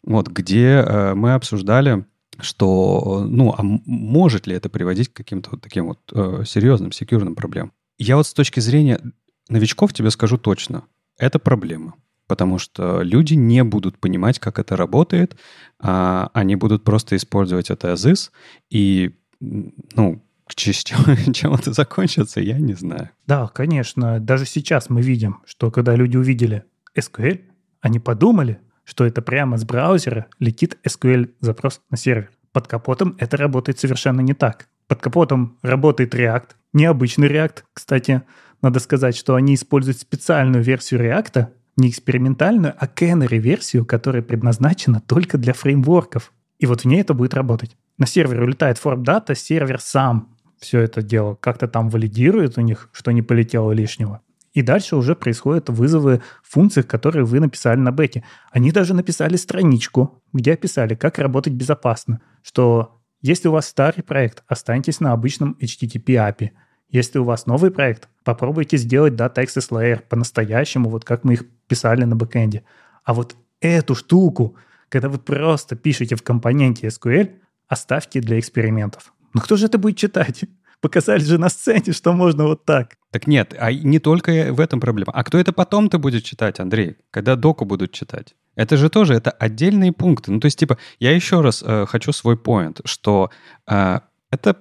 Вот, 0.04 0.28
где 0.28 0.84
э, 0.86 1.14
мы 1.14 1.34
обсуждали 1.34 2.04
что, 2.40 3.24
ну, 3.28 3.54
а 3.56 3.60
может 3.62 4.48
ли 4.48 4.56
это 4.56 4.68
приводить 4.68 5.08
к 5.08 5.16
каким-то 5.16 5.50
вот 5.52 5.62
таким 5.62 5.86
вот 5.86 6.00
э, 6.12 6.42
серьезным, 6.44 6.90
секьюрным 6.90 7.36
проблемам? 7.36 7.70
Я 7.96 8.16
вот 8.16 8.26
с 8.26 8.34
точки 8.34 8.58
зрения 8.58 9.00
новичков 9.48 9.92
тебе 9.92 10.10
скажу 10.10 10.36
точно, 10.36 10.82
это 11.16 11.38
проблема 11.38 11.94
потому 12.26 12.58
что 12.58 13.02
люди 13.02 13.34
не 13.34 13.64
будут 13.64 13.98
понимать, 13.98 14.38
как 14.38 14.58
это 14.58 14.76
работает, 14.76 15.36
а 15.80 16.30
они 16.34 16.56
будут 16.56 16.84
просто 16.84 17.16
использовать 17.16 17.70
это 17.70 17.92
is, 17.92 18.30
и, 18.70 19.14
ну, 19.40 20.22
чем, 20.48 21.32
чем 21.32 21.54
это 21.54 21.72
закончится, 21.72 22.40
я 22.40 22.58
не 22.58 22.74
знаю. 22.74 23.10
Да, 23.26 23.48
конечно. 23.48 24.20
Даже 24.20 24.46
сейчас 24.46 24.90
мы 24.90 25.02
видим, 25.02 25.40
что 25.46 25.70
когда 25.70 25.94
люди 25.94 26.16
увидели 26.16 26.64
SQL, 26.96 27.40
они 27.80 27.98
подумали, 27.98 28.60
что 28.84 29.04
это 29.04 29.22
прямо 29.22 29.56
с 29.56 29.64
браузера 29.64 30.26
летит 30.38 30.78
SQL-запрос 30.84 31.80
на 31.90 31.96
сервер. 31.96 32.30
Под 32.52 32.68
капотом 32.68 33.16
это 33.18 33.36
работает 33.36 33.78
совершенно 33.78 34.20
не 34.20 34.34
так. 34.34 34.68
Под 34.86 35.00
капотом 35.00 35.58
работает 35.62 36.14
React, 36.14 36.50
необычный 36.72 37.28
React. 37.28 37.64
Кстати, 37.72 38.22
надо 38.62 38.80
сказать, 38.80 39.16
что 39.16 39.34
они 39.34 39.54
используют 39.54 39.98
специальную 39.98 40.62
версию 40.62 41.00
React, 41.00 41.48
не 41.76 41.88
экспериментальную, 41.88 42.74
а 42.78 42.86
Canary-версию, 42.86 43.84
которая 43.84 44.22
предназначена 44.22 45.00
только 45.00 45.38
для 45.38 45.52
фреймворков. 45.52 46.32
И 46.58 46.66
вот 46.66 46.82
в 46.82 46.84
ней 46.84 47.00
это 47.00 47.14
будет 47.14 47.34
работать. 47.34 47.76
На 47.98 48.06
сервере 48.06 48.42
улетает 48.42 48.78
форм-дата, 48.78 49.34
сервер 49.34 49.80
сам 49.80 50.34
все 50.64 50.80
это 50.80 51.02
дело 51.02 51.34
как-то 51.34 51.68
там 51.68 51.90
валидирует 51.90 52.56
у 52.56 52.62
них, 52.62 52.88
что 52.92 53.10
не 53.12 53.22
полетело 53.22 53.72
лишнего. 53.72 54.22
И 54.54 54.62
дальше 54.62 54.96
уже 54.96 55.14
происходят 55.14 55.68
вызовы 55.68 56.22
функций, 56.42 56.84
которые 56.84 57.24
вы 57.24 57.40
написали 57.40 57.78
на 57.78 57.92
бэке. 57.92 58.24
Они 58.50 58.70
даже 58.70 58.94
написали 58.94 59.36
страничку, 59.36 60.22
где 60.32 60.54
описали, 60.54 60.94
как 60.94 61.18
работать 61.18 61.52
безопасно. 61.52 62.20
Что 62.42 63.00
если 63.20 63.48
у 63.48 63.52
вас 63.52 63.66
старый 63.66 64.02
проект, 64.04 64.44
останьтесь 64.46 65.00
на 65.00 65.12
обычном 65.12 65.56
HTTP 65.60 66.04
API– 66.06 66.50
если 66.88 67.18
у 67.18 67.24
вас 67.24 67.46
новый 67.46 67.70
проект, 67.70 68.08
попробуйте 68.24 68.76
сделать 68.76 69.14
Data 69.14 69.36
Access 69.36 69.70
Layer 69.70 70.02
по-настоящему, 70.08 70.88
вот 70.90 71.04
как 71.04 71.24
мы 71.24 71.34
их 71.34 71.44
писали 71.66 72.04
на 72.04 72.16
бэкэнде. 72.16 72.64
А 73.04 73.14
вот 73.14 73.36
эту 73.60 73.94
штуку, 73.94 74.56
когда 74.88 75.08
вы 75.08 75.18
просто 75.18 75.76
пишете 75.76 76.16
в 76.16 76.22
компоненте 76.22 76.86
SQL, 76.86 77.32
оставьте 77.68 78.20
для 78.20 78.38
экспериментов. 78.38 79.12
Но 79.32 79.40
кто 79.40 79.56
же 79.56 79.66
это 79.66 79.78
будет 79.78 79.96
читать? 79.96 80.44
Показали 80.80 81.20
же 81.20 81.38
на 81.38 81.48
сцене, 81.48 81.92
что 81.92 82.12
можно 82.12 82.44
вот 82.44 82.64
так. 82.64 82.96
Так 83.10 83.26
нет, 83.26 83.54
а 83.58 83.72
не 83.72 83.98
только 83.98 84.52
в 84.52 84.60
этом 84.60 84.80
проблема. 84.80 85.12
А 85.12 85.24
кто 85.24 85.38
это 85.38 85.52
потом-то 85.52 85.98
будет 85.98 86.24
читать, 86.24 86.60
Андрей? 86.60 86.96
Когда 87.10 87.36
доку 87.36 87.64
будут 87.64 87.92
читать? 87.92 88.34
Это 88.54 88.76
же 88.76 88.88
тоже, 88.88 89.14
это 89.14 89.30
отдельные 89.30 89.92
пункты. 89.92 90.30
Ну, 90.30 90.40
то 90.40 90.46
есть, 90.46 90.58
типа, 90.58 90.78
я 91.00 91.12
еще 91.12 91.40
раз 91.40 91.62
э, 91.66 91.86
хочу 91.86 92.12
свой 92.12 92.36
поинт, 92.36 92.80
что 92.84 93.30
э, 93.66 94.00
это 94.30 94.56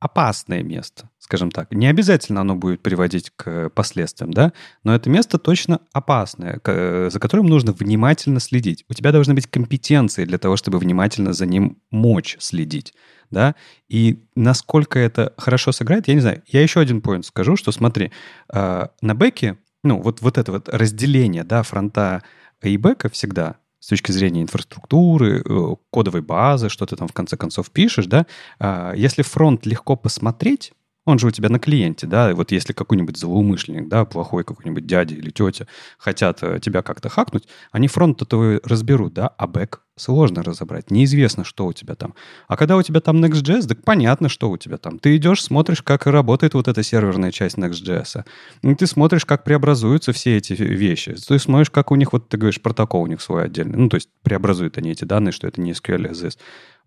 опасное 0.00 0.62
место, 0.62 1.10
скажем 1.18 1.50
так. 1.50 1.72
Не 1.72 1.86
обязательно 1.86 2.40
оно 2.40 2.54
будет 2.54 2.82
приводить 2.82 3.30
к 3.34 3.70
последствиям, 3.70 4.32
да, 4.32 4.52
но 4.84 4.94
это 4.94 5.10
место 5.10 5.38
точно 5.38 5.80
опасное, 5.92 6.60
за 6.64 7.18
которым 7.20 7.46
нужно 7.46 7.72
внимательно 7.72 8.40
следить. 8.40 8.84
У 8.88 8.94
тебя 8.94 9.12
должны 9.12 9.34
быть 9.34 9.46
компетенции 9.46 10.24
для 10.24 10.38
того, 10.38 10.56
чтобы 10.56 10.78
внимательно 10.78 11.32
за 11.32 11.46
ним 11.46 11.78
мочь 11.90 12.36
следить, 12.38 12.94
да, 13.30 13.54
и 13.88 14.24
насколько 14.36 14.98
это 14.98 15.34
хорошо 15.36 15.72
сыграет, 15.72 16.08
я 16.08 16.14
не 16.14 16.20
знаю. 16.20 16.42
Я 16.46 16.62
еще 16.62 16.80
один 16.80 17.00
поинт 17.00 17.26
скажу, 17.26 17.56
что 17.56 17.72
смотри, 17.72 18.12
а, 18.48 18.90
на 19.00 19.14
бэке, 19.14 19.58
ну, 19.82 20.00
вот, 20.00 20.20
вот 20.22 20.38
это 20.38 20.52
вот 20.52 20.68
разделение, 20.68 21.44
да, 21.44 21.62
фронта 21.62 22.22
и 22.62 22.76
бэка 22.76 23.08
всегда 23.08 23.56
с 23.80 23.88
точки 23.88 24.12
зрения 24.12 24.42
инфраструктуры, 24.42 25.42
э, 25.44 25.74
кодовой 25.90 26.22
базы, 26.22 26.68
что 26.68 26.86
ты 26.86 26.96
там 26.96 27.08
в 27.08 27.12
конце 27.12 27.36
концов 27.36 27.70
пишешь, 27.70 28.06
да, 28.06 28.26
а, 28.58 28.92
если 28.94 29.22
фронт 29.22 29.66
легко 29.66 29.96
посмотреть, 29.96 30.72
он 31.08 31.18
же 31.18 31.26
у 31.26 31.30
тебя 31.30 31.48
на 31.48 31.58
клиенте, 31.58 32.06
да, 32.06 32.30
и 32.30 32.34
вот 32.34 32.52
если 32.52 32.72
какой-нибудь 32.72 33.16
злоумышленник, 33.16 33.88
да, 33.88 34.04
плохой 34.04 34.44
какой-нибудь 34.44 34.86
дядя 34.86 35.14
или 35.14 35.30
тетя 35.30 35.66
хотят 35.96 36.42
э, 36.42 36.60
тебя 36.60 36.82
как-то 36.82 37.08
хакнуть, 37.08 37.48
они 37.72 37.88
фронт-то 37.88 38.60
разберут, 38.62 39.14
да, 39.14 39.28
а 39.28 39.46
бэк 39.46 39.80
сложно 39.98 40.42
разобрать, 40.42 40.90
неизвестно, 40.90 41.44
что 41.44 41.66
у 41.66 41.72
тебя 41.72 41.94
там. 41.94 42.14
А 42.46 42.56
когда 42.56 42.76
у 42.76 42.82
тебя 42.82 43.00
там 43.00 43.22
Next.js, 43.24 43.66
так 43.66 43.82
понятно, 43.84 44.28
что 44.28 44.50
у 44.50 44.56
тебя 44.56 44.76
там. 44.76 44.98
Ты 44.98 45.16
идешь, 45.16 45.42
смотришь, 45.42 45.82
как 45.82 46.06
работает 46.06 46.54
вот 46.54 46.68
эта 46.68 46.82
серверная 46.82 47.32
часть 47.32 47.58
Next.js. 47.58 48.24
И 48.62 48.74
ты 48.74 48.86
смотришь, 48.86 49.24
как 49.24 49.44
преобразуются 49.44 50.12
все 50.12 50.36
эти 50.36 50.52
вещи. 50.52 51.14
Ты 51.14 51.38
смотришь, 51.38 51.70
как 51.70 51.90
у 51.90 51.96
них, 51.96 52.12
вот 52.12 52.28
ты 52.28 52.36
говоришь, 52.36 52.60
протокол 52.60 53.02
у 53.02 53.06
них 53.06 53.20
свой 53.20 53.44
отдельный. 53.44 53.76
Ну, 53.76 53.88
то 53.88 53.96
есть 53.96 54.08
преобразуют 54.22 54.78
они 54.78 54.90
эти 54.90 55.04
данные, 55.04 55.32
что 55.32 55.46
это 55.46 55.60
не 55.60 55.72
SQL 55.72 56.10
SQL 56.10 56.38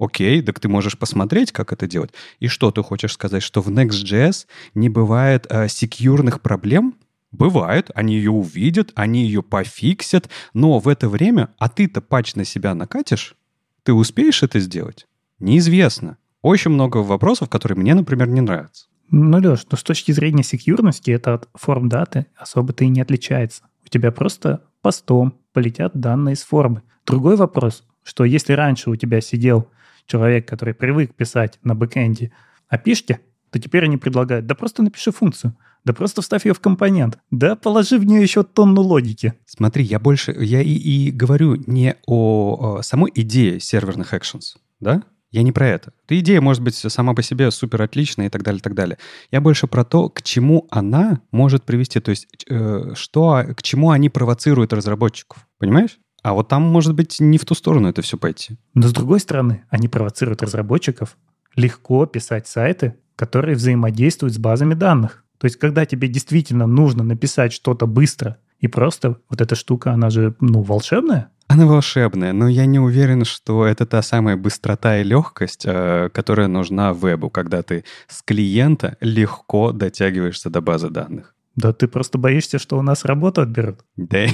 Окей, 0.02 0.42
так 0.42 0.60
ты 0.60 0.68
можешь 0.68 0.98
посмотреть, 0.98 1.52
как 1.52 1.72
это 1.72 1.86
делать. 1.86 2.10
И 2.40 2.48
что 2.48 2.72
ты 2.72 2.82
хочешь 2.82 3.14
сказать, 3.14 3.44
что 3.44 3.62
в 3.62 3.70
Next.js 3.70 4.48
не 4.74 4.90
бывает 4.90 5.46
э, 5.48 5.68
секьюрных 5.68 6.42
проблем? 6.42 6.96
Бывает, 7.32 7.92
они 7.94 8.16
ее 8.16 8.32
увидят, 8.32 8.92
они 8.96 9.24
ее 9.24 9.44
пофиксят, 9.44 10.28
но 10.56 10.80
в 10.80 10.88
это 10.88 11.08
время, 11.08 11.50
а 11.60 11.70
ты-то 11.70 12.02
патч 12.02 12.34
на 12.34 12.46
себя 12.46 12.74
накатишь, 12.74 13.36
ты 13.84 13.94
успеешь 13.94 14.42
это 14.42 14.60
сделать? 14.60 15.06
Неизвестно. 15.38 16.18
Очень 16.42 16.72
много 16.72 16.98
вопросов, 16.98 17.50
которые 17.50 17.78
мне, 17.78 17.94
например, 17.94 18.28
не 18.28 18.42
нравятся. 18.42 18.88
Ну, 19.12 19.38
Леш, 19.38 19.68
но 19.70 19.78
с 19.78 19.84
точки 19.84 20.12
зрения 20.14 20.44
секьюрности 20.44 21.12
это 21.12 21.36
от 21.36 21.50
форм 21.54 21.90
даты 21.90 22.26
особо-то 22.36 22.86
и 22.86 22.88
не 22.88 23.02
отличается. 23.02 23.66
У 23.86 23.90
тебя 23.90 24.12
просто 24.12 24.64
постом 24.82 25.38
полетят 25.54 25.92
данные 25.94 26.34
из 26.34 26.42
формы. 26.42 26.82
Другой 27.06 27.36
вопрос, 27.36 27.84
что 28.02 28.26
если 28.26 28.54
раньше 28.54 28.90
у 28.90 28.96
тебя 28.96 29.22
сидел 29.22 29.68
человек, 30.06 30.48
который 30.48 30.74
привык 30.74 31.14
писать 31.16 31.60
на 31.64 31.76
бэкэнде 31.76 32.32
опишки, 32.68 33.20
то 33.52 33.60
теперь 33.60 33.84
они 33.86 33.98
предлагают, 33.98 34.46
да 34.46 34.56
просто 34.56 34.82
напиши 34.82 35.12
функцию. 35.12 35.56
Да 35.84 35.94
просто 35.94 36.22
вставь 36.22 36.46
ее 36.46 36.54
в 36.54 36.60
компонент. 36.60 37.18
Да 37.32 37.56
положи 37.56 37.98
в 37.98 38.06
нее 38.06 38.22
еще 38.22 38.44
тонну 38.44 38.82
логики. 38.82 39.34
Смотри, 39.46 39.84
я 39.84 40.00
больше, 40.00 40.32
я 40.32 40.62
и, 40.62 40.74
и 40.74 41.12
говорю 41.12 41.56
не 41.56 41.96
о, 42.06 42.78
о 42.78 42.82
самой 42.84 43.12
идее 43.16 43.60
серверных 43.60 44.14
actions, 44.14 44.58
да? 44.80 45.04
Я 45.32 45.44
не 45.44 45.54
про 45.54 45.66
это. 45.68 45.94
Эта 46.06 46.20
идея 46.20 46.42
может 46.42 46.62
быть 46.62 46.76
сама 46.76 47.14
по 47.14 47.24
себе 47.24 47.50
супер 47.52 47.82
отличная 47.82 48.28
и 48.28 48.30
так 48.30 48.44
далее, 48.44 48.60
и 48.60 48.62
так 48.62 48.76
далее. 48.76 48.98
Я 49.32 49.40
больше 49.40 49.66
про 49.66 49.86
то, 49.86 50.10
к 50.10 50.22
чему 50.22 50.68
она 50.70 51.22
может 51.32 51.64
привести, 51.64 52.02
то 52.02 52.12
есть 52.12 52.28
э, 52.50 52.94
что, 52.96 53.46
к 53.56 53.64
чему 53.64 53.92
они 53.92 54.10
провоцируют 54.10 54.74
разработчиков. 54.74 55.48
Понимаешь? 55.58 56.00
А 56.22 56.34
вот 56.34 56.48
там, 56.48 56.64
может 56.64 56.94
быть, 56.94 57.20
не 57.20 57.38
в 57.38 57.46
ту 57.46 57.56
сторону 57.56 57.90
это 57.90 58.02
все 58.02 58.18
пойти. 58.18 58.58
Но 58.74 58.88
с 58.88 58.94
другой 58.94 59.20
стороны, 59.20 59.64
они 59.70 59.88
провоцируют 59.88 60.44
разработчиков 60.44 61.18
легко 61.56 62.06
писать 62.06 62.48
сайты, 62.48 62.96
которые 63.16 63.56
взаимодействуют 63.56 64.34
с 64.34 64.38
базами 64.38 64.74
данных. 64.74 65.24
То 65.38 65.46
есть, 65.46 65.58
когда 65.58 65.86
тебе 65.86 66.08
действительно 66.08 66.68
нужно 66.68 67.04
написать 67.04 67.52
что-то 67.52 67.88
быстро, 67.88 68.38
и 68.60 68.68
просто 68.68 69.18
вот 69.30 69.42
эта 69.42 69.56
штука, 69.56 69.92
она 69.92 70.12
же, 70.12 70.36
ну, 70.40 70.62
волшебная, 70.62 71.32
она 71.52 71.66
волшебная, 71.66 72.32
но 72.32 72.48
я 72.48 72.66
не 72.66 72.80
уверен, 72.80 73.26
что 73.26 73.66
это 73.66 73.86
та 73.86 74.02
самая 74.02 74.38
быстрота 74.38 75.00
и 75.00 75.04
легкость, 75.04 75.64
э, 75.66 76.10
которая 76.14 76.48
нужна 76.48 76.94
вебу, 76.94 77.30
когда 77.30 77.62
ты 77.62 77.84
с 78.08 78.22
клиента 78.22 78.96
легко 79.02 79.74
дотягиваешься 79.74 80.50
до 80.50 80.62
базы 80.62 80.90
данных. 80.90 81.36
Да 81.56 81.74
ты 81.74 81.88
просто 81.88 82.18
боишься, 82.18 82.60
что 82.60 82.78
у 82.78 82.82
нас 82.82 83.04
работу 83.04 83.42
отберут. 83.42 83.82
Да, 83.98 84.26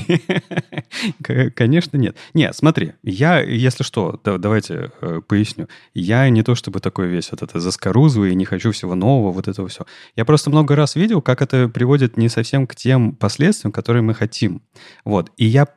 конечно, 1.56 1.98
нет. 1.98 2.16
Нет, 2.34 2.56
смотри, 2.56 2.94
я, 3.02 3.40
если 3.40 3.84
что, 3.84 4.20
давайте 4.24 4.92
э, 5.02 5.22
поясню. 5.28 5.68
Я 5.96 6.30
не 6.30 6.44
то 6.44 6.54
чтобы 6.54 6.80
такой 6.80 7.08
весь 7.08 7.32
вот 7.32 7.42
это 7.42 7.60
заскорузлый, 7.60 8.36
не 8.36 8.46
хочу 8.46 8.72
всего 8.72 8.94
нового, 8.94 9.32
вот 9.32 9.48
этого 9.48 9.68
все. 9.68 9.86
Я 10.16 10.26
просто 10.26 10.52
много 10.52 10.76
раз 10.76 10.96
видел, 10.96 11.22
как 11.22 11.42
это 11.42 11.68
приводит 11.70 12.18
не 12.18 12.30
совсем 12.30 12.68
к 12.68 12.76
тем 12.76 13.16
последствиям, 13.16 13.72
которые 13.72 14.04
мы 14.04 14.14
хотим. 14.14 14.62
Вот. 15.04 15.32
И 15.38 15.46
я 15.46 15.68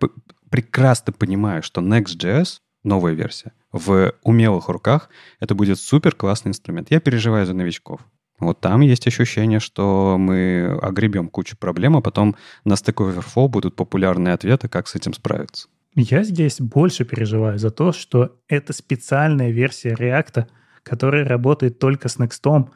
прекрасно 0.51 1.13
понимаю, 1.13 1.63
что 1.63 1.81
Next.js, 1.81 2.59
новая 2.85 3.13
версия, 3.13 3.53
в 3.73 4.13
умелых 4.23 4.69
руках 4.69 5.09
это 5.39 5.55
будет 5.55 5.79
супер 5.79 6.15
классный 6.15 6.51
инструмент. 6.51 6.91
Я 6.91 7.01
переживаю 7.01 7.47
за 7.47 7.55
новичков. 7.55 8.01
Вот 8.41 8.61
там 8.61 8.81
есть 8.81 9.07
ощущение, 9.07 9.61
что 9.61 10.17
мы 10.19 10.79
огребем 10.83 11.29
кучу 11.29 11.57
проблем, 11.57 11.97
а 11.97 12.01
потом 12.01 12.37
на 12.65 12.75
Stack 12.75 12.95
Overflow 12.95 13.49
будут 13.49 13.77
популярные 13.77 14.35
ответы, 14.35 14.69
как 14.69 14.89
с 14.89 14.95
этим 14.95 15.13
справиться. 15.13 15.69
Я 15.95 16.23
здесь 16.23 16.61
больше 16.61 17.05
переживаю 17.05 17.59
за 17.59 17.71
то, 17.71 17.93
что 17.93 18.37
это 18.49 18.73
специальная 18.73 19.51
версия 19.51 19.95
React, 19.95 20.47
которая 20.83 21.25
работает 21.27 21.79
только 21.79 22.09
с 22.09 22.17
Next. 22.19 22.69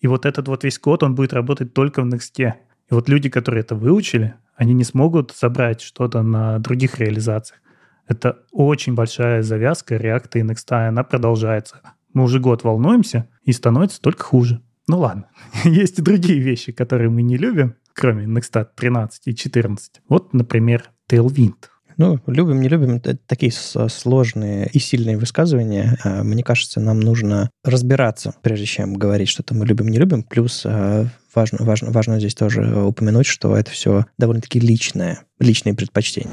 И 0.00 0.06
вот 0.06 0.26
этот 0.26 0.48
вот 0.48 0.64
весь 0.64 0.78
код, 0.78 1.02
он 1.02 1.14
будет 1.14 1.32
работать 1.32 1.74
только 1.74 2.02
в 2.02 2.06
Next. 2.06 2.32
И 2.40 2.94
вот 2.94 3.08
люди, 3.08 3.28
которые 3.28 3.60
это 3.60 3.74
выучили, 3.74 4.34
они 4.56 4.72
не 4.74 4.84
смогут 4.84 5.32
собрать 5.32 5.80
что-то 5.82 6.22
на 6.22 6.58
других 6.58 6.98
реализациях. 6.98 7.60
Это 8.08 8.40
очень 8.50 8.94
большая 8.94 9.42
завязка 9.42 9.96
React 9.96 10.30
и 10.34 10.40
Next, 10.40 10.70
и 10.70 10.88
она 10.88 11.04
продолжается. 11.04 11.80
Мы 12.12 12.24
уже 12.24 12.40
год 12.40 12.64
волнуемся, 12.64 13.28
и 13.44 13.52
становится 13.52 14.00
только 14.00 14.24
хуже. 14.24 14.60
Ну 14.88 14.98
ладно, 14.98 15.28
есть 15.64 15.98
и 15.98 16.02
другие 16.02 16.40
вещи, 16.40 16.72
которые 16.72 17.10
мы 17.10 17.22
не 17.22 17.36
любим, 17.36 17.76
кроме 17.94 18.24
Nextat 18.24 18.68
13 18.76 19.28
и 19.28 19.34
14. 19.34 20.02
Вот, 20.08 20.32
например, 20.32 20.90
Tailwind. 21.10 21.54
Ну, 21.98 22.18
любим, 22.26 22.60
не 22.60 22.68
любим, 22.68 22.96
это 22.96 23.16
такие 23.16 23.52
сложные 23.52 24.68
и 24.72 24.78
сильные 24.78 25.18
высказывания. 25.18 25.98
А, 26.02 26.22
мне 26.22 26.42
кажется, 26.42 26.80
нам 26.80 27.00
нужно 27.00 27.50
разбираться, 27.64 28.34
прежде 28.42 28.66
чем 28.66 28.94
говорить, 28.94 29.28
что-то 29.28 29.54
мы 29.54 29.66
любим, 29.66 29.88
не 29.88 29.98
любим. 29.98 30.22
Плюс 30.22 30.62
а, 30.64 31.06
важно, 31.34 31.58
важно, 31.60 31.90
важно 31.90 32.18
здесь 32.18 32.34
тоже 32.34 32.84
упомянуть, 32.84 33.26
что 33.26 33.56
это 33.56 33.70
все 33.70 34.06
довольно-таки 34.18 34.58
личное, 34.58 35.20
личные 35.38 35.74
предпочтения. 35.74 36.32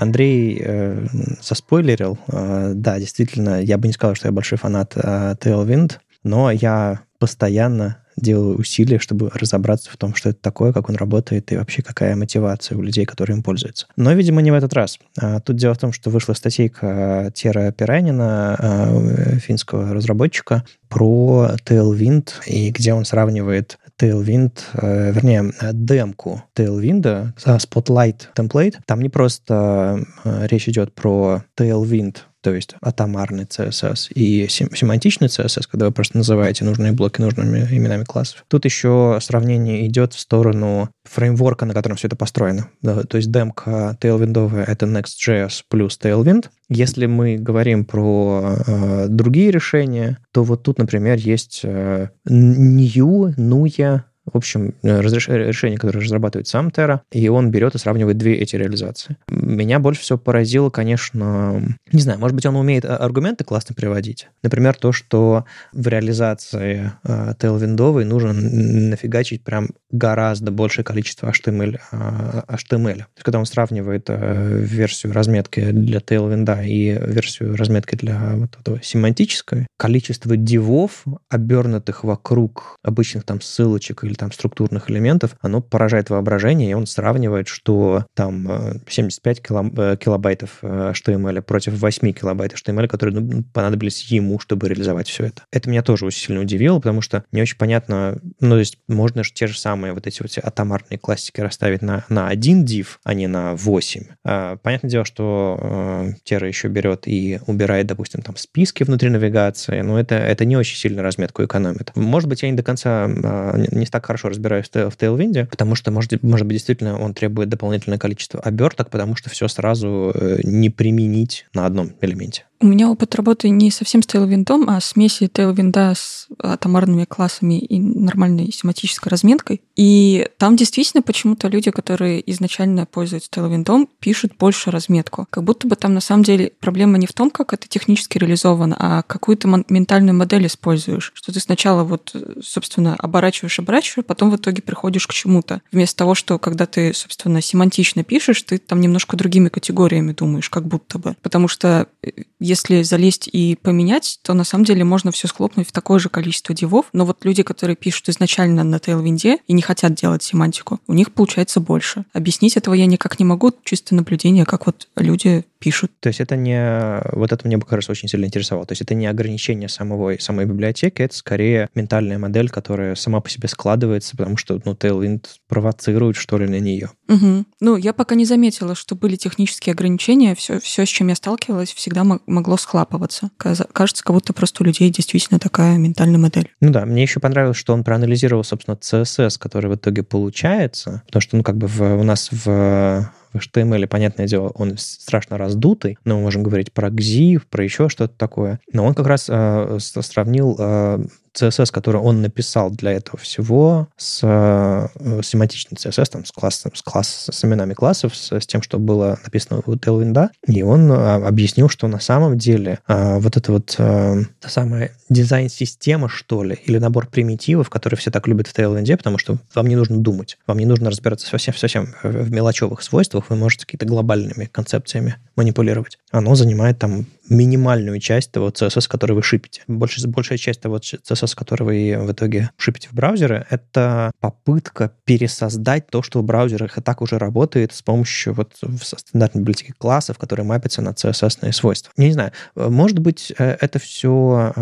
Андрей 0.00 0.60
э, 0.64 1.06
заспойлерил. 1.42 2.18
Э, 2.28 2.72
да, 2.74 2.98
действительно, 2.98 3.60
я 3.62 3.76
бы 3.76 3.86
не 3.86 3.92
сказал, 3.92 4.14
что 4.14 4.28
я 4.28 4.32
большой 4.32 4.58
фанат 4.58 4.92
э, 4.96 5.34
Tailwind, 5.38 5.98
но 6.24 6.50
я 6.50 7.00
постоянно 7.18 7.98
делаю 8.16 8.58
усилия, 8.58 8.98
чтобы 8.98 9.30
разобраться 9.34 9.90
в 9.90 9.96
том, 9.96 10.14
что 10.14 10.30
это 10.30 10.40
такое, 10.40 10.72
как 10.72 10.88
он 10.88 10.96
работает 10.96 11.52
и 11.52 11.56
вообще 11.56 11.82
какая 11.82 12.16
мотивация 12.16 12.76
у 12.76 12.82
людей, 12.82 13.04
которые 13.04 13.36
им 13.36 13.42
пользуются. 13.42 13.86
Но, 13.96 14.12
видимо, 14.12 14.42
не 14.42 14.50
в 14.50 14.54
этот 14.54 14.72
раз. 14.72 14.98
А, 15.18 15.40
тут 15.40 15.56
дело 15.56 15.74
в 15.74 15.78
том, 15.78 15.92
что 15.92 16.10
вышла 16.10 16.34
статейка 16.34 17.30
Тера 17.34 17.72
Пиранина, 17.72 18.56
а, 18.58 19.38
финского 19.38 19.94
разработчика, 19.94 20.64
про 20.88 21.50
Tailwind, 21.64 22.30
и 22.46 22.70
где 22.70 22.92
он 22.92 23.04
сравнивает 23.04 23.78
Tailwind, 24.00 24.52
э, 24.74 25.12
вернее, 25.12 25.52
демку 25.72 26.42
Tailwind 26.56 27.34
Spotlight 27.36 28.28
Template. 28.34 28.76
Там 28.86 29.02
не 29.02 29.10
просто 29.10 30.04
э, 30.24 30.46
речь 30.46 30.68
идет 30.68 30.94
про 30.94 31.42
Tailwind 31.54 32.16
то 32.42 32.54
есть 32.54 32.74
атомарный 32.80 33.44
CSS 33.44 34.12
и 34.14 34.48
семантичный 34.48 35.28
CSS, 35.28 35.68
когда 35.70 35.86
вы 35.86 35.92
просто 35.92 36.16
называете 36.16 36.64
нужные 36.64 36.92
блоки 36.92 37.20
нужными 37.20 37.66
именами 37.70 38.04
классов. 38.04 38.44
Тут 38.48 38.64
еще 38.64 39.18
сравнение 39.20 39.86
идет 39.86 40.14
в 40.14 40.20
сторону 40.20 40.90
фреймворка, 41.04 41.66
на 41.66 41.74
котором 41.74 41.96
все 41.96 42.08
это 42.08 42.16
построено. 42.16 42.68
Да, 42.82 43.02
то 43.02 43.16
есть 43.16 43.30
демка 43.30 43.96
Tailwind— 44.00 44.64
это 44.66 44.86
Next.js 44.86 45.62
плюс 45.68 45.98
Tailwind. 46.00 46.46
Если 46.68 47.06
мы 47.06 47.36
говорим 47.36 47.84
про 47.84 48.56
э, 48.66 49.06
другие 49.08 49.50
решения, 49.50 50.18
то 50.32 50.44
вот 50.44 50.62
тут, 50.62 50.78
например, 50.78 51.18
есть 51.18 51.62
э, 51.64 52.10
New, 52.24 53.34
Nuya, 53.36 54.02
В 54.24 54.36
общем, 54.36 54.74
э, 54.82 55.00
решение, 55.00 55.78
которое 55.78 56.00
разрабатывает 56.00 56.46
сам 56.46 56.68
Terra, 56.68 57.00
и 57.10 57.28
он 57.28 57.50
берет 57.50 57.74
и 57.74 57.78
сравнивает 57.78 58.18
две 58.18 58.34
эти 58.34 58.56
реализации. 58.56 59.16
Меня 59.28 59.78
больше 59.78 60.02
всего 60.02 60.18
поразило, 60.18 60.70
конечно, 60.70 61.62
не 61.92 62.00
знаю, 62.00 62.18
может 62.18 62.34
быть, 62.34 62.46
он 62.46 62.56
умеет 62.56 62.84
а, 62.84 62.96
аргументы 62.96 63.44
классно 63.44 63.74
приводить. 63.74 64.28
Например, 64.42 64.74
то, 64.74 64.92
что 64.92 65.44
в 65.72 65.88
реализации 65.88 66.92
э, 67.04 67.34
Tailwind 67.38 68.04
нужно 68.04 68.32
нафигачить 68.32 69.42
прям 69.42 69.70
гораздо 69.90 70.50
большее 70.50 70.84
количество 70.84 71.30
HTML. 71.30 71.80
Э, 71.92 72.42
HTML. 72.48 72.96
То 72.96 73.06
есть, 73.14 73.24
когда 73.24 73.38
он 73.38 73.46
сравнивает 73.46 74.06
э, 74.08 74.58
версию 74.62 75.12
разметки 75.12 75.70
для 75.70 75.98
Tailwind 75.98 76.66
и 76.66 76.92
версию 76.92 77.56
разметки 77.56 77.96
для 77.96 78.34
вот 78.36 78.56
этого 78.60 78.82
семантической, 78.82 79.66
количество 79.76 80.36
дивов, 80.36 81.04
обернутых 81.28 82.04
вокруг 82.04 82.76
обычных 82.82 83.24
там 83.24 83.40
ссылочек 83.40 84.04
там 84.16 84.32
структурных 84.32 84.90
элементов, 84.90 85.36
оно 85.40 85.60
поражает 85.60 86.10
воображение, 86.10 86.70
и 86.70 86.74
он 86.74 86.86
сравнивает, 86.86 87.48
что 87.48 88.06
там 88.14 88.80
75 88.88 89.38
э, 89.38 89.42
э, 89.76 89.96
килобайтов 89.96 90.58
HTML 90.62 91.42
против 91.42 91.80
8 91.80 92.12
килобайт 92.12 92.54
HTML, 92.54 92.88
которые 92.88 93.20
ну, 93.20 93.44
понадобились 93.52 94.02
ему, 94.10 94.38
чтобы 94.38 94.68
реализовать 94.68 95.08
все 95.08 95.26
это. 95.26 95.42
Это 95.52 95.68
меня 95.68 95.82
тоже 95.82 96.06
очень 96.06 96.26
сильно 96.26 96.40
удивило, 96.42 96.78
потому 96.78 97.00
что 97.00 97.24
не 97.32 97.42
очень 97.42 97.56
понятно, 97.56 98.18
ну, 98.40 98.50
то 98.50 98.58
есть 98.58 98.78
можно 98.88 99.24
же 99.24 99.32
те 99.32 99.46
же 99.46 99.58
самые 99.58 99.92
вот 99.92 100.06
эти 100.06 100.22
вот 100.22 100.30
атомарные 100.42 100.98
классики 100.98 101.40
расставить 101.40 101.82
на, 101.82 102.04
на 102.08 102.28
один 102.28 102.64
div, 102.64 102.86
а 103.04 103.14
не 103.14 103.26
на 103.26 103.54
8. 103.54 104.04
А, 104.24 104.56
понятное 104.56 104.90
дело, 104.90 105.04
что 105.04 105.58
э, 105.60 106.10
Terra 106.28 106.46
еще 106.46 106.68
берет 106.68 107.06
и 107.06 107.40
убирает, 107.46 107.86
допустим, 107.86 108.22
там 108.22 108.36
списки 108.36 108.84
внутри 108.84 109.10
навигации, 109.10 109.80
но 109.80 109.98
это, 109.98 110.14
это 110.14 110.44
не 110.44 110.56
очень 110.56 110.76
сильно 110.76 111.02
разметку 111.02 111.44
экономит. 111.44 111.94
Может 111.96 112.28
быть, 112.28 112.42
я 112.42 112.50
не 112.50 112.56
до 112.56 112.62
конца 112.62 113.08
э, 113.08 113.66
не 113.70 113.86
так 114.00 114.06
хорошо 114.06 114.30
разбираюсь 114.30 114.68
в 114.68 114.72
Tailwind, 114.72 115.46
потому 115.46 115.74
что, 115.74 115.90
может, 115.90 116.22
может 116.22 116.46
быть, 116.46 116.56
действительно 116.56 116.98
он 116.98 117.12
требует 117.12 117.50
дополнительное 117.50 117.98
количество 117.98 118.40
оберток, 118.40 118.88
потому 118.88 119.14
что 119.14 119.28
все 119.28 119.46
сразу 119.46 120.12
э, 120.14 120.40
не 120.42 120.70
применить 120.70 121.46
на 121.52 121.66
одном 121.66 121.92
элементе. 122.00 122.44
У 122.62 122.66
меня 122.66 122.90
опыт 122.90 123.14
работы 123.14 123.48
не 123.48 123.70
совсем 123.70 124.02
с 124.02 124.06
Tailwind, 124.06 124.64
а 124.68 124.80
смеси 124.82 125.30
Tailwind 125.32 125.94
с 125.94 126.28
атомарными 126.38 127.06
классами 127.06 127.58
и 127.58 127.80
нормальной 127.80 128.52
семантической 128.52 129.08
разметкой. 129.08 129.62
И 129.76 130.28
там 130.36 130.56
действительно 130.56 131.00
почему-то 131.00 131.48
люди, 131.48 131.70
которые 131.70 132.22
изначально 132.32 132.84
пользуются 132.84 133.30
Tailwind, 133.30 133.88
пишут 133.98 134.32
больше 134.38 134.70
разметку. 134.70 135.26
Как 135.30 135.42
будто 135.42 135.66
бы 135.68 135.74
там 135.74 135.94
на 135.94 136.02
самом 136.02 136.22
деле 136.22 136.52
проблема 136.60 136.98
не 136.98 137.06
в 137.06 137.14
том, 137.14 137.30
как 137.30 137.54
это 137.54 137.66
технически 137.66 138.18
реализовано, 138.18 138.76
а 138.78 139.02
какую-то 139.04 139.48
ментальную 139.70 140.14
модель 140.14 140.46
используешь. 140.46 141.12
Что 141.14 141.32
ты 141.32 141.40
сначала 141.40 141.82
вот, 141.82 142.14
собственно, 142.42 142.94
оборачиваешь, 142.94 143.58
оборачиваешь, 143.58 144.04
потом 144.04 144.30
в 144.30 144.36
итоге 144.36 144.60
приходишь 144.60 145.06
к 145.06 145.14
чему-то. 145.14 145.62
Вместо 145.72 145.96
того, 145.96 146.14
что 146.14 146.38
когда 146.38 146.66
ты, 146.66 146.92
собственно, 146.92 147.40
семантично 147.40 148.04
пишешь, 148.04 148.42
ты 148.42 148.58
там 148.58 148.82
немножко 148.82 149.16
другими 149.16 149.48
категориями 149.48 150.12
думаешь, 150.12 150.50
как 150.50 150.66
будто 150.66 150.98
бы. 150.98 151.16
Потому 151.22 151.48
что 151.48 151.88
э, 152.02 152.10
если 152.50 152.82
залезть 152.82 153.28
и 153.32 153.56
поменять, 153.56 154.18
то 154.22 154.34
на 154.34 154.44
самом 154.44 154.64
деле 154.64 154.84
можно 154.84 155.12
все 155.12 155.28
схлопнуть 155.28 155.68
в 155.68 155.72
такое 155.72 155.98
же 155.98 156.08
количество 156.08 156.54
дивов. 156.54 156.86
Но 156.92 157.06
вот 157.06 157.24
люди, 157.24 157.42
которые 157.42 157.76
пишут 157.76 158.08
изначально 158.08 158.64
на 158.64 158.76
Tailwind 158.76 159.40
и 159.46 159.52
не 159.52 159.62
хотят 159.62 159.94
делать 159.94 160.22
семантику, 160.22 160.80
у 160.88 160.92
них 160.92 161.12
получается 161.12 161.60
больше. 161.60 162.04
Объяснить 162.12 162.56
этого 162.56 162.74
я 162.74 162.86
никак 162.86 163.18
не 163.20 163.24
могу, 163.24 163.52
чисто 163.64 163.94
наблюдение, 163.94 164.44
как 164.44 164.66
вот 164.66 164.88
люди 164.96 165.44
пишут. 165.60 165.92
То 166.00 166.08
есть 166.08 166.20
это 166.20 166.34
не... 166.36 167.00
Вот 167.12 167.32
это 167.32 167.46
мне 167.46 167.58
бы, 167.58 167.66
кажется, 167.66 167.92
очень 167.92 168.08
сильно 168.08 168.24
интересовало. 168.24 168.66
То 168.66 168.72
есть 168.72 168.82
это 168.82 168.94
не 168.94 169.06
ограничение 169.06 169.68
самого, 169.68 170.16
самой 170.18 170.46
библиотеки, 170.46 171.02
это 171.02 171.14
скорее 171.14 171.68
ментальная 171.74 172.18
модель, 172.18 172.48
которая 172.48 172.94
сама 172.94 173.20
по 173.20 173.28
себе 173.28 173.46
складывается, 173.46 174.16
потому 174.16 174.36
что 174.36 174.60
ну, 174.64 174.72
Tailwind 174.72 175.26
провоцирует, 175.48 176.16
что 176.16 176.38
ли, 176.38 176.48
на 176.48 176.58
нее. 176.58 176.90
Угу. 177.08 177.44
Ну, 177.60 177.76
я 177.76 177.92
пока 177.92 178.14
не 178.14 178.24
заметила, 178.24 178.74
что 178.74 178.96
были 178.96 179.16
технические 179.16 179.74
ограничения. 179.74 180.34
Все, 180.34 180.58
все 180.60 180.86
с 180.86 180.88
чем 180.88 181.08
я 181.08 181.14
сталкивалась, 181.14 181.72
всегда 181.72 182.04
могло 182.04 182.56
схлапываться. 182.56 183.30
Кажется, 183.36 184.02
как 184.02 184.14
будто 184.14 184.32
просто 184.32 184.62
у 184.62 184.66
людей 184.66 184.90
действительно 184.90 185.38
такая 185.38 185.76
ментальная 185.76 186.18
модель. 186.18 186.50
Ну 186.60 186.70
да, 186.70 186.86
мне 186.86 187.02
еще 187.02 187.20
понравилось, 187.20 187.58
что 187.58 187.74
он 187.74 187.84
проанализировал, 187.84 188.44
собственно, 188.44 188.76
CSS, 188.76 189.38
который 189.38 189.70
в 189.70 189.74
итоге 189.74 190.02
получается, 190.02 191.02
потому 191.06 191.20
что, 191.20 191.36
ну, 191.36 191.42
как 191.42 191.58
бы 191.58 191.66
в, 191.66 191.82
у 191.82 192.02
нас 192.02 192.30
в 192.32 193.10
в 193.32 193.38
HTML, 193.38 193.86
понятное 193.86 194.26
дело, 194.26 194.48
он 194.54 194.76
страшно 194.76 195.38
раздутый, 195.38 195.98
но 196.04 196.16
мы 196.16 196.22
можем 196.22 196.42
говорить 196.42 196.72
про 196.72 196.88
GZIP, 196.88 197.42
про 197.48 197.64
еще 197.64 197.88
что-то 197.88 198.14
такое. 198.16 198.60
Но 198.72 198.84
он 198.84 198.94
как 198.94 199.06
раз 199.06 199.26
э, 199.28 199.78
сравнил 199.80 200.56
э, 200.58 201.04
CSS, 201.34 201.70
который 201.72 202.00
он 202.00 202.22
написал 202.22 202.70
для 202.70 202.92
этого 202.92 203.18
всего, 203.18 203.88
с 203.96 204.20
э, 204.22 204.88
семантичным 205.22 205.76
CSS, 205.76 206.10
там, 206.10 206.24
с, 206.24 206.32
классом, 206.32 206.74
с, 206.74 206.82
класс, 206.82 207.28
с 207.30 207.44
именами 207.44 207.74
классов, 207.74 208.16
с, 208.16 208.32
с 208.32 208.46
тем, 208.46 208.62
что 208.62 208.78
было 208.78 209.18
написано 209.22 209.62
у 209.64 209.74
Tailwind, 209.74 210.30
и 210.46 210.62
он 210.62 210.90
э, 210.90 211.26
объяснил, 211.26 211.68
что 211.68 211.86
на 211.88 212.00
самом 212.00 212.38
деле 212.38 212.80
э, 212.88 213.18
вот 213.18 213.36
это 213.36 213.52
вот 213.52 213.74
э, 213.78 214.22
та 214.40 214.48
самая 214.48 214.92
дизайн-система, 215.08 216.08
что 216.08 216.42
ли, 216.42 216.58
или 216.64 216.78
набор 216.78 217.06
примитивов, 217.06 217.70
которые 217.70 217.98
все 217.98 218.10
так 218.10 218.26
любят 218.26 218.46
в 218.46 218.56
Tailwind, 218.56 218.96
потому 218.96 219.18
что 219.18 219.38
вам 219.54 219.66
не 219.66 219.76
нужно 219.76 219.98
думать, 219.98 220.38
вам 220.46 220.58
не 220.58 220.66
нужно 220.66 220.90
разбираться 220.90 221.26
совсем, 221.26 221.54
совсем 221.54 221.94
в 222.02 222.30
мелочевых 222.30 222.82
свойствах, 222.82 223.30
вы 223.30 223.36
можете 223.36 223.66
какие-то 223.66 223.86
глобальными 223.86 224.46
концепциями 224.46 225.16
манипулировать. 225.36 225.98
Оно 226.10 226.34
занимает 226.34 226.78
там 226.78 227.06
минимальную 227.30 228.00
часть 228.00 228.32
того 228.32 228.50
CSS, 228.50 228.88
который 228.88 229.12
вы 229.12 229.22
шипите. 229.22 229.62
Больш, 229.66 230.04
большая 230.04 230.38
часть 230.38 230.60
того 230.60 230.78
CSS, 230.78 231.34
который 231.34 231.62
вы 231.62 232.04
в 232.04 232.12
итоге 232.12 232.50
шипите 232.56 232.88
в 232.88 232.92
браузере, 232.92 233.46
это 233.48 234.10
попытка 234.20 234.92
пересоздать 235.04 235.86
то, 235.88 236.02
что 236.02 236.20
в 236.20 236.24
браузерах 236.24 236.76
и 236.76 236.82
так 236.82 237.00
уже 237.00 237.18
работает 237.18 237.72
с 237.72 237.82
помощью 237.82 238.34
вот 238.34 238.56
стандартной 238.82 239.40
библиотеки 239.42 239.72
классов, 239.78 240.18
которые 240.18 240.44
мапятся 240.44 240.82
на 240.82 240.90
CSS 240.90 241.52
свойства. 241.52 241.92
Не 241.96 242.12
знаю, 242.12 242.32
может 242.54 242.98
быть, 242.98 243.32
э, 243.38 243.56
это 243.60 243.78
все 243.78 244.52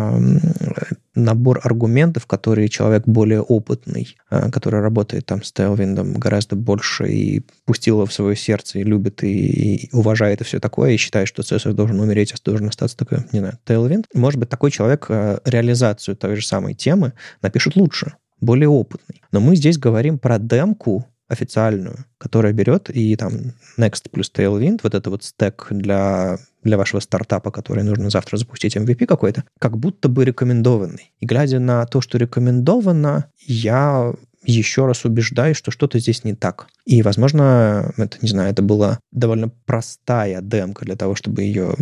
набор 1.23 1.59
аргументов, 1.63 2.25
которые 2.25 2.69
человек 2.69 3.03
более 3.05 3.41
опытный, 3.41 4.15
э, 4.29 4.49
который 4.51 4.81
работает 4.81 5.25
там 5.25 5.43
с 5.43 5.53
Tailwind 5.53 6.17
гораздо 6.17 6.55
больше 6.55 7.09
и 7.09 7.41
пустил 7.65 7.97
его 7.97 8.05
в 8.05 8.13
свое 8.13 8.35
сердце 8.35 8.79
и 8.79 8.83
любит 8.83 9.23
и, 9.23 9.85
и 9.85 9.89
уважает 9.91 10.41
и 10.41 10.43
все 10.43 10.59
такое, 10.59 10.91
и 10.91 10.97
считает, 10.97 11.27
что 11.27 11.41
CSS 11.41 11.73
должен 11.73 11.99
умереть, 11.99 12.33
а 12.33 12.37
должен 12.43 12.67
остаться 12.67 12.97
такой, 12.97 13.19
не 13.31 13.39
знаю, 13.39 13.57
Tailwind. 13.65 14.05
Может 14.13 14.39
быть, 14.39 14.49
такой 14.49 14.71
человек 14.71 15.05
э, 15.09 15.39
реализацию 15.45 16.15
той 16.15 16.35
же 16.35 16.45
самой 16.45 16.73
темы 16.73 17.13
напишет 17.41 17.75
лучше, 17.75 18.13
более 18.41 18.69
опытный. 18.69 19.21
Но 19.31 19.39
мы 19.39 19.55
здесь 19.55 19.77
говорим 19.77 20.17
про 20.17 20.39
демку, 20.39 21.05
официальную, 21.29 22.05
которая 22.17 22.51
берет 22.51 22.89
и 22.89 23.15
там 23.15 23.53
Next 23.77 24.09
плюс 24.11 24.31
Tailwind, 24.35 24.81
вот 24.83 24.93
это 24.93 25.09
вот 25.09 25.23
стек 25.23 25.67
для 25.69 26.37
для 26.61 26.77
вашего 26.77 26.99
стартапа, 26.99 27.51
который 27.51 27.83
нужно 27.83 28.09
завтра 28.09 28.35
запустить 28.35 28.75
MVP 28.75 29.05
какой-то, 29.05 29.45
как 29.59 29.77
будто 29.77 30.09
бы 30.09 30.25
рекомендованный. 30.25 31.13
И 31.21 31.25
глядя 31.25 31.59
на 31.59 31.85
то, 31.85 32.01
что 32.01 32.17
рекомендовано, 32.17 33.27
я 33.45 34.13
еще 34.43 34.85
раз 34.85 35.05
убеждаюсь, 35.05 35.57
что 35.57 35.71
что-то 35.71 35.99
здесь 35.99 36.23
не 36.23 36.33
так. 36.33 36.67
И, 36.85 37.01
возможно, 37.01 37.93
это, 37.97 38.17
не 38.21 38.29
знаю, 38.29 38.51
это 38.51 38.61
была 38.61 38.99
довольно 39.11 39.49
простая 39.65 40.41
демка 40.41 40.85
для 40.85 40.95
того, 40.95 41.15
чтобы 41.15 41.43
ее 41.43 41.75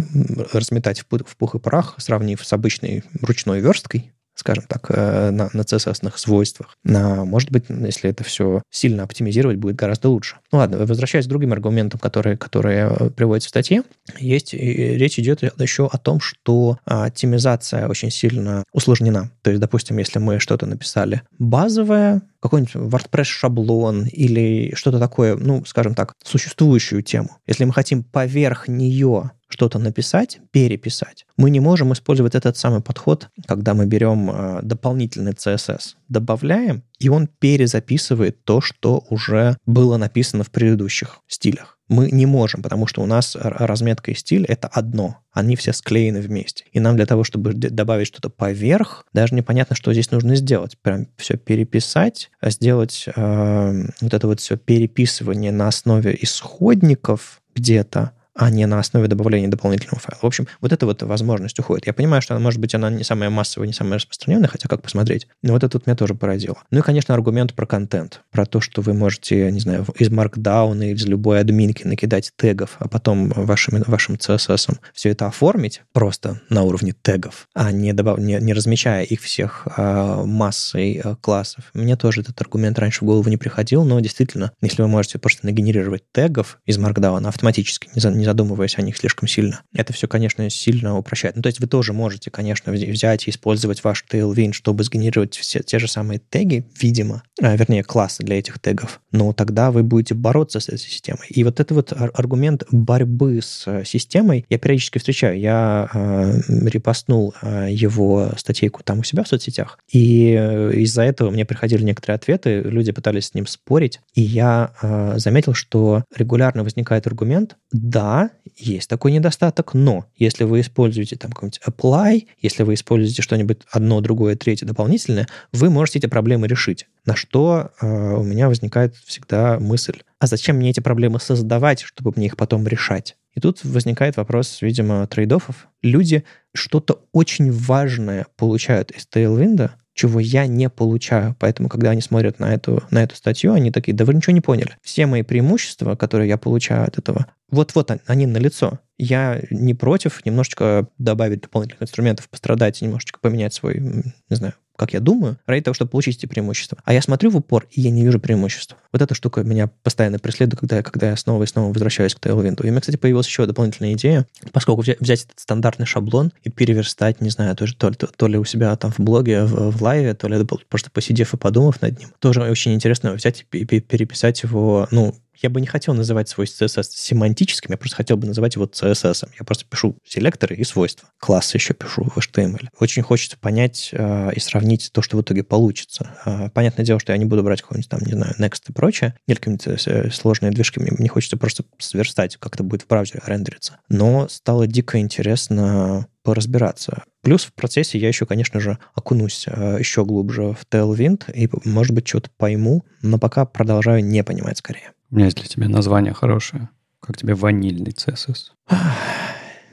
разметать 0.54 1.02
в 1.02 1.38
пух 1.38 1.56
и 1.56 1.60
прах, 1.60 1.96
сравнив 1.98 2.44
с 2.46 2.54
обычной 2.54 3.04
ручной 3.22 3.62
версткой, 3.62 4.12
скажем 4.38 4.64
так, 4.68 4.86
э, 4.90 5.32
на, 5.32 5.50
на 5.52 5.62
CSS 5.62 6.16
свойствах. 6.16 6.78
На, 6.84 7.26
может 7.26 7.52
быть, 7.52 7.66
если 7.70 8.10
это 8.10 8.24
все 8.24 8.62
сильно 8.70 9.04
оптимизировать, 9.04 9.58
будет 9.58 9.76
гораздо 9.76 10.10
лучше. 10.10 10.38
Ну 10.52 10.60
ладно, 10.60 10.78
возвращаясь 10.78 11.26
к 11.26 11.30
другим 11.30 11.54
аргументам, 11.54 12.00
которые, 12.00 12.38
которые 12.38 12.88
э, 12.88 13.10
приводятся 13.10 13.48
в 13.48 13.50
статье, 13.50 13.84
есть, 14.20 14.54
речь 14.54 15.20
идет 15.20 15.42
еще 15.42 15.88
о 15.92 15.98
том, 15.98 16.20
что 16.20 16.78
оптимизация 16.86 17.88
очень 17.88 18.12
сильно 18.12 18.64
усложнена. 18.72 19.32
То 19.42 19.50
есть, 19.50 19.60
допустим, 19.60 19.98
если 19.98 20.20
мы 20.20 20.40
что-то 20.40 20.68
написали 20.68 21.24
базовое, 21.40 22.22
какой-нибудь 22.40 22.76
WordPress-шаблон 22.76 24.06
или 24.06 24.74
что-то 24.76 25.00
такое, 25.00 25.36
ну, 25.36 25.66
скажем 25.66 25.96
так, 25.96 26.14
существующую 26.24 27.02
тему. 27.04 27.38
Если 27.48 27.66
мы 27.66 27.74
хотим 27.74 28.04
поверх 28.04 28.68
нее 28.68 29.32
что-то 29.50 29.80
написать, 29.80 30.40
переписать, 30.52 31.26
мы 31.38 31.50
не 31.50 31.60
можем 31.60 31.94
использовать 31.94 32.36
этот 32.36 32.58
самый 32.58 32.82
подход, 32.82 33.30
когда 33.48 33.74
мы 33.74 33.86
берем 33.86 34.30
э, 34.30 34.60
дополнительный 34.62 35.32
CSS, 35.32 35.96
добавляем, 36.10 36.84
и 37.00 37.10
он 37.10 37.28
перезаписывает 37.28 38.44
то, 38.44 38.60
что 38.60 39.06
уже 39.10 39.58
было 39.66 39.98
написано 39.98 40.44
в 40.44 40.52
предыдущих 40.52 41.20
стилях 41.28 41.77
мы 41.88 42.12
не 42.12 42.26
можем, 42.26 42.62
потому 42.62 42.88
что 42.88 43.02
у 43.02 43.06
нас 43.06 43.36
разметка 43.40 44.12
и 44.12 44.16
стиль— 44.16 44.46
это 44.48 44.68
одно. 44.68 45.20
Они 45.32 45.56
все 45.56 45.74
склеены 45.74 46.20
вместе. 46.20 46.66
И 46.72 46.80
нам 46.80 46.96
для 46.96 47.06
того, 47.06 47.24
чтобы 47.24 47.54
добавить 47.54 48.08
что-то 48.08 48.30
поверх, 48.30 49.06
даже 49.14 49.36
непонятно, 49.36 49.76
что 49.76 49.94
здесь 49.94 50.12
нужно 50.12 50.36
сделать. 50.36 50.78
Прям 50.82 51.08
все 51.18 51.38
переписать, 51.38 52.30
а 52.40 52.50
сделать 52.50 53.06
э, 53.08 53.84
вот 54.02 54.14
это 54.14 54.28
вот 54.28 54.40
все 54.40 54.58
переписывание 54.58 55.52
на 55.52 55.68
основе 55.68 56.18
исходников 56.20 57.42
где-то, 57.56 58.12
а 58.38 58.50
не 58.50 58.66
на 58.68 58.80
основе 58.80 59.08
добавления 59.08 59.50
дополнительного 59.50 60.00
файла. 60.00 60.20
В 60.22 60.26
общем, 60.26 60.48
вот 60.62 60.72
эта 60.72 60.86
вот 60.86 61.02
возможность 61.04 61.60
уходит. 61.60 61.88
Я 61.88 61.94
понимаю, 61.94 62.22
что, 62.22 62.36
она, 62.36 62.44
может 62.44 62.62
быть, 62.62 62.74
она 62.76 62.90
не 62.90 63.04
самая 63.04 63.30
массовая, 63.30 63.68
не 63.68 63.74
самая 63.74 63.96
распространенная, 63.96 64.48
хотя 64.48 64.68
как 64.68 64.82
посмотреть. 64.82 65.28
Но 65.42 65.54
вот 65.54 65.64
это 65.64 65.78
вот 65.78 65.88
меня 65.88 65.96
тоже 65.96 66.14
поразило. 66.14 66.58
Ну 66.72 66.80
и, 66.80 66.82
конечно, 66.82 67.14
аргумент 67.14 67.54
про 67.54 67.66
контент. 67.66 68.22
Про 68.32 68.46
то, 68.46 68.62
что 68.62 68.82
вы 68.82 68.94
можете, 68.94 69.52
не 69.52 69.60
знаю, 69.60 69.86
из 69.98 70.10
Markdown 70.10 70.78
или 70.78 70.94
из 70.94 71.06
любой 71.06 71.40
админки 71.40 71.86
накидать 71.86 72.32
тегов, 72.36 72.76
а 72.80 72.88
потом 72.88 73.30
вашим, 73.30 73.82
вашим 73.88 74.16
CSS 74.16 74.78
все 74.94 75.10
это 75.10 75.28
оформить 75.28 75.82
просто 75.92 76.42
на 76.50 76.62
уровне 76.64 76.94
тегов, 77.02 77.48
а 77.54 77.72
не, 77.72 77.94
добав... 77.94 78.20
не, 78.20 78.38
не 78.40 78.54
размечая 78.54 79.04
их 79.04 79.22
всех 79.22 79.68
а, 79.76 80.24
массой 80.26 81.02
а, 81.04 81.16
классов. 81.16 81.66
Мне 81.74 81.96
тоже 81.96 82.22
этот 82.22 82.40
аргумент 82.42 82.78
раньше 82.78 83.04
в 83.04 83.08
голову 83.08 83.30
не 83.30 83.38
приходил, 83.38 83.84
но 83.84 84.00
действительно, 84.00 84.52
если 84.62 84.82
вы 84.82 84.88
можете 84.88 85.18
просто 85.18 85.46
нагенерировать 85.46 86.04
тегов 86.12 86.60
из 86.66 86.78
Markdown 86.78 87.28
автоматически, 87.28 87.90
не, 87.96 88.02
за, 88.02 88.12
не 88.12 88.27
задумываясь 88.28 88.78
о 88.78 88.82
них 88.82 88.98
слишком 88.98 89.28
сильно, 89.28 89.62
это 89.74 89.94
все, 89.94 90.08
конечно, 90.08 90.50
сильно 90.50 90.98
упрощает. 90.98 91.38
Ну, 91.38 91.42
то 91.42 91.48
есть 91.48 91.62
вы 91.62 91.68
тоже 91.68 91.94
можете, 91.94 92.30
конечно, 92.30 92.74
взять 92.74 93.26
и 93.28 93.30
использовать 93.30 93.86
ваш 93.86 94.04
Tailwind, 94.12 94.52
чтобы 94.52 94.84
сгенерировать 94.84 95.38
все 95.38 95.62
те 95.62 95.80
же 95.80 95.88
самые 95.88 96.20
теги, 96.20 96.66
видимо, 96.82 97.24
а, 97.42 97.56
вернее, 97.56 97.84
классы 97.84 98.24
для 98.24 98.38
этих 98.38 98.60
тегов, 98.60 99.00
но 99.14 99.32
тогда 99.32 99.72
вы 99.72 99.84
будете 99.84 100.14
бороться 100.14 100.60
с 100.60 100.68
этой 100.68 100.80
системой. 100.80 101.28
И 101.30 101.44
вот 101.46 101.62
это 101.62 101.74
вот 101.74 101.94
аргумент 101.94 102.66
борьбы 102.70 103.40
с 103.42 103.64
э, 103.66 103.86
системой 103.86 104.46
я 104.50 104.58
периодически 104.58 104.98
встречаю. 104.98 105.40
Я 105.40 105.90
э, 105.94 106.42
репостнул 106.68 107.34
э, 107.42 107.68
его 107.70 108.32
статейку 108.36 108.84
там 108.84 109.00
у 109.00 109.04
себя 109.04 109.24
в 109.24 109.30
соцсетях, 109.30 109.80
и 109.90 110.36
э, 110.38 110.74
из-за 110.74 111.04
этого 111.04 111.30
мне 111.30 111.46
приходили 111.46 111.84
некоторые 111.84 112.16
ответы, 112.16 112.62
люди 112.62 112.92
пытались 112.92 113.28
с 113.28 113.34
ним 113.34 113.48
спорить, 113.48 114.02
и 114.14 114.22
я 114.22 114.74
э, 114.82 115.14
заметил, 115.18 115.54
что 115.54 116.04
регулярно 116.16 116.64
возникает 116.64 117.08
аргумент, 117.08 117.56
да, 117.72 118.17
есть 118.56 118.90
такой 118.90 119.12
недостаток, 119.12 119.74
но 119.74 120.06
если 120.16 120.44
вы 120.44 120.62
используете 120.62 121.16
там 121.16 121.32
какой-нибудь 121.32 121.62
apply, 121.66 122.28
если 122.42 122.64
вы 122.64 122.74
используете 122.74 123.22
что-нибудь 123.22 123.60
одно, 123.72 124.02
другое, 124.02 124.36
третье 124.36 124.66
дополнительное, 124.66 125.28
вы 125.52 125.70
можете 125.70 126.00
эти 126.00 126.08
проблемы 126.08 126.48
решить. 126.48 126.88
На 127.06 127.16
что 127.16 127.72
э, 127.80 127.88
у 127.88 128.24
меня 128.24 128.48
возникает 128.48 128.96
всегда 129.06 129.60
мысль, 129.60 130.02
а 130.20 130.28
зачем 130.28 130.58
мне 130.58 130.72
эти 130.72 130.80
проблемы 130.80 131.20
создавать, 131.20 131.82
чтобы 131.82 132.14
мне 132.16 132.28
их 132.28 132.38
потом 132.38 132.68
решать? 132.68 133.16
И 133.36 133.40
тут 133.40 133.64
возникает 133.64 134.18
вопрос, 134.18 134.62
видимо, 134.62 135.06
трейдофов. 135.06 135.68
Люди 135.84 136.24
что-то 136.56 137.04
очень 137.12 137.52
важное 137.52 138.26
получают 138.36 138.90
из 138.92 139.08
Tailwind, 139.14 139.70
чего 139.98 140.20
я 140.20 140.48
не 140.48 140.70
получаю. 140.70 141.36
Поэтому, 141.40 141.70
когда 141.70 141.92
они 141.92 142.02
смотрят 142.02 142.40
на 142.40 142.54
эту, 142.54 142.84
на 142.92 143.04
эту 143.04 143.16
статью, 143.16 143.54
они 143.54 143.72
такие, 143.72 143.96
да 143.96 144.06
вы 144.06 144.14
ничего 144.14 144.34
не 144.34 144.42
поняли. 144.42 144.78
Все 144.82 145.06
мои 145.06 145.24
преимущества, 145.24 145.96
которые 145.96 146.30
я 146.30 146.38
получаю 146.38 146.88
от 146.88 146.98
этого, 146.98 147.28
вот-вот 147.50 147.92
они 148.06 148.26
на 148.26 148.38
лицо. 148.38 148.80
Я 148.98 149.42
не 149.50 149.74
против 149.74 150.26
немножечко 150.26 150.88
добавить 150.98 151.42
дополнительных 151.42 151.84
инструментов, 151.84 152.30
пострадать, 152.30 152.82
немножечко 152.82 153.20
поменять 153.20 153.54
свой, 153.54 153.80
не 153.80 154.36
знаю, 154.36 154.54
как 154.76 154.94
я 154.94 155.00
думаю, 155.00 155.38
ради 155.46 155.64
того, 155.64 155.74
чтобы 155.74 155.92
получить 155.92 156.18
эти 156.18 156.26
преимущества. 156.26 156.78
А 156.84 156.94
я 156.94 157.02
смотрю 157.02 157.32
в 157.32 157.38
упор, 157.38 157.68
и 157.72 157.82
я 157.82 157.90
не 157.90 158.04
вижу 158.04 158.20
преимуществ. 158.20 158.76
Вот 158.92 159.02
эта 159.02 159.14
штука 159.16 159.44
меня 159.44 159.68
постоянно 159.84 160.20
преследует, 160.20 160.60
когда, 160.60 160.84
когда 160.84 161.10
я 161.10 161.18
снова 161.18 161.44
и 161.44 161.48
снова 161.48 161.74
возвращаюсь 161.74 162.16
к 162.16 162.20
Tailwind. 162.20 162.62
И 162.64 162.68
у 162.68 162.72
меня, 162.72 162.82
кстати, 162.82 162.98
появилась 162.98 163.28
еще 163.28 163.46
дополнительная 163.46 163.94
идея, 163.94 164.26
поскольку 164.52 164.82
взять, 164.82 165.24
этот 165.24 165.40
стандартный 165.40 165.86
шаблон 165.86 166.32
и 166.44 166.50
переверстать, 166.50 167.22
не 167.22 167.30
знаю, 167.30 167.56
то, 167.56 167.66
то, 167.68 167.92
то, 167.92 168.08
то 168.08 168.28
ли 168.28 168.38
у 168.38 168.46
себя 168.46 168.76
там 168.76 168.92
в 168.92 169.00
блоге, 169.00 169.44
в, 169.44 169.72
в 169.72 169.82
лайве, 169.82 170.14
то 170.14 170.28
ли 170.28 170.46
просто 170.70 170.92
посидев 170.92 171.34
и 171.34 171.38
подумав 171.38 171.82
над 171.82 172.00
ним. 172.00 172.10
Тоже 172.20 172.42
очень 172.42 172.74
интересно 172.74 173.14
взять 173.14 173.46
и 173.52 173.66
переписать 173.66 174.44
его, 174.44 174.88
ну, 174.92 175.16
я 175.42 175.50
бы 175.50 175.62
не 175.62 175.68
хотел 175.68 175.94
называть 175.94 176.30
свой 176.30 176.48
CSS 176.48 176.84
семантическим, 176.84 177.72
я 177.72 177.78
просто 177.78 177.96
хотел 177.96 178.18
бы 178.18 178.28
называть 178.28 178.56
его 178.56 178.66
CSS. 178.66 179.30
Я 179.38 179.46
просто 179.46 179.66
пишу 179.66 179.98
селекторы 180.06 180.56
и 180.56 180.64
свойства. 180.64 181.10
Классы 181.20 181.58
еще 181.58 181.74
пишу 181.74 182.04
в 182.04 182.18
HTML. 182.18 182.70
Очень 182.80 183.04
хочется 183.04 183.38
понять 183.38 183.90
э, 183.92 184.32
и 184.34 184.40
сравнить 184.40 184.90
то, 184.92 185.02
что 185.02 185.18
в 185.18 185.22
итоге 185.22 185.44
получится. 185.44 186.12
Э, 186.26 186.50
понятное 186.50 186.86
дело, 186.86 187.00
что 187.00 187.12
я 187.12 187.18
не 187.18 187.26
буду 187.26 187.44
брать 187.44 187.62
какой-нибудь 187.62 187.90
там, 187.90 188.00
не 188.02 188.14
знаю, 188.14 188.34
Next 188.40 188.72
прочее, 188.78 189.16
или 189.28 189.36
какие-нибудь 189.36 189.88
э, 189.88 190.12
сложные 190.12 190.52
движки. 190.52 190.80
Мне, 190.80 190.92
мне 190.98 191.10
хочется 191.10 191.36
просто 191.36 191.66
сверстать, 191.80 192.38
как 192.38 192.56
это 192.56 192.64
будет 192.64 192.84
в 192.84 192.88
браузере 192.88 193.22
рендериться. 193.26 193.80
Но 193.90 194.28
стало 194.30 194.68
дико 194.68 195.00
интересно 195.00 196.08
поразбираться. 196.24 197.04
Плюс 197.24 197.46
в 197.46 197.54
процессе 197.54 197.98
я 197.98 198.08
еще, 198.08 198.26
конечно 198.26 198.60
же, 198.60 198.78
окунусь 198.94 199.46
э, 199.48 199.78
еще 199.80 200.06
глубже 200.06 200.54
в 200.54 200.66
Tailwind 200.70 201.32
и, 201.34 201.50
может 201.66 201.96
быть, 201.96 202.08
что-то 202.08 202.30
пойму, 202.38 202.86
но 203.02 203.18
пока 203.18 203.46
продолжаю 203.46 204.06
не 204.06 204.24
понимать 204.24 204.60
скорее. 204.60 204.92
У 205.10 205.16
меня 205.16 205.26
есть 205.26 205.38
для 205.38 205.48
тебя 205.48 205.68
название 205.68 206.14
хорошее. 206.14 206.70
Как 207.00 207.18
тебе 207.18 207.34
ванильный 207.34 207.92
CSS? 207.92 208.52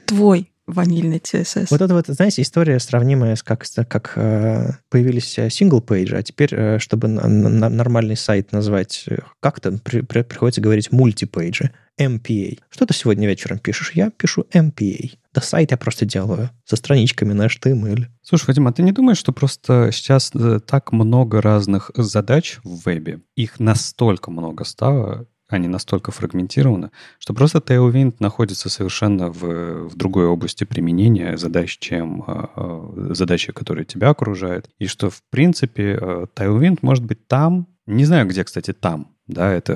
Твой 0.07 0.51
ванильный 0.67 1.17
CSS. 1.17 1.67
Вот 1.69 1.81
это 1.81 1.93
вот, 1.93 2.07
знаете, 2.07 2.41
история 2.41 2.79
сравнимая 2.79 3.35
с 3.35 3.43
как, 3.43 3.65
как 3.87 4.13
э, 4.15 4.71
появились 4.89 5.37
single 5.49 5.83
page 5.83 6.06
и, 6.06 6.17
а 6.17 6.23
теперь, 6.23 6.53
э, 6.53 6.79
чтобы 6.79 7.07
на, 7.07 7.27
на, 7.27 7.69
нормальный 7.69 8.17
сайт 8.17 8.51
назвать 8.51 9.05
э, 9.07 9.19
как-то, 9.39 9.71
при, 9.73 10.01
при, 10.01 10.23
приходится 10.23 10.61
говорить 10.61 10.91
multi-page 10.91 11.58
и. 11.58 11.71
MPA. 11.97 12.59
Что 12.69 12.85
ты 12.85 12.93
сегодня 12.93 13.27
вечером 13.27 13.57
пишешь? 13.57 13.91
Я 13.93 14.09
пишу 14.09 14.45
MPA. 14.53 15.11
Да 15.33 15.41
сайт 15.41 15.71
я 15.71 15.77
просто 15.77 16.05
делаю 16.05 16.49
со 16.65 16.75
страничками 16.75 17.33
на 17.33 17.45
HTML. 17.45 18.07
Слушай, 18.21 18.47
Вадим, 18.47 18.67
а 18.67 18.73
ты 18.73 18.83
не 18.83 18.91
думаешь, 18.91 19.17
что 19.17 19.31
просто 19.31 19.91
сейчас 19.93 20.31
э, 20.33 20.59
так 20.65 20.91
много 20.91 21.41
разных 21.41 21.91
задач 21.95 22.59
в 22.63 22.85
вебе, 22.85 23.21
их 23.35 23.59
настолько 23.59 24.31
много 24.31 24.65
стало, 24.65 25.27
они 25.47 25.67
настолько 25.67 26.11
фрагментированы, 26.11 26.91
что 27.19 27.33
просто 27.33 27.59
Tailwind 27.59 28.15
находится 28.19 28.69
совершенно 28.69 29.29
в, 29.29 29.89
в 29.89 29.95
другой 29.95 30.25
области 30.25 30.63
применения 30.63 31.37
задач, 31.37 31.77
чем 31.79 32.23
э, 32.27 33.13
задачи, 33.13 33.51
которые 33.51 33.85
тебя 33.85 34.09
окружают. 34.09 34.69
И 34.79 34.87
что, 34.87 35.09
в 35.09 35.21
принципе, 35.29 35.97
э, 35.99 36.25
Tailwind 36.35 36.79
может 36.81 37.03
быть 37.03 37.27
там, 37.27 37.67
не 37.85 38.05
знаю, 38.05 38.27
где, 38.27 38.43
кстати, 38.43 38.73
там, 38.73 39.15
да, 39.27 39.51
это 39.51 39.73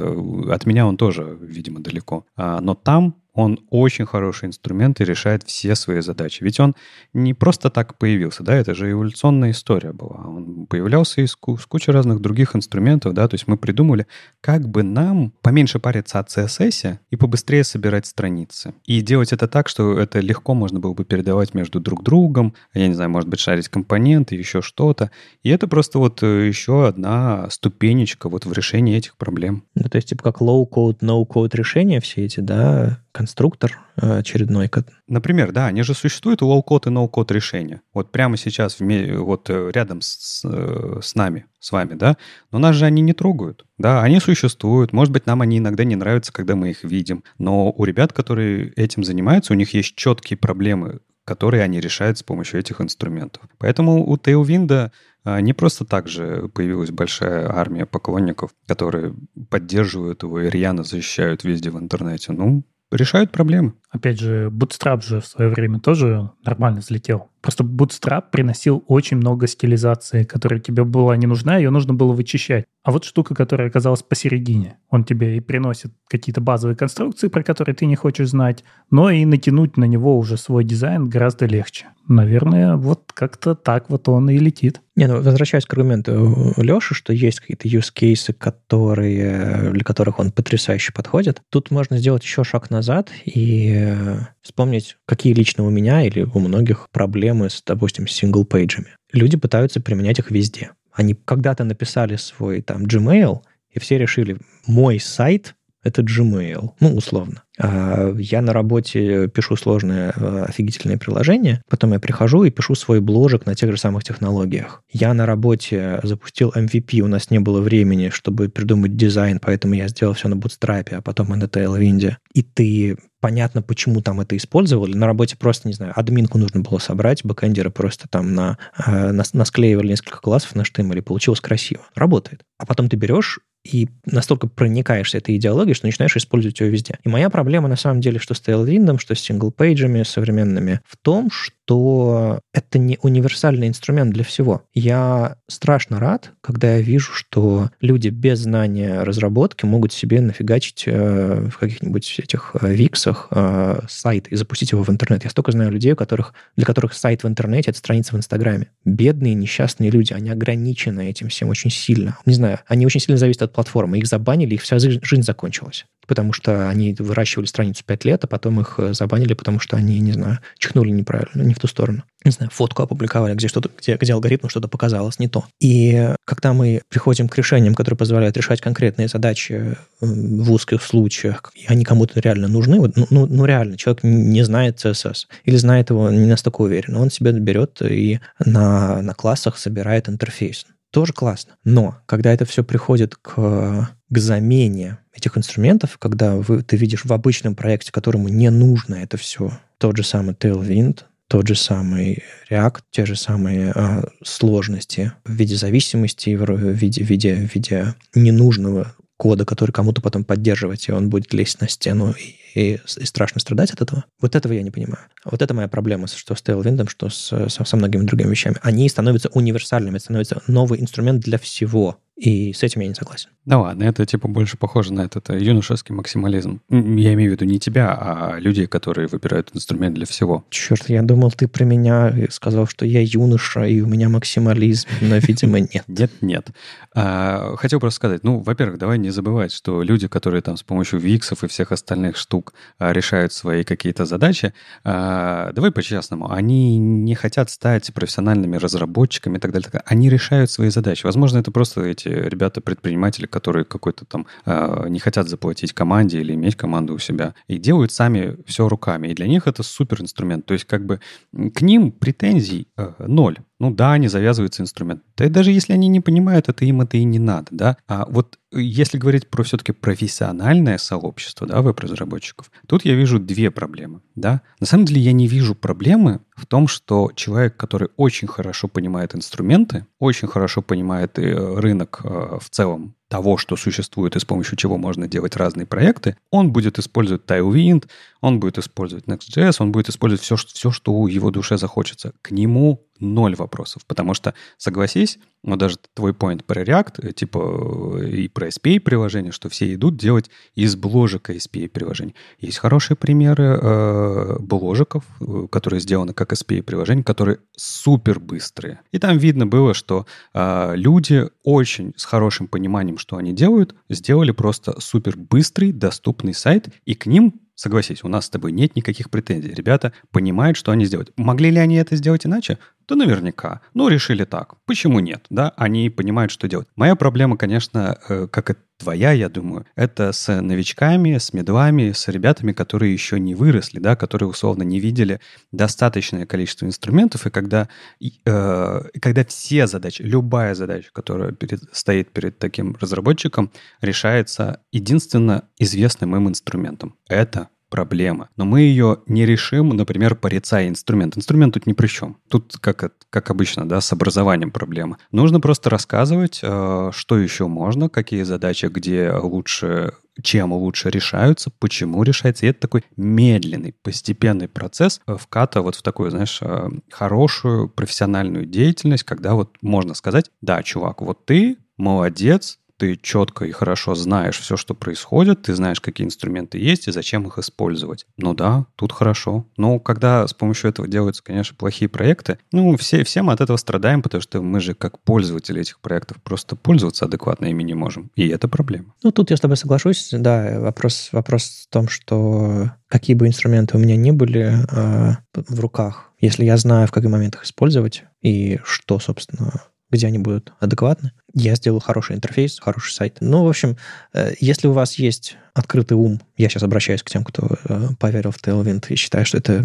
от 0.51 0.65
меня 0.65 0.87
он 0.87 0.97
тоже, 0.97 1.37
видимо, 1.41 1.79
далеко. 1.79 2.25
А, 2.35 2.61
но 2.61 2.75
там 2.75 3.15
он 3.40 3.60
очень 3.70 4.06
хороший 4.06 4.48
инструмент 4.48 4.99
и 4.99 5.06
решает 5.06 5.44
все 5.44 5.76
свои 5.76 6.02
задачи. 6.02 6.44
Ведь 6.44 6.60
он 6.60 6.76
не 7.14 7.34
просто 7.34 7.70
так 7.70 7.98
появился, 7.98 8.44
да, 8.44 8.53
это 8.53 8.76
же 8.76 8.91
эволюционная 8.91 9.52
история 9.52 9.94
была. 9.94 10.26
Он 10.26 10.68
появлялся 10.68 11.22
из 11.22 11.32
с 11.32 11.66
кучей 11.66 11.91
разных 11.91 12.20
других 12.20 12.56
инструментов, 12.56 13.14
да, 13.14 13.28
то 13.30 13.36
есть 13.36 13.48
мы 13.48 13.57
придумали, 13.57 14.07
как 14.41 14.68
бы 14.68 14.84
нам 14.84 15.32
поменьше 15.41 15.80
париться 15.80 16.20
от 16.20 16.28
CSS 16.28 16.98
и 17.10 17.16
побыстрее 17.16 17.64
собирать 17.64 18.06
страницы. 18.06 18.74
И 18.86 18.99
делать 19.02 19.32
это 19.32 19.48
так, 19.48 19.70
что 19.70 19.98
это 19.98 20.20
легко 20.20 20.53
можно 20.53 20.82
было 20.82 20.94
бы 20.94 21.06
передавать 21.06 21.53
между 21.53 21.80
друг 21.80 22.03
другом, 22.03 22.53
я 22.74 22.88
не 22.88 22.94
знаю, 22.94 23.10
может 23.10 23.30
быть, 23.30 23.40
шарить 23.40 23.70
компоненты, 23.70 24.36
еще 24.36 24.61
что-то. 24.61 25.11
И 25.44 25.49
это 25.49 25.68
просто 25.68 25.99
вот 25.99 26.22
э, 26.24 26.48
еще 26.48 26.88
одна 26.88 27.49
ступенечка 27.49 28.28
вот 28.28 28.45
в 28.45 28.52
решении 28.52 28.98
этих 28.98 29.16
проблем. 29.16 29.64
Ну, 29.76 29.88
то 29.90 29.95
есть, 29.95 30.10
типа, 30.10 30.24
как 30.24 30.41
low-code, 30.41 30.99
no-code 30.99 31.56
решения 31.56 32.02
все 32.02 32.26
эти, 32.26 32.41
да, 32.41 32.99
конструктор 33.19 33.77
э, 33.97 34.19
очередной. 34.19 34.71
Например, 35.09 35.51
да, 35.51 35.65
они 35.65 35.83
же 35.83 35.93
существуют 35.93 36.41
low-code 36.41 36.87
и 36.87 36.89
no-code 36.89 37.33
решения. 37.33 37.81
Вот 37.93 38.13
прямо 38.13 38.37
сейчас 38.37 38.77
вот 38.79 39.49
э, 39.49 39.71
рядом 39.73 39.99
с, 39.99 40.41
э, 40.45 40.99
с 41.03 41.15
нами, 41.15 41.45
с 41.59 41.73
вами, 41.73 41.95
да, 41.95 42.15
но 42.49 42.59
нас 42.59 42.77
же 42.77 42.85
они 42.85 43.01
не 43.01 43.11
трогают. 43.11 43.65
Да, 43.77 44.01
они 44.01 44.21
существуют. 44.21 44.93
Может 44.93 45.11
быть, 45.11 45.25
нам 45.25 45.41
они 45.41 45.57
иногда 45.57 45.83
не 45.83 45.97
нравятся, 45.97 46.31
когда 46.31 46.55
мы 46.55 46.69
их 46.69 46.85
видим. 46.85 47.25
Но 47.37 47.73
у 47.73 47.83
ребят, 47.83 48.13
которые 48.13 48.71
этим 48.77 49.03
занимаются, 49.03 49.51
у 49.51 49.57
них 49.57 49.73
есть 49.73 49.95
четкие 49.95 50.37
проблемы, 50.37 50.99
которые 51.25 51.63
они 51.63 51.81
решают 51.81 52.19
с 52.19 52.23
помощью 52.23 52.61
этих 52.61 52.79
инструментов. 52.79 53.43
Поэтому 53.57 54.09
у 54.09 54.15
Tailwind 54.15 54.91
не 55.25 55.53
просто 55.53 55.83
так 55.83 56.07
же 56.07 56.49
появилась 56.53 56.91
большая 56.91 57.49
армия 57.49 57.85
поклонников, 57.85 58.51
которые 58.65 59.13
поддерживают 59.49 60.23
его 60.23 60.39
и 60.39 60.49
рьяно 60.49 60.83
защищают 60.83 61.43
везде 61.43 61.69
в 61.69 61.77
интернете. 61.77 62.31
Ну, 62.31 62.63
решают 62.91 63.32
проблемы. 63.32 63.74
Опять 63.90 64.20
же, 64.20 64.49
Bootstrap 64.49 65.02
же 65.02 65.22
в 65.22 65.26
свое 65.26 65.49
время 65.49 65.80
тоже 65.80 66.32
нормально 66.44 66.80
взлетел. 66.80 67.30
Просто 67.41 67.64
Bootstrap 67.64 68.26
приносил 68.32 68.84
очень 68.88 69.18
много 69.18 69.48
стилизации, 69.48 70.24
которая 70.24 70.60
тебе 70.60 70.84
была 70.84 71.16
не 71.18 71.28
нужна, 71.28 71.57
ее 71.57 71.70
нужно 71.70 71.94
было 71.94 72.14
вычищать. 72.14 72.66
А 72.84 72.91
вот 72.91 73.06
штука, 73.06 73.36
которая 73.36 73.68
оказалась 73.68 74.03
посередине. 74.03 74.78
Он 74.90 75.03
тебе 75.03 75.38
и 75.38 75.40
приносит 75.40 75.91
какие-то 76.07 76.41
базовые 76.41 76.76
конструкции, 76.76 77.28
про 77.28 77.44
которые 77.44 77.76
ты 77.76 77.86
не 77.86 77.95
хочешь 77.95 78.30
знать, 78.30 78.64
но 78.90 79.10
и 79.10 79.26
натянуть 79.26 79.78
на 79.78 79.86
него 79.86 80.18
уже 80.18 80.38
свой 80.38 80.64
дизайн 80.64 81.07
гораздо 81.07 81.45
легче. 81.45 81.88
Наверное, 82.07 82.76
вот 82.76 83.11
как-то 83.14 83.53
так 83.53 83.90
вот 83.90 84.10
он 84.10 84.30
и 84.30 84.40
летит. 84.40 84.82
Не, 84.95 85.07
ну, 85.07 85.22
возвращаясь 85.22 85.66
к 85.66 85.74
аргументу 85.74 86.53
Леши, 86.57 86.95
что 86.95 87.14
есть 87.14 87.40
какие-то 87.40 87.68
use 87.68 87.94
cases, 87.95 88.34
которые, 88.34 89.70
для 89.72 89.84
которых 89.84 90.18
он 90.18 90.32
потрясающе 90.32 90.91
подходит, 90.91 91.41
тут 91.49 91.70
можно 91.70 91.98
сделать 91.99 92.24
еще 92.24 92.44
шаг 92.44 92.72
назад 92.72 93.11
и 93.26 93.95
вспомнить, 94.41 94.98
какие 95.06 95.34
лично 95.34 95.64
у 95.66 95.70
меня 95.70 96.02
или 96.02 96.24
у 96.24 96.40
многих 96.40 96.88
проблемы 96.91 97.28
с, 97.34 97.61
допустим, 97.65 98.07
single 98.07 98.45
page 98.45 98.70
ами. 98.70 98.95
Люди 99.11 99.38
пытаются 99.38 99.81
применять 99.81 100.19
их 100.19 100.31
везде. 100.31 100.72
Они 100.91 101.14
когда-то 101.14 101.64
написали 101.64 102.15
свой 102.15 102.61
там 102.61 102.85
Gmail, 102.85 103.41
и 103.72 103.80
все 103.80 103.97
решили, 103.97 104.38
мой 104.65 104.99
сайт 104.99 105.56
это 105.84 106.01
Gmail, 106.01 106.72
ну, 106.80 106.95
условно. 106.95 107.43
А, 107.57 108.14
я 108.18 108.41
на 108.41 108.53
работе 108.53 109.27
пишу 109.27 109.56
сложное 109.56 110.14
э, 110.15 110.45
офигительное 110.47 110.97
приложение, 110.97 111.61
потом 111.69 111.93
я 111.93 111.99
прихожу 111.99 112.43
и 112.43 112.49
пишу 112.49 112.76
свой 112.76 112.99
бложек 113.01 113.45
на 113.45 113.56
тех 113.56 113.72
же 113.72 113.77
самых 113.77 114.03
технологиях. 114.03 114.84
Я 114.91 115.14
на 115.14 115.26
работе 115.26 115.99
запустил 116.03 116.51
MVP, 116.56 116.99
у 117.01 117.07
нас 117.07 117.31
не 117.31 117.39
было 117.39 117.61
времени, 117.61 118.10
чтобы 118.10 118.49
придумать 118.49 118.95
дизайн, 118.95 119.39
поэтому 119.39 119.73
я 119.73 119.88
сделал 119.88 120.14
все 120.14 120.27
на 120.27 120.35
Bootstrap, 120.35 120.93
а 120.95 121.01
потом 121.01 121.30
на 121.30 121.43
Tailwind. 121.43 122.15
И 122.34 122.43
ты 122.43 122.97
понятно, 123.19 123.61
почему 123.61 124.01
там 124.01 124.22
это 124.22 124.38
использовали. 124.38 124.95
На 124.95 125.06
работе 125.06 125.35
просто, 125.38 125.68
не 125.68 125.73
знаю, 125.73 125.93
админку 125.95 126.38
нужно 126.38 126.61
было 126.61 126.77
собрать, 126.77 127.23
бэкэндеры 127.26 127.69
просто 127.69 128.07
там 128.07 128.34
на, 128.34 128.57
э, 128.77 129.11
на, 129.11 129.23
насклеивали 129.34 129.89
несколько 129.89 130.19
классов 130.19 130.56
на 130.56 130.61
HTML, 130.61 130.97
и 130.97 131.01
получилось 131.01 131.41
красиво. 131.41 131.84
Работает. 131.95 132.43
А 132.57 132.65
потом 132.65 132.89
ты 132.89 132.95
берешь 132.95 133.39
и 133.64 133.90
настолько 134.06 134.48
проникаешься 134.48 135.18
этой 135.18 135.36
идеологией, 135.36 135.76
что 135.76 135.88
начинаешь 135.88 136.15
использовать 136.15 136.60
ее 136.60 136.69
везде. 136.69 136.98
И 137.03 137.10
моя 137.10 137.30
проблема 137.30 137.68
на 137.68 137.76
самом 137.76 138.02
деле, 138.02 138.19
что 138.19 138.34
с 138.34 138.41
Tailwind, 138.41 138.99
что 138.99 139.15
с 139.15 139.19
синглпейджами 139.19 140.03
современными, 140.03 140.81
в 140.86 140.98
том, 140.98 141.30
что 141.31 142.40
это 142.53 142.80
не 142.80 142.98
универсальный 143.02 143.68
инструмент 143.68 144.11
для 144.11 144.23
всего. 144.23 144.64
Я 144.73 145.38
страшно 145.48 145.99
рад, 145.99 146.31
когда 146.41 146.76
я 146.76 146.81
вижу, 146.81 147.11
что 147.14 147.69
люди 147.80 148.10
без 148.10 148.40
знания 148.40 149.03
разработки 149.03 149.65
могут 149.65 149.94
себе 149.94 150.22
нафигачить 150.22 150.84
э, 150.88 151.49
в 151.52 151.57
каких-нибудь 151.57 152.19
этих 152.19 152.56
э, 152.60 152.73
виксах 152.73 153.27
э, 153.31 153.81
сайт 153.88 154.27
и 154.30 154.36
запустить 154.36 154.72
его 154.72 154.84
в 154.84 154.90
интернет. 154.90 155.26
Я 155.26 155.30
столько 155.30 155.52
знаю 155.52 155.72
людей, 155.72 155.94
у 155.94 155.95
которых, 155.95 156.34
для 156.56 156.65
которых 156.65 156.94
сайт 156.94 157.23
в 157.23 157.27
интернете— 157.27 157.69
это 157.72 157.77
страница 157.77 158.15
в 158.15 158.18
Инстаграме. 158.18 158.69
Бедные, 158.86 159.36
несчастные 159.36 159.91
люди, 159.91 160.14
они 160.14 160.30
ограничены 160.31 161.10
этим 161.10 161.30
всем 161.30 161.49
очень 161.49 161.69
сильно. 161.69 162.18
Не 162.26 162.34
знаю, 162.34 162.60
они 162.68 162.86
очень 162.86 162.99
сильно 162.99 163.18
зависят 163.18 163.44
от 163.44 163.48
платформы. 163.53 163.99
Их 163.99 164.07
забанили, 164.07 164.55
их 164.55 164.61
вся 164.61 164.80
жизнь 164.80 165.23
закончилась 165.23 165.85
потому 166.09 166.34
что 166.34 166.67
они 166.67 166.95
выращивали 166.97 167.45
страницу 167.45 167.84
5 167.85 168.05
лет, 168.05 168.23
а 168.23 168.27
потом 168.27 168.59
их 168.59 168.76
э, 168.80 168.93
забанили, 168.93 169.35
потому 169.35 169.59
что 169.59 169.77
они, 169.77 169.99
не 169.99 170.11
знаю, 170.11 170.39
чихнули 170.57 170.89
неправильно, 170.89 171.43
не 171.43 171.53
в 171.53 171.59
ту 171.59 171.67
сторону. 171.67 172.03
Не 172.26 172.31
знаю, 172.31 172.49
фотку 172.51 172.81
опубликовали, 172.81 173.35
где 173.35 173.47
что-то, 173.47 173.69
где, 173.77 173.95
где 173.95 174.13
алгоритму 174.13 174.49
что-то 174.49 174.67
показалось 174.67 175.19
не 175.19 175.27
то. 175.27 175.45
И 175.61 176.15
когда 176.26 176.53
мы 176.53 176.81
приходим 176.89 177.30
к 177.30 177.38
решениям, 177.38 177.76
которые 177.76 177.99
позволяют 177.99 178.35
решать 178.38 178.59
конкретные 178.59 179.07
задачи 179.07 179.51
э, 179.53 179.76
в 180.01 180.51
узких 180.51 180.81
случаях, 180.81 181.43
и 181.53 181.67
они 181.67 181.85
кому-то 181.85 182.19
реально 182.19 182.47
нужны, 182.47 182.80
вот, 182.80 182.97
ну, 182.97 183.05
ну, 183.11 183.27
ну 183.27 183.45
реально, 183.45 183.77
человек 183.77 184.01
не 184.01 184.41
знает 184.41 184.84
CSS 184.84 185.27
или 185.43 185.57
знает 185.57 185.91
его 185.91 186.09
не 186.09 186.26
настолько 186.26 186.61
уверенно, 186.61 187.01
он 187.01 187.11
себе 187.11 187.34
берет 187.34 187.84
и 187.84 188.19
на, 188.43 189.03
на 189.03 189.13
классах 189.13 189.59
собирает 189.59 190.09
интерфейс 190.09 190.65
тоже 190.91 191.14
классно. 191.14 191.57
Но 191.64 191.98
когда 192.06 192.34
это 192.34 192.45
все 192.45 192.64
приходит 192.64 193.16
к, 193.16 193.90
к 194.10 194.18
замене 194.18 194.99
этих 195.14 195.38
инструментов, 195.38 195.98
когда 195.98 196.36
вы, 196.36 196.64
ты 196.64 196.78
видишь 196.78 197.06
в 197.06 197.14
обычном 197.14 197.56
проекте, 197.56 197.91
которому 197.91 198.28
не 198.28 198.49
нужно 198.49 198.95
это 198.95 199.18
все, 199.18 199.52
тот 199.78 199.98
же 199.98 200.03
самый 200.03 200.34
Tailwind, 200.34 201.02
тот 201.28 201.48
же 201.48 201.56
самый 201.56 202.24
React, 202.49 202.80
те 202.90 203.06
же 203.06 203.16
самые 203.16 203.72
э, 203.76 204.03
сложности 204.24 205.14
в 205.26 205.34
виде 205.34 205.56
зависимости, 205.56 206.32
в 206.32 206.49
виде, 206.74 207.03
в 207.03 207.07
виде, 207.07 207.36
в 207.36 207.53
виде 207.53 207.94
ненужного 208.16 208.95
кода, 209.19 209.43
который 209.43 209.71
кому-то 209.71 210.01
потом 210.01 210.23
поддерживать, 210.23 210.87
и 210.87 210.93
он 210.93 211.09
будет 211.09 211.33
лезть 211.33 211.59
на 211.59 211.67
стену 211.67 212.13
и, 212.13 212.35
и, 212.57 212.79
и 212.97 213.05
страшно 213.05 213.41
страдать 213.41 213.69
от 213.71 213.81
этого. 213.81 214.05
Вот 214.21 214.33
этого 214.33 214.53
я 214.53 214.63
не 214.63 214.71
понимаю. 214.71 215.03
Вот 215.25 215.41
это 215.41 215.53
моя 215.53 215.67
проблема, 215.67 216.07
что 216.07 216.35
с 216.35 216.41
Tailwind, 216.41 216.87
что 216.89 217.09
с, 217.09 217.49
со, 217.49 217.65
со 217.65 217.75
многими 217.75 218.05
другими 218.05 218.31
вещами. 218.31 218.55
Они 218.61 218.87
становятся 218.87 219.27
универсальными, 219.33 219.97
становятся 219.97 220.41
новый 220.47 220.79
инструмент 220.79 221.21
для 221.21 221.37
всего. 221.37 221.97
И 222.19 222.51
с 222.51 222.63
этим 222.63 222.81
я 222.81 222.87
не 222.89 222.95
согласен. 222.95 223.29
Да 223.45 223.59
ладно, 223.59 223.83
это 223.83 224.05
типа 224.05 224.27
больше 224.27 224.57
похоже 224.57 224.93
на 224.93 225.01
этот 225.01 225.29
э, 225.29 225.39
юношеский 225.41 225.95
максимализм. 225.95 226.61
Я 226.69 227.13
имею 227.13 227.31
в 227.31 227.33
виду 227.33 227.45
не 227.45 227.59
тебя, 227.59 227.97
а 227.97 228.37
людей, 228.37 228.67
которые 228.67 229.07
выбирают 229.07 229.51
инструмент 229.53 229.95
для 229.95 230.05
всего. 230.05 230.45
Черт, 230.49 230.89
я 230.89 231.01
думал, 231.01 231.31
ты 231.31 231.47
про 231.47 231.63
меня 231.63 232.13
сказал, 232.29 232.67
что 232.67 232.85
я 232.85 233.01
юноша, 233.01 233.63
и 233.63 233.79
у 233.79 233.87
меня 233.87 234.09
максимализм, 234.09 234.89
но, 234.99 235.15
видимо, 235.17 235.59
нет. 235.73 235.85
Нет, 235.87 236.11
нет. 236.19 236.49
А, 236.93 237.55
хотел 237.55 237.79
просто 237.79 237.95
сказать, 237.95 238.23
ну, 238.23 238.39
во-первых, 238.39 238.77
давай 238.77 238.97
не 238.97 239.11
забывать, 239.11 239.53
что 239.53 239.81
люди, 239.81 240.09
которые 240.09 240.41
там 240.41 240.57
с 240.57 240.63
помощью 240.63 240.99
виксов 240.99 241.45
и 241.45 241.47
всех 241.47 241.71
остальных 241.71 242.17
штук 242.17 242.53
а, 242.77 242.91
решают 242.91 243.31
свои 243.31 243.63
какие-то 243.63 244.05
задачи, 244.05 244.53
а, 244.83 245.53
давай 245.53 245.71
по-честному, 245.71 246.29
они 246.29 246.77
не 246.77 247.15
хотят 247.15 247.49
стать 247.49 247.93
профессиональными 247.93 248.57
разработчиками 248.57 249.37
и 249.37 249.39
так 249.39 249.53
далее. 249.53 249.69
Они 249.85 250.09
решают 250.09 250.51
свои 250.51 250.69
задачи. 250.69 251.05
Возможно, 251.05 251.37
это 251.39 251.51
просто 251.51 251.81
эти 251.81 252.09
ребята-предприниматели, 252.11 253.26
которые 253.26 253.65
какой-то 253.65 254.06
там 254.06 254.27
э, 254.45 254.88
не 254.90 254.99
хотят 254.99 255.27
заплатить 255.27 255.73
команде 255.73 256.19
или 256.19 256.34
иметь 256.34 256.56
команду 256.56 256.94
у 256.94 256.99
себя, 256.99 257.36
и 257.48 257.57
делают 257.57 257.91
сами 257.91 258.38
все 258.45 258.68
руками. 258.68 259.10
И 259.10 259.14
для 259.14 259.27
них 259.27 259.48
это 259.48 259.64
супер 259.64 260.02
инструмент. 260.02 260.45
То 260.45 260.53
есть 260.53 260.65
как 260.65 260.86
бы 260.86 260.99
к 261.31 261.61
ним 261.61 261.91
претензий 261.91 262.68
э, 262.77 262.94
ноль. 262.99 263.38
Ну 263.60 263.72
да, 263.72 263.94
они 263.94 264.07
завязываются 264.07 264.61
инструмент. 264.61 265.03
Да 265.18 265.26
и 265.26 265.30
даже 265.30 265.52
если 265.52 265.73
они 265.73 265.90
не 265.90 265.99
понимают, 265.99 266.48
это 266.48 266.64
им 266.64 266.81
это 266.81 266.95
и 266.98 267.03
не 267.03 267.19
надо, 267.19 267.48
да. 267.52 267.77
А 267.88 268.06
вот 268.10 268.40
если 268.53 268.98
говорить 268.98 269.30
про 269.30 269.44
все-таки 269.44 269.73
профессиональное 269.73 270.77
сообщество, 270.77 271.45
да, 271.45 271.61
веб-разработчиков, 271.61 272.52
тут 272.68 272.86
я 272.86 272.95
вижу 272.95 273.19
две 273.19 273.52
проблемы, 273.52 274.02
да. 274.15 274.41
На 274.61 274.65
самом 274.65 274.86
деле 274.86 275.02
я 275.02 275.11
не 275.11 275.27
вижу 275.27 275.56
проблемы 275.56 276.22
в 276.36 276.45
том, 276.45 276.68
что 276.68 277.11
человек, 277.15 277.57
который 277.57 277.90
очень 277.98 278.30
хорошо 278.30 278.69
понимает 278.69 279.14
инструменты, 279.14 279.86
очень 279.99 280.30
хорошо 280.30 280.61
понимает 280.61 281.19
э, 281.19 281.60
рынок 281.60 281.99
э, 282.03 282.38
в 282.41 282.49
целом 282.49 282.95
того, 283.10 283.38
что 283.38 283.57
существует 283.57 284.15
и 284.15 284.19
с 284.19 284.26
помощью 284.26 284.56
чего 284.56 284.77
можно 284.77 285.07
делать 285.07 285.36
разные 285.36 285.65
проекты, 285.65 286.15
он 286.30 286.53
будет 286.53 286.80
использовать 286.80 287.26
Tailwind, 287.26 287.90
он 288.22 288.40
будет 288.40 288.57
использовать 288.60 289.06
Next.js, 289.06 289.57
он 289.60 289.72
будет 289.72 289.90
использовать 289.90 290.22
все, 290.22 290.36
все, 290.36 290.72
что 290.72 290.94
у 290.94 291.07
его 291.07 291.31
душе 291.31 291.57
захочется. 291.57 292.14
К 292.22 292.31
нему 292.31 292.86
ноль 292.99 293.35
вопросов. 293.35 293.84
Потому 293.85 294.13
что, 294.13 294.34
согласись, 294.57 295.19
вот 295.43 295.59
даже 295.59 295.77
твой 295.93 296.11
point 296.11 296.43
про 296.43 296.63
React, 296.63 297.07
э, 297.07 297.13
типа 297.13 297.99
э, 298.01 298.09
и 298.09 298.27
про 298.27 298.47
SPA 298.47 298.80
приложения, 298.80 299.31
что 299.31 299.49
все 299.49 299.73
идут 299.73 299.97
делать 299.97 300.30
из 300.55 300.76
бложика 300.76 301.34
SPA 301.34 301.69
приложений. 301.69 302.15
Есть 302.39 302.57
хорошие 302.57 302.97
примеры 302.97 303.57
э, 303.61 304.38
бложиков, 304.39 305.05
э, 305.21 305.47
которые 305.49 305.80
сделаны 305.80 306.13
как 306.13 306.34
SPA 306.34 306.61
приложения, 306.61 307.03
которые 307.03 307.39
супер 307.55 308.19
быстрые. 308.19 308.81
И 308.91 308.99
там 308.99 309.17
видно 309.17 309.47
было, 309.47 309.73
что 309.73 310.05
э, 310.34 310.73
люди 310.76 311.30
очень 311.43 311.93
с 311.95 312.03
хорошим 312.03 312.47
пониманием, 312.47 312.97
что 312.97 313.15
они 313.15 313.31
делают, 313.31 313.76
сделали 313.89 314.31
просто 314.31 314.80
супер 314.81 315.15
быстрый, 315.15 315.71
доступный 315.71 316.34
сайт, 316.34 316.67
и 316.85 316.95
к 316.95 317.05
ним 317.05 317.39
Согласись, 317.60 318.06
у 318.06 318.07
нас 318.07 318.27
с 318.27 318.30
тобой 318.30 318.53
нет 318.53 318.77
никаких 318.77 319.10
претензий. 319.10 319.53
Ребята 319.53 319.91
понимают, 320.11 320.56
что 320.56 320.72
они 320.72 320.86
сделают. 320.86 321.11
Могли 321.18 321.49
ли 321.49 321.57
они 321.60 321.76
это 321.76 321.98
сделать 321.98 322.26
иначе? 322.26 322.57
Да 322.88 322.95
наверняка. 322.95 323.60
Ну, 323.73 323.90
решили 323.90 324.23
так. 324.23 324.56
Почему 324.65 325.02
нет? 325.02 325.26
Да, 325.30 325.52
они 325.57 325.90
понимают, 325.90 326.31
что 326.31 326.48
делать. 326.48 326.69
Моя 326.77 326.95
проблема, 326.95 327.36
конечно, 327.36 327.99
э, 328.07 328.27
как 328.27 328.52
и 328.52 328.56
твоя, 328.80 329.11
я 329.11 329.30
думаю, 329.30 329.65
это 329.76 330.11
с 330.11 330.41
новичками, 330.41 331.18
с 331.18 331.34
медлами, 331.34 331.91
с 331.91 332.07
ребятами, 332.07 332.53
которые 332.53 332.93
еще 332.93 333.19
не 333.19 333.35
выросли, 333.35 333.80
да, 333.80 333.95
которые 333.95 334.30
условно 334.30 334.64
не 334.64 334.80
видели 334.80 335.19
достаточное 335.51 336.26
количество 336.26 336.65
инструментов, 336.65 337.27
и 337.27 337.30
когда, 337.30 337.68
э, 337.99 338.81
когда 339.01 339.26
все 339.26 339.68
задачи, 339.68 340.01
любая 340.01 340.56
задача, 340.56 340.89
которая 340.93 341.34
перед, 341.34 341.61
стоит 341.72 342.11
перед 342.11 342.39
таким 342.39 342.76
разработчиком, 342.80 343.51
решается 343.81 344.61
единственно 344.72 345.43
известным 345.60 346.15
им 346.15 346.30
инструментом. 346.30 346.95
Это 347.07 347.49
проблема. 347.69 348.29
Но 348.35 348.45
мы 348.45 348.61
ее 348.61 348.99
не 349.07 349.25
решим, 349.25 349.69
например, 349.69 350.15
порицая 350.15 350.67
инструмент. 350.67 351.17
Инструмент 351.17 351.53
тут 351.53 351.67
ни 351.67 351.73
при 351.73 351.87
чем. 351.87 352.17
Тут, 352.29 352.57
как, 352.59 352.93
как 353.09 353.29
обычно, 353.29 353.67
да, 353.67 353.81
с 353.81 353.91
образованием 353.93 354.51
проблема. 354.51 354.97
Нужно 355.11 355.39
просто 355.39 355.69
рассказывать, 355.69 356.39
э, 356.43 356.91
что 356.93 357.17
еще 357.17 357.47
можно, 357.47 357.89
какие 357.89 358.23
задачи, 358.23 358.67
где 358.67 359.11
лучше 359.11 359.93
чем 360.21 360.51
лучше 360.51 360.89
решаются, 360.89 361.49
почему 361.49 362.03
решается. 362.03 362.45
И 362.45 362.49
это 362.49 362.59
такой 362.59 362.83
медленный, 362.97 363.73
постепенный 363.81 364.47
процесс 364.47 364.99
вката 365.07 365.61
вот 365.61 365.75
в 365.75 365.81
такую, 365.81 366.11
знаешь, 366.11 366.39
э, 366.41 366.69
хорошую 366.91 367.69
профессиональную 367.69 368.45
деятельность, 368.45 369.03
когда 369.03 369.35
вот 369.35 369.55
можно 369.61 369.93
сказать, 369.93 370.29
да, 370.41 370.61
чувак, 370.63 371.01
вот 371.01 371.25
ты 371.25 371.57
молодец, 371.77 372.59
ты 372.80 372.95
четко 372.95 373.45
и 373.45 373.51
хорошо 373.51 373.93
знаешь 373.93 374.39
все, 374.39 374.56
что 374.56 374.73
происходит, 374.73 375.43
ты 375.43 375.53
знаешь, 375.53 375.81
какие 375.81 376.07
инструменты 376.07 376.57
есть 376.57 376.88
и 376.88 376.91
зачем 376.91 377.27
их 377.27 377.38
использовать. 377.38 378.07
Ну 378.18 378.34
да, 378.34 378.65
тут 378.76 378.93
хорошо. 378.93 379.45
Но 379.57 379.80
когда 379.80 380.26
с 380.26 380.34
помощью 380.34 380.69
этого 380.69 380.88
делаются, 380.88 381.22
конечно, 381.22 381.56
плохие 381.56 381.89
проекты, 381.89 382.39
ну, 382.53 382.76
все, 382.77 383.03
все 383.03 383.22
мы 383.22 383.34
от 383.34 383.41
этого 383.41 383.57
страдаем, 383.57 384.01
потому 384.01 384.22
что 384.22 384.41
мы 384.41 384.61
же 384.61 384.73
как 384.73 384.99
пользователи 384.99 385.61
этих 385.61 385.80
проектов 385.80 386.18
просто 386.23 386.56
пользоваться 386.56 387.06
адекватно 387.06 387.47
ими 387.47 387.64
не 387.64 387.73
можем. 387.73 388.11
И 388.15 388.30
это 388.30 388.47
проблема. 388.47 388.93
Ну, 389.03 389.11
тут 389.11 389.30
я 389.30 389.38
с 389.38 389.41
тобой 389.41 389.57
соглашусь. 389.57 390.10
Да, 390.14 390.60
вопрос, 390.60 391.10
вопрос 391.11 391.65
в 391.68 391.73
том, 391.73 391.89
что 391.89 392.72
какие 392.88 393.15
бы 393.15 393.27
инструменты 393.27 393.77
у 393.77 393.80
меня 393.80 393.97
ни 393.97 394.11
были 394.11 394.65
э, 394.72 395.15
в 395.34 395.60
руках, 395.60 396.11
если 396.19 396.45
я 396.45 396.56
знаю, 396.57 396.88
в 396.88 396.91
каких 396.91 397.10
моментах 397.10 397.43
использовать 397.43 398.03
и 398.22 398.60
что, 398.64 398.99
собственно, 398.99 399.64
где 399.91 400.07
они 400.07 400.20
будут 400.20 400.53
адекватны. 400.60 401.11
Я 401.34 401.56
сделал 401.56 401.80
хороший 401.80 402.16
интерфейс, 402.16 402.60
хороший 402.60 402.94
сайт. 402.94 403.18
Ну, 403.22 403.44
в 403.44 403.49
общем, 403.49 403.78
э, 404.14 404.34
если 404.40 404.68
у 404.68 404.74
вас 404.74 404.95
есть 404.95 405.38
открытый 405.53 405.95
ум, 405.95 406.22
я 406.38 406.49
сейчас 406.49 406.64
обращаюсь 406.64 407.03
к 407.03 407.10
тем, 407.10 407.24
кто 407.24 407.48
э, 407.66 407.90
поверил 407.99 408.32
в 408.32 408.41
Tailwind 408.41 408.86
и 408.90 408.95
считает, 408.95 409.28
что 409.28 409.38
это 409.38 409.64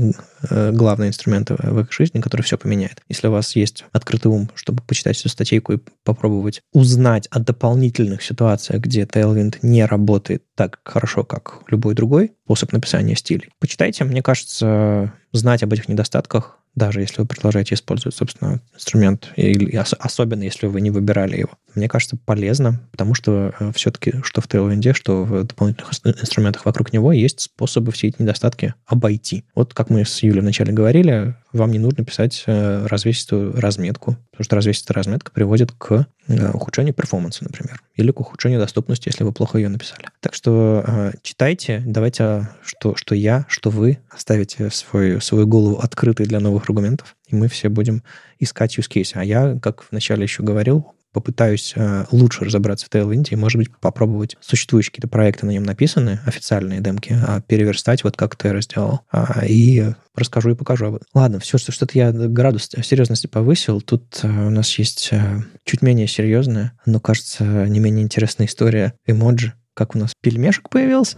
э, 0.50 0.72
главный 0.72 1.08
инструмент 1.08 1.50
в 1.50 1.80
их 1.80 1.92
жизни, 1.92 2.20
который 2.20 2.42
все 2.42 2.58
поменяет. 2.58 3.00
Если 3.08 3.28
у 3.28 3.30
вас 3.30 3.56
есть 3.56 3.84
открытый 3.92 4.30
ум, 4.30 4.50
чтобы 4.54 4.82
почитать 4.82 5.18
эту 5.18 5.28
статейку 5.30 5.72
и 5.72 5.78
попробовать 6.02 6.60
узнать 6.72 7.28
о 7.30 7.38
дополнительных 7.38 8.22
ситуациях, 8.22 8.82
где 8.82 9.04
Tailwind 9.04 9.58
не 9.62 9.86
работает 9.86 10.42
так 10.54 10.80
хорошо, 10.84 11.24
как 11.24 11.60
любой 11.68 11.94
другой 11.94 12.32
способ 12.44 12.72
написания 12.72 13.16
стилей, 13.16 13.48
почитайте. 13.58 14.04
Мне 14.04 14.22
кажется, 14.22 15.12
знать 15.32 15.62
об 15.62 15.72
этих 15.72 15.88
недостатках 15.88 16.58
даже 16.74 17.00
если 17.00 17.20
вы 17.20 17.26
продолжаете 17.26 17.74
использовать, 17.74 18.16
собственно, 18.16 18.60
инструмент, 18.74 19.30
или 19.36 19.76
особенно 19.76 20.42
если 20.42 20.66
вы 20.66 20.80
не 20.80 20.90
выбирали 20.90 21.38
его. 21.38 21.50
Мне 21.74 21.88
кажется, 21.88 22.16
полезно, 22.16 22.80
потому 22.90 23.14
что 23.14 23.54
э, 23.58 23.72
все-таки 23.74 24.14
что 24.22 24.40
в 24.40 24.48
Tailwind, 24.48 24.92
что 24.94 25.24
в 25.24 25.44
дополнительных 25.44 25.92
инструментах 26.04 26.64
вокруг 26.64 26.92
него 26.92 27.12
есть 27.12 27.40
способы 27.40 27.92
все 27.92 28.08
эти 28.08 28.22
недостатки 28.22 28.74
обойти. 28.86 29.44
Вот 29.54 29.74
как 29.74 29.90
мы 29.90 30.04
с 30.04 30.22
Юлей 30.22 30.40
вначале 30.40 30.72
говорили, 30.72 31.36
вам 31.54 31.70
не 31.70 31.78
нужно 31.78 32.04
писать 32.04 32.44
э, 32.46 32.86
развесистую 32.86 33.58
разметку, 33.58 34.16
потому 34.30 34.44
что 34.44 34.56
развесистая 34.56 34.94
разметка 34.94 35.32
приводит 35.32 35.72
к 35.72 36.06
э, 36.26 36.50
ухудшению 36.52 36.94
перформанса, 36.94 37.44
например, 37.44 37.82
или 37.96 38.10
к 38.10 38.20
ухудшению 38.20 38.60
доступности, 38.60 39.08
если 39.08 39.24
вы 39.24 39.32
плохо 39.32 39.58
ее 39.58 39.68
написали. 39.68 40.08
Так 40.20 40.34
что 40.34 41.12
читайте, 41.22 41.82
давайте, 41.86 42.48
что, 42.62 42.96
что 42.96 43.14
я, 43.14 43.46
что 43.48 43.70
вы 43.70 43.98
оставите 44.10 44.70
свою, 44.70 45.20
свою 45.20 45.46
голову 45.46 45.78
открытой 45.78 46.26
для 46.26 46.40
новых 46.40 46.64
аргументов, 46.64 47.16
и 47.28 47.36
мы 47.36 47.48
все 47.48 47.68
будем 47.68 48.02
искать 48.38 48.78
use 48.78 48.88
case. 48.90 49.12
А 49.14 49.24
я, 49.24 49.58
как 49.60 49.84
вначале 49.90 50.24
еще 50.24 50.42
говорил, 50.42 50.93
попытаюсь 51.14 51.72
э, 51.76 52.04
лучше 52.10 52.44
разобраться 52.44 52.86
в 52.86 52.90
Tailwind 52.90 53.28
и, 53.30 53.36
может 53.36 53.56
быть, 53.56 53.70
попробовать 53.80 54.36
существующие 54.40 54.90
какие-то 54.90 55.08
проекты 55.08 55.46
на 55.46 55.52
нем 55.52 55.62
написаны, 55.62 56.20
официальные 56.26 56.80
демки, 56.80 57.16
а 57.26 57.40
переверстать 57.40 58.04
вот 58.04 58.16
как 58.16 58.36
ты 58.36 58.60
сделал. 58.60 59.00
А, 59.10 59.46
и 59.46 59.92
расскажу 60.14 60.50
и 60.50 60.54
покажу. 60.54 61.00
Ладно, 61.14 61.38
все, 61.38 61.56
что, 61.56 61.72
что-то 61.72 61.96
я 61.96 62.12
градус 62.12 62.68
серьезности 62.82 63.28
повысил. 63.28 63.80
Тут 63.80 64.20
э, 64.22 64.28
у 64.28 64.50
нас 64.50 64.76
есть 64.78 65.08
э, 65.12 65.42
чуть 65.64 65.82
менее 65.82 66.08
серьезная, 66.08 66.72
но, 66.84 67.00
кажется, 67.00 67.44
не 67.44 67.78
менее 67.78 68.02
интересная 68.02 68.46
история 68.46 68.94
эмоджи. 69.06 69.54
Как 69.72 69.94
у 69.94 69.98
нас 69.98 70.12
пельмешек 70.20 70.68
появился. 70.68 71.16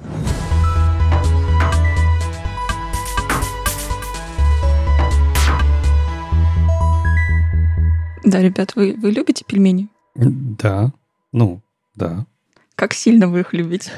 Да, 8.26 8.42
ребят, 8.42 8.74
вы, 8.74 8.96
вы 9.00 9.12
любите 9.12 9.44
пельмени? 9.46 9.88
Да, 10.16 10.92
ну, 11.30 11.62
да. 11.94 12.26
Как 12.74 12.92
сильно 12.92 13.28
вы 13.28 13.40
их 13.40 13.52
любите? 13.52 13.92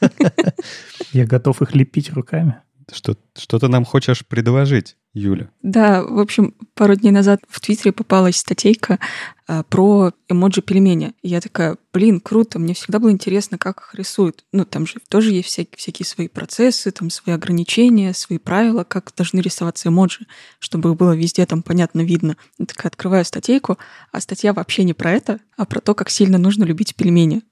Я 1.12 1.26
готов 1.26 1.60
их 1.60 1.74
лепить 1.74 2.10
руками. 2.10 2.62
Что, 2.90 3.16
что 3.36 3.58
ты 3.58 3.68
нам 3.68 3.84
хочешь 3.84 4.26
предложить, 4.26 4.96
Юля? 5.12 5.50
Да, 5.62 6.02
в 6.02 6.18
общем, 6.18 6.54
пару 6.74 6.94
дней 6.94 7.10
назад 7.10 7.40
в 7.48 7.60
Твиттере 7.60 7.92
попалась 7.92 8.36
статейка 8.36 8.98
а, 9.46 9.62
про 9.62 10.12
эмоджи 10.28 10.62
пельмени. 10.62 11.12
И 11.22 11.28
я 11.28 11.42
такая, 11.42 11.76
блин, 11.92 12.20
круто, 12.20 12.58
мне 12.58 12.72
всегда 12.72 12.98
было 12.98 13.10
интересно, 13.10 13.58
как 13.58 13.80
их 13.80 13.94
рисуют. 13.94 14.44
Ну, 14.52 14.64
там 14.64 14.86
же 14.86 14.94
тоже 15.08 15.32
есть 15.32 15.48
всякие, 15.48 15.76
всякие 15.76 16.06
свои 16.06 16.28
процессы, 16.28 16.90
там 16.90 17.10
свои 17.10 17.34
ограничения, 17.34 18.14
свои 18.14 18.38
правила, 18.38 18.84
как 18.84 19.12
должны 19.14 19.40
рисоваться 19.40 19.90
эмоджи, 19.90 20.26
чтобы 20.58 20.94
было 20.94 21.14
везде 21.14 21.44
там 21.44 21.62
понятно 21.62 22.00
видно. 22.00 22.36
Я 22.58 22.64
такая 22.64 22.88
открываю 22.90 23.24
статейку, 23.26 23.78
а 24.12 24.20
статья 24.20 24.54
вообще 24.54 24.84
не 24.84 24.94
про 24.94 25.12
это, 25.12 25.40
а 25.58 25.66
про 25.66 25.80
то, 25.80 25.94
как 25.94 26.08
сильно 26.08 26.38
нужно 26.38 26.64
любить 26.64 26.94
пельмени. 26.94 27.42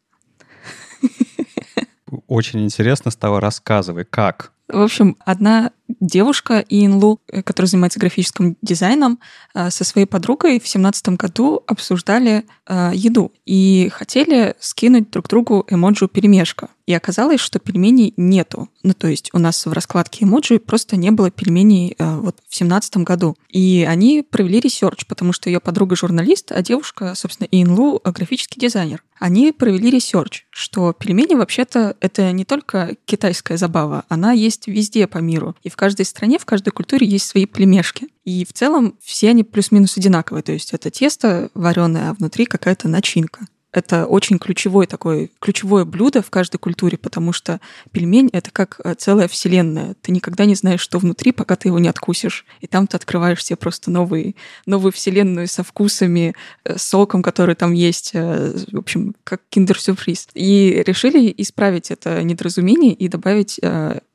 Очень 2.27 2.65
интересно 2.65 3.11
стало, 3.11 3.41
рассказывай, 3.41 4.05
как? 4.05 4.53
В 4.69 4.83
общем, 4.83 5.17
одна 5.25 5.71
девушка 6.01 6.65
Ин 6.69 6.89
Лу, 6.89 7.21
э, 7.29 7.43
которая 7.43 7.69
занимается 7.69 8.01
графическим 8.01 8.57
дизайном, 8.63 9.21
э, 9.55 9.71
со 9.71 9.85
своей 9.85 10.07
подругой 10.07 10.59
в 10.59 10.67
семнадцатом 10.67 11.17
году 11.17 11.63
обсуждали 11.67 12.45
э, 12.67 12.91
еду 12.95 13.33
и 13.45 13.89
хотели 13.93 14.57
скинуть 14.59 15.11
друг 15.11 15.29
другу 15.29 15.65
эмоджи 15.69 16.09
пельмешка. 16.09 16.69
И 16.87 16.95
оказалось, 16.95 17.41
что 17.41 17.59
пельменей 17.59 18.15
нету. 18.17 18.69
Ну, 18.83 18.95
то 18.95 19.09
есть 19.09 19.31
у 19.33 19.39
нас 19.39 19.67
в 19.67 19.73
раскладке 19.73 20.25
эмоджи 20.25 20.61
просто 20.61 20.97
не 20.97 21.11
было 21.11 21.31
пельменей 21.33 21.97
вот 21.99 22.37
в 22.49 22.55
семнадцатом 22.55 23.03
году. 23.03 23.37
И 23.51 23.85
они 23.89 24.23
провели 24.23 24.61
research, 24.61 25.05
потому 25.07 25.33
что 25.33 25.51
ее 25.51 25.59
подруга 25.59 25.97
журналист, 25.97 26.53
а 26.53 26.63
девушка, 26.63 27.15
собственно, 27.17 27.49
Ин 27.51 27.76
Лу 27.76 28.01
графический 28.05 28.61
дизайнер. 28.61 29.03
Они 29.19 29.51
провели 29.51 29.91
research, 29.91 30.47
что 30.51 30.93
пельмени 30.93 31.35
вообще-то 31.35 31.97
это 32.01 32.31
не 32.33 32.45
только 32.45 32.97
китайская 33.07 33.57
забава, 33.57 34.05
она 34.09 34.33
есть 34.33 34.69
везде 34.69 35.07
по 35.07 35.19
миру. 35.19 35.57
И 35.63 35.71
в 35.71 35.77
каждой 35.77 36.05
стране, 36.05 36.39
в 36.39 36.45
каждой 36.45 36.71
культуре 36.71 37.07
есть 37.07 37.27
свои 37.27 37.47
племешки. 37.47 38.09
И 38.25 38.45
в 38.45 38.53
целом 38.53 38.97
все 39.03 39.31
они 39.31 39.43
плюс-минус 39.43 39.97
одинаковые. 39.97 40.43
То 40.43 40.53
есть 40.53 40.73
это 40.73 40.91
тесто 40.91 41.51
вареное, 41.55 42.11
а 42.11 42.15
внутри 42.15 42.45
какая-то 42.45 42.89
начинка 42.89 43.47
это 43.77 44.07
очень 44.07 44.39
ключевое 44.39 44.87
такое, 44.87 45.29
ключевое 45.39 45.85
блюдо 45.85 46.23
в 46.23 46.31
каждой 46.31 46.57
культуре, 46.57 46.97
потому 46.97 47.33
что 47.33 47.61
пельмень— 47.93 48.31
это 48.33 48.51
как 48.51 48.81
э, 48.83 48.95
целая 48.95 49.29
вселенная. 49.29 49.95
Ты 50.01 50.13
никогда 50.13 50.47
не 50.47 50.55
знаешь, 50.55 50.81
что 50.81 50.99
внутри, 50.99 51.31
пока 51.33 51.57
ты 51.57 51.69
его 51.69 51.79
не 51.79 51.89
откусишь. 51.89 52.47
И 52.63 52.67
там 52.67 52.87
ты 52.87 52.97
открываешь 52.97 53.45
себе 53.45 53.57
просто 53.57 53.91
новые, 53.91 54.35
новую 54.65 54.93
вселенную 54.93 55.47
со 55.47 55.63
вкусами, 55.63 56.35
э, 56.65 56.79
соком, 56.79 57.23
который 57.23 57.55
там 57.55 57.73
есть. 57.73 58.13
Э, 58.15 58.57
в 58.73 58.79
общем, 58.79 59.15
как 59.25 59.43
киндер-сюрприз. 59.51 60.29
И 60.33 60.83
решили 60.87 61.33
исправить 61.37 61.91
это 61.91 62.23
недоразумение 62.23 62.95
и 62.95 63.09
добавить 63.09 63.61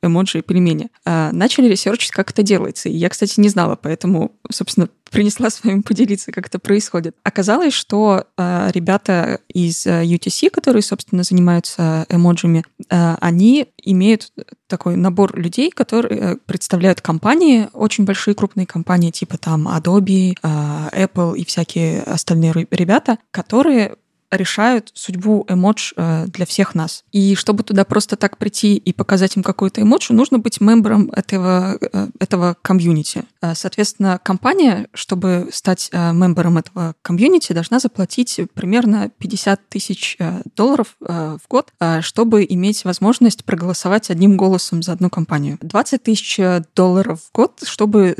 эмоджи 0.02 0.42
пельмени. 0.42 0.88
А 1.04 1.30
начали 1.32 1.68
ресерчить, 1.68 2.10
как 2.10 2.30
это 2.30 2.42
делается. 2.42 2.88
И 2.88 2.96
я, 2.96 3.08
кстати, 3.08 3.38
не 3.38 3.48
знала, 3.48 3.76
поэтому, 3.80 4.32
собственно, 4.50 4.88
принесла 5.12 5.50
с 5.50 5.62
вами 5.62 5.82
поделиться, 5.82 6.32
как 6.32 6.46
это 6.46 6.58
происходит. 6.58 7.14
Оказалось, 7.22 7.74
что 7.74 8.26
э, 8.36 8.70
ребята 8.72 9.40
из 9.48 9.86
UTC, 9.86 10.50
которые, 10.50 10.82
собственно, 10.82 11.22
занимаются 11.22 12.06
эмоджами, 12.08 12.64
э, 12.90 13.16
они 13.20 13.68
имеют 13.82 14.32
такой 14.66 14.96
набор 14.96 15.38
людей, 15.38 15.70
которые 15.70 16.20
э, 16.20 16.36
представляют 16.46 17.02
компании, 17.02 17.68
очень 17.74 18.04
большие 18.04 18.34
крупные 18.34 18.66
компании, 18.66 19.10
типа 19.10 19.36
там 19.36 19.68
Adobe, 19.68 20.34
э, 20.42 21.04
Apple 21.04 21.36
и 21.36 21.44
всякие 21.44 22.02
остальные 22.02 22.66
ребята, 22.70 23.18
которые 23.30 23.96
решают 24.32 24.90
судьбу 24.94 25.44
эмодж 25.48 25.92
э, 25.96 26.24
для 26.28 26.46
всех 26.46 26.74
нас. 26.74 27.04
И 27.12 27.34
чтобы 27.34 27.62
туда 27.62 27.84
просто 27.84 28.16
так 28.16 28.38
прийти 28.38 28.76
и 28.76 28.92
показать 28.92 29.36
им 29.36 29.42
какую-то 29.42 29.82
эмоджу, 29.82 30.14
нужно 30.14 30.38
быть 30.38 30.60
мембером 30.60 31.10
этого, 31.10 31.78
э, 31.80 32.08
этого 32.18 32.56
комьюнити. 32.62 33.24
Э, 33.42 33.54
соответственно, 33.54 34.18
компания, 34.22 34.88
чтобы 34.94 35.50
стать 35.52 35.90
мембером 35.92 36.58
этого 36.58 36.94
комьюнити, 37.02 37.52
должна 37.52 37.78
заплатить 37.78 38.40
примерно 38.54 39.10
50 39.18 39.68
тысяч 39.68 40.16
долларов 40.56 40.96
в 41.00 41.40
год, 41.48 41.72
чтобы 42.00 42.46
иметь 42.48 42.84
возможность 42.84 43.44
проголосовать 43.44 44.10
одним 44.10 44.36
голосом 44.36 44.82
за 44.82 44.92
одну 44.92 45.10
компанию. 45.10 45.58
20 45.60 46.02
тысяч 46.02 46.40
долларов 46.74 47.20
в 47.20 47.32
год, 47.32 47.60
чтобы 47.64 48.16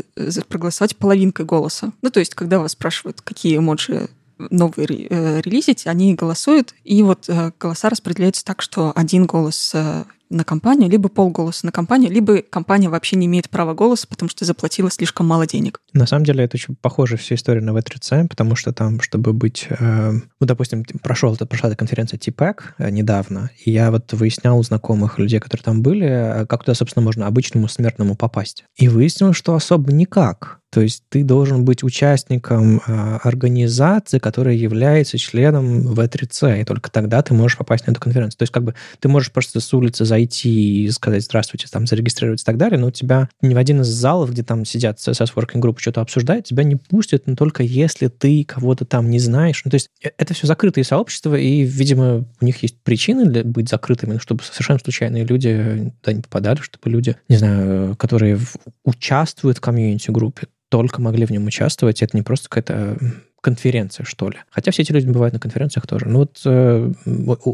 проголосовать 0.48 0.96
половинкой 0.96 1.46
голоса. 1.46 1.92
Ну, 2.02 2.10
то 2.10 2.20
есть, 2.20 2.34
когда 2.34 2.58
вас 2.58 2.72
спрашивают, 2.72 3.20
какие 3.20 3.56
эмоджи 3.56 4.08
новые 4.50 5.06
э, 5.08 5.40
релизить, 5.40 5.86
они 5.86 6.14
голосуют, 6.14 6.74
и 6.84 7.02
вот 7.02 7.28
э, 7.28 7.52
голоса 7.58 7.90
распределяются 7.90 8.44
так, 8.44 8.62
что 8.62 8.92
один 8.94 9.26
голос 9.26 9.72
э, 9.74 10.04
на 10.32 10.44
компанию, 10.44 10.90
либо 10.90 11.08
полголоса 11.08 11.66
на 11.66 11.72
компанию, 11.72 12.10
либо 12.10 12.42
компания 12.42 12.88
вообще 12.88 13.16
не 13.16 13.26
имеет 13.26 13.50
права 13.50 13.74
голоса, 13.74 14.06
потому 14.08 14.28
что 14.28 14.44
заплатила 14.44 14.90
слишком 14.90 15.26
мало 15.26 15.46
денег. 15.46 15.80
На 15.92 16.06
самом 16.06 16.24
деле 16.24 16.44
это 16.44 16.56
очень 16.56 16.74
похоже 16.74 17.16
вся 17.16 17.34
история 17.34 17.60
на 17.60 17.70
V3C, 17.70 18.28
потому 18.28 18.56
что 18.56 18.72
там, 18.72 19.00
чтобы 19.00 19.32
быть... 19.32 19.66
Э, 19.68 20.12
ну, 20.12 20.46
допустим, 20.46 20.84
прошел, 21.02 21.36
прошла 21.36 21.68
эта 21.68 21.76
конференция 21.76 22.18
TPAC 22.18 22.90
недавно, 22.90 23.50
и 23.64 23.70
я 23.70 23.90
вот 23.90 24.12
выяснял 24.12 24.58
у 24.58 24.62
знакомых 24.62 25.18
людей, 25.18 25.38
которые 25.38 25.64
там 25.64 25.82
были, 25.82 26.46
как 26.48 26.64
туда, 26.64 26.74
собственно, 26.74 27.04
можно 27.04 27.26
обычному 27.26 27.68
смертному 27.68 28.16
попасть. 28.16 28.64
И 28.76 28.88
выяснил, 28.88 29.32
что 29.32 29.54
особо 29.54 29.92
никак. 29.92 30.61
То 30.72 30.80
есть 30.80 31.02
ты 31.10 31.22
должен 31.22 31.66
быть 31.66 31.82
участником 31.82 32.80
э, 32.86 33.18
организации, 33.22 34.18
которая 34.18 34.54
является 34.54 35.18
членом 35.18 35.92
В3C, 35.92 36.62
и 36.62 36.64
только 36.64 36.90
тогда 36.90 37.20
ты 37.20 37.34
можешь 37.34 37.58
попасть 37.58 37.86
на 37.86 37.90
эту 37.90 38.00
конференцию. 38.00 38.38
То 38.38 38.42
есть 38.44 38.52
как 38.54 38.64
бы 38.64 38.74
ты 38.98 39.08
можешь 39.08 39.30
просто 39.32 39.60
с 39.60 39.74
улицы 39.74 40.06
зайти 40.06 40.84
и 40.84 40.90
сказать 40.90 41.24
«здравствуйте», 41.24 41.66
там 41.70 41.86
зарегистрироваться 41.86 42.44
и 42.44 42.46
так 42.46 42.56
далее, 42.56 42.80
но 42.80 42.86
у 42.86 42.90
тебя 42.90 43.28
ни 43.42 43.52
в 43.52 43.58
один 43.58 43.82
из 43.82 43.88
залов, 43.88 44.30
где 44.30 44.42
там 44.42 44.64
сидят 44.64 44.96
CSS 44.98 45.34
Working 45.34 45.60
Group, 45.60 45.78
что-то 45.78 46.00
обсуждают, 46.00 46.46
тебя 46.46 46.64
не 46.64 46.76
пустят, 46.76 47.26
но 47.26 47.36
только 47.36 47.62
если 47.62 48.08
ты 48.08 48.42
кого-то 48.42 48.86
там 48.86 49.10
не 49.10 49.18
знаешь. 49.18 49.60
Ну, 49.66 49.70
то 49.70 49.74
есть 49.74 49.90
э, 50.02 50.08
это 50.16 50.32
все 50.32 50.46
закрытые 50.46 50.84
сообщества, 50.84 51.34
и, 51.34 51.64
видимо, 51.64 52.24
у 52.40 52.44
них 52.46 52.62
есть 52.62 52.78
причины 52.82 53.26
для 53.26 53.44
быть 53.44 53.68
закрытыми, 53.68 54.16
чтобы 54.16 54.42
совершенно 54.42 54.78
случайные 54.78 55.24
люди 55.24 55.92
туда 56.00 56.16
не 56.16 56.22
попадали, 56.22 56.62
чтобы 56.62 56.88
люди, 56.88 57.16
не 57.28 57.36
знаю, 57.36 57.94
которые 57.96 58.38
участвуют 58.84 59.58
в 59.58 59.60
комьюнити-группе, 59.60 60.46
только 60.72 61.02
могли 61.02 61.26
в 61.26 61.30
нем 61.30 61.44
участвовать. 61.44 62.00
Это 62.00 62.16
не 62.16 62.22
просто 62.22 62.48
какая-то 62.48 62.96
конференция, 63.42 64.04
что 64.04 64.30
ли. 64.30 64.38
Хотя 64.48 64.70
все 64.70 64.80
эти 64.80 64.92
люди 64.92 65.06
бывают 65.06 65.34
на 65.34 65.38
конференциях 65.38 65.86
тоже. 65.86 66.06
Ну 66.06 66.20
вот 66.20 66.40
э, 66.46 66.92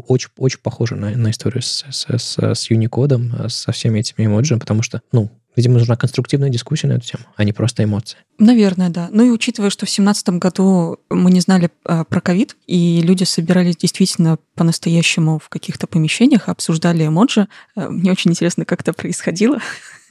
очень, 0.07 0.29
очень 0.37 0.59
похоже 0.63 0.95
на, 0.95 1.09
на 1.09 1.29
историю 1.29 1.61
с, 1.61 1.83
с, 1.91 2.05
с, 2.07 2.37
с 2.39 2.71
Unicode, 2.71 3.49
со 3.49 3.73
всеми 3.73 3.99
этими 3.99 4.25
эмоджи, 4.25 4.55
потому 4.57 4.83
что, 4.83 5.01
ну, 5.11 5.29
Видимо, 5.59 5.77
нужна 5.77 5.97
конструктивная 5.97 6.47
дискуссия 6.47 6.87
на 6.87 6.93
эту 6.93 7.05
тему, 7.05 7.25
а 7.35 7.43
не 7.43 7.51
просто 7.51 7.83
эмоции. 7.83 8.17
Наверное, 8.37 8.87
да. 8.87 9.09
Ну 9.11 9.25
и 9.25 9.29
учитывая, 9.29 9.69
что 9.69 9.85
в 9.85 9.89
2017 9.89 10.29
году 10.29 10.99
мы 11.09 11.31
не 11.31 11.41
знали 11.41 11.69
э, 11.83 12.05
про 12.07 12.21
ковид, 12.21 12.55
и 12.65 13.01
люди 13.01 13.25
собирались 13.25 13.75
действительно 13.75 14.39
по-настоящему 14.55 15.37
в 15.37 15.49
каких-то 15.49 15.85
помещениях, 15.85 16.47
обсуждали 16.47 17.05
эмоджи, 17.05 17.49
э, 17.75 17.89
мне 17.89 18.09
очень 18.09 18.31
интересно, 18.31 18.63
как 18.63 18.79
это 18.79 18.93
происходило. 18.93 19.59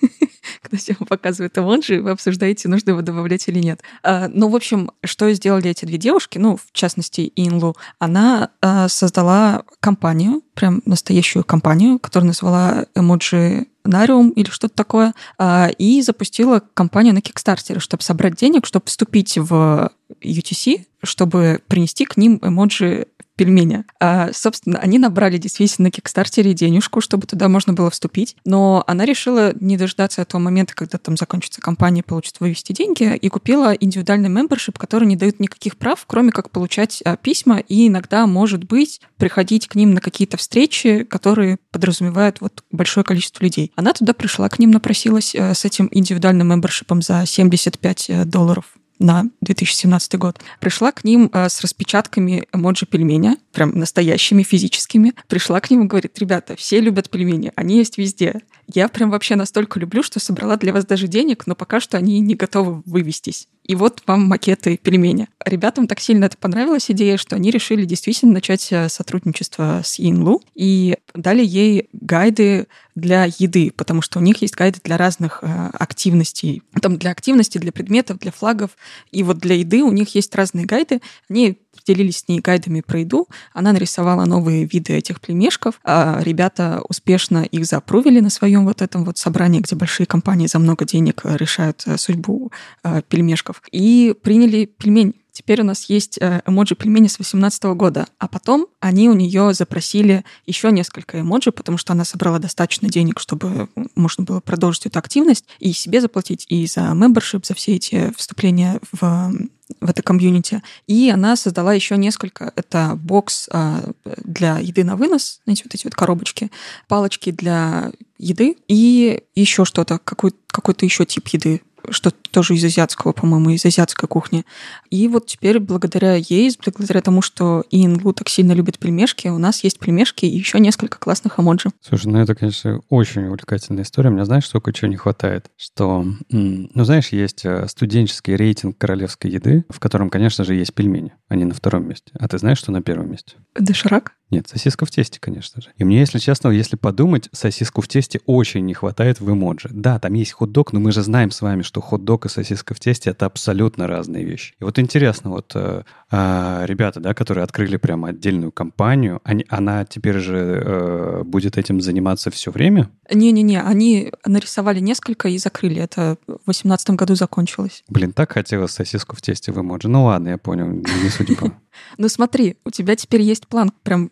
когда 0.62 0.77
всем 0.77 0.97
показывают 0.97 1.57
эмоджи, 1.57 2.01
вы 2.01 2.11
обсуждаете, 2.11 2.69
нужно 2.69 2.91
его 2.91 3.03
добавлять 3.03 3.49
или 3.49 3.59
нет. 3.59 3.83
А, 4.03 4.29
ну, 4.29 4.49
в 4.49 4.57
общем, 4.57 4.91
что 5.05 5.33
сделали 5.33 5.70
эти 5.70 5.85
две 5.85 5.99
девушки, 5.99 6.39
ну, 6.39 6.57
в 6.57 6.73
частности, 6.73 7.33
Инлу, 7.37 7.77
она 7.99 8.51
а, 8.61 8.89
создала 8.89 9.62
компанию, 9.81 10.43
прям 10.55 10.83
настоящую 10.85 11.45
компанию, 11.45 11.99
которую 11.99 12.29
назвала 12.29 12.87
эмоджи 12.95 13.66
Нариум 13.89 14.31
или 14.31 14.48
что-то 14.48 14.74
такое, 14.74 15.15
а, 15.39 15.70
и 15.78 16.02
запустила 16.02 16.62
компанию 16.74 17.15
на 17.15 17.19
Kickstarter, 17.19 17.81
чтобы 17.81 18.02
собрать 18.02 18.36
денег, 18.36 18.66
чтобы 18.66 18.86
вступить 18.86 19.39
в 19.39 19.90
UTC, 20.23 20.86
чтобы 21.02 21.60
принести 21.66 22.05
к 22.05 22.16
ним 22.16 22.39
эмоджи 22.43 23.06
пельмени. 23.39 23.85
А, 24.01 24.31
собственно, 24.35 24.78
они 24.81 24.98
набрали 24.98 25.39
действительно 25.39 25.86
на 25.86 25.90
Кикстартере 25.90 26.52
денежку, 26.52 27.01
чтобы 27.01 27.27
туда 27.27 27.48
можно 27.48 27.73
было 27.73 27.89
вступить, 27.89 28.36
но 28.44 28.85
она 28.86 29.06
решила 29.06 29.55
не 29.60 29.77
дождаться 29.78 30.20
этого 30.20 30.40
момента, 30.40 30.74
когда 30.74 30.98
там 30.98 31.16
закончится 31.16 31.60
кампания, 31.60 32.02
получит 32.02 32.40
вывести 32.40 32.73
деньги, 32.73 33.16
и 33.16 33.28
купила 33.28 33.73
индивидуальный 33.73 34.28
мембершип, 34.28 34.77
который 34.77 35.06
не 35.06 35.16
дает 35.16 35.39
никаких 35.40 35.77
прав, 35.77 36.05
кроме 36.06 36.32
как 36.32 36.51
получать 36.51 37.01
а, 37.05 37.16
письма 37.16 37.60
и 37.60 37.86
иногда, 37.86 38.27
может 38.27 38.65
быть, 38.65 39.01
приходить 39.16 39.69
к 39.69 39.77
ним 39.77 39.94
на 39.94 40.01
какие-то 40.01 40.36
встречи, 40.36 41.05
которые 41.05 41.59
подразумевают 41.70 42.40
вот 42.40 42.65
большое 42.73 43.05
количество 43.05 43.44
людей. 43.44 43.73
Она 43.77 43.93
туда 43.93 44.12
пришла, 44.15 44.48
к 44.48 44.59
ним 44.59 44.73
напросилась 44.73 45.35
а, 45.36 45.55
с 45.55 45.65
этим 45.65 45.89
индивидуальным 45.93 46.48
мембершипом 46.48 47.02
за 47.02 47.24
75 47.24 48.10
э, 48.10 48.24
долларов 48.24 48.65
на 48.99 49.27
2017 49.41 50.15
год. 50.16 50.41
Пришла 50.61 50.93
к 50.93 51.05
ним 51.05 51.31
э, 51.33 51.49
с 51.49 51.61
распечатками 51.61 52.47
эмоджи 52.53 52.87
пельменя, 52.87 53.37
прям 53.53 53.70
настоящими, 53.79 54.43
физическими. 54.43 55.12
Пришла 55.29 55.61
к 55.61 55.70
ним 55.70 55.85
и 55.85 55.87
говорит, 55.87 56.19
ребята, 56.19 56.57
все 56.57 56.81
любят 56.81 57.11
пельмени, 57.11 57.53
они 57.57 57.79
есть 57.79 57.99
везде. 57.99 58.41
Я 58.66 58.89
прям 58.89 59.11
вообще 59.11 59.37
настолько 59.37 59.81
люблю, 59.81 60.03
что 60.03 60.20
собрала 60.20 60.57
для 60.57 60.73
вас 60.73 60.85
даже 60.85 61.09
денег, 61.09 61.47
но 61.47 61.55
пока 61.55 61.81
что 61.81 61.97
они 61.97 62.20
не 62.20 62.35
готовы 62.35 62.83
вывестись 62.85 63.49
и 63.69 63.74
вот 63.74 64.03
вам 64.07 64.24
макеты 64.24 64.78
пельмени. 64.78 65.28
Ребятам 65.45 65.86
так 65.86 66.01
сильно 66.01 66.24
это 66.24 66.39
понравилась 66.39 66.90
идея, 66.90 67.19
что 67.19 67.36
они 67.36 67.51
решили 67.51 67.85
действительно 67.85 68.32
начать 68.32 68.66
э, 68.73 68.89
сотрудничество 68.89 69.82
с 69.85 70.01
Инлу 70.01 70.43
и 70.55 70.97
дали 71.15 71.45
ей 71.45 71.89
гайды 71.93 72.66
для 72.95 73.27
еды, 73.27 73.70
потому 73.77 74.01
что 74.01 74.19
у 74.19 74.23
них 74.23 74.40
есть 74.40 74.55
гайды 74.55 74.81
для 74.82 74.97
разных 74.97 75.40
э, 75.43 75.70
активностей. 75.74 76.62
Там 76.81 76.97
для 76.97 77.11
активностей, 77.11 77.61
для 77.61 77.70
предметов, 77.70 78.19
для 78.19 78.32
флагов. 78.32 78.70
И 79.12 79.23
вот 79.23 79.39
для 79.39 79.57
еды 79.57 79.82
у 79.82 79.93
них 79.93 80.15
есть 80.15 80.35
разные 80.35 80.65
гайды. 80.65 81.03
Они 81.28 81.59
делились 81.89 82.19
с 82.19 82.28
ней 82.28 82.40
гайдами 82.40 82.81
про 82.81 83.01
еду. 83.01 83.28
Она 83.52 83.73
нарисовала 83.73 84.24
новые 84.24 84.65
виды 84.65 84.93
этих 84.93 85.20
племешков. 85.20 85.81
А 85.85 86.20
ребята 86.23 86.82
успешно 86.89 87.44
их 87.44 87.65
запрувили 87.65 88.20
на 88.20 88.31
своем 88.31 88.66
вот 88.66 88.82
этом 88.82 89.05
вот 89.05 89.19
собрании, 89.19 89.60
где 89.60 89.74
большие 89.74 90.06
компании 90.06 90.47
за 90.47 90.59
много 90.59 90.85
денег 90.85 91.23
решают 91.24 91.82
э, 91.86 91.97
судьбу 91.97 92.52
э, 92.85 93.02
пельмешков. 93.09 93.62
И 93.73 94.15
приняли 94.23 94.66
пельмень 94.66 95.15
Теперь 95.39 95.60
у 95.60 95.65
нас 95.65 95.85
есть 95.85 96.19
эмоджи 96.19 96.74
пельмени 96.74 97.06
с 97.06 97.15
2018 97.15 97.62
года, 97.77 98.09
а 98.19 98.27
потом 98.27 98.66
они 98.81 99.09
у 99.09 99.12
нее 99.12 99.55
запросили 99.55 100.24
еще 100.47 100.73
несколько 100.73 101.20
эмоджи, 101.20 101.52
потому 101.52 101.78
что 101.78 101.93
она 101.93 102.05
собрала 102.05 102.40
достаточно 102.40 102.89
денег, 102.89 103.20
чтобы 103.20 103.69
можно 103.94 104.24
было 104.24 104.40
продолжить 104.40 104.86
эту 104.86 104.98
активность 104.98 105.44
и 105.60 105.73
себе 105.73 106.01
заплатить, 106.01 106.44
и 106.48 106.66
за 106.66 106.81
membership, 106.81 107.47
за 107.47 107.55
все 107.55 107.77
эти 107.77 108.12
вступления 108.16 108.81
в 108.90 109.32
в 109.81 109.90
это 109.90 110.02
комьюнити. 110.02 110.62
И 110.86 111.10
она 111.10 111.36
создала 111.36 111.74
еще 111.74 111.98
несколько. 111.98 112.55
Это 112.56 112.94
бокс 112.97 113.51
а, 113.52 113.90
для 114.24 114.59
еды 114.59 114.82
на 114.82 114.97
вынос, 114.97 115.43
знаете, 115.44 115.65
вот 115.66 115.74
эти 115.74 115.85
вот 115.85 115.94
коробочки, 115.94 116.51
палочки 116.89 117.31
для 117.32 117.93
еды 118.16 118.56
и 118.66 119.24
еще 119.35 119.66
что-то, 119.66 119.98
какой, 119.98 120.32
какой-то 120.47 120.86
еще 120.86 121.05
тип 121.05 121.28
еды 121.28 121.60
что 121.90 122.10
тоже 122.10 122.55
из 122.55 122.65
азиатского, 122.65 123.12
по-моему, 123.12 123.51
из 123.51 123.65
азиатской 123.65 124.09
кухни. 124.09 124.44
И 124.90 125.09
вот 125.09 125.27
теперь 125.27 125.59
благодаря 125.59 126.15
ей, 126.15 126.51
благодаря 126.65 127.01
тому, 127.01 127.23
что 127.23 127.65
Иэн 127.70 128.01
Лу 128.02 128.12
так 128.12 128.28
сильно 128.28 128.52
любит 128.52 128.78
пельмешки, 128.78 129.28
у 129.28 129.39
нас 129.39 129.65
есть 129.65 129.78
пельмешки 129.78 130.24
и 130.27 130.36
еще 130.36 130.60
несколько 130.60 130.98
классных 130.98 131.39
эмоджи. 131.40 131.70
Слушай, 131.81 132.06
ну 132.09 132.19
это, 132.19 132.35
конечно, 132.35 132.81
очень 132.89 133.27
увлекательная 133.27 133.82
история. 133.82 134.10
Мне 134.10 134.24
знаешь, 134.24 134.48
только 134.48 134.73
чего 134.73 134.89
не 134.90 134.97
хватает? 134.97 135.47
Что, 135.56 136.05
ну 136.31 136.85
знаешь, 136.85 137.09
есть 137.09 137.44
э, 137.44 137.66
студенческий 137.69 138.36
рейтинг 138.36 138.78
королевской 138.78 139.31
еды, 139.31 139.65
в 139.69 139.81
котором, 139.81 140.10
конечно 140.10 140.44
же, 140.44 140.55
есть 140.55 140.74
пельмени. 140.74 141.12
Они 141.28 141.44
на 141.44 141.55
втором 141.55 141.89
месте. 141.89 142.12
А 142.19 142.28
ты 142.28 142.39
знаешь, 142.39 142.59
что 142.59 142.73
на 142.73 142.82
первом 142.82 143.10
месте? 143.10 143.36
Доширак? 143.55 144.12
Нет, 144.30 144.46
сосиска 144.46 144.84
в 144.84 144.90
тесте, 144.90 145.18
конечно 145.20 145.62
же. 145.62 145.70
И 145.76 145.84
мне, 145.84 146.00
если 146.00 146.18
честно, 146.18 146.48
если 146.48 146.76
подумать, 146.76 147.28
сосиску 147.32 147.80
в 147.80 147.88
тесте 147.88 148.20
очень 148.26 148.64
не 148.66 148.74
хватает 148.74 149.20
в 149.20 149.32
эмоджи. 149.32 149.68
Да, 149.72 149.98
там 149.98 150.12
есть 150.12 150.32
хот-дог, 150.32 150.72
но 150.72 150.80
мы 150.80 150.92
же 150.92 151.02
знаем 151.02 151.30
с 151.30 151.40
вами, 151.40 151.62
что 151.62 151.80
хот-дог 151.80 152.26
и 152.26 152.28
сосиска 152.28 152.74
в 152.74 152.80
тесте— 152.80 153.10
это 153.10 153.24
абсолютно 153.26 153.86
разные 153.86 154.24
вещи. 154.24 154.55
И 154.60 154.64
вот 154.64 154.78
интересно, 154.78 155.30
вот 155.30 155.52
э, 155.55 155.82
э, 156.10 156.62
ребята, 156.66 157.00
да, 157.00 157.14
которые 157.14 157.44
открыли 157.44 157.78
прямо 157.78 158.09
отдельную 158.09 158.52
компанию, 158.52 159.20
они, 159.24 159.46
она 159.48 159.86
теперь 159.86 160.18
же 160.18 160.36
э, 160.36 161.22
будет 161.24 161.56
этим 161.56 161.80
заниматься 161.80 162.30
все 162.30 162.50
время? 162.50 162.90
Не-не-не, 163.10 163.62
они 163.62 164.12
нарисовали 164.26 164.80
несколько 164.80 165.28
и 165.28 165.38
закрыли. 165.38 165.80
Это 165.80 166.18
в 166.26 166.44
2018 166.44 166.90
году 166.90 167.14
закончилось. 167.14 167.82
Блин, 167.88 168.12
так 168.12 168.32
хотелось 168.32 168.72
сосиску 168.72 169.16
в 169.16 169.22
тесте 169.22 169.52
в 169.52 169.60
эмоджи. 169.60 169.88
Ну 169.88 170.05
ладно, 170.05 170.28
я 170.28 170.38
понял, 170.38 170.68
не 170.68 171.09
судьба. 171.09 171.52
Ну 171.96 172.09
смотри, 172.09 172.56
у 172.64 172.70
тебя 172.70 172.96
теперь 172.96 173.22
есть 173.22 173.46
план, 173.46 173.72
прям 173.82 174.10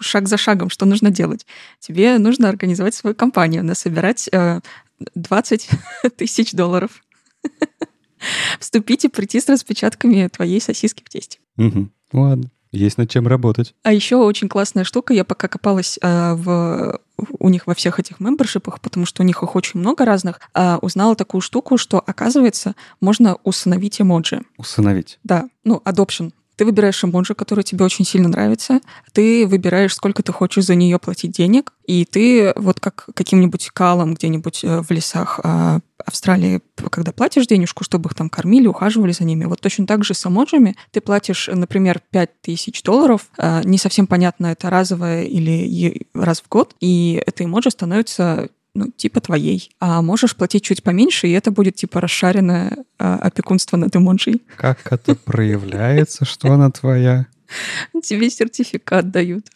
шаг 0.00 0.28
за 0.28 0.36
шагом, 0.36 0.70
что 0.70 0.86
нужно 0.86 1.10
делать. 1.10 1.46
Тебе 1.80 2.18
нужно 2.18 2.48
организовать 2.48 2.94
свою 2.94 3.14
компанию, 3.14 3.64
насобирать 3.64 4.28
э, 4.32 4.60
20 5.14 5.70
тысяч 6.16 6.52
долларов. 6.52 7.02
Вступить 8.60 9.04
и 9.04 9.08
прийти 9.08 9.40
с 9.40 9.48
распечатками 9.48 10.28
твоей 10.28 10.60
сосиски 10.60 11.02
в 11.04 11.08
тесте. 11.08 11.38
Угу. 11.56 11.88
Ладно. 12.12 12.50
Есть 12.70 12.98
над 12.98 13.08
чем 13.08 13.26
работать. 13.26 13.74
А 13.82 13.92
еще 13.92 14.16
очень 14.16 14.48
классная 14.48 14.84
штука, 14.84 15.14
я 15.14 15.24
пока 15.24 15.48
копалась 15.48 15.98
э, 16.02 16.34
в 16.34 17.00
у 17.38 17.48
них 17.48 17.66
во 17.66 17.74
всех 17.74 17.98
этих 17.98 18.20
мембершипах, 18.20 18.80
потому 18.80 19.06
что 19.06 19.22
у 19.22 19.26
них 19.26 19.42
их 19.42 19.56
очень 19.56 19.80
много 19.80 20.04
разных, 20.04 20.40
а 20.54 20.78
узнала 20.80 21.16
такую 21.16 21.40
штуку, 21.40 21.76
что, 21.76 21.98
оказывается, 21.98 22.74
можно 23.00 23.36
усыновить 23.42 24.00
эмоджи. 24.00 24.42
Усыновить? 24.56 25.18
Да, 25.24 25.48
ну, 25.64 25.82
adoption 25.84 26.32
ты 26.58 26.64
выбираешь 26.64 27.02
эмоджи, 27.04 27.34
который 27.34 27.62
тебе 27.62 27.84
очень 27.84 28.04
сильно 28.04 28.28
нравится, 28.28 28.80
ты 29.12 29.46
выбираешь, 29.46 29.94
сколько 29.94 30.24
ты 30.24 30.32
хочешь 30.32 30.64
за 30.64 30.74
нее 30.74 30.98
платить 30.98 31.30
денег, 31.30 31.72
и 31.86 32.04
ты 32.04 32.52
вот 32.56 32.80
как 32.80 33.06
каким-нибудь 33.14 33.70
калом 33.72 34.14
где-нибудь 34.14 34.64
э, 34.64 34.82
в 34.82 34.90
лесах 34.90 35.38
а, 35.44 35.78
Австралии, 36.04 36.60
когда 36.90 37.12
платишь 37.12 37.46
денежку, 37.46 37.84
чтобы 37.84 38.10
их 38.10 38.16
там 38.16 38.28
кормили, 38.28 38.66
ухаживали 38.66 39.12
за 39.12 39.22
ними, 39.22 39.44
вот 39.44 39.60
точно 39.60 39.86
так 39.86 40.04
же 40.04 40.14
с 40.14 40.26
эмоджами. 40.26 40.74
Ты 40.90 41.00
платишь, 41.00 41.48
например, 41.52 42.00
5000 42.10 42.82
долларов, 42.82 43.28
а, 43.38 43.62
не 43.62 43.78
совсем 43.78 44.08
понятно, 44.08 44.48
это 44.48 44.68
разовое 44.68 45.24
или 45.24 46.08
раз 46.12 46.40
в 46.40 46.48
год, 46.48 46.74
и 46.80 47.22
это 47.24 47.44
эмоджи 47.44 47.70
становится 47.70 48.48
ну, 48.74 48.90
типа 48.90 49.20
твоей. 49.20 49.70
А 49.80 50.02
можешь 50.02 50.36
платить 50.36 50.64
чуть 50.64 50.82
поменьше, 50.82 51.28
и 51.28 51.32
это 51.32 51.50
будет 51.50 51.76
типа 51.76 52.00
расшаренное 52.00 52.84
а, 52.98 53.16
опекунство 53.16 53.76
над 53.76 53.94
эмоджей. 53.96 54.42
Как 54.56 54.92
это 54.92 55.14
проявляется, 55.14 56.24
что 56.24 56.52
она 56.52 56.70
твоя? 56.70 57.26
Тебе 58.02 58.30
сертификат 58.30 59.10
дают. 59.10 59.46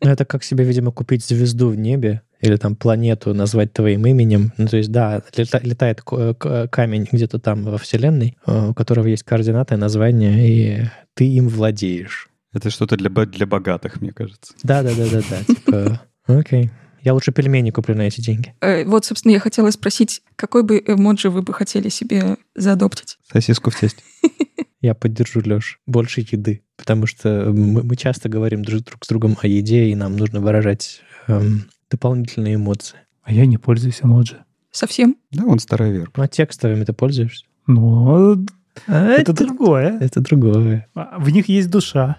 Ну, 0.00 0.10
это 0.10 0.26
как 0.26 0.44
себе, 0.44 0.64
видимо, 0.64 0.92
купить 0.92 1.24
звезду 1.24 1.70
в 1.70 1.76
небе 1.76 2.20
или 2.40 2.56
там 2.56 2.76
планету 2.76 3.32
назвать 3.32 3.72
твоим 3.72 4.06
именем. 4.06 4.52
Ну, 4.58 4.66
то 4.66 4.76
есть, 4.76 4.92
да, 4.92 5.22
летает 5.34 6.02
камень 6.02 7.08
где-то 7.10 7.38
там 7.38 7.64
во 7.64 7.78
Вселенной, 7.78 8.36
э, 8.46 8.68
у 8.68 8.74
которого 8.74 9.06
есть 9.06 9.22
координаты, 9.22 9.78
название, 9.78 10.46
и 10.46 10.90
ты 11.14 11.26
им 11.26 11.48
владеешь. 11.48 12.28
Это 12.52 12.68
что-то 12.68 12.96
для, 12.98 13.08
для 13.08 13.46
богатых, 13.46 14.02
мне 14.02 14.12
кажется. 14.12 14.52
Да-да-да-да-да. 14.62 15.44
Типа, 15.54 16.00
окей. 16.26 16.70
Я 17.04 17.12
лучше 17.12 17.32
пельмени 17.32 17.70
куплю 17.70 17.94
на 17.94 18.02
эти 18.02 18.22
деньги. 18.22 18.54
Э, 18.62 18.84
вот, 18.84 19.04
собственно, 19.04 19.32
я 19.32 19.38
хотела 19.40 19.70
спросить, 19.70 20.22
какой 20.36 20.62
бы 20.62 20.82
эмоджи 20.86 21.28
вы 21.28 21.42
бы 21.42 21.52
хотели 21.52 21.90
себе 21.90 22.38
заадоптить? 22.54 23.18
Сосиску 23.30 23.70
в 23.70 23.78
тесте. 23.78 24.02
Я 24.80 24.94
поддержу, 24.94 25.42
Леш. 25.44 25.80
Больше 25.86 26.20
еды. 26.22 26.62
Потому 26.76 27.06
что 27.06 27.52
мы, 27.54 27.82
мы 27.82 27.96
часто 27.96 28.28
говорим 28.28 28.64
друг, 28.64 28.82
друг 28.84 29.04
с 29.04 29.08
другом 29.08 29.36
о 29.42 29.46
еде, 29.46 29.86
и 29.88 29.94
нам 29.94 30.16
нужно 30.16 30.40
выражать 30.40 31.00
эм, 31.26 31.66
дополнительные 31.90 32.54
эмоции. 32.56 32.96
А 33.22 33.32
я 33.32 33.46
не 33.46 33.58
пользуюсь 33.58 34.00
эмоджи. 34.02 34.44
Совсем? 34.70 35.16
Да, 35.30 35.44
он 35.44 35.58
старая 35.58 35.90
верба. 35.90 36.12
Ну, 36.16 36.22
а 36.24 36.28
текстовыми 36.28 36.84
ты 36.84 36.92
пользуешься? 36.92 37.44
Ну, 37.66 38.44
А 38.86 39.06
это 39.12 39.32
другое. 39.32 39.98
Это 40.00 40.20
другое. 40.20 40.88
А, 40.94 41.18
В 41.18 41.30
них 41.30 41.48
есть 41.48 41.70
душа. 41.70 42.16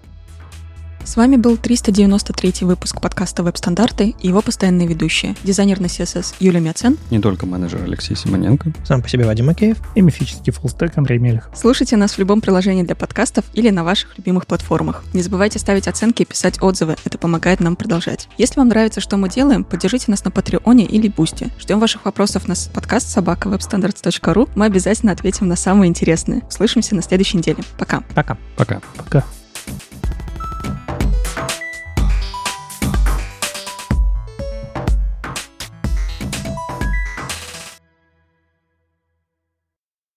С 1.06 1.18
вами 1.18 1.36
был 1.36 1.56
393 1.56 2.66
выпуск 2.66 3.00
подкаста 3.00 3.44
«Веб-стандарты» 3.44 4.16
и 4.20 4.28
его 4.28 4.42
постоянные 4.42 4.88
ведущие. 4.88 5.36
Дизайнер 5.44 5.80
на 5.80 5.86
CSS 5.86 6.34
Юлия 6.40 6.60
Мяцен. 6.60 6.98
Не 7.12 7.20
только 7.20 7.46
менеджер 7.46 7.84
Алексей 7.84 8.16
Симоненко. 8.16 8.74
Сам 8.84 9.04
по 9.04 9.08
себе 9.08 9.24
Вадим 9.24 9.46
Макеев. 9.46 9.78
И 9.94 10.02
мифический 10.02 10.52
фуллстек 10.52 10.98
Андрей 10.98 11.20
Мелехов. 11.20 11.56
Слушайте 11.56 11.96
нас 11.96 12.14
в 12.14 12.18
любом 12.18 12.42
приложении 12.42 12.82
для 12.82 12.96
подкастов 12.96 13.46
или 13.54 13.70
на 13.70 13.84
ваших 13.84 14.18
любимых 14.18 14.48
платформах. 14.48 15.04
Не 15.14 15.22
забывайте 15.22 15.60
ставить 15.60 15.88
оценки 15.88 16.24
и 16.24 16.26
писать 16.26 16.60
отзывы, 16.64 16.96
это 17.06 17.20
помогает 17.20 17.60
нам 17.60 17.76
продолжать. 17.76 18.28
Если 18.40 18.60
вам 18.60 18.70
нравится, 18.70 19.00
что 19.00 19.18
мы 19.18 19.30
делаем, 19.30 19.64
поддержите 19.64 20.06
нас 20.10 20.26
на 20.26 20.32
Патреоне 20.32 20.86
или 20.86 21.08
Бусти. 21.08 21.52
Ждем 21.60 21.80
ваших 21.80 22.06
вопросов 22.06 22.48
на 22.48 22.56
подкаст 22.74 23.10
собака 23.10 23.48
Мы 23.48 24.66
обязательно 24.66 25.12
ответим 25.12 25.48
на 25.48 25.56
самые 25.56 25.90
интересные. 25.90 26.42
Услышимся 26.50 26.96
на 26.96 27.04
следующей 27.04 27.38
неделе. 27.38 27.64
Пока. 27.78 28.02
Пока. 28.16 28.40
Пока. 28.58 28.82
Пока. 28.98 29.24